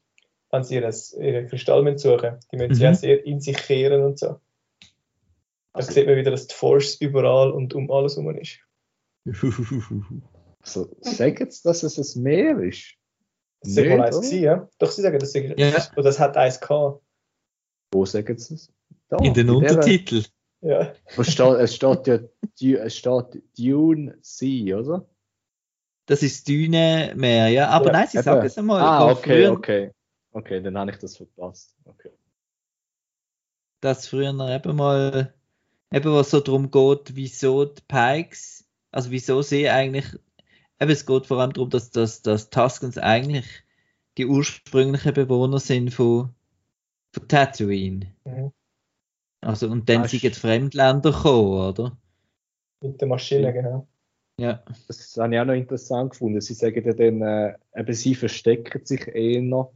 wenn 0.52 0.64
sie 0.64 0.76
ihren, 0.76 0.94
ihren 1.20 1.48
Kristall 1.48 1.84
müssen 1.84 2.00
suchen 2.00 2.40
Die 2.52 2.58
müssen 2.58 2.74
sie 2.74 2.80
Mhm. 2.82 2.86
ja 2.86 2.94
sehr 2.96 3.26
in 3.26 3.40
sich 3.40 3.58
kehren 3.58 4.04
und 4.04 4.18
so. 4.18 4.40
Da 5.74 5.82
sieht 5.84 6.08
man 6.08 6.16
wieder, 6.16 6.32
dass 6.32 6.48
die 6.48 6.56
Force 6.56 6.96
überall 7.00 7.52
und 7.52 7.74
um 7.76 7.92
alles 7.92 8.16
herum 8.18 8.36
ist. 8.38 8.60
Also, 10.62 10.90
sagen 11.02 11.52
sie, 11.52 11.62
dass 11.64 11.84
es 11.84 12.16
ein 12.16 12.24
Meer 12.24 12.58
ist? 12.60 12.96
Das 13.62 13.70
ist 13.72 13.78
ja 13.78 13.84
Nicht, 13.84 13.98
mal 13.98 14.06
eins 14.08 14.16
gewesen, 14.18 14.42
ja? 14.44 14.70
Doch, 14.80 14.90
sie 14.90 15.04
sagen, 15.04 15.20
das 15.20 15.36
ist, 15.36 15.60
Ja. 15.60 15.76
oder 15.94 16.04
das 16.04 16.20
hat 16.20 16.36
eins 16.38 16.60
gehabt. 16.60 17.04
Wo 17.92 18.04
sagen 18.06 18.36
sie 18.40 18.56
es? 18.56 18.74
Da, 19.10 19.18
In 19.18 19.36
den 19.36 19.46
der- 19.46 19.56
Untertitel. 19.58 20.24
Ja. 20.66 20.96
Wo 21.16 21.22
steht, 21.22 21.60
es 21.60 21.76
steht 21.76 22.08
ja 22.08 22.80
es 22.80 22.98
steht 22.98 23.44
Dune 23.56 24.18
Sea, 24.22 24.78
oder? 24.78 25.08
Das 26.08 26.24
ist 26.24 26.48
Düne-Meer, 26.48 27.50
ja. 27.50 27.70
Aber 27.70 27.88
Ja, 27.88 27.92
nein, 27.92 28.08
sie 28.08 28.22
sagen 28.22 28.46
es 28.46 28.58
einmal. 28.58 28.82
Ah, 28.82 29.12
okay, 29.12 29.44
früher, 29.44 29.52
okay. 29.52 29.92
Okay, 30.32 30.62
dann 30.62 30.76
habe 30.78 30.90
ich 30.90 30.98
das 30.98 31.18
verpasst. 31.18 31.76
Okay. 31.86 32.10
dass 33.82 34.08
früher 34.08 34.32
eben 34.32 34.76
mal, 34.76 35.36
eben 35.92 36.14
was 36.14 36.32
so 36.32 36.40
darum 36.40 36.72
geht, 36.72 37.16
wieso 37.16 37.66
die 37.66 37.84
Pikes, 37.88 38.68
also 38.90 39.12
wieso 39.12 39.44
sie 39.44 39.70
eigentlich, 39.70 40.06
eben 40.80 40.92
es 40.92 41.06
geht 41.06 41.28
vor 41.28 41.40
allem 41.40 41.54
darum, 41.54 41.70
dass, 41.70 41.92
dass, 41.92 42.24
dass 42.24 42.50
Tuskens 42.50 42.98
eigentlich 42.98 43.46
die 44.18 44.26
ursprünglichen 44.26 45.14
Bewohner 45.14 45.60
sind 45.60 45.94
von, 45.94 46.34
von 47.12 47.28
Tatooine. 47.28 48.16
Mhm. 48.24 48.52
Also, 49.46 49.70
und 49.70 49.88
dann 49.88 50.08
sind 50.08 50.24
die 50.24 50.32
Fremdländer 50.32 51.12
gekommen, 51.12 51.70
oder? 51.70 51.98
Mit 52.82 53.00
der 53.00 53.08
Maschine, 53.08 53.54
genau. 53.54 53.88
Ja. 54.40 54.64
Das 54.88 55.16
habe 55.18 55.34
ich 55.36 55.40
auch 55.40 55.46
noch 55.46 55.54
interessant 55.54 56.12
gefunden. 56.12 56.42
Sie 56.42 56.54
sagen 56.56 56.84
ja 56.86 56.94
dann, 56.94 57.22
äh, 57.22 57.54
eben 57.76 57.94
sie 57.94 58.16
verstecken 58.16 58.84
sich 58.86 59.08
eh 59.16 59.40
noch 59.42 59.74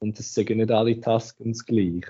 und 0.00 0.18
das 0.18 0.34
sagen 0.34 0.58
nicht 0.58 0.70
alle 0.70 1.00
Taskens 1.00 1.64
gleich. 1.64 2.04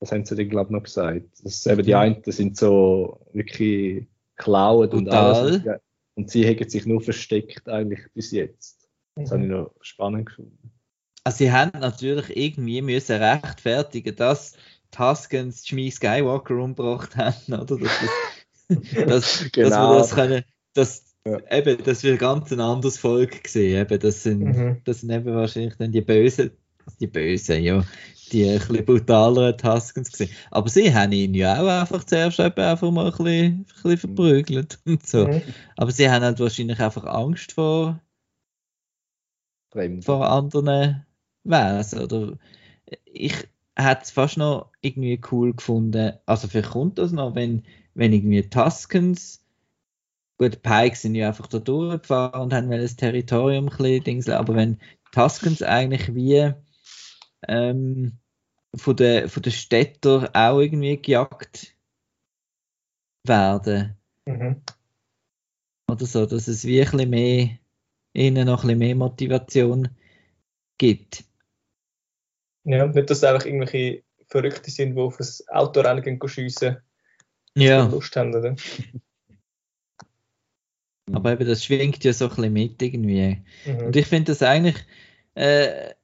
Das 0.00 0.10
haben 0.12 0.24
sie 0.24 0.34
dann, 0.34 0.48
glaube 0.48 0.70
ich, 0.70 0.76
noch 0.76 0.82
gesagt. 0.82 1.26
Das 1.42 1.54
ist 1.54 1.66
eben 1.66 1.82
die 1.82 1.92
Mhm. 1.92 1.98
einen 2.00 2.22
sind 2.24 2.56
so 2.56 3.20
wirklich 3.32 4.06
klauen 4.36 4.88
und 4.90 5.08
alles. 5.10 5.62
Und 6.14 6.30
sie- 6.30 6.48
haben 6.48 6.68
sich 6.68 6.86
nur 6.86 7.00
versteckt 7.00 7.68
eigentlich 7.68 8.00
bis 8.14 8.30
jetzt. 8.32 8.88
Das 9.14 9.30
habe 9.30 9.42
ich 9.42 9.48
Mhm. 9.48 9.54
noch 9.54 9.74
spannend 9.82 10.26
gefunden. 10.26 10.72
Also, 11.22 11.38
sie 11.38 11.52
haben 11.52 11.78
natürlich 11.78 12.34
irgendwie 12.36 12.80
müssen 12.82 13.22
rechtfertigen, 13.22 14.16
dass 14.16 14.54
Tuskens 14.90 15.66
Shmi 15.66 15.90
Skywalker 15.90 16.56
umgebracht 16.56 17.16
haben, 17.16 17.52
oder? 17.54 17.76
Dass 17.78 17.90
das, 18.68 18.78
dass, 19.06 19.50
Genau. 19.52 19.68
dass 19.68 19.78
wir 19.78 19.98
das 19.98 20.10
können, 20.14 20.44
dass, 20.74 21.04
Ja. 21.26 21.38
eben, 21.50 21.82
dass 21.84 22.02
wir 22.02 22.16
ganz 22.16 22.52
ein 22.52 22.60
anderes 22.60 22.98
Volk 22.98 23.46
sehen. 23.46 23.80
Eben, 23.80 24.00
das 24.00 24.22
sind, 24.22 24.40
Mhm. 24.40 24.80
das 24.84 25.00
sind 25.00 25.10
eben 25.10 25.34
wahrscheinlich 25.34 25.76
dann 25.76 25.92
die 25.92 26.00
Bösen, 26.00 26.50
die 27.00 27.06
Bösen, 27.06 27.62
ja, 27.62 27.84
die 28.32 28.44
ein 28.48 28.58
bisschen 28.58 28.84
brutaleren 28.84 29.56
Tuskens 29.56 30.10
gesehen. 30.10 30.30
Aber 30.50 30.68
sie 30.68 30.94
haben 30.94 31.12
ihn 31.12 31.34
ja 31.34 31.60
auch 31.62 31.80
einfach 31.82 32.04
zuerst 32.04 32.38
eben 32.40 32.60
einfach 32.60 32.90
mal 32.90 33.06
ein 33.06 33.10
bisschen, 33.12 33.26
ein 33.26 33.64
bisschen 33.64 33.98
verprügelt 33.98 34.78
und 34.86 35.06
so. 35.06 35.26
Mhm. 35.26 35.42
Aber 35.76 35.90
sie 35.90 36.10
haben 36.10 36.22
halt 36.24 36.38
wahrscheinlich 36.40 36.78
einfach 36.80 37.04
Angst 37.04 37.52
vor, 37.52 38.00
Fremd. 39.70 40.04
vor 40.04 40.28
anderen 40.30 41.04
Wesen. 41.44 42.00
Oder 42.00 42.38
ich 43.04 43.34
hätte 43.78 44.02
es 44.02 44.10
fast 44.10 44.36
noch 44.38 44.72
irgendwie 44.82 45.20
cool 45.32 45.54
gefunden. 45.54 46.14
Also 46.26 46.48
vielleicht 46.48 46.70
kommt 46.70 46.98
das 46.98 47.12
noch, 47.12 47.34
wenn, 47.34 47.64
wenn 47.94 48.12
irgendwie 48.12 48.48
Tuskens, 48.48 49.44
gut, 50.38 50.62
Pikes 50.62 51.02
sind 51.02 51.14
ja 51.14 51.28
einfach 51.28 51.46
da 51.48 51.58
durchgefahren 51.58 52.42
und 52.42 52.54
haben 52.54 52.70
das 52.70 52.96
Territorium 52.96 53.66
ein 53.66 53.76
bisschen 53.76 54.04
dingseln, 54.04 54.38
aber 54.38 54.54
wenn 54.56 54.78
Tuskens 55.12 55.62
eigentlich 55.62 56.14
wie 56.14 56.52
ähm, 57.48 58.18
von 58.76 58.96
den 58.96 59.28
von 59.28 59.42
den 59.42 59.52
Städtern 59.52 60.28
auch 60.34 60.60
irgendwie 60.60 60.96
gejagt 60.96 61.76
werden 63.24 63.96
Mhm. 64.26 64.62
oder 65.90 66.06
so, 66.06 66.26
dass 66.26 66.48
es 66.48 66.64
wie 66.64 66.80
ein 66.82 66.90
bisschen 66.90 67.10
mehr, 67.10 67.58
ihnen 68.14 68.46
noch 68.46 68.62
ein 68.64 68.68
bisschen 68.68 68.78
mehr 68.78 68.94
Motivation 68.96 69.88
gibt. 70.78 71.24
Ja, 72.68 72.86
nicht, 72.86 73.10
dass 73.10 73.18
es 73.18 73.24
einfach 73.24 73.46
irgendwelche 73.46 74.02
Verrückte 74.26 74.70
sind, 74.70 74.94
die 74.94 75.00
auf 75.00 75.18
ein 75.18 75.26
Autorennen 75.56 76.02
gehen 76.02 76.28
schiessen 76.28 76.76
Ja. 77.56 77.84
und 77.84 77.92
Lust 77.92 78.14
haben, 78.16 78.34
oder? 78.34 78.54
Aber 81.12 81.32
eben, 81.32 81.46
das 81.46 81.64
schwingt 81.64 82.04
ja 82.04 82.12
so 82.12 82.26
ein 82.26 82.36
bisschen 82.36 82.52
mit 82.52 82.82
irgendwie. 82.82 83.38
Mhm. 83.64 83.86
Und 83.86 83.96
ich 83.96 84.06
finde 84.06 84.32
das 84.32 84.42
eigentlich 84.42 84.76
äh, 85.34 85.94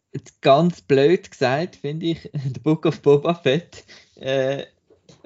ganz 0.40 0.80
blöd 0.80 1.30
gesagt, 1.30 1.76
finde 1.76 2.06
ich, 2.06 2.22
The 2.54 2.60
Book 2.60 2.86
of 2.86 3.02
Boba 3.02 3.34
Fett 3.34 3.84
äh, 4.16 4.64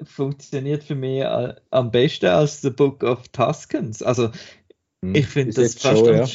funktioniert 0.03 0.83
für 0.83 0.95
mich 0.95 1.21
äh, 1.21 1.55
am 1.69 1.91
besten 1.91 2.25
als 2.25 2.61
The 2.61 2.71
Book 2.71 3.03
of 3.03 3.29
Tuskens. 3.29 4.03
Also 4.03 4.31
Hm. 5.01 5.15
ich 5.15 5.27
finde 5.27 5.53
das 5.53 5.75
fast 5.75 6.05
schon, 6.05 6.17
ja. 6.17 6.27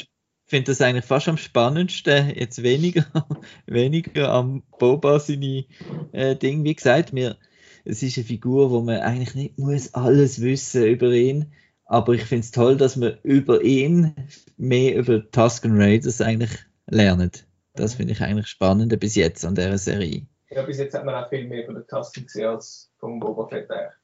Finde 0.46 0.70
das 0.70 0.80
eigentlich 0.80 1.04
fast 1.04 1.28
am 1.28 1.36
spannendsten, 1.36 2.30
jetzt 2.34 2.62
weniger, 2.62 3.06
weniger 3.66 4.30
am 4.30 4.62
Boba 4.78 5.18
seine 5.18 5.64
äh, 6.12 6.36
Ding, 6.36 6.64
wie 6.64 6.74
gesagt, 6.74 7.12
mir, 7.12 7.36
es 7.84 8.02
ist 8.02 8.16
eine 8.16 8.26
Figur, 8.26 8.70
wo 8.70 8.80
man 8.80 9.00
eigentlich 9.00 9.34
nicht 9.34 9.58
muss 9.58 9.94
alles 9.94 10.40
wissen 10.40 10.84
über 10.84 11.10
ihn, 11.12 11.52
aber 11.86 12.14
ich 12.14 12.24
finde 12.24 12.44
es 12.44 12.50
toll, 12.50 12.76
dass 12.76 12.96
man 12.96 13.18
über 13.22 13.62
ihn 13.62 14.14
mehr 14.56 14.96
über 14.96 15.30
Tusken 15.30 15.80
Raiders 15.80 16.20
eigentlich 16.20 16.52
lernt. 16.86 17.46
Das 17.74 17.94
finde 17.94 18.12
ich 18.12 18.22
eigentlich 18.22 18.46
spannender 18.46 18.96
bis 18.96 19.16
jetzt 19.16 19.44
an 19.44 19.54
dieser 19.54 19.78
Serie. 19.78 20.26
Ja, 20.50 20.62
bis 20.62 20.78
jetzt 20.78 20.94
hat 20.94 21.04
man 21.04 21.14
auch 21.14 21.28
viel 21.28 21.46
mehr 21.46 21.64
von 21.64 21.74
der 21.74 21.86
Tusken 21.86 22.24
gesehen 22.24 22.46
als 22.46 22.90
vom 22.98 23.18
Boba 23.18 23.48
Fett 23.48 23.70
eigentlich. 23.70 23.98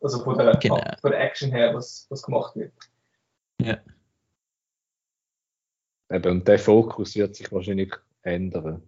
Also 0.00 0.22
von 0.22 0.36
der, 0.36 0.56
Genau. 0.56 0.80
von 1.00 1.10
der 1.10 1.20
Action 1.20 1.50
her, 1.50 1.74
was, 1.74 2.06
was 2.10 2.22
gemacht 2.22 2.56
wird. 2.56 2.72
Eben, 6.12 6.30
und 6.32 6.46
der 6.48 6.58
Fokus 6.58 7.14
wird 7.16 7.34
sich 7.36 7.50
wahrscheinlich 7.52 7.92
ändern. 8.22 8.82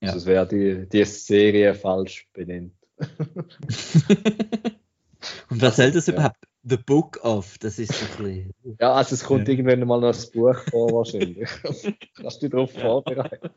Ja. 0.00 0.10
Sonst 0.12 0.26
wäre 0.26 0.46
die, 0.46 0.88
die 0.88 1.04
Serie 1.04 1.74
falsch 1.74 2.28
benannt. 2.32 2.72
Und 5.48 5.62
was 5.62 5.76
soll 5.76 5.90
das 5.90 6.06
Ja. 6.06 6.12
überhaupt? 6.14 6.36
The 6.64 6.76
Book 6.78 7.22
of, 7.24 7.58
das 7.58 7.78
ist 7.78 7.92
so 7.92 8.04
ein 8.04 8.24
bisschen. 8.24 8.76
Ja, 8.80 8.92
also 8.94 9.14
es 9.14 9.24
kommt 9.24 9.48
Ja. 9.48 9.52
irgendwann 9.54 9.86
mal 9.86 10.00
noch 10.00 10.14
ein 10.14 10.30
Buch 10.32 10.56
vor 10.70 10.90
wahrscheinlich. 10.92 11.48
Kannst 12.16 12.42
du 12.42 12.46
dich 12.46 12.50
darauf 12.50 12.72
vorbereiten? 12.72 13.50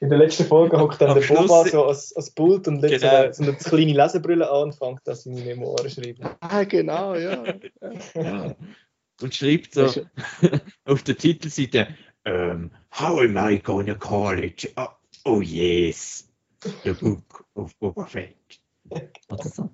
In 0.00 0.08
der 0.08 0.18
letzten 0.18 0.44
Folge 0.44 0.78
hockt 0.80 1.00
dann 1.00 1.10
Am 1.10 1.14
der 1.16 1.22
Schluss- 1.22 1.46
Boba 1.48 1.64
so 1.68 1.84
als, 1.84 2.14
als 2.16 2.30
Pult 2.32 2.66
und 2.68 2.80
legt 2.80 3.00
Genau. 3.00 3.10
so, 3.10 3.16
eine, 3.16 3.34
so 3.34 3.42
eine 3.44 3.54
kleine 3.54 3.92
Lesebrille 3.92 4.50
an 4.50 4.62
und 4.64 4.74
fängt 4.74 5.00
das 5.04 5.26
in 5.26 5.36
die 5.36 5.42
Memoiren 5.42 5.90
schreiben. 5.90 6.28
Ah, 6.40 6.64
genau, 6.64 7.14
ja. 7.16 7.44
Ja. 8.14 8.54
Und 9.20 9.34
schreibt 9.34 9.74
so 9.74 9.86
auf 10.84 11.02
der 11.02 11.16
Titelseite, 11.16 11.88
ähm, 12.30 12.70
How 12.92 13.20
am 13.20 13.36
I 13.36 13.58
gonna 13.58 13.94
call 13.94 14.38
it? 14.38 14.72
Oh, 14.76 14.88
oh 15.24 15.40
yes, 15.40 16.28
the 16.84 16.92
book 16.92 17.44
of 17.54 17.78
Boba 17.78 18.06
Fett. 18.06 18.60
Oder 19.28 19.48
so. 19.48 19.70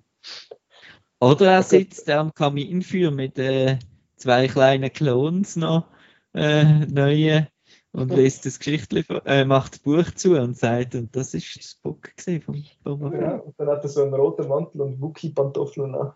Oder 1.20 1.52
er 1.52 1.62
sitzt 1.62 2.10
am 2.10 2.32
Kaminfeuer 2.34 3.10
mit 3.10 3.38
äh, 3.38 3.78
zwei 4.16 4.48
kleinen 4.48 4.92
Klons 4.92 5.56
noch, 5.56 5.86
äh, 6.34 6.64
neue, 6.86 7.48
und 7.92 8.12
liest 8.12 8.44
das 8.44 8.58
Geschichtli, 8.58 9.04
äh, 9.24 9.46
macht 9.46 9.72
das 9.72 9.78
Buch 9.80 10.10
zu 10.14 10.38
und 10.38 10.56
sagt, 10.56 10.94
und 10.94 11.16
das 11.16 11.32
ist 11.32 11.56
das 11.56 11.74
Buch 11.76 12.00
gesehen 12.14 12.42
von 12.42 12.62
Boba 12.84 13.10
Fett. 13.10 13.20
Ja, 13.22 13.36
und 13.36 13.54
dann 13.58 13.68
hat 13.68 13.82
er 13.82 13.88
so 13.88 14.02
einen 14.02 14.14
roten 14.14 14.46
Mantel 14.46 14.82
und 14.82 15.00
Wookie-Pantoffeln 15.00 15.94
an. 15.94 16.12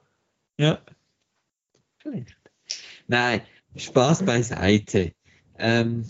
Ja. 0.59 0.79
Vielleicht. 1.99 2.37
Nein, 3.07 3.41
Spaß 3.77 4.25
beiseite. 4.25 5.15
Ähm, 5.61 6.07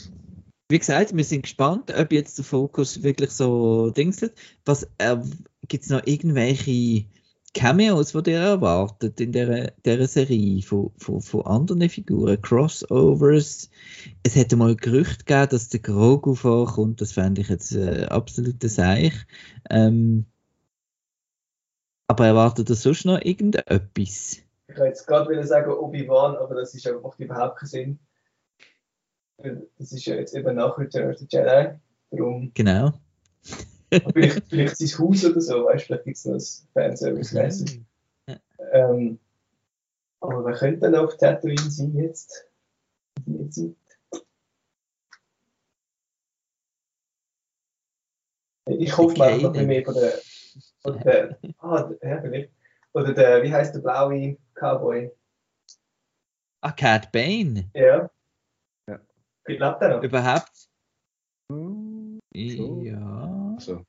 wie 0.68 0.78
gesagt, 0.78 1.16
wir 1.16 1.24
sind 1.24 1.42
gespannt, 1.42 1.92
ob 1.96 2.12
jetzt 2.12 2.38
der 2.38 2.44
Fokus 2.44 3.02
wirklich 3.02 3.30
so 3.30 3.90
Dings 3.90 4.22
hat. 4.22 4.32
Was 4.64 4.84
äh, 4.98 5.16
gibt 5.66 5.84
es 5.84 5.90
noch 5.90 6.06
irgendwelche 6.06 7.06
Cameos, 7.52 8.12
die 8.12 8.30
ihr 8.30 8.38
erwartet 8.38 9.20
in 9.20 9.32
der 9.32 10.06
Serie 10.06 10.62
von, 10.62 10.92
von, 10.96 11.20
von 11.20 11.46
anderen 11.46 11.88
Figuren? 11.88 12.40
Crossovers? 12.40 13.68
Es 14.22 14.36
hätte 14.36 14.54
mal 14.54 14.76
Gerücht 14.76 15.26
gegeben, 15.26 15.48
dass 15.50 15.70
der 15.70 15.80
Grogu 15.80 16.36
vorkommt. 16.36 17.00
Das 17.00 17.12
fände 17.12 17.40
ich 17.40 17.48
jetzt 17.48 17.72
äh, 17.72 18.04
absolute 18.04 18.68
Seich. 18.68 19.14
Ähm, 19.68 20.26
aber 22.06 22.26
erwartet 22.26 22.70
ihr 22.70 22.76
sonst 22.76 23.06
noch 23.06 23.20
irgendetwas? 23.20 24.38
Ich 24.68 24.76
wollte 24.76 24.84
jetzt 24.84 25.06
gerade 25.08 25.30
wieder 25.30 25.44
sagen 25.44 25.72
Obi-Wan, 25.72 26.36
aber 26.36 26.54
das 26.54 26.74
ist, 26.74 26.88
macht 27.02 27.18
überhaupt 27.18 27.58
keinen 27.58 27.68
Sinn. 27.68 27.98
Das 29.42 29.92
ist 29.92 30.04
ja 30.04 30.16
jetzt 30.16 30.34
eben 30.34 30.56
nach 30.56 30.76
Return 30.78 31.10
of 31.10 31.18
the 31.18 31.26
Jedi. 31.28 31.78
Darum, 32.10 32.50
Genau. 32.54 32.92
vielleicht, 33.90 34.48
vielleicht 34.48 34.76
sein 34.76 34.98
Haus 34.98 35.24
oder 35.24 35.40
so, 35.40 35.64
weißt 35.64 35.82
du, 35.82 35.86
vielleicht 35.86 36.04
gibt 36.04 36.16
es 36.16 36.24
noch 36.24 36.34
ein 36.34 36.90
Fanservice-mäßig. 36.92 37.82
Ähm, 38.72 39.18
aber 40.20 40.44
wer 40.44 40.54
könnte 40.54 40.80
denn 40.80 40.96
auf 40.96 41.16
Tatooine 41.16 41.70
sein 41.70 41.96
jetzt? 41.96 42.44
In 43.26 43.38
dieser 43.50 43.50
Zeit? 43.50 43.76
Ich 48.66 48.96
hoffe 48.96 49.16
mal 49.16 49.38
noch 49.38 49.46
ein 49.46 49.52
bisschen 49.52 49.66
mehr 49.66 49.84
von 49.84 49.94
der. 49.94 50.12
Von 50.82 50.98
der 51.00 51.38
ah, 51.58 51.82
der- 51.82 52.08
ja, 52.10 52.20
vielleicht. 52.20 52.52
Oder 52.92 53.14
der, 53.14 53.42
wie 53.42 53.52
heißt 53.52 53.74
der 53.74 53.80
blaue 53.80 54.36
Cowboy? 54.54 55.10
Ah, 56.60 56.72
Cat 56.72 57.10
Bane. 57.12 57.70
Ja. 57.74 58.10
Ja. 59.46 59.70
Lebt 59.70 59.82
er 59.82 59.96
noch? 59.96 60.02
Überhaupt. 60.02 60.68
So. 61.48 62.82
Ja. 62.84 63.54
Also, 63.56 63.84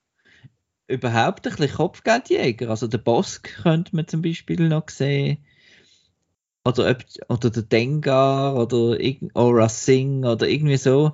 Überhaupt 0.92 1.48
ein 1.48 1.56
bisschen 1.56 1.78
Kopfgeldjäger. 1.78 2.70
Also 2.70 2.88
der 2.88 2.98
Bosk 2.98 3.62
könnte 3.64 3.96
man 3.96 4.08
zum 4.08 4.22
Beispiel 4.22 4.68
noch 4.68 4.90
sehen. 4.90 5.38
Oder, 6.66 6.98
oder 7.30 7.50
der 7.50 7.64
Dengar 7.64 8.56
oder 8.56 8.98
Aura 9.34 9.70
Singh 9.70 10.28
oder 10.28 10.48
irgendwie 10.50 10.78
so. 10.78 11.14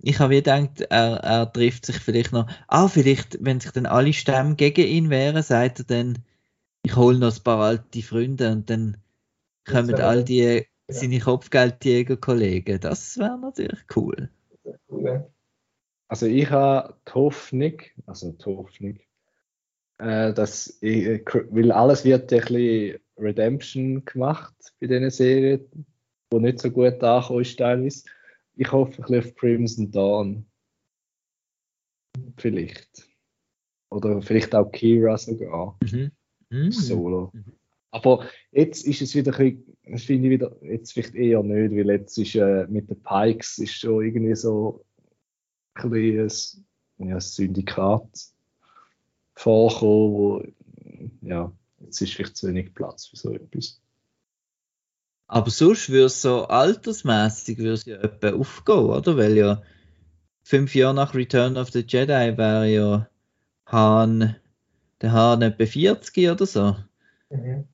Ich 0.00 0.20
habe 0.20 0.30
wie 0.30 0.36
gedacht, 0.36 0.80
er, 0.82 1.16
er 1.16 1.52
trifft 1.52 1.86
sich 1.86 1.96
vielleicht 1.96 2.32
noch. 2.32 2.48
Ah, 2.68 2.86
vielleicht, 2.86 3.44
wenn 3.44 3.58
sich 3.58 3.72
dann 3.72 3.86
alle 3.86 4.12
Stämme 4.12 4.54
gegen 4.54 4.86
ihn 4.86 5.10
wären, 5.10 5.42
sagt 5.42 5.80
er 5.80 5.84
dann, 5.84 6.24
ich 6.82 6.94
hole 6.94 7.18
noch 7.18 7.36
ein 7.36 7.42
paar 7.42 7.58
alte 7.58 8.02
Freunde 8.02 8.52
und 8.52 8.70
dann 8.70 8.96
kommen 9.66 9.94
all 9.96 10.24
die. 10.24 10.66
Seine 10.92 11.20
Kopfgeldjäger-Kollegen. 11.20 12.80
Das 12.80 13.18
wäre 13.18 13.38
natürlich 13.38 13.80
cool. 13.96 14.30
Cool, 14.88 15.04
ja. 15.04 15.26
also 16.08 16.26
ich 16.26 16.50
habe 16.50 16.96
die 17.08 17.12
Hoffnung, 17.12 17.80
also 18.06 18.32
die 18.32 18.44
Hoffnung, 18.44 18.98
äh, 19.98 20.32
dass 20.32 20.78
ich, 20.80 21.06
äh, 21.06 21.24
weil 21.50 21.72
alles 21.72 22.04
wird 22.04 22.30
ja 22.30 22.38
ein 22.38 22.44
bisschen 22.44 22.98
Redemption 23.18 24.04
gemacht 24.04 24.54
bei 24.80 24.86
diesen 24.86 25.10
Serien, 25.10 25.86
wo 26.30 26.38
nicht 26.38 26.60
so 26.60 26.70
gut 26.70 27.02
angekommen 27.02 27.42
ist 27.42 27.58
teilweise. 27.58 28.04
Ich 28.56 28.70
hoffe 28.72 28.92
ein 28.92 29.02
bisschen 29.02 29.18
auf 29.18 29.34
Crimson 29.36 29.90
Dawn. 29.90 30.46
Vielleicht. 32.36 33.08
Oder 33.90 34.22
vielleicht 34.22 34.54
auch 34.54 34.70
Kira 34.70 35.16
sogar. 35.18 35.76
Mhm. 35.82 36.12
Mhm. 36.50 36.72
Solo. 36.72 37.30
Mhm. 37.32 37.59
Aber 37.90 38.24
jetzt 38.52 38.86
ist 38.86 39.02
es 39.02 39.14
wieder 39.14 39.32
ein 39.38 39.38
bisschen, 39.38 39.76
das 39.84 40.04
finde 40.04 40.28
ich 40.28 40.32
wieder, 40.32 40.56
jetzt 40.62 40.92
vielleicht 40.92 41.14
eher 41.14 41.42
nicht, 41.42 41.72
weil 41.72 41.90
jetzt 41.90 42.16
ist 42.18 42.34
äh, 42.36 42.66
mit 42.68 42.88
den 42.88 43.02
Pikes 43.02 43.58
ist 43.58 43.74
schon 43.74 44.04
irgendwie 44.04 44.36
so 44.36 44.84
ein 45.74 45.90
bisschen 45.90 46.66
ein, 46.98 47.08
ja, 47.08 47.14
ein 47.16 47.20
Syndikat 47.20 48.08
vorgekommen, 49.34 50.12
wo, 50.12 50.44
ja, 51.22 51.52
jetzt 51.80 52.00
ist 52.00 52.14
vielleicht 52.14 52.36
zu 52.36 52.48
wenig 52.48 52.74
Platz 52.74 53.06
für 53.06 53.16
so 53.16 53.32
etwas. 53.32 53.80
Aber 55.26 55.50
sonst 55.50 55.90
würde 55.90 56.06
es 56.06 56.22
so 56.22 56.46
altersmäßig 56.46 57.58
würde 57.58 57.72
es 57.72 57.84
ja 57.84 57.96
etwa 57.98 58.32
aufgehen, 58.34 58.90
oder? 58.90 59.16
Weil 59.16 59.36
ja 59.36 59.62
fünf 60.42 60.74
Jahre 60.74 60.94
nach 60.94 61.14
Return 61.14 61.56
of 61.56 61.70
the 61.70 61.84
Jedi 61.86 62.36
wäre 62.36 62.68
ja 62.68 63.08
Han, 63.66 64.36
der 65.00 65.12
Han 65.12 65.42
etwa 65.42 65.66
40 65.66 66.30
oder 66.30 66.46
so. 66.46 66.76
Mhm. 67.30 67.68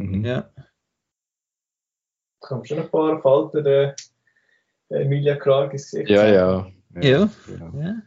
Mhm. 0.00 0.24
Ja. 0.24 0.50
Kommt 2.40 2.68
schon 2.68 2.78
ein 2.78 2.90
paar 2.90 3.20
Falten 3.20 3.64
der, 3.64 3.94
der 4.88 5.00
Emilia 5.00 5.36
Clarke 5.36 5.72
ins 5.74 5.90
Gesicht. 5.90 6.10
Ja, 6.10 6.26
ja. 6.26 6.70
Ja. 7.02 7.30
genau. 7.46 7.78
Ja. 7.80 8.02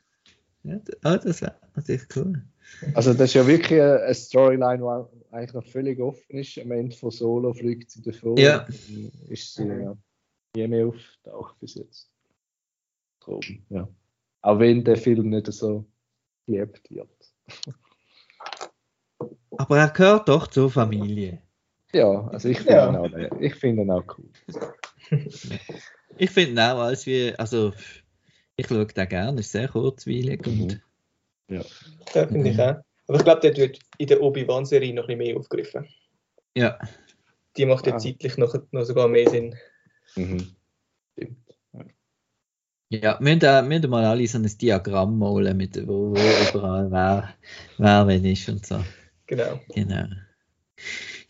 ja 0.64 0.76
d- 0.78 0.98
ah, 1.04 1.18
das 1.18 1.42
wäre 1.42 1.56
natürlich 1.76 2.04
cool. 2.16 2.44
Also 2.96 3.12
das 3.14 3.22
ist 3.30 3.34
ja 3.36 3.46
wirklich 3.46 3.80
eine 3.80 4.00
eine 4.02 4.14
Storyline, 4.16 5.08
die 5.14 5.34
eigentlich 5.34 5.54
noch 5.54 5.66
völlig 5.66 6.00
offen 6.00 6.38
ist. 6.40 6.58
Am 6.58 6.72
Ende 6.72 6.96
von 6.96 7.12
Solo 7.12 7.54
fliegt 7.54 7.92
sie 7.92 8.02
davon. 8.02 8.36
Ja. 8.38 8.66
Ist 9.30 9.54
sie 9.54 9.68
ja 9.68 9.96
nie 10.56 10.68
mehr 10.68 10.88
auftaucht 10.88 11.60
bis 11.60 11.76
jetzt. 11.76 12.10
Drum, 13.20 13.42
ja. 13.70 13.88
Auch 14.42 14.60
wenn 14.60 14.84
der 14.84 14.98
Film 14.98 15.30
nicht 15.30 15.46
so 15.54 15.86
geliebt 16.48 16.90
wird. 16.90 17.10
Aber 19.58 19.78
er 19.78 19.90
gehört 19.90 20.28
doch 20.28 20.48
zur 20.48 20.72
Familie. 20.72 21.43
Ja, 21.94 22.28
also 22.28 22.50
ich 22.50 22.58
finde 22.60 22.74
Ja. 22.74 22.90
ihn, 22.90 22.96
auch- 22.98 23.40
ich 23.40 23.56
finde 23.56 23.82
ihn 23.84 23.92
auch 23.92 24.04
cool. 24.18 24.30
Ich 26.18 26.30
finde 26.30 26.52
ihn 26.52 26.60
auch, 26.60 26.80
als 26.80 27.06
wir, 27.08 27.40
also 27.40 27.74
ich 28.56 28.68
schaue 28.68 28.86
den 28.86 29.10
gerne, 29.10 29.40
ist 29.40 29.52
sehr 29.52 29.68
kurzweilig 29.68 30.46
und 30.46 30.82
Mhm. 31.50 31.62
Das 32.14 32.28
finde 32.30 32.50
ich 32.52 32.60
auch. 32.60 32.76
Aber 33.08 33.18
ich 33.18 33.24
glaube, 33.24 33.42
dort 33.42 33.58
wird 33.58 33.80
in 33.98 34.08
der 34.08 34.22
Obi-Wan-Serie 34.22 34.94
noch 34.94 35.04
ein 35.10 35.18
bisschen 35.18 35.34
mehr 35.34 35.38
aufgegriffen. 35.38 35.88
ja. 36.56 36.78
Die 37.58 37.66
macht 37.66 37.86
ja 37.86 37.94
Ah. 37.96 37.98
zeitlich 38.00 38.38
noch, 38.38 38.56
noch 38.72 38.84
sogar 38.84 39.08
mehr 39.08 39.30
Sinn. 39.30 39.56
Mhm. 40.16 40.56
Stimmt. 41.12 41.38
Ja, 42.90 43.18
wir 43.20 43.22
müssen, 43.22 43.40
da- 43.40 43.62
wir 43.62 43.70
müssen 43.70 43.90
mal 43.90 44.06
alle 44.06 44.26
so 44.28 44.38
ein 44.40 44.46
Diagramm 44.58 45.18
malen, 45.20 45.58
mit, 45.58 45.76
wo, 45.88 46.12
wo 46.12 46.58
überall 46.58 46.90
wer, 46.92 47.34
wer 47.78 48.08
wenn 48.08 48.26
ist 48.26 48.48
und 48.50 48.66
so. 48.66 48.84
Genau. 49.28 49.60
Genau. 49.74 50.06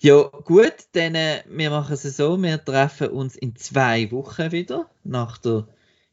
Ja, 0.03 0.23
gut, 0.23 0.73
dann 0.91 1.15
äh, 1.15 1.45
wir 1.47 1.69
machen 1.69 1.93
es 1.93 2.01
so, 2.17 2.35
wir 2.43 2.61
treffen 2.61 3.07
uns 3.11 3.37
in 3.37 3.55
zwei 3.55 4.11
Wochen 4.11 4.51
wieder, 4.51 4.89
nach 5.05 5.37
der 5.37 5.65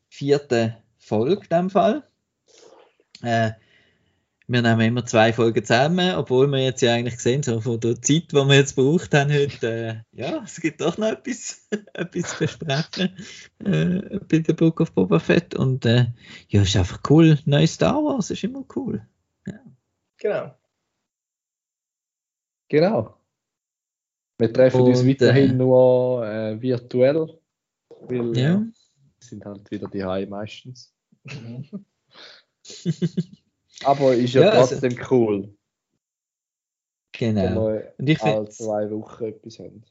vierten 0.09 0.77
Folge 0.97 1.43
in 1.43 1.49
dem 1.49 1.71
Fall. 1.71 2.09
Äh, 3.21 3.51
wir 4.47 4.63
nehmen 4.63 4.81
immer 4.81 5.05
zwei 5.07 5.33
Folgen 5.33 5.65
zusammen, 5.65 6.15
obwohl 6.15 6.47
wir 6.47 6.63
jetzt 6.63 6.83
ja 6.83 6.95
eigentlich 6.95 7.19
sehen, 7.19 7.43
so 7.43 7.61
von 7.61 7.81
der 7.81 8.01
Zeit, 8.01 8.31
die 8.31 8.37
wir 8.37 8.55
jetzt 8.55 8.77
braucht 8.77 9.13
haben 9.13 9.33
heute, 9.33 10.05
äh, 10.15 10.21
ja, 10.21 10.41
es 10.45 10.61
gibt 10.61 10.83
doch 10.83 10.97
noch 10.97 11.09
etwas, 11.09 11.67
etwas 11.93 12.39
besprechen 12.39 13.17
äh, 13.59 14.21
bei 14.21 14.45
The 14.47 14.53
Book 14.53 14.79
of 14.79 14.93
Boba 14.93 15.19
Fett 15.19 15.57
und 15.57 15.85
äh, 15.85 16.07
ja, 16.47 16.63
ist 16.63 16.77
einfach 16.77 17.01
cool, 17.11 17.41
neues 17.45 17.75
Star 17.75 17.97
Wars 17.97 18.31
ist 18.31 18.45
immer 18.45 18.65
cool. 18.77 19.05
Genau. 20.19 20.55
Genau. 22.69 23.20
Wir 24.41 24.53
treffen 24.53 24.81
uns 24.81 25.01
Und, 25.01 25.09
weiterhin 25.09 25.51
äh, 25.51 25.55
nur 25.55 26.27
äh, 26.27 26.61
virtuell, 26.61 27.39
weil 27.89 28.37
Ja. 28.37 28.61
wir 28.61 28.73
sind 29.21 29.45
halt 29.45 29.71
wieder 29.71 29.89
die 29.89 30.03
Hause 30.03 30.27
meistens. 30.27 30.95
Aber 33.85 34.15
ist 34.15 34.35
ja, 34.35 34.43
Ja, 34.43 34.51
also- 34.51 34.71
trotzdem 34.79 34.99
cool, 35.11 35.55
wenn 37.19 37.35
Genau. 37.35 37.77
Und 37.99 38.09
ich 38.09 38.23
alle 38.23 38.33
finde 38.37 38.51
zwei 38.51 38.91
Wochen 38.91 39.25
etwas 39.25 39.59
haben. 39.59 39.85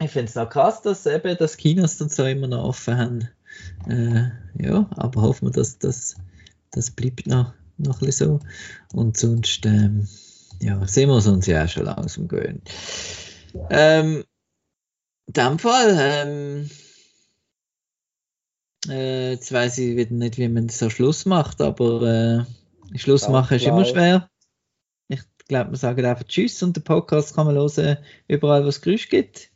Ich 0.00 0.10
finde 0.10 0.28
es 0.28 0.34
noch 0.34 0.48
krass, 0.48 0.80
dass 0.82 1.06
eben 1.06 1.36
das 1.38 1.56
Kinos 1.56 2.00
und 2.00 2.12
so 2.12 2.24
immer 2.24 2.46
noch 2.46 2.64
offen 2.64 2.96
haben. 2.96 3.28
Äh, 3.88 4.30
ja, 4.62 4.88
aber 4.96 5.22
hoffen 5.22 5.48
wir, 5.48 5.52
dass 5.52 5.78
das, 5.78 6.16
das 6.70 6.90
bleibt 6.90 7.26
noch, 7.26 7.52
noch 7.78 8.00
ein 8.00 8.06
bisschen 8.06 8.40
so. 8.40 8.98
Und 8.98 9.16
sonst, 9.16 9.64
ähm, 9.66 10.06
ja, 10.60 10.86
sehen 10.86 11.08
wir 11.08 11.16
uns 11.16 11.46
ja 11.46 11.68
schon 11.68 11.84
langsam 11.84 12.28
gewöhnt. 12.28 12.68
Ähm, 13.70 14.24
in 15.26 15.32
dem 15.32 15.58
Fall, 15.58 15.96
ähm, 15.98 16.70
äh, 18.88 19.32
jetzt 19.32 19.52
weiß 19.52 19.78
ich 19.78 19.96
wieder 19.96 20.14
nicht, 20.14 20.38
wie 20.38 20.48
man 20.48 20.68
so 20.68 20.90
Schluss 20.90 21.26
macht, 21.26 21.60
aber 21.60 22.46
äh, 22.92 22.98
Schluss 22.98 23.28
machen 23.28 23.56
ist 23.56 23.66
immer 23.66 23.84
schwer. 23.84 24.30
Ich 25.08 25.20
glaube, 25.48 25.72
wir 25.72 25.78
sagen 25.78 26.04
einfach 26.04 26.24
Tschüss 26.24 26.62
und 26.62 26.76
den 26.76 26.84
Podcast 26.84 27.34
kann 27.34 27.46
man 27.46 27.56
hören, 27.56 27.98
überall, 28.28 28.64
wo 28.64 28.68
es 28.68 28.80
Geräusch 28.80 29.08
gibt. 29.08 29.50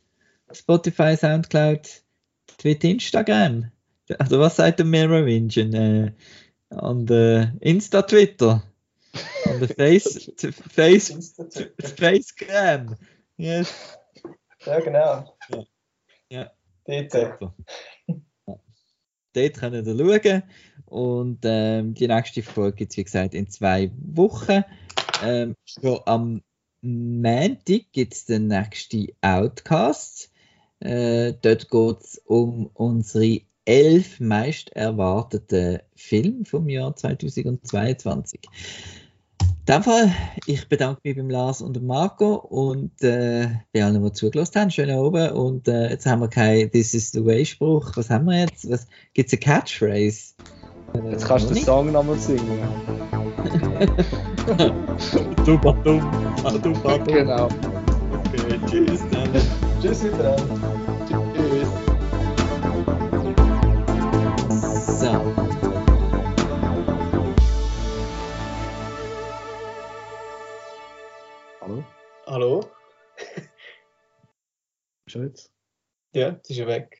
Spotify, 0.51 1.15
Soundcloud, 1.15 2.03
Twitter, 2.57 2.89
Instagram. 2.89 3.71
Also 4.19 4.39
was 4.39 4.57
sagt 4.57 4.79
der 4.79 4.85
Mirror 4.85 5.27
Engine? 5.27 6.13
Äh, 6.17 6.75
an 6.75 7.05
der 7.05 7.53
Insta-Twitter. 7.59 8.63
An 9.45 9.59
der 9.59 9.69
Face, 9.69 10.31
Face, 10.71 11.33
t- 11.33 11.71
Facegram. 11.97 12.95
Yes. 13.37 13.97
Ja, 14.65 14.79
genau. 14.79 15.35
Ja. 15.49 15.63
Ja. 16.29 16.51
Dort. 16.85 17.11
Super. 17.11 17.55
Dort 19.33 19.53
könnt 19.57 19.87
ihr 19.87 20.21
schauen. 20.21 20.43
Und 20.85 21.39
ähm, 21.43 21.93
die 21.93 22.07
nächste 22.07 22.43
Folge 22.43 22.77
gibt 22.77 22.91
es, 22.91 22.97
wie 22.97 23.03
gesagt, 23.05 23.33
in 23.33 23.49
zwei 23.49 23.91
Wochen. 23.97 24.63
Ähm, 25.23 25.55
schon 25.65 25.99
am 26.05 26.41
Montag 26.81 27.91
gibt 27.93 28.13
es 28.13 28.25
den 28.25 28.47
nächsten 28.47 29.07
Outcast. 29.21 30.31
Äh, 30.79 31.33
dort 31.41 31.69
geht 31.69 32.01
es 32.01 32.17
um 32.25 32.67
unsere 32.73 33.41
elf 33.65 34.19
meist 34.19 34.71
erwarteten 34.71 35.79
Filme 35.95 36.43
vom 36.45 36.67
Jahr 36.67 36.95
2022. 36.95 38.41
In 39.67 39.75
dem 39.75 39.83
Fall, 39.83 40.11
ich 40.47 40.67
bedanke 40.67 41.01
mich 41.03 41.15
beim 41.15 41.29
Lars 41.29 41.61
und 41.61 41.75
dem 41.75 41.85
Marco 41.85 42.33
und 42.33 42.99
äh, 43.03 43.47
bei 43.71 43.85
allen, 43.85 44.03
die 44.03 44.11
zugelassen 44.11 44.59
haben. 44.59 44.71
Schön 44.71 44.89
oben. 44.89 45.29
Und 45.33 45.67
äh, 45.67 45.91
jetzt 45.91 46.07
haben 46.07 46.19
wir 46.19 46.29
keinen 46.29 46.71
This 46.71 46.95
is 46.95 47.11
the 47.11 47.23
way 47.23 47.45
Spruch. 47.45 47.91
Was 47.95 48.09
haben 48.09 48.25
wir 48.25 48.39
jetzt? 48.39 48.67
Gibt 49.13 49.31
es 49.31 49.33
eine 49.33 49.39
Catchphrase? 49.39 50.33
Äh, 50.95 51.11
Jetzt 51.11 51.25
kannst 51.25 51.49
du 51.49 51.53
den 51.53 51.63
Song 51.63 51.91
nochmal 51.91 52.17
singen. 52.17 52.59
Super 55.45 55.73
dumm. 55.83 56.11
Super 56.37 56.57
dumm. 56.57 57.05
Genau. 57.05 57.45
Okay, 57.45 58.59
tschüss. 58.67 59.01
Dann. 59.11 59.29
Tschüss 59.81 60.03
miteinander. 60.03 60.90
Hallo? 72.31 72.61
Hallo? 72.61 72.71
Schon 75.05 75.23
jetzt? 75.23 75.51
Ja, 76.13 76.39
sie 76.43 76.53
ist 76.53 76.59
ja 76.59 76.67
weg. 76.67 76.97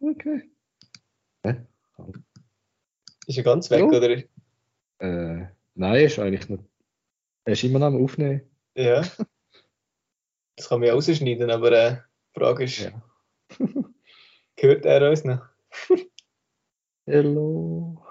Okay. 0.00 0.50
Ist 3.26 3.36
ja 3.36 3.42
ganz 3.42 3.70
weg, 3.70 3.82
Oh. 3.82 3.88
oder? 3.88 4.22
Äh, 5.00 5.48
nein, 5.74 6.04
ist 6.04 6.18
eigentlich 6.18 6.48
noch. 6.48 6.64
Er 7.44 7.52
ist 7.52 7.62
immer 7.64 7.78
noch 7.78 7.88
am 7.88 8.02
Aufnehmen. 8.02 8.50
Ja. 8.74 9.02
Das 10.56 10.68
kann 10.70 10.80
man 10.80 10.88
ja 10.88 10.94
rausschneiden, 10.94 11.50
aber 11.50 11.72
äh, 11.72 11.96
die 12.34 12.40
Frage 12.40 12.64
ist, 12.64 12.78
Ja. 12.78 13.02
hört 14.60 14.86
er 14.86 15.10
uns 15.10 15.24
noch? 15.24 15.46
Hello. 17.06 18.03